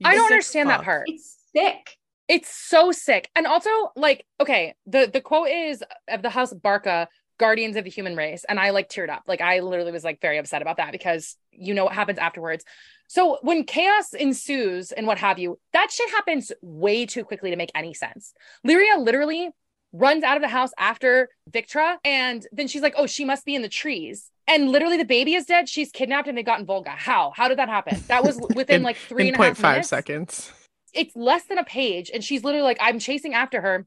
You 0.00 0.08
I 0.08 0.14
don't 0.14 0.26
sick 0.26 0.32
understand 0.32 0.70
that 0.70 0.82
part. 0.82 1.04
It's 1.08 1.36
sick. 1.54 1.96
It's 2.26 2.48
so 2.48 2.90
sick. 2.90 3.30
And 3.36 3.46
also, 3.46 3.70
like, 3.96 4.26
okay, 4.40 4.74
the 4.86 5.08
the 5.12 5.20
quote 5.20 5.48
is 5.48 5.84
of 6.08 6.22
the 6.22 6.30
House 6.30 6.52
Barca, 6.52 7.08
Guardians 7.38 7.76
of 7.76 7.84
the 7.84 7.90
Human 7.90 8.16
Race. 8.16 8.44
And 8.48 8.58
I 8.58 8.70
like 8.70 8.88
teared 8.88 9.10
up. 9.10 9.22
Like, 9.28 9.40
I 9.40 9.60
literally 9.60 9.92
was 9.92 10.04
like 10.04 10.20
very 10.20 10.38
upset 10.38 10.62
about 10.62 10.78
that 10.78 10.90
because 10.90 11.36
you 11.52 11.74
know 11.74 11.84
what 11.84 11.94
happens 11.94 12.18
afterwards. 12.18 12.64
So 13.08 13.38
when 13.42 13.64
chaos 13.64 14.14
ensues 14.14 14.90
and 14.90 15.06
what 15.06 15.18
have 15.18 15.38
you, 15.38 15.58
that 15.72 15.92
shit 15.92 16.10
happens 16.10 16.50
way 16.62 17.06
too 17.06 17.24
quickly 17.24 17.50
to 17.50 17.56
make 17.56 17.70
any 17.74 17.94
sense. 17.94 18.32
Lyria 18.66 18.98
literally 18.98 19.50
runs 19.94 20.24
out 20.24 20.36
of 20.36 20.42
the 20.42 20.48
house 20.48 20.72
after 20.76 21.28
Victra, 21.50 21.96
and 22.04 22.44
then 22.52 22.66
she's 22.68 22.82
like, 22.82 22.94
oh, 22.98 23.06
she 23.06 23.24
must 23.24 23.44
be 23.46 23.54
in 23.54 23.62
the 23.62 23.68
trees. 23.68 24.30
And 24.46 24.68
literally 24.70 24.96
the 24.98 25.04
baby 25.06 25.34
is 25.34 25.46
dead. 25.46 25.68
She's 25.70 25.90
kidnapped 25.90 26.28
and 26.28 26.36
they 26.36 26.42
got 26.42 26.58
in 26.60 26.66
Volga. 26.66 26.90
How? 26.90 27.32
How 27.34 27.48
did 27.48 27.58
that 27.58 27.68
happen? 27.70 28.02
That 28.08 28.24
was 28.24 28.38
within 28.54 28.76
In- 28.76 28.82
like 28.82 28.96
three 28.96 29.28
in 29.28 29.34
and 29.34 29.42
a 29.42 29.46
half 29.46 29.58
0.5 29.58 29.62
minutes 29.70 29.88
seconds. 29.88 30.52
it's 30.92 31.14
less 31.16 31.44
than 31.44 31.58
a 31.58 31.64
page 31.64 32.10
and 32.12 32.22
she's 32.22 32.44
literally 32.44 32.64
like 32.64 32.76
i'm 32.80 32.98
chasing 32.98 33.34
after 33.34 33.60
her 33.60 33.86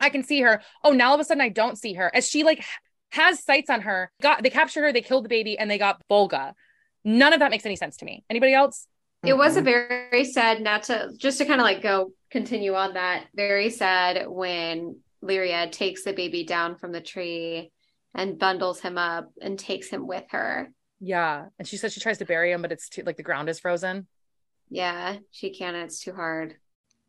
i 0.00 0.08
can 0.08 0.22
see 0.22 0.40
her 0.40 0.62
oh 0.84 0.92
now 0.92 1.08
all 1.08 1.14
of 1.14 1.20
a 1.20 1.24
sudden 1.24 1.40
i 1.40 1.48
don't 1.48 1.76
see 1.78 1.92
her 1.94 2.10
as 2.14 2.26
she 2.28 2.42
like 2.44 2.62
has 3.12 3.42
sights 3.42 3.68
on 3.68 3.80
her 3.82 4.10
got 4.22 4.42
they 4.42 4.48
captured 4.50 4.82
her 4.82 4.92
they 4.92 5.02
killed 5.02 5.24
the 5.24 5.28
baby 5.28 5.58
and 5.58 5.70
they 5.70 5.76
got 5.78 6.00
volga 6.08 6.54
none 7.04 7.32
of 7.34 7.40
that 7.40 7.50
makes 7.50 7.66
any 7.66 7.76
sense 7.76 7.96
to 7.98 8.04
me 8.06 8.24
anybody 8.30 8.54
else 8.54 8.86
It 9.26 9.36
was 9.36 9.56
a 9.56 9.62
Mm-mm. 9.62 9.64
very 9.64 10.24
sad, 10.24 10.62
not 10.62 10.84
to 10.84 11.10
just 11.18 11.38
to 11.38 11.44
kind 11.44 11.60
of 11.60 11.64
like 11.64 11.82
go 11.82 12.12
continue 12.30 12.74
on 12.74 12.94
that, 12.94 13.24
very 13.34 13.68
sad 13.68 14.26
when 14.28 15.00
Lyria 15.22 15.70
takes 15.70 16.04
the 16.04 16.12
baby 16.12 16.44
down 16.44 16.76
from 16.76 16.92
the 16.92 17.00
tree 17.00 17.70
and 18.14 18.38
bundles 18.38 18.80
him 18.80 18.96
up 18.98 19.30
and 19.40 19.58
takes 19.58 19.88
him 19.88 20.06
with 20.06 20.24
her. 20.30 20.70
yeah 21.00 21.46
and 21.58 21.66
she 21.68 21.76
says 21.76 21.92
she 21.92 22.00
tries 22.00 22.18
to 22.18 22.24
bury 22.24 22.50
him 22.52 22.62
but 22.62 22.72
it's 22.72 22.88
too 22.88 23.02
like 23.04 23.16
the 23.16 23.22
ground 23.22 23.48
is 23.48 23.58
frozen 23.60 24.06
Yeah, 24.70 25.16
she 25.30 25.50
can't. 25.50 25.76
It's 25.76 26.00
too 26.00 26.12
hard. 26.12 26.56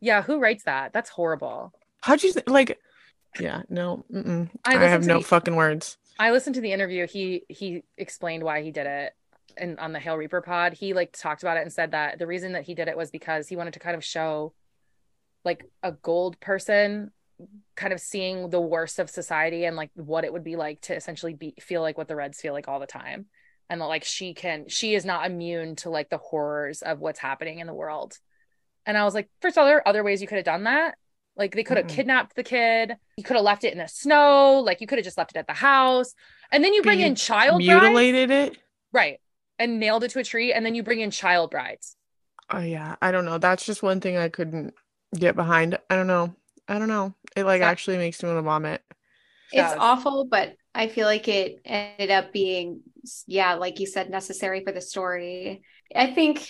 yeah 0.01 0.21
who 0.21 0.39
writes 0.39 0.63
that 0.65 0.93
that's 0.93 1.09
horrible 1.09 1.73
How'd 2.01 2.23
you 2.23 2.31
th- 2.33 2.47
like? 2.47 2.79
Yeah, 3.39 3.61
no, 3.69 4.05
mm-mm. 4.11 4.49
I 4.65 4.75
I, 4.77 4.87
have 4.87 5.05
no 5.05 5.17
the- 5.19 5.25
fucking 5.25 5.55
words. 5.55 5.97
I 6.17 6.31
listened 6.31 6.55
to 6.55 6.61
the 6.61 6.71
interview. 6.71 7.05
He 7.07 7.43
he 7.49 7.83
explained 7.97 8.41
why 8.43 8.61
he 8.61 8.71
did 8.71 8.87
it 8.87 9.13
and 9.57 9.77
on 9.79 9.91
the 9.91 9.99
Hail 9.99 10.15
Reaper 10.15 10.41
pod. 10.41 10.73
He 10.73 10.93
like 10.93 11.11
talked 11.11 11.43
about 11.43 11.57
it 11.57 11.61
and 11.63 11.71
said 11.73 11.91
that 11.91 12.17
the 12.19 12.25
reason 12.27 12.53
that 12.53 12.63
he 12.63 12.73
did 12.73 12.87
it 12.87 12.95
was 12.97 13.11
because 13.11 13.47
he 13.49 13.55
wanted 13.57 13.73
to 13.73 13.79
kind 13.79 13.95
of 13.97 14.03
show 14.05 14.53
like 15.45 15.65
a 15.83 15.91
gold 15.91 16.39
person 16.39 17.11
kind 17.75 17.93
of 17.93 17.99
seeing 17.99 18.49
the 18.49 18.59
worst 18.59 18.99
of 18.99 19.09
society 19.09 19.65
and 19.65 19.75
like 19.75 19.91
what 19.95 20.23
it 20.25 20.33
would 20.33 20.43
be 20.43 20.55
like 20.55 20.81
to 20.81 20.95
essentially 20.95 21.33
be 21.33 21.53
feel 21.59 21.81
like 21.81 21.97
what 21.97 22.07
the 22.07 22.15
Reds 22.15 22.39
feel 22.41 22.53
like 22.53 22.67
all 22.67 22.79
the 22.79 22.87
time. 22.87 23.25
And 23.69 23.79
that 23.81 23.85
like 23.85 24.03
she 24.03 24.33
can 24.33 24.67
she 24.67 24.95
is 24.95 25.05
not 25.05 25.25
immune 25.25 25.75
to 25.77 25.89
like 25.89 26.09
the 26.09 26.17
horrors 26.17 26.81
of 26.81 26.99
what's 26.99 27.19
happening 27.19 27.59
in 27.59 27.67
the 27.67 27.73
world. 27.73 28.17
And 28.85 28.97
I 28.97 29.03
was 29.05 29.13
like, 29.13 29.29
first 29.41 29.57
of 29.57 29.61
all, 29.61 29.67
there 29.67 29.77
are 29.77 29.87
other 29.87 30.03
ways 30.03 30.21
you 30.21 30.27
could 30.27 30.37
have 30.37 30.45
done 30.45 30.63
that. 30.63 30.95
Like 31.37 31.53
they 31.55 31.63
could 31.63 31.77
have 31.77 31.85
Mhm. 31.85 31.95
kidnapped 31.95 32.35
the 32.35 32.43
kid. 32.43 32.95
You 33.15 33.23
could 33.23 33.35
have 33.35 33.45
left 33.45 33.63
it 33.63 33.71
in 33.71 33.77
the 33.79 33.87
snow. 33.87 34.59
Like 34.65 34.81
you 34.81 34.87
could 34.87 34.97
have 34.97 35.05
just 35.05 35.17
left 35.17 35.31
it 35.31 35.37
at 35.37 35.47
the 35.47 35.53
house. 35.53 36.13
And 36.51 36.63
then 36.63 36.73
you 36.73 36.81
bring 36.81 36.97
Be 36.97 37.03
in 37.05 37.15
child 37.15 37.63
brides. 37.63 37.81
Mutilated 37.83 38.31
it. 38.31 38.57
Right. 38.91 39.19
And 39.59 39.79
nailed 39.79 40.03
it 40.03 40.11
to 40.11 40.19
a 40.19 40.23
tree. 40.23 40.51
And 40.51 40.65
then 40.65 40.73
you 40.75 40.83
bring 40.83 40.99
in 40.99 41.11
child 41.11 41.51
brides. 41.51 41.95
Oh 42.49 42.59
yeah, 42.59 42.95
I 43.01 43.11
don't 43.11 43.25
know. 43.25 43.37
That's 43.37 43.63
just 43.65 43.83
one 43.83 44.01
thing 44.01 44.17
I 44.17 44.27
couldn't 44.29 44.73
get 45.13 45.35
behind. 45.35 45.77
I 45.89 45.95
don't 45.95 46.07
know. 46.07 46.35
I 46.69 46.79
don't 46.79 46.87
know. 46.87 47.13
It 47.35 47.43
like 47.43 47.59
Yeah. 47.61 47.69
actually 47.69 47.97
makes 47.97 48.21
me 48.23 48.29
want 48.29 48.37
to 48.37 48.43
vomit. 48.43 48.81
It's 49.51 49.71
Does. 49.71 49.77
awful, 49.79 50.25
but 50.25 50.53
I 50.75 50.87
feel 50.87 51.07
like 51.07 51.27
it 51.27 51.61
ended 51.65 52.11
up 52.11 52.31
being, 52.31 52.81
yeah, 53.25 53.55
like 53.55 53.79
you 53.79 53.87
said, 53.87 54.09
necessary 54.09 54.63
for 54.63 54.71
the 54.71 54.79
story. 54.81 55.63
I 55.95 56.13
think 56.13 56.47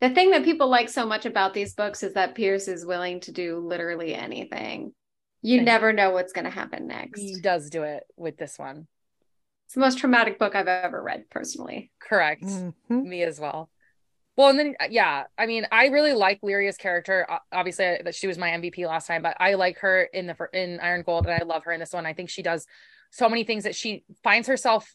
the 0.00 0.10
thing 0.10 0.30
that 0.30 0.44
people 0.44 0.68
like 0.68 0.88
so 0.88 1.04
much 1.04 1.26
about 1.26 1.52
these 1.54 1.74
books 1.74 2.04
is 2.04 2.14
that 2.14 2.36
Pierce 2.36 2.68
is 2.68 2.86
willing 2.86 3.18
to 3.20 3.32
do 3.32 3.58
literally 3.58 4.14
anything. 4.14 4.94
You 5.42 5.58
Thank- 5.58 5.66
never 5.66 5.92
know 5.92 6.12
what's 6.12 6.32
going 6.32 6.44
to 6.44 6.50
happen 6.50 6.86
next. 6.86 7.20
He 7.20 7.40
does 7.40 7.68
do 7.68 7.82
it 7.82 8.04
with 8.16 8.36
this 8.36 8.58
one. 8.58 8.86
It's 9.66 9.74
the 9.74 9.80
most 9.80 9.98
traumatic 9.98 10.38
book 10.38 10.54
I've 10.54 10.68
ever 10.68 11.02
read, 11.02 11.28
personally. 11.30 11.90
Correct. 11.98 12.42
Mhm. 12.44 12.74
Me 12.88 13.22
as 13.24 13.40
well. 13.40 13.68
Well, 14.36 14.48
and 14.48 14.58
then 14.58 14.74
yeah, 14.90 15.24
I 15.38 15.46
mean, 15.46 15.66
I 15.70 15.86
really 15.86 16.12
like 16.12 16.40
Lyria's 16.42 16.76
character. 16.76 17.26
Obviously, 17.52 18.00
that 18.04 18.14
she 18.14 18.26
was 18.26 18.36
my 18.36 18.50
MVP 18.50 18.86
last 18.86 19.06
time, 19.06 19.22
but 19.22 19.36
I 19.38 19.54
like 19.54 19.78
her 19.78 20.02
in 20.02 20.26
the 20.26 20.36
in 20.52 20.80
Iron 20.80 21.02
Gold, 21.02 21.26
and 21.26 21.40
I 21.40 21.44
love 21.44 21.64
her 21.64 21.72
in 21.72 21.80
this 21.80 21.92
one. 21.92 22.04
I 22.04 22.14
think 22.14 22.30
she 22.30 22.42
does 22.42 22.66
so 23.10 23.28
many 23.28 23.44
things 23.44 23.62
that 23.62 23.76
she 23.76 24.04
finds 24.24 24.48
herself 24.48 24.92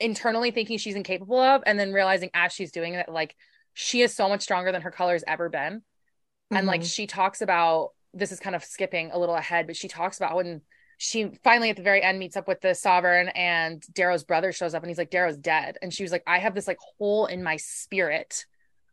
internally 0.00 0.50
thinking 0.50 0.78
she's 0.78 0.96
incapable 0.96 1.38
of, 1.38 1.62
and 1.66 1.78
then 1.78 1.92
realizing 1.92 2.30
as 2.34 2.52
she's 2.52 2.72
doing 2.72 2.94
it, 2.94 3.08
like 3.08 3.36
she 3.74 4.02
is 4.02 4.14
so 4.14 4.28
much 4.28 4.42
stronger 4.42 4.72
than 4.72 4.82
her 4.82 4.90
color's 4.90 5.22
ever 5.26 5.48
been. 5.48 5.74
Mm-hmm. 5.78 6.56
And 6.56 6.66
like 6.66 6.80
mm-hmm. 6.80 6.86
she 6.86 7.06
talks 7.06 7.42
about 7.42 7.90
this 8.12 8.32
is 8.32 8.40
kind 8.40 8.56
of 8.56 8.64
skipping 8.64 9.10
a 9.12 9.18
little 9.18 9.36
ahead, 9.36 9.68
but 9.68 9.76
she 9.76 9.86
talks 9.86 10.16
about 10.16 10.34
when 10.34 10.62
she 10.98 11.30
finally 11.44 11.70
at 11.70 11.76
the 11.76 11.82
very 11.82 12.02
end 12.02 12.18
meets 12.18 12.36
up 12.36 12.48
with 12.48 12.60
the 12.60 12.74
sovereign 12.74 13.28
and 13.28 13.82
Darrow's 13.94 14.24
brother 14.24 14.50
shows 14.50 14.74
up 14.74 14.82
and 14.82 14.90
he's 14.90 14.98
like, 14.98 15.10
Darrow's 15.10 15.36
dead. 15.36 15.78
And 15.80 15.94
she 15.94 16.02
was 16.02 16.10
like, 16.10 16.24
I 16.26 16.38
have 16.38 16.56
this 16.56 16.66
like 16.66 16.78
hole 16.98 17.26
in 17.26 17.42
my 17.42 17.56
spirit 17.56 18.44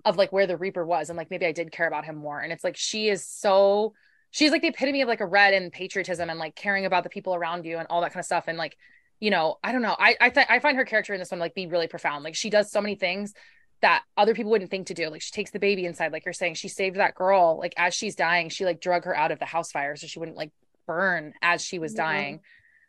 of 0.05 0.15
like 0.15 0.31
where 0.31 0.45
the 0.45 0.55
Reaper 0.55 0.85
was. 0.85 1.09
And 1.09 1.17
like 1.17 1.31
maybe 1.31 1.47
I 1.47 1.51
did 1.51 1.71
care 1.71 1.87
about 1.87 2.05
him 2.05 2.15
more. 2.15 2.39
And 2.39 2.53
it's 2.53 2.63
like 2.63 2.77
she 2.77 3.09
is 3.09 3.25
so 3.25 3.95
she's 4.29 4.51
like 4.51 4.61
the 4.61 4.67
epitome 4.67 5.01
of 5.01 5.07
like 5.07 5.19
a 5.19 5.25
red 5.25 5.55
and 5.55 5.71
patriotism 5.71 6.29
and 6.29 6.37
like 6.37 6.55
caring 6.55 6.85
about 6.85 7.03
the 7.03 7.09
people 7.09 7.33
around 7.33 7.65
you 7.65 7.79
and 7.79 7.87
all 7.89 8.01
that 8.01 8.13
kind 8.13 8.19
of 8.19 8.25
stuff. 8.25 8.45
And 8.47 8.57
like, 8.57 8.77
you 9.19 9.31
know, 9.31 9.57
I 9.63 9.71
don't 9.71 9.81
know. 9.81 9.95
I 9.97 10.15
I 10.21 10.29
th- 10.29 10.47
I 10.47 10.59
find 10.59 10.77
her 10.77 10.85
character 10.85 11.13
in 11.13 11.19
this 11.19 11.31
one 11.31 11.39
like 11.39 11.55
be 11.55 11.65
really 11.65 11.87
profound. 11.87 12.23
Like 12.23 12.35
she 12.35 12.51
does 12.51 12.71
so 12.71 12.81
many 12.81 12.93
things 12.93 13.33
that 13.81 14.03
other 14.15 14.35
people 14.35 14.51
wouldn't 14.51 14.69
think 14.69 14.87
to 14.87 14.93
do. 14.93 15.09
Like 15.09 15.23
she 15.23 15.31
takes 15.31 15.49
the 15.49 15.59
baby 15.59 15.85
inside, 15.85 16.11
like 16.11 16.23
you're 16.25 16.33
saying, 16.33 16.53
she 16.53 16.67
saved 16.67 16.97
that 16.97 17.15
girl. 17.15 17.57
Like 17.57 17.73
as 17.77 17.95
she's 17.95 18.15
dying, 18.15 18.49
she 18.49 18.63
like 18.63 18.79
drug 18.79 19.05
her 19.05 19.17
out 19.17 19.31
of 19.31 19.39
the 19.39 19.45
house 19.45 19.71
fire 19.71 19.95
so 19.95 20.05
she 20.05 20.19
wouldn't 20.19 20.37
like 20.37 20.51
burn 20.85 21.33
as 21.41 21.63
she 21.63 21.79
was 21.79 21.93
dying. 21.93 22.41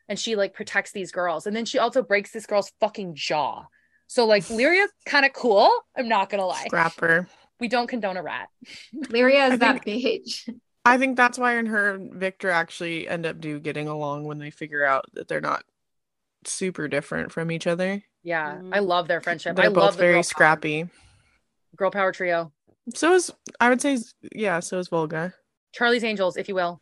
And 0.08 0.18
she 0.18 0.36
like 0.36 0.54
protects 0.54 0.92
these 0.92 1.10
girls. 1.10 1.46
And 1.46 1.56
then 1.56 1.64
she 1.64 1.78
also 1.78 2.02
breaks 2.02 2.30
this 2.30 2.46
girl's 2.46 2.72
fucking 2.80 3.14
jaw. 3.14 3.66
So 4.06 4.26
like 4.26 4.44
lyria's 4.50 4.92
kind 5.04 5.26
of 5.26 5.32
cool 5.32 5.70
i'm 5.96 6.08
not 6.08 6.30
gonna 6.30 6.46
lie. 6.46 6.64
Scrapper 6.66 7.28
we 7.60 7.68
don't 7.68 7.86
condone 7.86 8.16
a 8.16 8.22
rat. 8.22 8.48
Lyria 8.94 9.52
is 9.52 9.58
that 9.60 9.84
bitch. 9.84 10.48
I 10.84 10.98
think 10.98 11.16
that's 11.16 11.38
why 11.38 11.56
in 11.56 11.66
her 11.66 11.98
Victra 11.98 12.52
actually 12.52 13.08
end 13.08 13.26
up 13.26 13.40
do 13.40 13.58
getting 13.58 13.88
along 13.88 14.24
when 14.24 14.38
they 14.38 14.50
figure 14.50 14.84
out 14.84 15.06
that 15.14 15.26
they're 15.26 15.40
not 15.40 15.64
super 16.44 16.86
different 16.86 17.32
from 17.32 17.50
each 17.50 17.66
other. 17.66 18.02
Yeah 18.22 18.54
mm-hmm. 18.54 18.74
i 18.74 18.78
love 18.80 19.08
their 19.08 19.20
friendship. 19.20 19.56
They're 19.56 19.66
i 19.66 19.68
both 19.68 19.76
love 19.76 19.96
very 19.96 20.22
scrappy. 20.22 20.84
Power. 20.84 20.90
girl 21.76 21.90
power 21.90 22.12
trio. 22.12 22.52
So 22.94 23.14
is 23.14 23.32
i 23.60 23.68
would 23.68 23.80
say 23.80 23.98
yeah 24.34 24.60
so 24.60 24.78
is 24.78 24.88
volga. 24.88 25.34
Charlie's 25.72 26.04
angels 26.04 26.36
if 26.36 26.48
you 26.48 26.54
will 26.54 26.80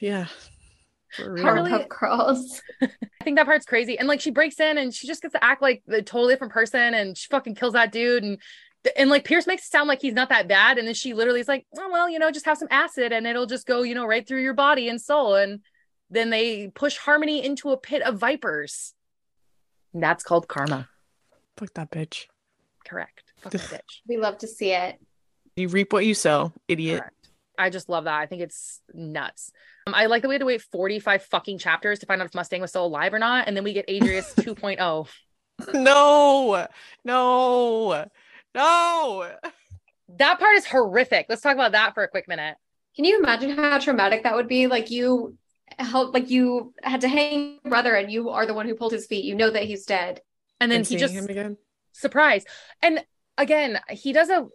yeah. 0.00 0.26
Powerpuff 1.18 1.88
Girls. 1.88 2.60
I 2.82 2.88
think 3.24 3.36
that 3.38 3.46
part's 3.46 3.66
crazy. 3.66 3.98
And 3.98 4.08
like 4.08 4.20
she 4.20 4.30
breaks 4.30 4.60
in 4.60 4.78
and 4.78 4.92
she 4.92 5.06
just 5.06 5.22
gets 5.22 5.32
to 5.32 5.42
act 5.42 5.62
like 5.62 5.82
a 5.88 6.02
totally 6.02 6.34
different 6.34 6.52
person 6.52 6.94
and 6.94 7.16
she 7.16 7.28
fucking 7.28 7.54
kills 7.54 7.72
that 7.72 7.92
dude 7.92 8.22
and 8.22 8.38
and 8.96 9.10
like 9.10 9.24
Pierce 9.24 9.48
makes 9.48 9.66
it 9.66 9.70
sound 9.70 9.88
like 9.88 10.00
he's 10.00 10.14
not 10.14 10.28
that 10.28 10.46
bad. 10.46 10.78
And 10.78 10.86
then 10.86 10.94
she 10.94 11.12
literally 11.12 11.40
is 11.40 11.48
like, 11.48 11.66
oh 11.76 11.88
well, 11.90 12.08
you 12.08 12.18
know, 12.18 12.30
just 12.30 12.46
have 12.46 12.58
some 12.58 12.68
acid 12.70 13.12
and 13.12 13.26
it'll 13.26 13.46
just 13.46 13.66
go, 13.66 13.82
you 13.82 13.94
know, 13.94 14.06
right 14.06 14.26
through 14.26 14.42
your 14.42 14.54
body 14.54 14.88
and 14.88 15.00
soul. 15.00 15.34
And 15.34 15.60
then 16.10 16.30
they 16.30 16.68
push 16.68 16.96
Harmony 16.96 17.44
into 17.44 17.70
a 17.70 17.76
pit 17.76 18.02
of 18.02 18.18
vipers. 18.18 18.94
And 19.92 20.02
that's 20.02 20.22
called 20.22 20.46
karma. 20.46 20.88
Fuck 21.56 21.72
that 21.74 21.90
bitch. 21.90 22.26
Correct. 22.86 23.32
Fuck 23.38 23.52
that 23.54 23.60
bitch. 23.60 24.00
We 24.06 24.18
love 24.18 24.38
to 24.38 24.46
see 24.46 24.72
it. 24.72 25.00
You 25.56 25.68
reap 25.68 25.92
what 25.92 26.04
you 26.04 26.14
sow, 26.14 26.52
idiot. 26.68 27.00
Correct. 27.00 27.15
I 27.58 27.70
just 27.70 27.88
love 27.88 28.04
that. 28.04 28.20
I 28.20 28.26
think 28.26 28.42
it's 28.42 28.80
nuts. 28.92 29.50
Um, 29.86 29.94
I 29.94 30.06
like 30.06 30.22
that 30.22 30.28
we 30.28 30.34
had 30.34 30.40
to 30.40 30.46
wait 30.46 30.62
45 30.62 31.22
fucking 31.24 31.58
chapters 31.58 32.00
to 32.00 32.06
find 32.06 32.20
out 32.20 32.26
if 32.26 32.34
Mustang 32.34 32.60
was 32.60 32.70
still 32.70 32.86
alive 32.86 33.14
or 33.14 33.18
not. 33.18 33.46
And 33.46 33.56
then 33.56 33.64
we 33.64 33.72
get 33.72 33.88
Adrius 33.88 34.34
2.0. 34.36 35.08
No, 35.72 36.66
no, 37.04 38.04
no. 38.54 39.32
That 40.18 40.38
part 40.38 40.56
is 40.56 40.66
horrific. 40.66 41.26
Let's 41.28 41.42
talk 41.42 41.54
about 41.54 41.72
that 41.72 41.94
for 41.94 42.02
a 42.02 42.08
quick 42.08 42.28
minute. 42.28 42.56
Can 42.94 43.04
you 43.04 43.18
imagine 43.18 43.50
how 43.50 43.78
traumatic 43.78 44.22
that 44.24 44.34
would 44.34 44.48
be? 44.48 44.66
Like 44.66 44.90
you 44.90 45.36
help, 45.78 46.14
like 46.14 46.30
you 46.30 46.72
had 46.82 47.02
to 47.02 47.08
hang 47.08 47.58
your 47.62 47.70
brother 47.70 47.94
and 47.94 48.10
you 48.10 48.30
are 48.30 48.46
the 48.46 48.54
one 48.54 48.66
who 48.66 48.74
pulled 48.74 48.92
his 48.92 49.06
feet. 49.06 49.24
You 49.24 49.34
know 49.34 49.50
that 49.50 49.64
he's 49.64 49.84
dead. 49.84 50.20
And 50.60 50.70
then 50.70 50.80
and 50.80 50.86
he 50.86 50.96
just 50.96 51.12
him 51.12 51.26
again. 51.26 51.56
surprise. 51.92 52.44
And 52.82 53.04
again, 53.38 53.80
he 53.90 54.12
does 54.12 54.28
a. 54.28 54.46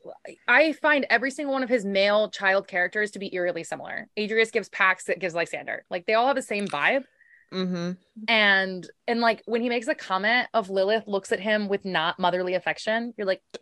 I 0.48 0.74
find 0.74 1.06
every 1.10 1.32
single 1.32 1.54
one 1.54 1.64
of 1.64 1.70
his 1.70 1.86
male 1.86 2.30
child 2.30 2.68
characters 2.68 3.12
to 3.12 3.20
be 3.20 3.34
eerily 3.34 3.64
similar. 3.64 4.08
Adrius 4.18 4.52
gives 4.52 4.70
Pax 4.70 5.06
that 5.06 5.20
gives 5.20 5.36
Lysander. 5.36 5.86
Like 5.90 6.06
they 6.06 6.14
all 6.14 6.28
have 6.28 6.36
the 6.36 6.42
same 6.42 6.68
vibe. 6.68 7.04
Mm-hmm. 7.54 7.92
And 8.28 8.90
and 9.08 9.20
like 9.20 9.44
when 9.46 9.62
he 9.62 9.70
makes 9.70 9.88
a 9.88 9.96
comment 9.96 10.48
of 10.54 10.70
Lilith 10.70 11.08
looks 11.08 11.32
at 11.32 11.40
him 11.40 11.68
with 11.68 11.84
not 11.86 12.18
motherly 12.20 12.56
affection, 12.56 13.14
you're 13.18 13.28
like, 13.28 13.42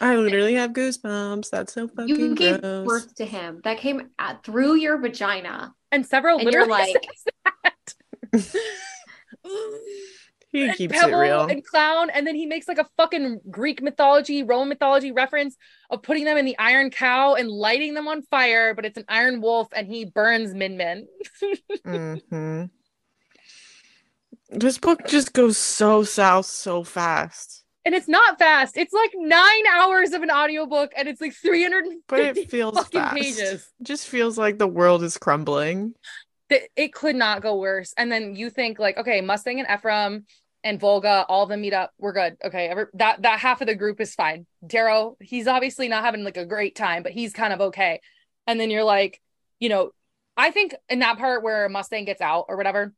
I 0.00 0.16
literally 0.16 0.54
have 0.54 0.72
goosebumps. 0.72 1.50
That's 1.50 1.72
so 1.72 1.88
fucking 1.88 2.08
you 2.08 2.34
gave 2.34 2.60
gross. 2.60 2.86
birth 2.86 3.14
to 3.16 3.24
him. 3.24 3.60
That 3.64 3.78
came 3.78 4.10
at, 4.18 4.44
through 4.44 4.76
your 4.76 4.98
vagina, 4.98 5.74
and 5.90 6.06
several 6.06 6.36
and 6.38 6.44
literally 6.44 6.68
like. 8.34 8.44
He 10.52 10.70
keeps 10.74 10.92
Pebble 10.92 11.18
it 11.18 11.22
real. 11.22 11.46
And 11.46 11.64
clown, 11.64 12.10
and 12.10 12.26
then 12.26 12.34
he 12.34 12.44
makes 12.44 12.68
like 12.68 12.78
a 12.78 12.86
fucking 12.98 13.40
Greek 13.50 13.82
mythology, 13.82 14.42
Roman 14.42 14.68
mythology 14.68 15.10
reference 15.10 15.56
of 15.88 16.02
putting 16.02 16.24
them 16.24 16.36
in 16.36 16.44
the 16.44 16.58
iron 16.58 16.90
cow 16.90 17.34
and 17.34 17.50
lighting 17.50 17.94
them 17.94 18.06
on 18.06 18.22
fire, 18.22 18.74
but 18.74 18.84
it's 18.84 18.98
an 18.98 19.06
iron 19.08 19.40
wolf, 19.40 19.68
and 19.74 19.88
he 19.88 20.04
burns 20.04 20.54
Min 20.54 20.76
Min. 20.76 21.08
mm-hmm. 21.86 22.64
This 24.50 24.76
book 24.76 25.06
just 25.06 25.32
goes 25.32 25.56
so 25.56 26.04
south 26.04 26.44
so 26.44 26.84
fast. 26.84 27.64
And 27.84 27.94
it's 27.94 28.08
not 28.08 28.38
fast. 28.38 28.76
It's 28.76 28.92
like 28.92 29.10
nine 29.14 29.66
hours 29.72 30.12
of 30.12 30.22
an 30.22 30.30
audiobook 30.30 30.92
and 30.96 31.08
it's 31.08 31.20
like 31.20 31.32
350 31.32 32.02
but 32.06 32.20
it 32.20 32.50
feels 32.50 32.76
fucking 32.76 33.00
fast. 33.00 33.16
pages. 33.16 33.72
It 33.80 33.84
just 33.84 34.06
feels 34.06 34.38
like 34.38 34.58
the 34.58 34.68
world 34.68 35.02
is 35.02 35.18
crumbling. 35.18 35.94
It 36.76 36.92
could 36.92 37.16
not 37.16 37.40
go 37.40 37.56
worse. 37.56 37.94
And 37.96 38.12
then 38.12 38.36
you 38.36 38.50
think 38.50 38.78
like, 38.78 38.98
okay, 38.98 39.20
Mustang 39.20 39.58
and 39.58 39.68
Ephraim 39.68 40.26
and 40.64 40.78
Volga, 40.78 41.24
all 41.28 41.42
of 41.42 41.48
them 41.48 41.60
meet 41.60 41.72
up. 41.72 41.92
We're 41.98 42.12
good. 42.12 42.36
Okay. 42.44 42.68
Every, 42.68 42.86
that 42.94 43.22
that 43.22 43.40
half 43.40 43.60
of 43.60 43.66
the 43.66 43.74
group 43.74 44.00
is 44.00 44.14
fine. 44.14 44.46
Darrow, 44.66 45.16
he's 45.20 45.46
obviously 45.46 45.88
not 45.88 46.04
having 46.04 46.24
like 46.24 46.36
a 46.36 46.46
great 46.46 46.76
time, 46.76 47.02
but 47.02 47.12
he's 47.12 47.32
kind 47.32 47.52
of 47.52 47.60
okay. 47.60 48.00
And 48.46 48.60
then 48.60 48.70
you're 48.70 48.84
like, 48.84 49.20
you 49.58 49.68
know, 49.68 49.92
I 50.36 50.50
think 50.50 50.74
in 50.88 51.00
that 51.00 51.18
part 51.18 51.42
where 51.42 51.68
Mustang 51.68 52.04
gets 52.04 52.20
out 52.20 52.46
or 52.48 52.56
whatever. 52.56 52.92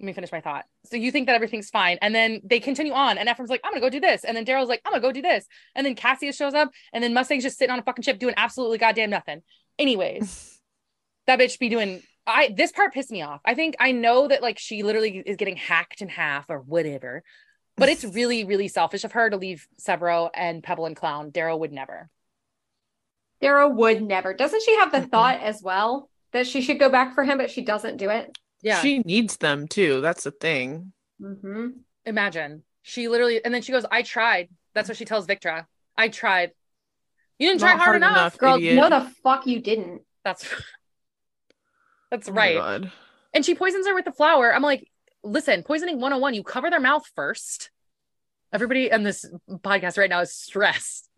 Let 0.00 0.06
me 0.06 0.12
finish 0.14 0.32
my 0.32 0.40
thought. 0.40 0.64
So 0.86 0.96
you 0.96 1.12
think 1.12 1.26
that 1.26 1.36
everything's 1.36 1.70
fine, 1.70 1.96
and 2.02 2.12
then 2.12 2.40
they 2.42 2.58
continue 2.58 2.92
on, 2.92 3.18
and 3.18 3.28
Ephraim's 3.28 3.50
like, 3.50 3.60
"I'm 3.62 3.70
gonna 3.70 3.80
go 3.80 3.88
do 3.88 4.00
this," 4.00 4.24
and 4.24 4.36
then 4.36 4.42
Darrow's 4.42 4.68
like, 4.68 4.80
"I'm 4.84 4.90
gonna 4.90 5.00
go 5.00 5.12
do 5.12 5.22
this," 5.22 5.46
and 5.76 5.86
then 5.86 5.94
Cassius 5.94 6.36
shows 6.36 6.54
up, 6.54 6.72
and 6.92 7.04
then 7.04 7.14
Mustang's 7.14 7.44
just 7.44 7.56
sitting 7.56 7.72
on 7.72 7.78
a 7.78 7.82
fucking 7.82 8.02
ship 8.02 8.18
doing 8.18 8.34
absolutely 8.36 8.78
goddamn 8.78 9.10
nothing. 9.10 9.42
Anyways, 9.78 10.58
that 11.28 11.38
bitch 11.38 11.56
be 11.60 11.68
doing 11.68 12.02
I 12.26 12.54
this 12.56 12.72
part 12.72 12.94
pissed 12.94 13.10
me 13.10 13.22
off. 13.22 13.40
I 13.44 13.54
think 13.54 13.76
I 13.80 13.92
know 13.92 14.28
that 14.28 14.42
like 14.42 14.58
she 14.58 14.82
literally 14.82 15.22
is 15.24 15.36
getting 15.36 15.56
hacked 15.56 16.02
in 16.02 16.08
half 16.08 16.46
or 16.48 16.60
whatever, 16.60 17.22
but 17.76 17.88
it's 17.88 18.04
really 18.14 18.44
really 18.44 18.68
selfish 18.68 19.04
of 19.04 19.12
her 19.12 19.30
to 19.30 19.36
leave 19.36 19.66
Sevro 19.80 20.30
and 20.34 20.62
Pebble 20.62 20.86
and 20.86 20.96
Clown. 20.96 21.30
Darrow 21.30 21.56
would 21.56 21.72
never. 21.72 22.08
Darrow 23.40 23.68
would 23.68 24.02
never. 24.02 24.34
Doesn't 24.34 24.62
she 24.62 24.76
have 24.76 24.92
the 24.92 24.98
mm-hmm. 24.98 25.08
thought 25.08 25.40
as 25.40 25.62
well 25.62 26.08
that 26.32 26.46
she 26.46 26.62
should 26.62 26.78
go 26.78 26.88
back 26.88 27.14
for 27.14 27.24
him, 27.24 27.38
but 27.38 27.50
she 27.50 27.62
doesn't 27.62 27.96
do 27.96 28.08
it? 28.08 28.36
Yeah, 28.62 28.80
she 28.80 29.00
needs 29.00 29.36
them 29.38 29.66
too. 29.66 30.00
That's 30.00 30.22
the 30.22 30.30
thing. 30.30 30.92
Mm-hmm. 31.20 31.68
Imagine 32.06 32.62
she 32.82 33.08
literally, 33.08 33.44
and 33.44 33.52
then 33.52 33.62
she 33.62 33.72
goes, 33.72 33.84
"I 33.90 34.02
tried." 34.02 34.48
That's 34.74 34.88
what 34.88 34.96
she 34.96 35.04
tells 35.04 35.26
Victra. 35.26 35.66
I 35.96 36.08
tried. 36.08 36.52
You 37.38 37.48
didn't 37.48 37.60
Not 37.60 37.66
try 37.66 37.76
hard, 37.76 37.84
hard 37.84 37.96
enough, 37.96 38.12
enough, 38.12 38.38
girl. 38.38 38.56
Idiot. 38.56 38.76
No, 38.76 38.88
the 38.88 39.10
fuck 39.22 39.46
you 39.46 39.60
didn't. 39.60 40.02
That's 40.24 40.48
that's 42.12 42.28
oh 42.28 42.32
right. 42.32 42.84
And 43.32 43.44
she 43.44 43.54
poisons 43.54 43.86
her 43.86 43.94
with 43.94 44.04
the 44.04 44.12
flower. 44.12 44.54
I'm 44.54 44.62
like, 44.62 44.86
listen, 45.24 45.62
poisoning 45.62 45.96
101, 45.96 46.34
you 46.34 46.42
cover 46.42 46.68
their 46.68 46.78
mouth 46.78 47.10
first. 47.16 47.70
Everybody 48.52 48.90
in 48.90 49.02
this 49.02 49.24
podcast 49.48 49.96
right 49.96 50.10
now 50.10 50.20
is 50.20 50.34
stressed. 50.34 51.08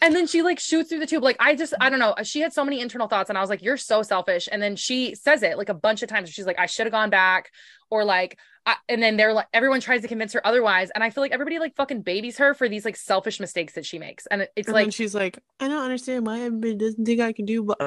And 0.00 0.14
then 0.14 0.28
she 0.28 0.42
like 0.42 0.60
shoots 0.60 0.90
through 0.90 1.00
the 1.00 1.06
tube. 1.06 1.24
Like, 1.24 1.36
I 1.40 1.56
just, 1.56 1.74
I 1.80 1.90
don't 1.90 1.98
know. 1.98 2.14
She 2.22 2.40
had 2.40 2.52
so 2.52 2.64
many 2.64 2.80
internal 2.80 3.08
thoughts, 3.08 3.28
and 3.28 3.36
I 3.36 3.40
was 3.40 3.50
like, 3.50 3.62
you're 3.62 3.76
so 3.76 4.02
selfish. 4.02 4.48
And 4.52 4.62
then 4.62 4.76
she 4.76 5.16
says 5.16 5.42
it 5.42 5.58
like 5.58 5.68
a 5.68 5.74
bunch 5.74 6.04
of 6.04 6.08
times. 6.08 6.30
She's 6.30 6.46
like, 6.46 6.60
I 6.60 6.66
should 6.66 6.86
have 6.86 6.92
gone 6.92 7.10
back, 7.10 7.50
or 7.90 8.04
like, 8.04 8.38
I, 8.66 8.76
and 8.88 9.02
then 9.02 9.16
they're 9.16 9.32
like, 9.32 9.46
everyone 9.52 9.80
tries 9.80 10.02
to 10.02 10.08
convince 10.08 10.32
her 10.34 10.46
otherwise. 10.46 10.90
And 10.94 11.02
I 11.02 11.10
feel 11.10 11.22
like 11.22 11.32
everybody 11.32 11.58
like 11.58 11.74
fucking 11.74 12.02
babies 12.02 12.38
her 12.38 12.54
for 12.54 12.68
these 12.68 12.84
like 12.84 12.96
selfish 12.96 13.40
mistakes 13.40 13.74
that 13.74 13.84
she 13.84 13.98
makes. 13.98 14.26
And 14.26 14.46
it's 14.54 14.68
and 14.68 14.74
like, 14.74 14.92
she's 14.92 15.14
like, 15.14 15.38
I 15.58 15.68
don't 15.68 15.82
understand 15.82 16.26
why 16.26 16.40
everybody 16.40 16.76
doesn't 16.76 17.04
think 17.04 17.20
I 17.20 17.32
can 17.32 17.46
do. 17.46 17.64
But 17.64 17.78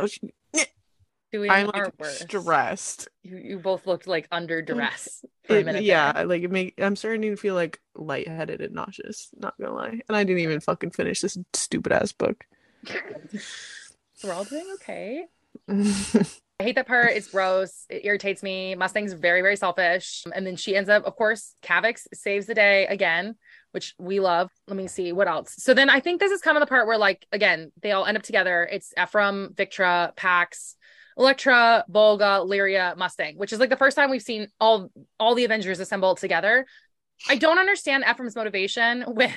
doing 1.32 1.52
I'm 1.52 1.68
like 1.68 1.94
stressed. 2.06 3.10
You, 3.24 3.38
you 3.38 3.60
both 3.60 3.88
looked 3.88 4.08
like 4.08 4.28
under 4.32 4.62
mm, 4.62 4.66
duress 4.66 5.24
it, 5.50 5.84
Yeah, 5.84 6.14
there. 6.14 6.26
like 6.26 6.44
it 6.44 6.52
make 6.52 6.74
I'm 6.78 6.96
starting 6.96 7.22
to 7.22 7.36
feel 7.36 7.56
like 7.56 7.80
lightheaded 7.96 8.62
and 8.62 8.74
nauseous, 8.74 9.30
not 9.38 9.56
gonna 9.60 9.74
lie. 9.74 10.02
And 10.08 10.16
I 10.18 10.24
didn't 10.24 10.42
even 10.42 10.60
fucking 10.60 10.92
finish 10.92 11.22
this 11.22 11.38
stupid 11.54 11.92
ass 11.92 12.12
book. 12.12 12.46
We're 14.24 14.34
all 14.34 14.46
doing 14.46 14.66
okay. 14.76 15.26
I 16.60 16.64
hate 16.64 16.76
that 16.76 16.88
part. 16.88 17.12
It's 17.12 17.30
gross. 17.30 17.86
It 17.88 18.04
irritates 18.04 18.42
me. 18.42 18.74
Mustang's 18.74 19.14
very, 19.14 19.42
very 19.42 19.56
selfish. 19.56 20.24
And 20.34 20.46
then 20.46 20.56
she 20.56 20.76
ends 20.76 20.90
up, 20.90 21.06
of 21.06 21.16
course, 21.16 21.54
Kavax 21.62 22.08
saves 22.14 22.48
the 22.48 22.56
day 22.56 22.88
again 22.88 23.36
which 23.78 23.94
we 24.00 24.20
love. 24.20 24.50
Let 24.68 24.76
me 24.76 24.88
see 24.88 25.12
what 25.12 25.28
else. 25.28 25.54
So 25.58 25.76
then 25.76 25.88
I 25.88 26.00
think 26.00 26.20
this 26.20 26.32
is 26.32 26.42
kind 26.42 26.58
of 26.58 26.62
the 26.62 26.68
part 26.68 26.88
where, 26.88 26.98
like, 26.98 27.28
again, 27.32 27.72
they 27.82 27.92
all 27.92 28.06
end 28.06 28.18
up 28.18 28.24
together. 28.24 28.68
It's 28.72 28.92
Ephraim, 29.00 29.54
Victra, 29.54 30.16
Pax, 30.16 30.76
Electra, 31.18 31.84
Volga, 31.90 32.44
Lyria, 32.46 32.96
Mustang, 32.96 33.38
which 33.38 33.52
is 33.52 33.60
like 33.60 33.70
the 33.70 33.78
first 33.78 33.96
time 33.96 34.10
we've 34.10 34.22
seen 34.22 34.48
all 34.60 34.92
all 35.20 35.36
the 35.36 35.46
Avengers 35.46 35.80
assembled 35.80 36.20
together. 36.20 36.66
I 37.28 37.36
don't 37.36 37.58
understand 37.58 38.04
Ephraim's 38.08 38.36
motivation 38.36 39.04
with 39.08 39.32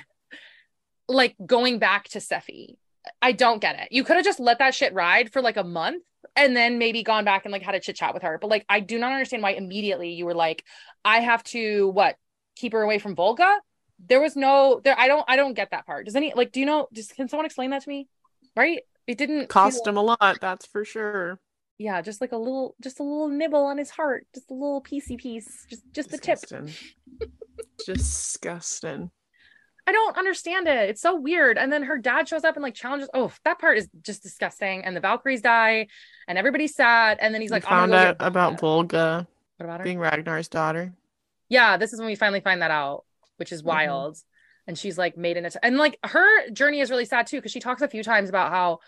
like 1.08 1.34
going 1.44 1.78
back 1.78 2.08
to 2.10 2.18
Sephi. 2.18 2.76
I 3.22 3.32
don't 3.32 3.60
get 3.60 3.78
it. 3.80 3.88
You 3.90 4.04
could 4.04 4.16
have 4.16 4.24
just 4.24 4.40
let 4.40 4.58
that 4.58 4.74
shit 4.74 4.92
ride 4.92 5.32
for 5.32 5.40
like 5.40 5.56
a 5.56 5.64
month 5.64 6.04
and 6.36 6.54
then 6.54 6.78
maybe 6.78 7.02
gone 7.02 7.24
back 7.24 7.44
and 7.44 7.52
like 7.52 7.62
had 7.62 7.74
a 7.74 7.80
chit 7.80 7.96
chat 7.96 8.12
with 8.12 8.22
her. 8.22 8.38
But 8.38 8.50
like, 8.50 8.66
I 8.68 8.80
do 8.80 8.98
not 8.98 9.12
understand 9.12 9.42
why 9.42 9.52
immediately 9.52 10.12
you 10.12 10.26
were 10.26 10.34
like, 10.34 10.64
I 11.04 11.20
have 11.20 11.42
to 11.44 11.88
what 11.88 12.16
keep 12.56 12.72
her 12.72 12.82
away 12.82 12.98
from 12.98 13.14
Volga. 13.14 13.58
There 14.06 14.20
was 14.20 14.36
no 14.36 14.80
there. 14.82 14.98
I 14.98 15.08
don't. 15.08 15.24
I 15.28 15.36
don't 15.36 15.54
get 15.54 15.72
that 15.72 15.84
part. 15.86 16.06
Does 16.06 16.16
any 16.16 16.32
like? 16.34 16.52
Do 16.52 16.60
you 16.60 16.66
know? 16.66 16.88
Just 16.92 17.14
can 17.14 17.28
someone 17.28 17.44
explain 17.44 17.70
that 17.70 17.82
to 17.82 17.88
me? 17.88 18.08
Right? 18.56 18.80
It 19.06 19.18
didn't 19.18 19.48
cost 19.48 19.86
him 19.86 19.98
a 19.98 20.02
lot. 20.02 20.38
That's 20.40 20.64
for 20.66 20.84
sure. 20.86 21.38
Yeah, 21.80 22.02
just 22.02 22.20
like 22.20 22.32
a 22.32 22.36
little, 22.36 22.74
just 22.82 23.00
a 23.00 23.02
little 23.02 23.28
nibble 23.28 23.64
on 23.64 23.78
his 23.78 23.88
heart, 23.88 24.26
just 24.34 24.50
a 24.50 24.54
little 24.54 24.82
piecey 24.82 25.16
piece, 25.16 25.64
just 25.70 25.82
just 25.94 26.10
Disgusting. 26.10 26.66
the 26.66 27.26
tip. 27.26 27.30
Disgusting. 27.86 29.10
I 29.86 29.92
don't 29.92 30.18
understand 30.18 30.68
it. 30.68 30.90
It's 30.90 31.00
so 31.00 31.16
weird. 31.16 31.56
And 31.56 31.72
then 31.72 31.84
her 31.84 31.96
dad 31.96 32.28
shows 32.28 32.44
up 32.44 32.54
and 32.56 32.62
like 32.62 32.74
challenges. 32.74 33.08
Oh, 33.14 33.32
that 33.46 33.58
part 33.58 33.78
is 33.78 33.88
just 34.02 34.22
disgusting. 34.22 34.84
And 34.84 34.94
the 34.94 35.00
Valkyries 35.00 35.40
die, 35.40 35.86
and 36.28 36.36
everybody's 36.36 36.74
sad. 36.74 37.16
And 37.18 37.32
then 37.32 37.40
he's 37.40 37.50
like, 37.50 37.64
found 37.64 37.94
out 37.94 38.16
about 38.20 38.60
Volga. 38.60 39.26
What 39.56 39.64
about 39.64 39.80
her? 39.80 39.84
Being 39.84 39.98
Ragnar's 39.98 40.48
daughter. 40.48 40.92
Yeah, 41.48 41.78
this 41.78 41.94
is 41.94 41.98
when 41.98 42.08
we 42.08 42.14
finally 42.14 42.40
find 42.40 42.60
that 42.60 42.70
out, 42.70 43.06
which 43.38 43.52
is 43.52 43.60
mm-hmm. 43.60 43.68
wild. 43.68 44.16
Mm-hmm. 44.16 44.68
And 44.68 44.78
she's 44.78 44.98
like 44.98 45.16
made 45.16 45.38
an 45.38 45.46
attempt. 45.46 45.64
And 45.64 45.78
like 45.78 45.98
her 46.04 46.50
journey 46.50 46.80
is 46.80 46.90
really 46.90 47.06
sad 47.06 47.26
too, 47.26 47.38
because 47.38 47.52
she 47.52 47.60
talks 47.60 47.80
a 47.80 47.88
few 47.88 48.02
times 48.02 48.28
about 48.28 48.52
how 48.52 48.80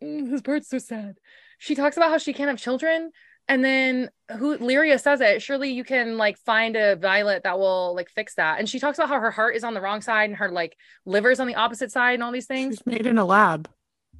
mm, 0.00 0.30
this 0.30 0.40
part's 0.40 0.70
so 0.70 0.78
sad. 0.78 1.16
She 1.58 1.74
talks 1.74 1.96
about 1.96 2.10
how 2.10 2.18
she 2.18 2.32
can't 2.32 2.48
have 2.48 2.58
children 2.58 3.10
and 3.48 3.64
then 3.64 4.10
who 4.38 4.58
Lyria 4.58 5.00
says 5.00 5.20
it, 5.20 5.40
surely 5.40 5.70
you 5.70 5.84
can 5.84 6.16
like 6.16 6.36
find 6.38 6.74
a 6.74 6.96
violet 6.96 7.44
that 7.44 7.58
will 7.58 7.94
like 7.94 8.10
fix 8.10 8.34
that. 8.34 8.58
And 8.58 8.68
she 8.68 8.80
talks 8.80 8.98
about 8.98 9.08
how 9.08 9.20
her 9.20 9.30
heart 9.30 9.54
is 9.54 9.62
on 9.62 9.74
the 9.74 9.80
wrong 9.80 10.00
side 10.00 10.30
and 10.30 10.38
her 10.38 10.50
like 10.50 10.76
liver's 11.04 11.38
on 11.38 11.46
the 11.46 11.54
opposite 11.54 11.92
side 11.92 12.14
and 12.14 12.22
all 12.22 12.32
these 12.32 12.46
things. 12.46 12.76
She's 12.76 12.86
made 12.86 13.06
in 13.06 13.18
a 13.18 13.24
lab. 13.24 13.68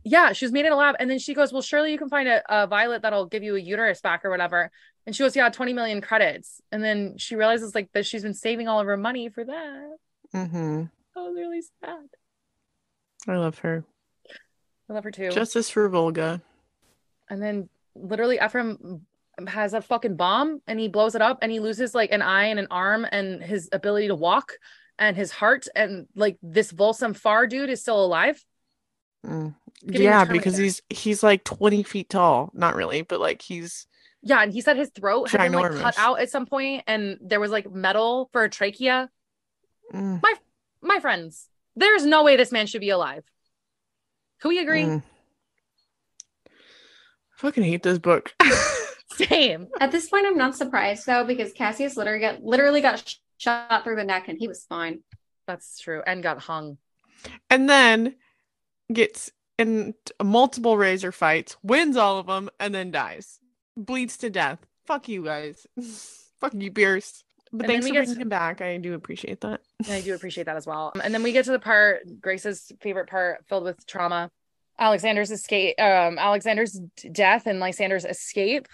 Yeah, 0.04 0.32
she 0.32 0.44
was 0.44 0.52
made 0.52 0.64
in 0.64 0.72
a 0.72 0.76
lab. 0.76 0.94
And 1.00 1.10
then 1.10 1.18
she 1.18 1.34
goes, 1.34 1.52
Well, 1.52 1.62
surely 1.62 1.90
you 1.90 1.98
can 1.98 2.08
find 2.08 2.28
a, 2.28 2.42
a 2.48 2.66
violet 2.68 3.02
that'll 3.02 3.26
give 3.26 3.42
you 3.42 3.56
a 3.56 3.60
uterus 3.60 4.00
back 4.00 4.24
or 4.24 4.30
whatever. 4.30 4.70
And 5.04 5.16
she 5.16 5.24
goes, 5.24 5.34
Yeah, 5.34 5.48
20 5.48 5.72
million 5.72 6.00
credits. 6.00 6.60
And 6.70 6.82
then 6.82 7.18
she 7.18 7.34
realizes 7.34 7.74
like 7.74 7.90
that 7.94 8.06
she's 8.06 8.22
been 8.22 8.34
saving 8.34 8.68
all 8.68 8.78
of 8.78 8.86
her 8.86 8.96
money 8.96 9.28
for 9.28 9.44
that. 9.44 9.96
Mm-hmm. 10.32 10.82
That 11.16 11.20
was 11.20 11.34
really 11.34 11.62
sad. 11.80 12.06
I 13.26 13.36
love 13.38 13.58
her. 13.60 13.84
I 14.88 14.92
love 14.92 15.02
her 15.02 15.10
too. 15.10 15.30
Justice 15.30 15.68
for 15.68 15.88
Volga. 15.88 16.40
And 17.28 17.42
then 17.42 17.68
literally 17.94 18.38
Ephraim 18.42 19.06
has 19.46 19.74
a 19.74 19.82
fucking 19.82 20.16
bomb 20.16 20.62
and 20.66 20.80
he 20.80 20.88
blows 20.88 21.14
it 21.14 21.22
up 21.22 21.38
and 21.42 21.52
he 21.52 21.60
loses 21.60 21.94
like 21.94 22.12
an 22.12 22.22
eye 22.22 22.46
and 22.46 22.58
an 22.58 22.68
arm 22.70 23.06
and 23.10 23.42
his 23.42 23.68
ability 23.72 24.08
to 24.08 24.14
walk 24.14 24.52
and 24.98 25.16
his 25.16 25.30
heart 25.30 25.66
and 25.74 26.06
like 26.14 26.38
this 26.42 26.72
Volsung 26.72 27.18
Fá 27.18 27.48
dude 27.48 27.70
is 27.70 27.80
still 27.80 28.02
alive. 28.02 28.42
Mm. 29.24 29.54
Yeah, 29.82 30.24
because 30.24 30.56
he's 30.56 30.80
he's 30.88 31.22
like 31.22 31.44
20 31.44 31.82
feet 31.82 32.08
tall. 32.08 32.50
Not 32.54 32.76
really, 32.76 33.02
but 33.02 33.20
like 33.20 33.42
he's 33.42 33.86
yeah, 34.22 34.42
and 34.42 34.52
he 34.52 34.60
said 34.60 34.76
his 34.76 34.90
throat 34.90 35.30
had 35.30 35.40
been 35.40 35.52
like 35.52 35.72
cut 35.72 35.98
out 35.98 36.20
at 36.20 36.30
some 36.30 36.46
point 36.46 36.84
and 36.86 37.18
there 37.20 37.40
was 37.40 37.50
like 37.50 37.70
metal 37.70 38.30
for 38.32 38.44
a 38.44 38.50
trachea. 38.50 39.10
Mm. 39.92 40.22
My 40.22 40.34
my 40.80 40.98
friends, 41.00 41.48
there's 41.74 42.06
no 42.06 42.24
way 42.24 42.36
this 42.36 42.52
man 42.52 42.66
should 42.66 42.80
be 42.80 42.90
alive. 42.90 43.24
Can 44.40 44.48
we 44.48 44.58
agree? 44.58 44.84
Mm. 44.84 45.02
I 47.36 47.40
fucking 47.40 47.64
hate 47.64 47.82
this 47.82 47.98
book. 47.98 48.34
Same. 49.12 49.68
At 49.80 49.92
this 49.92 50.08
point, 50.08 50.26
I'm 50.26 50.36
not 50.36 50.56
surprised 50.56 51.06
though, 51.06 51.24
because 51.24 51.52
Cassius 51.52 51.96
literally 51.96 52.20
got 52.20 52.42
literally 52.42 52.80
got 52.80 53.14
shot 53.38 53.84
through 53.84 53.96
the 53.96 54.04
neck 54.04 54.28
and 54.28 54.38
he 54.38 54.48
was 54.48 54.64
fine. 54.64 55.00
That's 55.46 55.78
true. 55.78 56.02
And 56.06 56.22
got 56.22 56.38
hung. 56.38 56.78
And 57.50 57.68
then 57.68 58.16
gets 58.92 59.30
in 59.58 59.94
multiple 60.22 60.76
razor 60.76 61.12
fights, 61.12 61.56
wins 61.62 61.96
all 61.96 62.18
of 62.18 62.26
them, 62.26 62.50
and 62.60 62.74
then 62.74 62.90
dies. 62.90 63.38
Bleeds 63.76 64.16
to 64.18 64.30
death. 64.30 64.58
Fuck 64.86 65.08
you 65.08 65.24
guys. 65.24 65.66
Fuck 66.40 66.54
you, 66.54 66.70
Pierce. 66.70 67.22
But 67.52 67.62
and 67.62 67.68
thanks 67.68 67.86
for 67.86 67.94
bringing 67.94 68.14
to... 68.14 68.20
him 68.20 68.28
back. 68.28 68.60
I 68.60 68.76
do 68.76 68.94
appreciate 68.94 69.40
that. 69.42 69.60
I 69.88 70.00
do 70.00 70.14
appreciate 70.14 70.44
that 70.44 70.56
as 70.56 70.66
well. 70.66 70.92
And 71.02 71.14
then 71.14 71.22
we 71.22 71.32
get 71.32 71.44
to 71.46 71.52
the 71.52 71.58
part, 71.58 72.20
Grace's 72.20 72.72
favorite 72.80 73.08
part, 73.08 73.44
filled 73.48 73.64
with 73.64 73.86
trauma. 73.86 74.30
Alexandar's 74.78 75.30
escape, 75.30 75.80
um, 75.80 76.18
Alexandar's 76.18 76.80
death 77.12 77.46
and 77.46 77.60
Lysander's 77.60 78.04
escape 78.04 78.68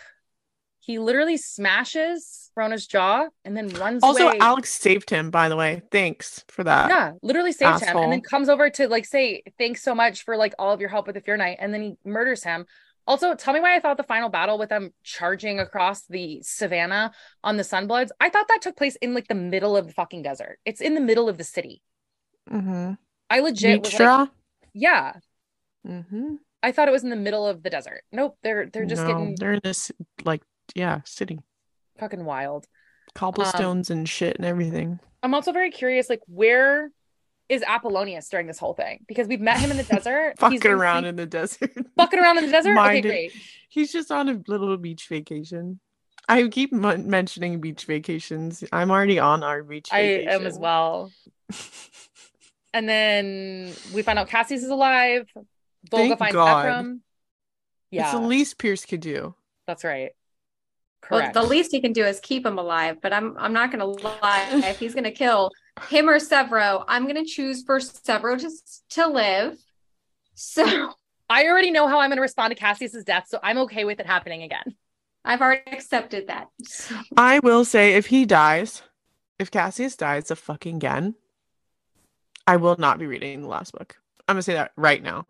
he 0.82 0.98
literally 0.98 1.36
smashes 1.36 2.50
Rhonna's 2.58 2.88
jaw 2.88 3.28
and 3.44 3.56
then 3.56 3.68
runs 3.68 4.02
also, 4.02 4.26
away. 4.26 4.38
Alex 4.40 4.72
saved 4.72 5.10
him, 5.10 5.30
by 5.30 5.48
the 5.48 5.54
way. 5.54 5.80
Thanks 5.92 6.44
for 6.48 6.64
that. 6.64 6.90
Yeah, 6.90 7.12
literally 7.22 7.52
saved 7.52 7.84
Asshole. 7.84 7.98
him 7.98 8.02
and 8.04 8.12
then 8.14 8.20
comes 8.20 8.48
over 8.48 8.68
to 8.68 8.88
like 8.88 9.06
say, 9.06 9.44
thanks 9.58 9.80
so 9.82 9.94
much 9.94 10.24
for 10.24 10.36
like 10.36 10.54
all 10.58 10.74
of 10.74 10.80
your 10.80 10.88
help 10.88 11.06
with 11.06 11.14
the 11.14 11.20
Fear 11.20 11.36
Knight. 11.36 11.58
And 11.60 11.72
then 11.72 11.82
he 11.82 11.94
murders 12.04 12.42
him. 12.42 12.66
Also, 13.06 13.36
tell 13.36 13.54
me 13.54 13.60
why 13.60 13.76
I 13.76 13.80
thought 13.80 13.96
the 13.96 14.02
final 14.02 14.28
battle 14.28 14.58
with 14.58 14.70
them 14.70 14.92
charging 15.04 15.60
across 15.60 16.04
the 16.06 16.40
savannah 16.42 17.12
on 17.44 17.56
the 17.56 17.62
Sunbloods. 17.62 18.10
I 18.20 18.28
thought 18.28 18.48
that 18.48 18.60
took 18.60 18.76
place 18.76 18.96
in 18.96 19.14
like 19.14 19.28
the 19.28 19.36
middle 19.36 19.76
of 19.76 19.86
the 19.86 19.92
fucking 19.92 20.22
desert. 20.22 20.58
It's 20.64 20.80
in 20.80 20.94
the 20.94 21.00
middle 21.00 21.28
of 21.28 21.38
the 21.38 21.44
city. 21.44 21.80
Mm-hmm. 22.50 22.94
I 23.30 23.38
legit 23.38 23.84
was 23.84 24.00
like, 24.00 24.30
yeah. 24.74 25.14
Mm-hmm. 25.86 26.34
I 26.62 26.72
thought 26.72 26.88
it 26.88 26.92
was 26.92 27.02
in 27.02 27.10
the 27.10 27.16
middle 27.16 27.46
of 27.46 27.62
the 27.62 27.70
desert. 27.70 28.02
Nope, 28.12 28.38
they're 28.42 28.66
they're 28.66 28.86
just 28.86 29.02
no, 29.02 29.08
getting 29.08 29.34
they're 29.36 29.54
in 29.54 29.60
this 29.64 29.90
like 30.24 30.42
yeah, 30.74 31.00
city. 31.04 31.40
Fucking 31.98 32.24
wild. 32.24 32.66
Cobblestones 33.14 33.90
um, 33.90 33.98
and 33.98 34.08
shit 34.08 34.36
and 34.36 34.44
everything. 34.44 35.00
I'm 35.22 35.34
also 35.34 35.52
very 35.52 35.70
curious, 35.70 36.08
like, 36.08 36.22
where 36.26 36.90
is 37.48 37.62
Apollonius 37.62 38.28
during 38.28 38.46
this 38.46 38.58
whole 38.58 38.74
thing? 38.74 39.04
Because 39.06 39.28
we've 39.28 39.40
met 39.40 39.58
him 39.58 39.70
in 39.70 39.76
the 39.76 39.82
desert. 39.94 40.34
fucking 40.38 40.66
around 40.66 41.04
in 41.04 41.16
the 41.16 41.26
desert. 41.26 41.70
fucking 41.96 42.18
around 42.18 42.38
in 42.38 42.46
the 42.46 42.50
desert? 42.52 42.76
okay, 42.78 43.00
great. 43.00 43.32
He's 43.68 43.92
just 43.92 44.10
on 44.10 44.28
a 44.28 44.40
little 44.48 44.76
beach 44.76 45.08
vacation. 45.08 45.80
I 46.28 46.46
keep 46.48 46.72
m- 46.72 47.08
mentioning 47.08 47.60
beach 47.60 47.84
vacations. 47.84 48.64
I'm 48.72 48.90
already 48.90 49.18
on 49.18 49.42
our 49.42 49.62
beach 49.62 49.90
vacation. 49.90 50.28
I 50.28 50.32
am 50.32 50.46
as 50.46 50.58
well. 50.58 51.10
and 52.74 52.88
then 52.88 53.72
we 53.92 54.02
find 54.02 54.18
out 54.18 54.28
Cassius 54.28 54.62
is 54.62 54.70
alive. 54.70 55.28
Volga 55.90 56.08
Thank 56.08 56.18
finds 56.18 56.34
God. 56.34 56.66
Ephraim. 56.66 57.02
Yeah. 57.90 58.04
It's 58.04 58.12
the 58.12 58.26
least 58.26 58.58
Pierce 58.58 58.84
could 58.84 59.00
do. 59.00 59.34
That's 59.66 59.84
right. 59.84 60.12
Correct. 61.02 61.34
Well, 61.34 61.44
the 61.44 61.50
least 61.50 61.72
he 61.72 61.80
can 61.80 61.92
do 61.92 62.04
is 62.04 62.20
keep 62.20 62.46
him 62.46 62.58
alive. 62.58 62.98
But 63.02 63.12
I'm 63.12 63.36
I'm 63.36 63.52
not 63.52 63.70
gonna 63.70 63.86
lie. 63.86 64.48
if 64.64 64.78
he's 64.78 64.94
gonna 64.94 65.10
kill 65.10 65.50
him 65.88 66.08
or 66.08 66.18
Sevro, 66.18 66.84
I'm 66.88 67.06
gonna 67.06 67.24
choose 67.24 67.62
for 67.64 67.78
Sevro 67.78 68.38
to 68.40 68.50
to 68.90 69.08
live. 69.08 69.58
So 70.34 70.64
I 71.28 71.46
already 71.46 71.70
know 71.70 71.88
how 71.88 72.00
I'm 72.00 72.10
gonna 72.10 72.20
respond 72.20 72.52
to 72.52 72.54
Cassius's 72.58 73.04
death, 73.04 73.26
so 73.28 73.38
I'm 73.42 73.58
okay 73.58 73.84
with 73.84 74.00
it 74.00 74.06
happening 74.06 74.42
again. 74.42 74.76
I've 75.24 75.40
already 75.40 75.62
accepted 75.70 76.28
that. 76.28 76.48
I 77.16 77.40
will 77.40 77.64
say 77.64 77.94
if 77.94 78.06
he 78.06 78.24
dies, 78.24 78.82
if 79.38 79.50
Cassius 79.50 79.96
dies 79.96 80.30
a 80.30 80.36
fucking 80.36 80.76
again, 80.76 81.14
I 82.46 82.56
will 82.56 82.76
not 82.78 82.98
be 82.98 83.06
reading 83.06 83.42
the 83.42 83.48
last 83.48 83.72
book. 83.72 83.96
I'm 84.28 84.34
gonna 84.34 84.42
say 84.42 84.54
that 84.54 84.72
right 84.76 85.02
now. 85.02 85.26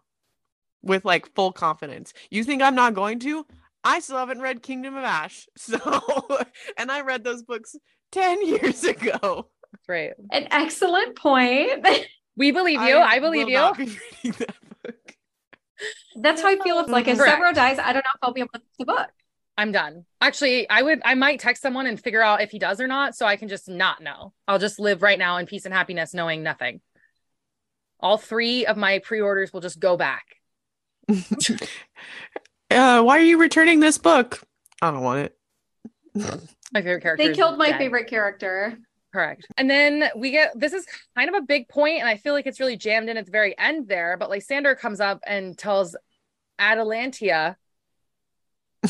With 0.82 1.04
like 1.04 1.32
full 1.34 1.52
confidence. 1.52 2.12
You 2.30 2.44
think 2.44 2.62
I'm 2.62 2.74
not 2.74 2.94
going 2.94 3.18
to? 3.20 3.46
I 3.84 4.00
still 4.00 4.18
haven't 4.18 4.40
read 4.40 4.62
Kingdom 4.62 4.96
of 4.96 5.04
Ash. 5.04 5.46
So, 5.56 6.38
and 6.76 6.90
I 6.90 7.02
read 7.02 7.24
those 7.24 7.42
books 7.42 7.76
10 8.12 8.46
years 8.46 8.84
ago. 8.84 9.48
That's 9.72 9.88
right. 9.88 10.12
An 10.30 10.48
excellent 10.50 11.16
point. 11.16 11.86
We 12.34 12.50
believe 12.50 12.80
you. 12.80 12.96
I, 12.96 13.16
I 13.16 13.20
believe 13.20 13.46
you. 13.46 13.59
That 13.59 14.48
That's 16.16 16.40
how 16.40 16.48
I 16.48 16.56
feel. 16.64 16.78
If 16.78 16.88
like 16.88 17.06
if 17.06 17.18
Sevro 17.18 17.52
dies, 17.52 17.78
I 17.78 17.92
don't 17.92 17.96
know 17.96 18.10
if 18.14 18.18
I'll 18.22 18.32
be 18.32 18.40
able 18.40 18.52
to 18.54 18.60
finish 18.60 18.76
the 18.78 18.86
book. 18.86 19.10
I'm 19.59 19.70
done. 19.70 20.06
Actually, 20.20 20.68
I 20.70 20.80
would 20.80 21.02
I 21.04 21.14
might 21.14 21.40
text 21.40 21.60
someone 21.60 21.86
and 21.86 22.00
figure 22.00 22.22
out 22.22 22.40
if 22.40 22.50
he 22.50 22.59
does 22.59 22.80
or 22.80 22.86
not 22.86 23.14
so 23.14 23.26
I 23.26 23.36
can 23.36 23.48
just 23.48 23.68
not 23.68 24.02
know. 24.02 24.32
I'll 24.48 24.59
just 24.59 24.80
live 24.80 25.02
right 25.02 25.18
now 25.18 25.36
in 25.36 25.46
peace 25.46 25.66
and 25.66 25.74
happiness 25.74 26.14
knowing 26.14 26.42
nothing. 26.42 26.80
All 28.00 28.16
three 28.16 28.64
of 28.64 28.78
my 28.78 28.98
pre-orders 29.00 29.52
will 29.52 29.60
just 29.60 29.78
go 29.78 29.98
back. 29.98 30.24
uh, 32.70 33.03
why 33.03 33.19
are 33.19 33.24
you 33.24 33.39
returning 33.39 33.81
this 33.81 33.99
book? 33.99 34.43
I 34.81 34.91
don't 34.91 35.03
want 35.03 35.20
it. 35.20 35.37
my 36.73 36.83
favorite 36.83 37.03
character. 37.03 37.16
They 37.16 37.35
killed 37.35 37.59
my 37.59 37.70
dead. 37.70 37.79
favorite 37.79 38.09
character. 38.09 38.79
Correct. 39.12 39.47
And 39.59 39.69
then 39.69 40.11
we 40.16 40.31
get 40.31 40.59
this 40.59 40.73
is 40.73 40.87
kind 41.16 41.29
of 41.29 41.35
a 41.35 41.43
big 41.43 41.69
point, 41.69 42.01
and 42.01 42.09
I 42.09 42.16
feel 42.16 42.33
like 42.33 42.47
it's 42.47 42.61
really 42.61 42.77
jammed 42.77 43.09
in 43.09 43.16
at 43.16 43.27
the 43.27 43.33
very 43.33 43.57
end 43.59 43.89
there. 43.89 44.16
But 44.19 44.31
Lysander 44.31 44.74
comes 44.74 45.01
up 45.01 45.20
and 45.27 45.57
tells 45.59 45.95
Atalantia 46.59 47.57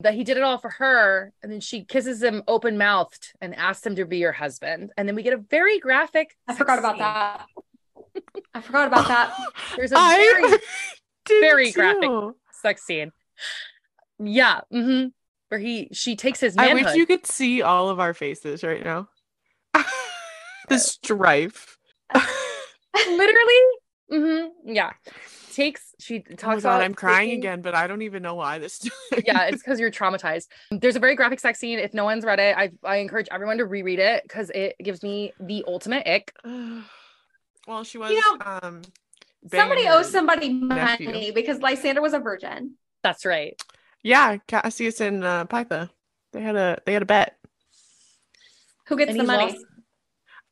that 0.00 0.14
he 0.14 0.24
did 0.24 0.36
it 0.36 0.42
all 0.42 0.58
for 0.58 0.70
her. 0.70 1.32
And 1.42 1.50
then 1.50 1.60
she 1.60 1.84
kisses 1.84 2.22
him 2.22 2.42
open 2.46 2.76
mouthed 2.76 3.32
and 3.40 3.54
asks 3.54 3.86
him 3.86 3.96
to 3.96 4.04
be 4.04 4.20
her 4.22 4.32
husband. 4.32 4.92
And 4.96 5.08
then 5.08 5.14
we 5.14 5.22
get 5.22 5.32
a 5.32 5.38
very 5.38 5.78
graphic. 5.78 6.36
I 6.46 6.54
forgot 6.54 6.78
about 6.78 6.98
that. 6.98 7.46
I 8.54 8.60
forgot 8.60 8.88
about 8.88 9.08
that. 9.08 9.34
There's 9.76 9.92
a 9.92 9.94
very 9.98 10.58
very 11.40 11.70
graphic. 11.72 12.02
too. 12.02 12.36
sex 12.52 12.84
scene. 12.84 13.12
Yeah. 14.18 14.60
mm-hmm. 14.72 15.08
Where 15.48 15.60
he 15.60 15.88
she 15.92 16.14
takes 16.16 16.40
his 16.40 16.56
I 16.56 16.74
wish 16.74 16.94
you 16.94 17.06
could 17.06 17.26
see 17.26 17.62
all 17.62 17.88
of 17.88 17.98
our 18.00 18.14
faces 18.14 18.62
right 18.62 18.84
now. 18.84 19.08
the 20.68 20.78
strife. 20.78 21.76
Literally. 22.94 23.62
Mm-hmm. 24.12 24.72
Yeah. 24.74 24.90
Takes 25.52 25.94
she 25.98 26.24
Oh 26.30 26.34
talks 26.36 26.62
god, 26.62 26.76
about 26.76 26.82
I'm 26.82 26.94
crying 26.94 27.28
taking- 27.30 27.40
again, 27.40 27.60
but 27.62 27.74
I 27.74 27.86
don't 27.88 28.02
even 28.02 28.22
know 28.22 28.34
why 28.36 28.58
this. 28.58 28.88
yeah, 29.24 29.44
it's 29.46 29.58
because 29.62 29.80
you're 29.80 29.90
traumatized. 29.90 30.46
There's 30.70 30.94
a 30.96 31.00
very 31.00 31.16
graphic 31.16 31.40
sex 31.40 31.58
scene. 31.58 31.78
If 31.80 31.92
no 31.94 32.04
one's 32.04 32.24
read 32.24 32.38
it, 32.38 32.56
I 32.56 32.70
I 32.84 32.96
encourage 32.96 33.26
everyone 33.32 33.58
to 33.58 33.64
reread 33.66 33.98
it 33.98 34.22
because 34.22 34.50
it 34.50 34.76
gives 34.82 35.02
me 35.02 35.32
the 35.40 35.64
ultimate 35.66 36.06
ick. 36.06 36.32
well, 37.66 37.84
she 37.84 37.98
was. 37.98 38.10
You 38.10 38.20
know, 38.20 38.44
um, 38.62 38.82
Somebody 39.50 39.88
owes 39.88 40.06
her 40.06 40.12
somebody 40.12 40.52
money 40.52 41.06
nephew. 41.06 41.32
because 41.32 41.60
Lysander 41.60 42.02
was 42.02 42.12
a 42.12 42.18
virgin. 42.18 42.74
That's 43.02 43.24
right. 43.24 43.60
Yeah, 44.02 44.36
Cassius 44.46 45.00
and 45.00 45.24
uh, 45.24 45.46
Pytha. 45.48 45.88
They 46.32 46.42
had 46.42 46.56
a 46.56 46.78
they 46.84 46.92
had 46.92 47.02
a 47.02 47.06
bet. 47.06 47.36
Who 48.88 48.96
gets 48.96 49.10
And 49.10 49.20
the 49.20 49.24
money? 49.24 49.52
lost- 49.52 49.64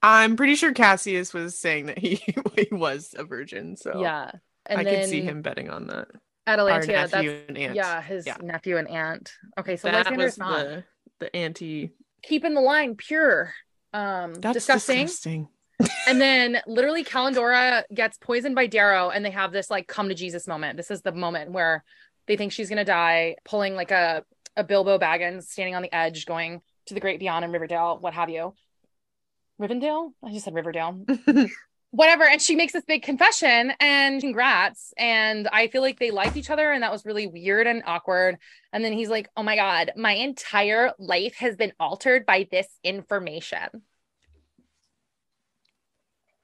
I'm 0.03 0.37
pretty 0.37 0.55
sure 0.55 0.73
Cassius 0.73 1.35
was 1.35 1.59
saying 1.59 1.87
that 1.87 1.99
he, 1.99 2.15
he 2.57 2.69
was 2.71 3.15
a 3.19 3.25
virgin, 3.25 3.77
so 3.77 4.01
Yeah. 4.01 4.31
And 4.67 4.81
I 4.81 4.85
then 4.85 5.01
could 5.01 5.09
see 5.11 5.23
him 5.23 5.43
betting 5.43 5.71
on 5.71 5.87
that. 5.89 6.09
Our 6.47 6.57
Atalantia, 6.57 6.87
that's 7.11 7.13
and 7.15 7.59
aunt. 7.59 7.75
yeah, 7.75 8.01
his 8.01 8.27
Yeah. 8.27 8.37
nephew 8.43 8.77
and 8.77 8.89
aunt. 8.89 9.33
Okay, 9.59 9.77
so 9.77 9.89
that 9.89 10.07
Lysander's 10.07 10.33
was 10.33 10.39
not 10.39 10.59
the 10.67 10.85
the 11.21 11.37
anti. 11.37 11.91
keeping 12.23 12.55
the 12.55 12.61
line 12.61 12.95
pure. 12.97 13.53
Um, 13.93 14.35
That's 14.35 14.55
disgusting. 14.55 15.07
disgusting. 15.07 15.49
And 16.07 16.21
then 16.21 16.61
literally 16.67 17.05
Kalindora 17.05 17.85
gets 17.93 18.19
poisoned 18.19 18.55
by 18.55 18.67
Darrow 18.67 19.11
and 19.11 19.25
they 19.25 19.31
have 19.31 19.53
this 19.53 19.71
like 19.71 19.87
come 19.87 20.09
to 20.09 20.15
Jesus 20.15 20.49
moment. 20.49 20.77
This 20.77 20.91
is 20.91 21.03
the 21.03 21.13
moment 21.13 21.53
where 21.53 21.85
they 22.27 22.37
think 22.37 22.53
she's 22.53 22.69
gonna 22.69 22.85
die, 22.85 23.37
pulling 23.45 23.75
like 23.75 23.91
a, 23.91 24.25
a 24.57 24.65
Bilbo 24.65 24.99
Baggins 24.99 25.45
standing 25.45 25.75
on 25.75 25.83
the 25.83 25.95
edge, 25.95 26.27
going 26.27 26.63
to 26.87 26.95
the 26.95 27.01
great 27.01 27.21
beyond 27.21 27.45
in 27.45 27.53
Riverdale, 27.53 27.99
what 28.01 28.15
have 28.15 28.31
you. 28.31 28.55
Rivendell? 29.61 30.13
I 30.25 30.33
just 30.33 30.45
said 30.45 30.55
Riverdale. 30.55 31.05
Whatever. 31.91 32.25
And 32.25 32.41
she 32.41 32.55
makes 32.55 32.75
this 32.75 32.85
big 32.85 33.03
confession 33.03 33.73
and 33.81 34.21
congrats. 34.21 34.93
And 34.99 35.49
I 35.49 35.69
feel 35.69 35.81
like 35.81 35.99
they 35.99 36.11
liked 36.11 36.37
each 36.37 36.51
other 36.51 36.71
and 36.71 36.83
that 36.83 36.93
was 36.93 37.07
really 37.07 37.27
weird 37.27 37.67
and 37.67 37.83
awkward. 37.87 38.37
And 38.73 38.85
then 38.85 38.93
he's 38.93 39.09
like, 39.09 39.31
Oh 39.37 39.43
my 39.43 39.57
God, 39.57 39.93
my 39.97 40.13
entire 40.13 40.93
life 40.99 41.37
has 41.37 41.57
been 41.57 41.73
altered 41.81 42.27
by 42.27 42.47
this 42.51 42.69
information. 42.85 43.83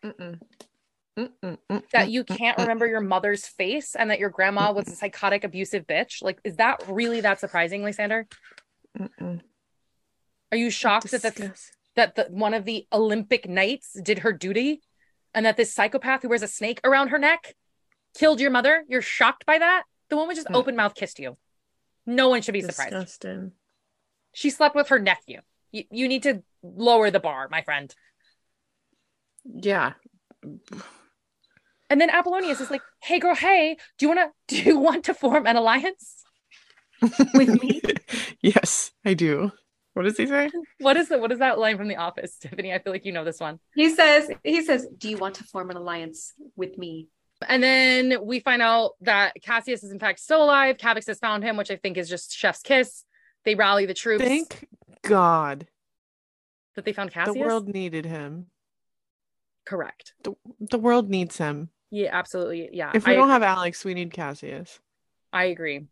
Mm-mm. 0.05 0.41
Mm-mm, 1.19 1.31
mm-mm, 1.71 1.83
that 1.93 2.11
you 2.11 2.25
can't 2.25 2.59
remember 2.59 2.87
your 2.87 3.01
mother's 3.01 3.47
face 3.47 3.95
and 3.95 4.11
that 4.11 4.19
your 4.19 4.31
grandma 4.31 4.73
was 4.73 4.89
a 4.89 4.97
psychotic 4.97 5.45
abusive 5.45 5.87
bitch? 5.87 6.23
Like 6.23 6.41
is 6.45 6.57
that 6.57 6.83
really 6.89 7.21
that 7.21 7.41
surprising 7.41 7.83
lysander? 7.83 8.27
Mm-mm. 8.99 9.41
are 10.53 10.59
you 10.59 10.71
shocked 10.71 11.11
that 11.11 11.23
that's, 11.23 11.73
that 11.97 12.15
the, 12.15 12.25
one 12.31 12.55
of 12.55 12.65
the 12.65 12.87
olympic 12.93 13.49
knights 13.49 13.93
did 14.01 14.21
her 14.21 14.33
duty 14.33 14.83
and 15.35 15.47
that 15.47 15.57
this 15.57 15.73
psychopath 15.75 16.23
who 16.23 16.29
wears 16.29 16.43
a 16.43 16.49
snake 16.49 16.81
around 16.85 17.09
her 17.09 17.19
neck 17.19 17.55
killed 18.17 18.41
your 18.41 18.51
mother? 18.51 18.85
You're 18.89 19.03
shocked 19.03 19.47
by 19.47 19.59
that? 19.59 19.85
The 20.11 20.17
woman 20.17 20.37
just 20.37 20.49
Mm. 20.49 20.57
open 20.57 20.77
mouth 20.77 20.95
kissed 20.95 21.19
you. 21.19 21.37
No 22.07 22.29
one 22.29 22.43
should 22.43 22.53
be 22.53 22.61
surprised. 22.61 22.91
Disgusting. 22.91 23.53
she 24.33 24.51
slept 24.51 24.75
with 24.77 24.89
her 24.89 24.99
nephew. 24.99 25.41
You, 25.73 25.85
you 25.91 26.09
need 26.09 26.23
to 26.25 26.43
lower 26.63 27.11
the 27.11 27.21
bar 27.21 27.49
my 27.51 27.63
friend 27.63 27.95
Yeah. 29.45 29.93
and 31.91 32.01
then 32.01 32.11
apollonius 32.11 32.61
is 32.61 32.71
like 32.71 32.83
hey 33.03 33.19
girl 33.19 33.35
hey 33.35 33.77
do 33.99 34.07
you 34.07 34.15
want 34.15 34.21
to 34.21 34.31
do 34.57 34.63
you 34.63 34.79
want 34.79 35.05
to 35.05 35.15
form 35.15 35.47
an 35.47 35.57
alliance 35.57 36.23
with 37.35 37.63
me 37.63 37.81
yes, 38.41 38.93
I 39.05 39.15
do. 39.15 39.53
What 39.95 40.03
does 40.03 40.17
he 40.17 40.27
say? 40.27 40.51
What 40.81 40.97
is 40.97 41.09
the 41.09 41.19
what 41.19 41.31
is 41.31 41.39
that 41.39 41.59
line 41.59 41.77
from 41.77 41.89
The 41.89 41.97
Office, 41.97 42.37
Tiffany? 42.41 42.73
I 42.73 42.79
feel 42.79 42.93
like 42.93 43.05
you 43.05 43.13
know 43.13 43.25
this 43.25 43.41
one. 43.41 43.61
He 43.75 43.91
says, 43.95 44.29
he 44.43 44.63
says, 44.63 44.87
Do 44.99 45.09
you 45.09 45.17
want 45.19 45.37
to 45.37 45.45
form 45.45 45.71
an 45.71 45.77
alliance 45.77 46.33
with 46.57 46.77
me? 46.77 47.09
And 47.49 47.63
then 47.63 48.19
we 48.25 48.41
find 48.41 48.63
out 48.63 48.93
that 49.03 49.35
Cassius 49.43 49.85
is 49.85 49.93
in 49.93 49.99
fact 49.99 50.21
still 50.21 50.43
alive. 50.43 50.79
Kavax 50.79 51.07
has 51.07 51.19
found 51.19 51.45
him, 51.45 51.57
which 51.57 51.71
I 51.71 51.77
think 51.77 51.97
is 51.97 52.09
just 52.09 52.33
Chef's 52.33 52.61
kiss. 52.63 53.05
They 53.45 53.55
rally 53.55 53.87
the 53.87 53.95
troops 53.95 54.25
Thank 54.25 54.67
God 55.03 55.67
that 56.75 56.85
they 56.85 56.93
found 56.93 57.13
Cassius. 57.13 57.35
the 57.35 57.41
world 57.41 57.69
needed 57.69 58.07
him. 58.07 58.47
Correct. 59.67 60.13
The, 60.23 60.35
the 60.61 60.79
world 60.79 61.09
needs 61.11 61.37
him. 61.39 61.71
Yeah, 61.91 62.11
absolutely. 62.13 62.71
Yeah, 62.73 62.91
If 62.95 63.07
we 63.07 63.13
I, 63.13 63.17
don't 63.17 63.29
have 63.29 63.43
Alex, 63.43 63.85
we 63.85 63.95
need 63.95 64.13
Cassius. 64.13 64.81
I 65.33 65.45
agree. 65.45 65.87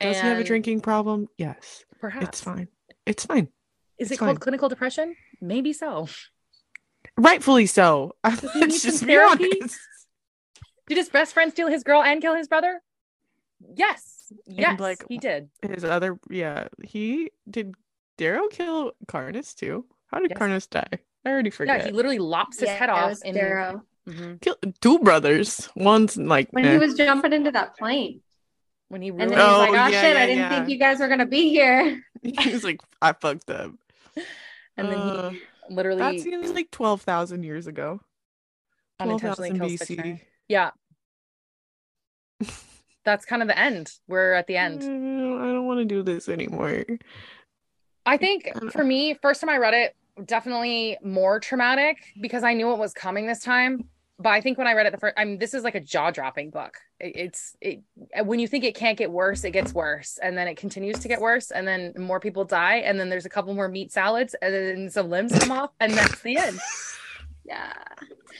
Does 0.00 0.20
he 0.20 0.26
have 0.26 0.38
a 0.38 0.44
drinking 0.44 0.80
problem? 0.80 1.28
Yes. 1.38 1.84
Perhaps 2.00 2.26
It's 2.28 2.40
fine. 2.40 2.68
It's 3.06 3.24
fine. 3.24 3.48
Is 3.98 4.10
It's 4.10 4.20
it 4.20 4.24
called 4.24 4.40
clinical 4.40 4.68
depression? 4.68 5.16
Maybe 5.40 5.72
so. 5.72 6.08
Rightfully 7.16 7.66
so. 7.66 8.14
he 8.26 8.30
need 8.30 8.40
Let's 8.54 8.82
some 8.82 8.90
just 8.90 9.00
be 9.02 9.06
therapy? 9.14 9.50
honest. 9.60 9.78
Did 10.86 10.98
his 10.98 11.08
best 11.08 11.32
friend 11.34 11.50
steal 11.50 11.68
his 11.68 11.82
girl 11.82 12.02
and 12.02 12.20
kill 12.20 12.34
his 12.34 12.46
brother? 12.46 12.82
Yes. 13.74 14.32
Yes, 14.46 14.78
like, 14.80 15.04
he 15.08 15.18
did. 15.18 15.48
His 15.62 15.84
other, 15.84 16.18
yeah, 16.30 16.68
he 16.84 17.30
did. 17.48 17.74
Darrow 18.18 18.48
kill 18.48 18.92
Karnus 19.06 19.54
too? 19.54 19.84
How 20.08 20.18
did 20.20 20.30
Yes. 20.30 20.38
Karnus 20.38 20.68
die? 20.70 20.98
I 21.26 21.30
already 21.30 21.50
forget. 21.50 21.74
Yeah, 21.74 21.78
forget. 21.80 21.90
he 21.92 21.96
literally 21.96 22.18
lops 22.20 22.60
his 22.60 22.68
head 22.68 22.88
it 22.88 22.92
off 22.92 23.10
was 23.10 23.22
in 23.22 23.34
Darrow. 23.34 23.82
Mhm. 24.08 24.40
Kill 24.40 24.56
two 24.80 24.98
brothers. 25.00 25.68
One's 25.74 26.16
like 26.16 26.48
When 26.52 26.64
eh. 26.64 26.72
he 26.72 26.78
was 26.78 26.94
jumping 26.94 27.32
into 27.32 27.50
that 27.50 27.76
plane. 27.76 28.22
when 28.88 29.02
he 29.02 29.08
And 29.08 29.18
ruined 29.18 29.32
then 29.32 29.38
he's 29.40 29.48
Oh, 29.48 29.58
like, 29.58 29.70
Oh 29.70 29.74
yeah, 29.74 29.86
shit, 29.90 30.14
yeah, 30.16 30.22
I 30.22 30.26
didn't 30.26 30.38
yeah. 30.38 30.48
think 30.50 30.68
you 30.68 30.78
guys 30.78 31.00
were 31.00 31.08
gonna 31.08 31.26
be 31.26 31.48
here. 31.50 32.04
he 32.22 32.52
was 32.52 32.62
like, 32.62 32.80
I 33.02 33.12
fucked 33.12 33.50
up. 33.50 33.72
and 34.76 34.88
then 34.88 34.98
Uh, 34.98 35.30
he 35.30 35.40
literally 35.70 35.98
that 36.00 36.20
seems 36.20 36.52
like 36.52 36.70
twelve 36.70 37.02
thousand 37.02 37.42
years 37.42 37.66
ago. 37.66 38.00
Twelve 39.00 39.10
unintentionally 39.22 39.50
BC. 39.58 39.78
Fixer. 39.78 40.20
Yeah. 40.48 40.70
That's 43.04 43.24
kind 43.24 43.42
of 43.42 43.48
the 43.48 43.58
end. 43.58 43.92
We're 44.08 44.32
at 44.34 44.46
the 44.46 44.56
end. 44.56 44.82
Mm, 44.82 45.40
I 45.40 45.46
don't 45.52 45.66
want 45.66 45.78
to 45.80 45.84
do 45.84 46.02
this 46.02 46.28
anymore. 46.28 46.84
I 48.04 48.16
think 48.16 48.50
for 48.72 48.84
me, 48.84 49.14
first 49.20 49.40
time 49.40 49.50
I 49.50 49.58
read 49.58 49.74
it, 49.74 49.96
definitely 50.24 50.96
more 51.02 51.40
traumatic 51.40 51.98
because 52.20 52.42
I 52.44 52.54
knew 52.54 52.66
what 52.66 52.78
was 52.78 52.92
coming 52.92 53.26
this 53.26 53.40
time. 53.40 53.88
But 54.18 54.30
I 54.30 54.40
think 54.40 54.56
when 54.56 54.66
I 54.66 54.72
read 54.72 54.86
it 54.86 54.92
the 54.92 54.98
first, 54.98 55.12
I 55.18 55.26
mean, 55.26 55.38
this 55.38 55.52
is 55.52 55.62
like 55.62 55.74
a 55.74 55.80
jaw 55.80 56.10
dropping 56.10 56.48
book. 56.48 56.78
It, 56.98 57.12
it's 57.16 57.54
it 57.60 57.82
when 58.24 58.38
you 58.38 58.48
think 58.48 58.64
it 58.64 58.74
can't 58.74 58.96
get 58.96 59.10
worse, 59.10 59.44
it 59.44 59.50
gets 59.50 59.74
worse, 59.74 60.18
and 60.22 60.38
then 60.38 60.48
it 60.48 60.56
continues 60.56 60.98
to 61.00 61.08
get 61.08 61.20
worse, 61.20 61.50
and 61.50 61.68
then 61.68 61.92
more 61.98 62.18
people 62.18 62.44
die, 62.46 62.76
and 62.76 62.98
then 62.98 63.10
there's 63.10 63.26
a 63.26 63.28
couple 63.28 63.52
more 63.52 63.68
meat 63.68 63.92
salads, 63.92 64.34
and 64.40 64.54
then 64.54 64.88
some 64.90 65.10
limbs 65.10 65.38
come 65.38 65.52
off, 65.52 65.70
and 65.80 65.92
that's 65.92 66.20
the 66.22 66.38
end. 66.38 66.58
Yeah. 67.48 67.72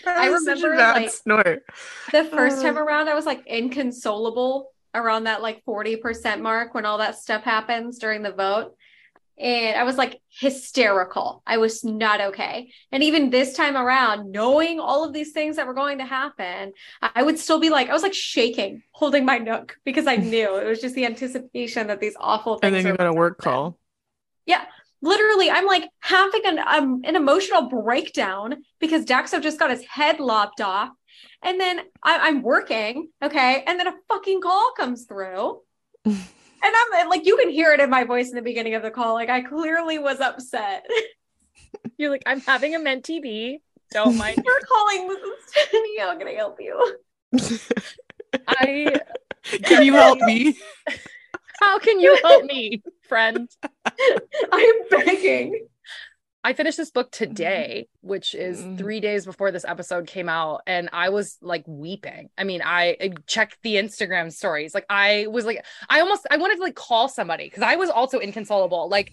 That 0.05 0.17
I 0.19 0.31
was 0.31 0.45
such 0.45 0.63
a 0.65 0.69
remember, 0.69 1.01
like- 1.01 1.11
snort. 1.11 1.63
The 2.11 2.25
first 2.25 2.61
time 2.61 2.77
Uh. 2.77 2.83
around, 2.83 3.09
I 3.09 3.15
was 3.15 3.25
like 3.25 3.47
inconsolable 3.47 4.73
around 4.97 5.25
that 5.25 5.43
like 5.43 5.65
40% 5.65 6.41
mark 6.41 6.75
when 6.75 6.85
all 6.85 6.99
that 6.99 7.17
stuff 7.17 7.45
happens 7.45 7.99
during 8.01 8.23
the 8.23 8.33
vote. 8.33 8.75
And 9.39 9.77
I 9.77 9.85
was 9.85 9.97
like 9.97 10.21
hysterical. 10.31 11.43
I 11.47 11.59
was 11.59 11.85
not 11.85 12.21
okay. 12.21 12.73
And 12.91 13.03
even 13.03 13.31
this 13.31 13.53
time 13.53 13.77
around, 13.77 14.33
knowing 14.33 14.81
all 14.81 15.05
of 15.05 15.13
these 15.13 15.33
things 15.33 15.57
that 15.57 15.67
were 15.67 15.75
going 15.75 15.99
to 15.99 16.07
happen, 16.07 16.73
I 17.03 17.23
would 17.23 17.39
still 17.39 17.61
be 17.61 17.69
like, 17.69 17.91
I 17.91 17.93
was 17.93 18.03
like 18.03 18.15
shaking, 18.15 18.83
holding 18.93 19.25
my 19.27 19.39
nook 19.39 19.77
because 19.85 20.07
I 20.07 20.17
knew 20.17 20.57
it 20.57 20.67
was 20.67 20.81
just 20.81 20.95
the 20.95 21.05
anticipation 21.05 21.89
that 21.89 22.01
these 22.01 22.17
awful 22.19 22.59
things 22.59 22.69
And 22.69 22.75
then 22.75 22.87
you 22.87 22.97
got 22.97 23.07
a 23.07 23.13
work 23.13 23.43
happen. 23.43 23.53
call. 23.53 23.79
Yeah. 24.47 24.65
Literally, 25.03 25.51
I'm 25.51 25.67
like 25.67 25.89
having 26.01 26.41
an 26.47 26.59
um, 26.59 27.03
an 27.05 27.17
emotional 27.17 27.69
breakdown 27.69 28.57
because 28.81 29.05
Daxo 29.05 29.43
just 29.43 29.59
got 29.59 29.71
his 29.71 29.85
head 29.85 30.21
lopped 30.21 30.61
off. 30.63 30.89
And 31.43 31.61
then 31.61 31.81
I, 32.03 32.29
I'm 32.29 32.43
working, 32.43 33.11
okay, 33.23 33.63
and 33.67 33.79
then 33.79 33.87
a 33.87 33.95
fucking 34.09 34.41
call 34.41 34.73
comes 34.77 35.05
through. 35.05 35.61
and 36.63 36.75
I'm 36.95 37.09
like, 37.09 37.27
you 37.27 37.37
can 37.37 37.51
hear 37.51 37.73
it 37.73 37.81
in 37.81 37.91
my 37.91 38.05
voice 38.05 38.29
in 38.29 38.35
the 38.35 38.43
beginning 38.43 38.75
of 38.75 38.83
the 38.83 38.91
call. 38.91 39.15
Like, 39.15 39.29
I 39.29 39.43
clearly 39.43 39.99
was 39.99 40.21
upset. 40.21 40.87
You're 41.99 42.11
like, 42.11 42.23
I'm 42.27 42.41
having 42.41 42.75
a 42.75 42.79
mentee 42.79 43.23
B. 43.23 43.61
Don't 43.93 44.17
mind. 44.17 44.43
You're 44.45 44.61
calling 44.61 45.09
Mrs. 45.09 45.49
Stephanie. 45.49 45.99
How 45.99 46.19
can 46.19 46.29
I 46.29 46.33
help 46.33 46.59
you? 46.61 46.97
I. 48.49 49.01
Can 49.63 49.83
you 49.85 49.95
help 49.95 50.21
me? 50.21 50.57
How 51.61 51.79
can 51.79 52.01
you 52.01 52.19
help 52.23 52.45
me, 52.45 52.83
friend? 53.09 53.49
I'm 54.53 54.89
begging. 54.91 55.67
I 56.47 56.53
finished 56.53 56.77
this 56.77 56.93
book 56.93 57.11
today, 57.11 57.89
which 58.03 58.33
is 58.35 58.63
Mhm. 58.63 58.79
three 58.79 59.01
days 59.01 59.25
before 59.25 59.51
this 59.51 59.65
episode 59.65 60.07
came 60.07 60.29
out, 60.29 60.63
and 60.67 60.89
I 60.93 61.09
was 61.09 61.39
like 61.43 61.65
weeping. 61.67 62.31
I 62.39 62.45
mean, 62.45 62.63
I, 62.63 62.97
I 63.01 63.15
checked 63.27 63.57
the 63.63 63.75
Instagram 63.75 64.33
stories. 64.33 64.73
Like 64.73 64.87
I 64.89 65.27
was 65.29 65.45
like, 65.45 65.65
I 65.91 66.01
almost 66.01 66.25
I 66.31 66.37
wanted 66.37 66.57
to 66.59 66.63
like 66.63 66.77
call 66.77 67.09
somebody 67.09 67.47
because 67.47 67.65
I 67.65 67.75
was 67.75 67.91
also 67.91 68.21
inconsolable. 68.21 68.89
Like 68.89 69.11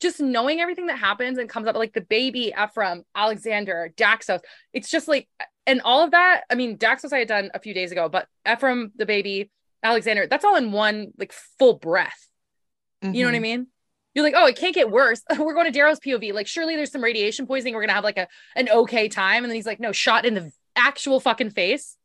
just 0.00 0.18
knowing 0.20 0.58
everything 0.60 0.88
that 0.88 0.98
happens 0.98 1.38
and 1.38 1.48
comes 1.48 1.68
up 1.68 1.76
like 1.76 1.92
the 1.92 2.00
baby 2.00 2.52
Ephraim, 2.60 3.04
Alexandar, 3.14 3.90
Daxos. 3.96 4.40
It's 4.72 4.90
just 4.90 5.06
like 5.06 5.28
and 5.66 5.80
all 5.82 6.02
of 6.02 6.10
that. 6.10 6.42
I 6.50 6.56
mean, 6.56 6.76
Daxos 6.78 7.12
I 7.12 7.18
had 7.20 7.28
done 7.28 7.50
a 7.54 7.60
few 7.60 7.74
days 7.74 7.92
ago, 7.92 8.08
but 8.08 8.26
Ephraim, 8.50 8.90
the 8.96 9.06
baby, 9.06 9.52
Alexandar, 9.84 10.26
that's 10.26 10.44
all 10.44 10.56
in 10.56 10.72
one 10.72 11.12
like 11.16 11.32
full 11.60 11.74
breath. 11.74 12.26
You 13.02 13.10
know 13.24 13.28
what 13.28 13.34
I 13.36 13.38
Mhm. 13.38 13.42
mean? 13.42 13.66
You're 14.14 14.24
like, 14.24 14.34
oh, 14.36 14.46
it 14.46 14.56
can't 14.56 14.74
get 14.74 14.90
worse. 14.90 15.22
We're 15.38 15.54
going 15.54 15.66
to 15.66 15.72
Darrow's 15.72 16.00
POV. 16.00 16.32
Like, 16.34 16.46
surely 16.46 16.76
there's 16.76 16.92
some 16.92 17.02
radiation 17.02 17.46
poisoning. 17.46 17.74
We're 17.74 17.82
gonna 17.82 17.94
have 17.94 18.04
like 18.04 18.18
a 18.18 18.28
an 18.56 18.68
okay 18.68 19.08
time. 19.08 19.44
And 19.44 19.50
then 19.50 19.56
he's 19.56 19.66
like, 19.66 19.80
no, 19.80 19.92
shot 19.92 20.24
in 20.26 20.34
the 20.34 20.52
actual 20.76 21.20
fucking 21.20 21.50
face. 21.50 21.96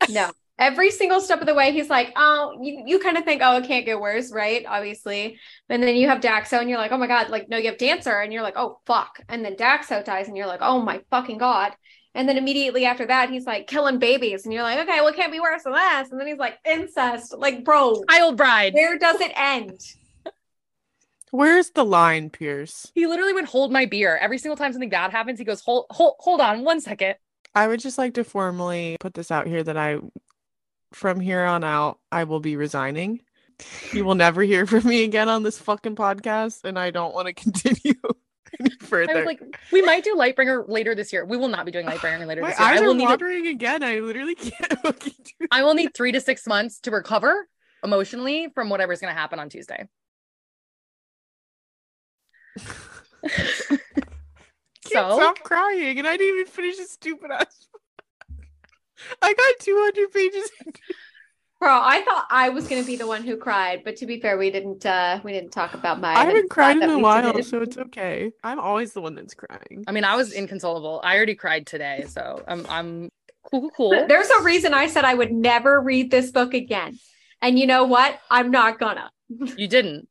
No. 0.10 0.30
Every 0.58 0.90
single 0.90 1.20
step 1.20 1.40
of 1.40 1.46
the 1.46 1.54
way, 1.54 1.70
he's 1.72 1.90
like, 1.90 2.12
oh, 2.16 2.58
you, 2.62 2.82
you 2.86 2.98
kind 2.98 3.18
of 3.18 3.24
think, 3.24 3.42
oh, 3.44 3.58
it 3.58 3.66
can't 3.66 3.84
get 3.84 4.00
worse, 4.00 4.32
right? 4.32 4.64
Obviously. 4.66 5.38
And 5.68 5.82
then 5.82 5.96
you 5.96 6.08
have 6.08 6.20
Daxo 6.22 6.60
and 6.60 6.70
you're 6.70 6.78
like, 6.78 6.92
oh 6.92 6.96
my 6.96 7.06
God, 7.06 7.28
like, 7.28 7.50
no, 7.50 7.58
you 7.58 7.66
have 7.68 7.76
Dancer 7.76 8.20
and 8.20 8.32
you're 8.32 8.42
like, 8.42 8.56
oh, 8.56 8.78
fuck. 8.86 9.20
And 9.28 9.44
then 9.44 9.54
Daxo 9.56 10.02
dies 10.02 10.28
and 10.28 10.36
you're 10.36 10.46
like, 10.46 10.60
oh 10.62 10.80
my 10.80 11.02
fucking 11.10 11.36
God. 11.36 11.72
And 12.14 12.26
then 12.26 12.38
immediately 12.38 12.86
after 12.86 13.04
that, 13.06 13.28
he's 13.28 13.44
like 13.44 13.66
killing 13.66 13.98
babies. 13.98 14.44
And 14.44 14.52
you're 14.54 14.62
like, 14.62 14.78
okay, 14.78 15.00
well, 15.00 15.08
it 15.08 15.16
can't 15.16 15.30
be 15.32 15.40
worse 15.40 15.64
than 15.64 15.74
this. 15.74 16.10
And 16.10 16.18
then 16.18 16.26
he's 16.26 16.38
like, 16.38 16.58
incest. 16.64 17.34
Like, 17.36 17.62
bro, 17.62 18.02
Child 18.10 18.38
bride. 18.38 18.72
where 18.72 18.98
does 18.98 19.20
it 19.20 19.32
end? 19.36 19.78
Where's 21.36 21.68
the 21.72 21.84
line, 21.84 22.30
Pierce? 22.30 22.90
He 22.94 23.06
literally 23.06 23.34
would 23.34 23.44
hold 23.44 23.70
my 23.70 23.84
beer 23.84 24.16
every 24.16 24.38
single 24.38 24.56
time 24.56 24.72
something 24.72 24.88
bad 24.88 25.10
happens. 25.10 25.38
He 25.38 25.44
goes, 25.44 25.60
hold, 25.60 25.84
hold, 25.90 26.14
hold 26.18 26.40
on 26.40 26.64
one 26.64 26.80
second. 26.80 27.16
I 27.54 27.68
would 27.68 27.78
just 27.78 27.98
like 27.98 28.14
to 28.14 28.24
formally 28.24 28.96
put 29.00 29.12
this 29.12 29.30
out 29.30 29.46
here 29.46 29.62
that 29.62 29.76
I, 29.76 29.98
from 30.92 31.20
here 31.20 31.44
on 31.44 31.62
out, 31.62 31.98
I 32.10 32.24
will 32.24 32.40
be 32.40 32.56
resigning. 32.56 33.20
You 33.92 34.06
will 34.06 34.14
never 34.14 34.40
hear 34.40 34.64
from 34.64 34.86
me 34.88 35.04
again 35.04 35.28
on 35.28 35.42
this 35.42 35.58
fucking 35.58 35.96
podcast, 35.96 36.64
and 36.64 36.78
I 36.78 36.90
don't 36.90 37.14
want 37.14 37.26
to 37.26 37.34
continue 37.34 38.00
any 38.58 38.70
I 38.92 39.14
was 39.14 39.26
like, 39.26 39.42
we 39.72 39.82
might 39.82 40.04
do 40.04 40.14
Lightbringer 40.14 40.66
later 40.68 40.94
this 40.94 41.12
year. 41.12 41.26
We 41.26 41.36
will 41.36 41.48
not 41.48 41.66
be 41.66 41.72
doing 41.72 41.84
Lightbringer 41.84 42.26
later 42.26 42.40
My 42.40 42.48
this 42.48 42.58
year. 42.58 42.68
I 42.68 42.72
eyes 42.76 42.80
will 42.80 42.92
are 42.92 42.94
need 42.94 43.04
a- 43.04 43.08
watering 43.08 43.46
again. 43.48 43.82
I 43.82 43.98
literally 43.98 44.34
can't 44.36 45.18
I 45.50 45.62
will 45.62 45.74
need 45.74 45.92
three 45.94 46.12
to 46.12 46.20
six 46.22 46.46
months 46.46 46.80
to 46.80 46.90
recover 46.90 47.46
emotionally 47.84 48.48
from 48.54 48.70
whatever's 48.70 49.00
gonna 49.00 49.12
happen 49.12 49.38
on 49.38 49.50
Tuesday. 49.50 49.86
Can't 54.88 55.10
so 55.10 55.18
stop 55.18 55.40
crying, 55.42 55.98
and 55.98 56.06
I 56.06 56.16
didn't 56.16 56.40
even 56.40 56.52
finish 56.52 56.76
this 56.76 56.92
stupid 56.92 57.30
ass. 57.30 57.68
I 59.22 59.34
got 59.34 59.54
200 59.60 60.12
pages. 60.12 60.50
Bro, 61.58 61.70
I 61.70 62.02
thought 62.02 62.26
I 62.30 62.50
was 62.50 62.68
gonna 62.68 62.82
be 62.82 62.96
the 62.96 63.06
one 63.06 63.22
who 63.22 63.38
cried, 63.38 63.82
but 63.82 63.96
to 63.96 64.06
be 64.06 64.20
fair, 64.20 64.36
we 64.36 64.50
didn't 64.50 64.84
uh 64.84 65.20
we 65.24 65.32
didn't 65.32 65.52
talk 65.52 65.72
about 65.72 66.00
my. 66.00 66.12
I 66.12 66.24
haven't 66.24 66.50
cried 66.50 66.76
in 66.76 66.90
a 66.90 66.98
while, 66.98 67.32
did. 67.32 67.46
so 67.46 67.62
it's 67.62 67.78
okay. 67.78 68.30
I'm 68.44 68.60
always 68.60 68.92
the 68.92 69.00
one 69.00 69.14
that's 69.14 69.32
crying. 69.32 69.84
I 69.86 69.92
mean, 69.92 70.04
I 70.04 70.16
was 70.16 70.32
inconsolable. 70.32 71.00
I 71.02 71.16
already 71.16 71.34
cried 71.34 71.66
today, 71.66 72.04
so 72.08 72.44
I'm 72.46 72.66
I'm 72.68 73.10
cool, 73.42 73.62
cool, 73.62 73.70
cool. 73.74 74.06
There's 74.06 74.28
a 74.28 74.42
reason 74.42 74.74
I 74.74 74.86
said 74.86 75.06
I 75.06 75.14
would 75.14 75.32
never 75.32 75.80
read 75.80 76.10
this 76.10 76.30
book 76.30 76.52
again. 76.52 76.98
And 77.40 77.58
you 77.58 77.66
know 77.66 77.84
what? 77.84 78.20
I'm 78.30 78.50
not 78.50 78.78
gonna. 78.78 79.10
You 79.28 79.66
didn't. 79.66 80.08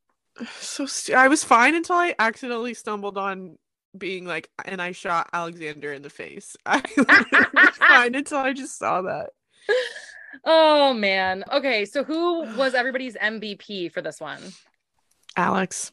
So 0.60 0.86
st- 0.86 1.18
I 1.18 1.28
was 1.28 1.44
fine 1.44 1.76
until 1.76 1.96
I 1.96 2.16
accidentally 2.20 2.74
stumbled 2.74 3.18
on 3.18 3.58
being 3.98 4.26
like, 4.26 4.50
and 4.66 4.82
I 4.82 4.92
shot 4.92 5.30
Alexandar 5.32 5.94
in 5.94 6.02
the 6.02 6.10
face. 6.10 6.58
I 6.66 6.84
was 6.98 7.70
fine 7.78 8.16
until 8.16 8.40
I 8.40 8.54
just 8.54 8.78
saw 8.78 9.02
that. 9.04 9.30
Oh 10.44 10.94
man. 10.94 11.44
Okay, 11.52 11.86
so 11.86 12.04
who 12.04 12.44
was 12.56 12.74
everybody's 12.74 13.16
MVP 13.16 13.92
for 13.92 14.02
this 14.02 14.20
one? 14.20 14.42
Alex. 15.36 15.92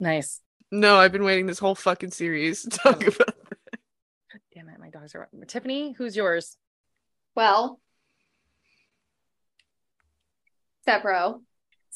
Nice. 0.00 0.40
No, 0.70 0.96
I've 0.96 1.12
been 1.12 1.24
waiting 1.24 1.46
this 1.46 1.58
whole 1.58 1.74
fucking 1.74 2.10
series 2.10 2.62
to 2.62 2.70
talk 2.70 3.02
oh. 3.04 3.08
about. 3.08 3.34
Damn 4.54 4.68
it, 4.68 4.80
my 4.80 4.90
dogs 4.90 5.14
are 5.14 5.28
Tiffany. 5.46 5.92
Who's 5.92 6.16
yours? 6.16 6.56
Well, 7.34 7.80
Sevro. 10.86 11.42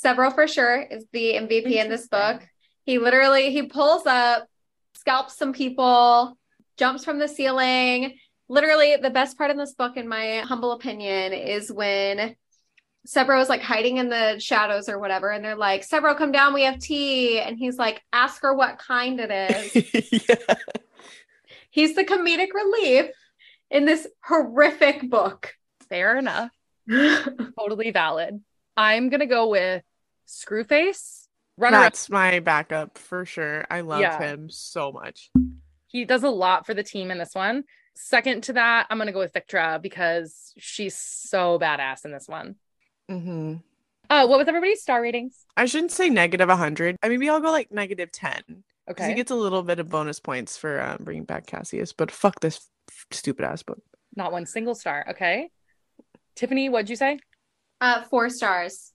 Sevro 0.03 0.35
for 0.35 0.47
sure 0.47 0.81
is 0.81 1.05
the 1.13 1.35
MVP 1.35 1.73
in 1.73 1.89
this 1.89 2.09
book. 2.09 2.43
He 2.85 2.99
literally 2.99 3.53
he 3.53 3.65
pulls 3.65 4.07
up, 4.07 4.47
scalps 4.95 5.37
some 5.37 5.53
people, 5.53 6.37
jumps 6.77 7.05
from 7.05 7.19
the 7.19 7.29
ceiling. 7.29 8.19
Literally, 8.49 8.97
the 8.97 9.11
best 9.11 9.39
part 9.39 9.51
in 9.51 9.57
this 9.57 9.75
book, 9.75 9.97
in 9.97 10.09
my 10.09 10.41
humble 10.41 10.73
opinion, 10.73 11.33
is 11.33 11.73
when 11.73 12.37
Sevro 13.07 13.41
is 13.41 13.49
like 13.49 13.63
hiding 13.63 13.97
in 13.97 14.09
the 14.09 14.39
shadows 14.39 14.89
or 14.89 14.99
whatever, 14.99 15.31
and 15.31 15.45
they're 15.45 15.57
like, 15.57 15.89
Sevro, 15.89 16.17
come 16.17 16.33
down, 16.33 16.55
we 16.55 16.65
have 16.65 16.79
tea. 16.79 17.41
And 17.41 17.59
he's 17.59 17.79
like, 17.79 18.03
ask 18.13 18.43
her 18.43 18.55
what 18.55 18.79
kind 18.79 19.21
it 19.21 19.31
is. 19.75 20.29
yeah. 20.29 20.55
he's 21.71 21.95
the 21.95 22.05
comedic 22.05 22.53
relief 22.53 23.07
in 23.71 23.87
this 23.87 24.07
horrific 24.23 25.09
book. 25.09 25.55
Fair 25.89 26.17
enough. 26.17 26.51
Totally 27.59 27.91
valid. 27.91 28.41
I'm 28.77 29.09
gonna 29.09 29.27
go 29.27 29.49
with 29.49 29.83
Screwface. 30.27 31.27
Runner 31.59 31.77
up. 31.77 31.83
That's 31.85 32.09
my 32.11 32.41
backup 32.41 32.97
for 32.99 33.25
sure. 33.25 33.67
I 33.71 33.83
love 33.83 34.01
Yeah. 34.01 34.19
him 34.19 34.49
so 34.51 34.91
much. 34.93 35.31
He 35.87 36.05
does 36.05 36.23
a 36.23 36.31
lot 36.31 36.65
for 36.65 36.73
the 36.75 36.83
team 36.83 37.11
in 37.11 37.19
this 37.19 37.35
one. 37.35 37.65
Second 37.95 38.43
to 38.45 38.55
that, 38.55 38.87
I'm 38.89 38.97
gonna 38.99 39.13
go 39.13 39.19
with 39.19 39.35
Victra 39.35 39.81
because 39.81 40.53
she's 40.57 40.97
so 40.97 41.59
badass 41.59 42.05
in 42.05 42.13
this 42.13 42.27
one. 42.29 42.57
hmm 43.09 43.57
Uh, 44.09 44.27
what 44.27 44.39
was 44.39 44.49
everybody's 44.49 44.81
star 44.83 45.01
ratings? 45.03 45.45
I 45.57 45.67
shouldn't 45.67 45.93
say 45.93 46.09
negative 46.09 46.49
100. 46.49 46.97
I 47.03 47.09
maybe 47.09 47.29
I'll 47.29 47.41
go 47.41 47.51
like 47.51 47.71
negative 47.71 48.11
10. 48.13 48.65
Because 48.87 49.07
he 49.07 49.15
gets 49.15 49.31
a 49.31 49.35
little 49.37 49.63
bit 49.63 49.79
of 49.79 49.89
bonus 49.89 50.19
points 50.21 50.57
for 50.57 50.81
um, 50.81 50.99
bringing 51.03 51.25
back 51.25 51.47
Cassius, 51.47 51.93
but 51.93 52.11
fuck 52.11 52.41
this 52.41 52.69
f- 52.91 53.07
stupid 53.13 53.45
ass 53.45 53.63
book. 53.63 53.81
not 54.17 54.33
one 54.33 54.45
single 54.45 54.75
star. 54.75 55.05
Okay, 55.11 55.51
Tiffany, 56.35 56.69
what'd 56.69 56.91
you 56.91 56.97
say? 56.97 57.19
Uh, 57.83 58.03
four 58.05 58.31
stars. 58.31 58.93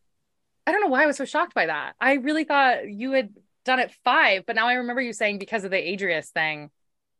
I 0.65 0.71
don't 0.71 0.81
know 0.81 0.87
why 0.87 1.03
I 1.03 1.07
was 1.07 1.17
so 1.17 1.25
shocked 1.25 1.53
by 1.53 1.65
that. 1.65 1.95
I 1.99 2.13
really 2.13 2.45
thought 2.45 2.89
you 2.89 3.11
had 3.11 3.29
done 3.65 3.79
it 3.79 3.93
five, 4.05 4.45
but 4.47 4.55
now 4.55 4.67
I 4.67 4.75
remember 4.75 5.01
you 5.01 5.11
saying 5.11 5.39
because 5.39 5.65
of 5.65 5.71
the 5.71 5.77
Adrius 5.77 6.29
thing. 6.29 6.71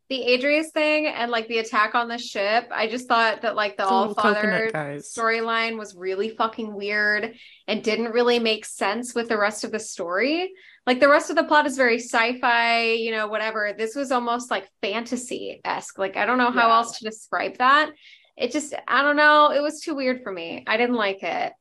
The 0.10 0.22
Adrius 0.22 0.72
thing 0.72 1.08
and 1.08 1.30
like 1.30 1.50
the 1.50 1.58
attack 1.58 1.94
on 1.94 2.08
the 2.08 2.18
ship, 2.18 2.70
I 2.72 2.88
just 2.88 3.10
thought 3.10 3.42
that 3.42 3.58
like 3.58 3.76
the 3.76 3.84
The 3.84 3.90
All 3.90 4.14
Father 4.14 4.70
storyline 5.00 5.78
was 5.78 5.94
really 5.94 6.30
fucking 6.30 6.74
weird 6.74 7.36
and 7.68 7.84
didn't 7.84 8.14
really 8.14 8.40
make 8.40 8.64
sense 8.66 9.14
with 9.14 9.28
the 9.28 9.38
rest 9.38 9.66
of 9.66 9.74
the 9.74 9.80
story. 9.80 10.54
Like 10.86 11.02
the 11.02 11.10
rest 11.10 11.30
of 11.30 11.36
the 11.36 11.44
plot 11.44 11.66
is 11.66 11.76
very 11.76 12.00
sci-fi, 12.00 12.92
you 12.94 13.12
know, 13.12 13.28
whatever. 13.28 13.74
This 13.78 13.94
was 13.94 14.14
almost 14.14 14.50
like 14.50 14.70
fantasy-esque. 14.82 15.98
Like 16.00 16.16
I 16.16 16.26
don't 16.26 16.38
know 16.38 16.52
how 16.52 16.70
Yeah. 16.70 16.76
else 16.76 17.00
to 17.00 17.04
describe 17.04 17.58
that. 17.58 17.92
It 18.38 18.52
just 18.52 18.74
I 18.88 19.02
don't 19.02 19.16
know, 19.18 19.52
it 19.52 19.62
was 19.62 19.82
too 19.82 19.96
weird 19.96 20.22
for 20.24 20.32
me. 20.32 20.64
I 20.68 20.78
didn't 20.78 20.96
like 20.96 21.24
it. 21.24 21.54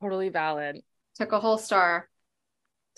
Totally 0.00 0.28
valid. 0.28 0.82
Took 1.16 1.32
a 1.32 1.40
whole 1.40 1.58
star. 1.58 2.08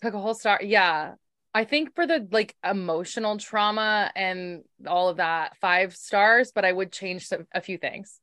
Took 0.02 0.14
a 0.14 0.18
whole 0.18 0.34
star. 0.34 0.60
Yeah. 0.62 1.14
I 1.54 1.64
think 1.64 1.94
for 1.94 2.06
the 2.06 2.26
like 2.30 2.54
emotional 2.62 3.38
trauma 3.38 4.12
and 4.14 4.62
all 4.86 5.08
of 5.08 5.16
that, 5.16 5.56
five 5.56 5.96
stars, 5.96 6.52
but 6.54 6.64
I 6.64 6.72
would 6.72 6.92
change 6.92 7.26
some, 7.26 7.46
a 7.52 7.60
few 7.60 7.78
things. 7.78 8.20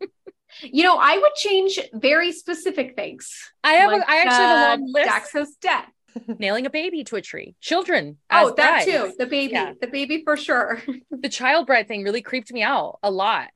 You 0.62 0.82
know, 0.82 0.96
I 0.98 1.18
would 1.18 1.34
change 1.36 1.78
very 1.92 2.32
specific 2.32 2.96
things. 2.96 3.52
I 3.62 3.74
have 3.74 3.92
Like, 3.92 4.00
a, 4.00 4.10
I 4.10 4.16
actually 4.16 4.44
have 4.46 4.56
a 4.56 4.60
uh, 4.60 4.68
long 4.78 4.92
list. 4.92 5.10
Daxos 5.10 5.48
death. 5.60 5.92
Nailing 6.38 6.64
a 6.64 6.70
baby 6.70 7.04
to 7.04 7.16
a 7.16 7.20
tree. 7.20 7.54
Children. 7.60 8.16
Oh, 8.30 8.54
that 8.56 8.84
brides. 8.84 8.86
too. 8.86 9.12
The 9.18 9.26
baby. 9.26 9.52
Yeah. 9.52 9.74
The 9.78 9.88
baby 9.88 10.22
for 10.24 10.38
sure. 10.38 10.82
The 11.10 11.28
child 11.28 11.66
bride 11.66 11.86
thing 11.86 12.02
really 12.02 12.22
creeped 12.22 12.50
me 12.50 12.62
out 12.62 12.98
a 13.02 13.10
lot. 13.10 13.50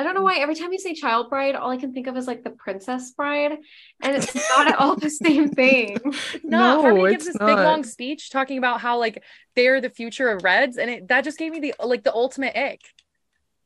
I 0.00 0.02
don't 0.02 0.14
know 0.14 0.22
why 0.22 0.38
every 0.38 0.54
time 0.54 0.72
you 0.72 0.78
say 0.78 0.94
child 0.94 1.28
bride, 1.28 1.54
all 1.54 1.70
I 1.70 1.76
can 1.76 1.92
think 1.92 2.06
of 2.06 2.16
is 2.16 2.26
like 2.26 2.42
the 2.42 2.48
princess 2.48 3.10
bride, 3.10 3.58
and 4.00 4.16
it's 4.16 4.34
not 4.34 4.66
at 4.66 4.80
all 4.80 4.96
the 4.96 5.10
same 5.24 5.50
thing. 5.50 5.98
No, 6.42 6.80
Harmony 6.80 7.10
gives 7.10 7.26
it's 7.26 7.38
this 7.38 7.46
big 7.46 7.58
long 7.58 7.84
speech 7.84 8.30
talking 8.30 8.56
about 8.56 8.80
how 8.80 8.98
like 8.98 9.22
they're 9.54 9.82
the 9.82 9.90
future 9.90 10.30
of 10.30 10.42
Reds, 10.42 10.78
and 10.78 10.90
it 10.90 11.08
that 11.08 11.24
just 11.24 11.36
gave 11.36 11.52
me 11.52 11.60
the 11.60 11.74
like 11.84 12.02
the 12.02 12.14
ultimate 12.14 12.56
ick. 12.56 12.80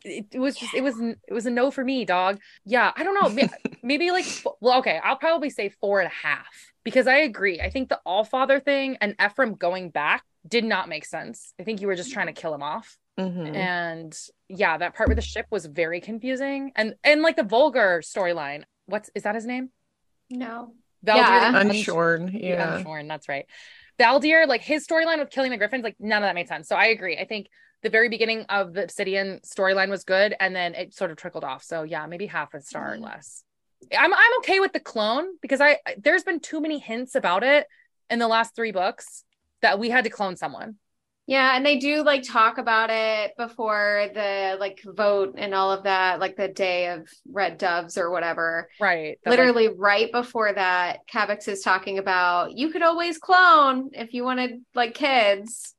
It, 0.05 0.27
it 0.32 0.40
was 0.40 0.56
just 0.56 0.74
it 0.74 0.82
was 0.82 0.98
it 0.98 1.32
was 1.32 1.47
a 1.47 1.52
no 1.52 1.70
for 1.70 1.85
me, 1.85 2.05
dog. 2.05 2.40
Yeah, 2.65 2.90
I 2.97 3.05
don't 3.05 3.15
know. 3.15 3.28
Maybe, 3.28 3.52
maybe 3.85 4.11
like 4.11 4.27
well, 4.61 4.81
okay, 4.81 4.98
I'll 5.05 5.15
probably 5.15 5.51
say 5.51 5.69
four 5.81 6.01
and 6.01 6.11
a 6.11 6.27
half 6.27 6.73
because 6.82 7.06
I 7.06 7.19
agree. 7.19 7.61
I 7.61 7.70
think 7.70 7.90
the 7.90 8.01
All 8.05 8.24
Father 8.24 8.59
thing 8.59 8.97
and 9.01 9.15
Ephraim 9.24 9.55
going 9.55 9.90
back 9.90 10.24
did 10.48 10.65
not 10.65 10.89
make 10.89 11.05
sense. 11.05 11.55
I 11.61 11.62
think 11.62 11.81
you 11.81 11.86
were 11.86 11.94
just 11.94 12.12
trying 12.12 12.27
to 12.27 12.32
kill 12.32 12.52
him 12.52 12.62
off. 12.65 12.98
Mhm. 13.19 13.55
and 13.55 14.19
yeah 14.49 14.77
that 14.77 14.95
part 14.95 15.09
with 15.09 15.16
the 15.16 15.23
ship 15.23 15.47
was 15.51 15.66
very 15.66 16.01
confusing 16.01 16.73
and 16.74 16.95
and 17.05 17.23
like 17.23 17.36
the 17.36 17.45
vulgar 17.45 18.01
storyline 18.05 18.65
what's 18.86 19.09
is 19.15 19.23
that 19.23 19.35
his 19.36 19.47
name 19.47 19.70
No. 20.31 20.74
Valdir 21.07 21.16
Yeah. 21.19 21.51
the 21.53 21.59
Unshorn. 21.70 22.31
Yeah. 22.32 22.78
unshorn 22.82 23.07
that's 23.09 23.28
right 23.28 23.47
Valdir, 24.01 24.49
like 24.49 24.62
his 24.62 24.85
storyline 24.85 25.19
with 25.20 25.31
killing 25.31 25.53
the 25.53 25.57
Griffins, 25.57 25.85
like 25.85 25.95
none 26.01 26.24
of 26.24 26.27
that 26.27 26.35
made 26.35 26.49
sense. 26.49 26.66
So 26.66 26.74
I 26.74 26.86
agree. 26.86 27.16
I 27.16 27.27
think 27.27 27.47
the 27.85 27.91
very 27.91 28.09
beginning 28.09 28.45
of 28.49 28.73
the 28.73 28.82
Obsidian 28.82 29.39
storyline 29.45 29.89
was 29.89 30.03
good, 30.03 30.35
and 30.41 30.53
then 30.57 30.74
it 30.74 30.93
sort 30.95 31.12
of 31.12 31.16
trickled 31.16 31.45
off. 31.45 31.62
So 31.62 31.85
yeah, 31.85 32.05
maybe 32.07 32.27
half 32.27 32.55
a 32.55 32.61
star 32.61 32.95
or 32.95 32.99
less. 32.99 33.45
I'm 33.97 34.12
I'm 34.12 34.39
okay 34.39 34.59
with 34.59 34.73
the 34.73 34.81
clone 34.81 35.27
because 35.41 35.61
I 35.61 35.78
there's 35.97 36.24
been 36.24 36.41
too 36.41 36.61
many 36.61 36.81
hints 36.81 37.15
about 37.15 37.45
it 37.45 37.69
in 38.11 38.19
the 38.19 38.27
last 38.27 38.57
three 38.57 38.73
books 38.73 39.23
that 39.62 39.78
we 39.78 39.91
had 39.91 40.03
to 40.03 40.11
clone 40.11 40.35
someone. 40.35 40.74
Yeah, 41.27 41.57
and 41.57 41.65
they 41.65 41.79
do 41.79 42.03
like 42.03 42.23
talk 42.23 42.59
about 42.59 42.91
it 42.91 43.33
before 43.39 44.09
the 44.13 44.57
like 44.61 44.83
vote 44.85 45.35
and 45.39 45.55
all 45.55 45.73
of 45.73 45.85
that, 45.85 46.21
like 46.21 46.37
the 46.37 46.49
day 46.49 46.89
of 46.89 47.09
red 47.31 47.57
doves 47.59 47.97
or 47.97 48.11
whatever. 48.11 48.69
Right. 48.79 49.19
that, 49.25 49.31
like, 49.31 49.39
Literally 49.39 49.69
right 49.69 50.13
before 50.13 50.53
that, 50.53 51.01
Kavax 51.11 51.49
is 51.49 51.63
talking 51.63 51.99
about 51.99 52.53
you 52.53 52.71
could 52.71 52.83
always 52.83 53.19
clone 53.19 53.91
if 53.95 54.13
you 54.13 54.23
wanted 54.25 54.65
like 54.75 54.95
kids. 54.95 55.75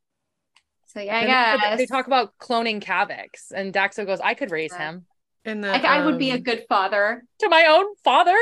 So 0.86 1.00
yeah, 1.00 1.18
I 1.18 1.24
and 1.24 1.28
guess 1.58 1.78
they 1.78 1.86
talk 1.86 2.06
about 2.06 2.36
cloning 2.38 2.82
Kavax, 2.82 3.52
and 3.54 3.72
Daxo 3.72 4.06
goes, 4.06 4.20
"I 4.20 4.34
could 4.34 4.50
raise 4.50 4.72
Yeah. 4.72 4.88
him 4.88 5.06
And 5.44 5.62
the, 5.64 5.68
Like, 5.72 5.84
I 5.84 6.00
would 6.04 6.18
be 6.18 6.30
a 6.30 6.38
um, 6.38 6.42
good 6.42 6.64
father. 6.68 7.24
to 7.40 7.48
my 7.48 7.66
own 7.68 7.94
father." 8.04 8.36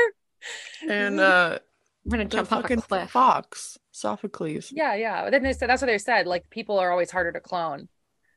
and 0.87 1.19
uh 1.19 1.59
I'm 2.05 2.11
gonna 2.11 2.25
the 2.29 2.29
jump 2.37 2.51
off 2.51 2.65
a 2.65 2.81
cliff. 2.81 3.11
fox, 3.11 3.77
Sophocles. 3.95 4.71
Yeah, 4.71 4.93
yeah. 4.95 5.23
But 5.23 5.31
then 5.31 5.43
they 5.43 5.53
said 5.53 5.69
that's 5.69 5.81
what 5.81 5.87
they 5.87 5.97
said. 5.97 6.27
Like 6.27 6.49
people 6.49 6.79
are 6.79 6.91
always 6.91 7.11
harder 7.11 7.31
to 7.31 7.39
clone, 7.39 7.87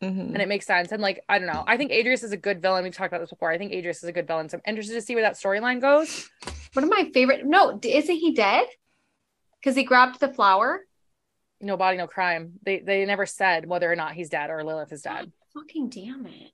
Mhm. 0.02 0.32
and 0.32 0.40
it 0.40 0.48
makes 0.48 0.66
sense. 0.66 0.93
And 0.93 1.02
like 1.02 1.24
I 1.28 1.39
don't 1.39 1.48
know, 1.48 1.64
I 1.66 1.76
think 1.76 1.90
Adrius 1.93 2.22
is 2.22 2.32
a 2.32 2.36
good 2.36 2.62
villain. 2.62 2.85
We've 2.85 2.94
talked 2.94 3.12
about 3.12 3.20
this 3.20 3.30
before. 3.30 3.51
I 3.51 3.59
think 3.59 3.72
Adrius 3.72 3.98
is 3.98 4.05
a 4.05 4.12
good 4.12 4.26
villain. 4.26 4.48
So 4.48 4.56
I'm 4.59 4.62
interested 4.66 4.94
to 4.94 5.02
see 5.02 5.14
where 5.14 5.24
that 5.24 5.35
storyline 5.35 5.80
goes. 5.80 6.28
One 6.74 6.85
of 6.85 6.90
my 6.90 7.10
favorite. 7.12 7.44
No, 7.44 7.78
isn't 7.82 8.14
he 8.16 8.32
dead? 8.35 8.66
Because 9.60 9.74
he 9.76 9.82
grabbed 9.85 10.20
the 10.20 10.28
flower. 10.28 10.85
No 11.60 11.76
body, 11.76 11.97
no 11.97 12.06
crime. 12.06 12.52
They 12.62 12.78
they 12.78 13.05
never 13.05 13.26
said 13.26 13.66
whether 13.66 13.90
or 13.90 13.97
not 13.97 14.12
he's 14.12 14.28
dead 14.28 14.51
or 14.51 14.62
Lilith 14.62 14.93
is 14.93 15.02
dead. 15.02 15.32
Fucking 15.55 15.89
damn 15.89 16.24
it! 16.26 16.52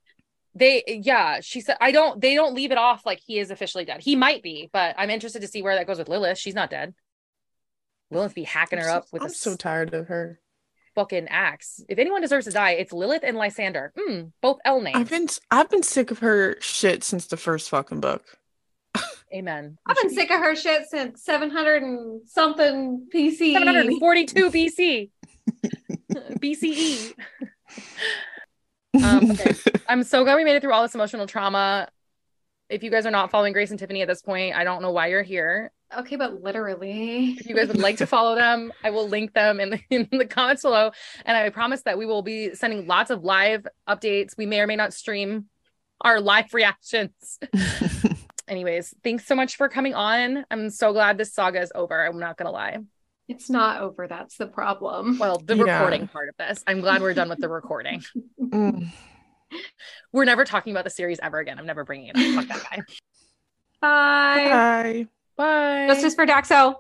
They 0.55 0.83
yeah, 0.87 1.41
she 1.43 1.61
said 1.61 1.77
I 1.81 1.93
don't. 1.93 2.21
They 2.21 2.35
don't 2.35 2.55
leave 2.55 2.73
it 2.73 2.79
off 2.79 3.05
like 3.05 3.19
he 3.21 3.39
is 3.39 3.51
officially 3.51 3.85
dead. 3.85 4.01
He 4.01 4.17
might 4.17 4.43
be, 4.43 4.71
but 4.73 4.95
I'm 4.97 5.11
interested 5.11 5.43
to 5.43 5.49
see 5.49 5.61
where 5.61 5.75
that 5.77 5.87
goes 5.87 5.99
with 5.99 6.09
Lilith. 6.09 6.39
She's 6.39 6.55
not 6.55 6.71
dead. 6.71 6.95
Lilith 8.11 8.35
be 8.35 8.45
hacking 8.45 8.79
her 8.79 8.85
I'm 8.85 8.91
so- 8.91 8.97
up 8.99 9.07
with 9.13 9.23
I'm 9.23 9.29
a 9.29 9.31
so 9.31 9.57
tired 9.57 9.93
of 9.95 10.09
her. 10.09 10.41
fucking 10.95 11.27
axe. 11.29 11.83
If 11.89 11.99
anyone 11.99 12.21
deserves 12.23 12.47
to 12.47 12.53
die, 12.53 12.73
it's 12.73 12.93
Lilith 12.93 13.23
and 13.25 13.37
Lysander. 13.37 13.93
Mm, 13.99 14.33
both 14.41 14.59
L 14.65 14.81
names. 14.81 14.97
I've 14.97 15.11
been 15.11 15.29
I've 15.51 15.71
been 15.71 15.83
sick 15.83 16.11
of 16.11 16.19
her 16.21 16.57
shit 16.61 17.03
since 17.03 17.27
the 17.27 17.37
first 17.37 17.69
fucking 17.71 18.01
book. 18.01 18.23
Amen. 19.35 19.79
I've 19.87 19.97
been 19.97 20.11
sick 20.15 20.31
of 20.31 20.39
her 20.41 20.55
shit 20.55 20.83
since 20.89 21.25
700 21.25 21.83
and 21.83 22.21
something 22.29 23.09
PC. 23.13 23.53
742 23.55 24.51
BC. 24.51 25.11
BCE. 26.13 27.15
Um, 29.03 29.31
okay. 29.33 29.55
I'm 29.89 30.05
so 30.05 30.23
glad 30.23 30.37
we 30.37 30.45
made 30.45 30.55
it 30.55 30.63
through 30.63 30.73
all 30.73 30.83
this 30.83 30.95
emotional 30.95 31.27
trauma. 31.27 31.89
If 32.69 32.83
you 32.85 32.91
guys 32.91 33.07
are 33.07 33.11
not 33.11 33.31
following 33.33 33.53
Grace 33.53 33.71
and 33.71 33.79
Tiffany 33.79 34.03
at 34.03 34.09
this 34.09 34.23
point, 34.23 34.55
I 34.55 34.63
don't 34.65 34.81
know 34.83 34.93
why 34.93 35.09
you're 35.09 35.23
here. 35.25 35.73
Okay, 35.97 36.17
but 36.17 36.43
literally. 36.43 37.37
If 37.39 37.47
you 37.47 37.55
guys 37.55 37.69
would 37.69 37.79
like 37.81 37.99
to 37.99 38.07
follow 38.15 38.35
them, 38.35 38.73
I 38.83 38.91
will 38.91 39.09
link 39.09 39.33
them 39.33 39.61
in 39.61 39.71
the, 39.71 39.81
in 39.91 40.09
the 40.11 40.27
comments 40.27 40.63
below. 40.63 40.91
And 41.25 41.37
I 41.37 41.49
promise 41.51 41.83
that 41.83 41.99
we 41.99 42.07
will 42.07 42.23
be 42.23 42.55
sending 42.55 42.87
lots 42.87 43.11
of 43.11 43.23
live 43.25 43.67
updates. 43.89 44.37
We 44.37 44.47
may 44.47 44.61
or 44.61 44.67
may 44.67 44.77
not 44.77 44.93
stream 44.95 45.47
our 46.01 46.21
live 46.21 46.53
reactions. 46.53 47.39
Anyways, 48.49 48.95
thanks 49.03 49.27
so 49.27 49.35
much 49.35 49.57
for 49.57 49.69
coming 49.69 49.95
on. 49.95 50.45
I'm 50.51 50.69
so 50.71 50.93
glad 50.93 51.17
this 51.17 51.33
saga 51.33 51.61
is 51.63 51.73
over. 51.75 52.05
I'm 52.05 52.19
not 52.19 52.37
going 52.37 52.47
to 52.47 52.53
lie. 52.53 52.79
It's 53.27 53.49
not 53.49 53.81
over. 53.81 54.07
That's 54.07 54.37
the 54.37 54.47
problem. 54.47 55.19
Well, 55.19 55.39
the 55.39 55.57
Yeah. 55.57 55.79
recording 55.79 56.09
part 56.09 56.29
of 56.29 56.35
this. 56.37 56.63
I'm 56.67 56.81
glad 56.81 57.01
we're 57.01 57.15
done 57.15 57.31
with 57.31 57.39
the 57.39 57.49
recording. 57.49 58.03
Mm. 58.39 58.89
We're 60.13 60.25
never 60.27 60.45
talking 60.45 60.73
about 60.73 60.85
the 60.85 60.91
series 60.91 61.19
ever 61.23 61.39
again. 61.39 61.59
I'm 61.59 61.65
never 61.67 61.85
bringing 61.85 62.09
it 62.09 62.17
up. 62.17 62.45
Fuck 62.45 62.49
that 62.49 62.71
guy. 62.71 62.83
Bye. 63.81 64.51
Bye. 64.51 65.07
Bye. 65.37 65.87
Justice 65.89 66.15
for 66.15 66.27
Daxo. 66.27 66.77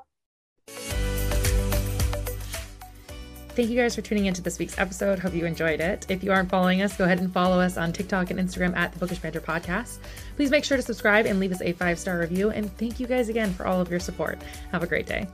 Thank 3.54 3.70
you 3.70 3.76
guys 3.76 3.94
for 3.94 4.02
tuning 4.02 4.26
into 4.26 4.42
this 4.42 4.58
week's 4.58 4.76
episode. 4.78 5.20
Hope 5.20 5.32
you 5.32 5.46
enjoyed 5.46 5.80
it. 5.80 6.06
If 6.08 6.24
you 6.24 6.32
aren't 6.32 6.50
following 6.50 6.82
us, 6.82 6.96
go 6.96 7.04
ahead 7.04 7.20
and 7.20 7.32
follow 7.32 7.60
us 7.60 7.76
on 7.76 7.92
TikTok 7.92 8.30
and 8.30 8.40
Instagram 8.40 8.76
at 8.76 8.92
the 8.92 8.98
Bookish 8.98 9.20
Banter 9.20 9.40
Podcast. 9.40 9.98
Please 10.34 10.50
make 10.50 10.64
sure 10.64 10.76
to 10.76 10.82
subscribe 10.82 11.24
and 11.24 11.38
leave 11.38 11.52
us 11.52 11.62
a 11.62 11.72
five 11.72 11.96
star 12.00 12.18
review. 12.18 12.50
And 12.50 12.76
thank 12.78 12.98
you 12.98 13.06
guys 13.06 13.28
again 13.28 13.54
for 13.54 13.64
all 13.64 13.80
of 13.80 13.88
your 13.88 14.00
support. 14.00 14.40
Have 14.72 14.82
a 14.82 14.88
great 14.88 15.06
day. 15.06 15.28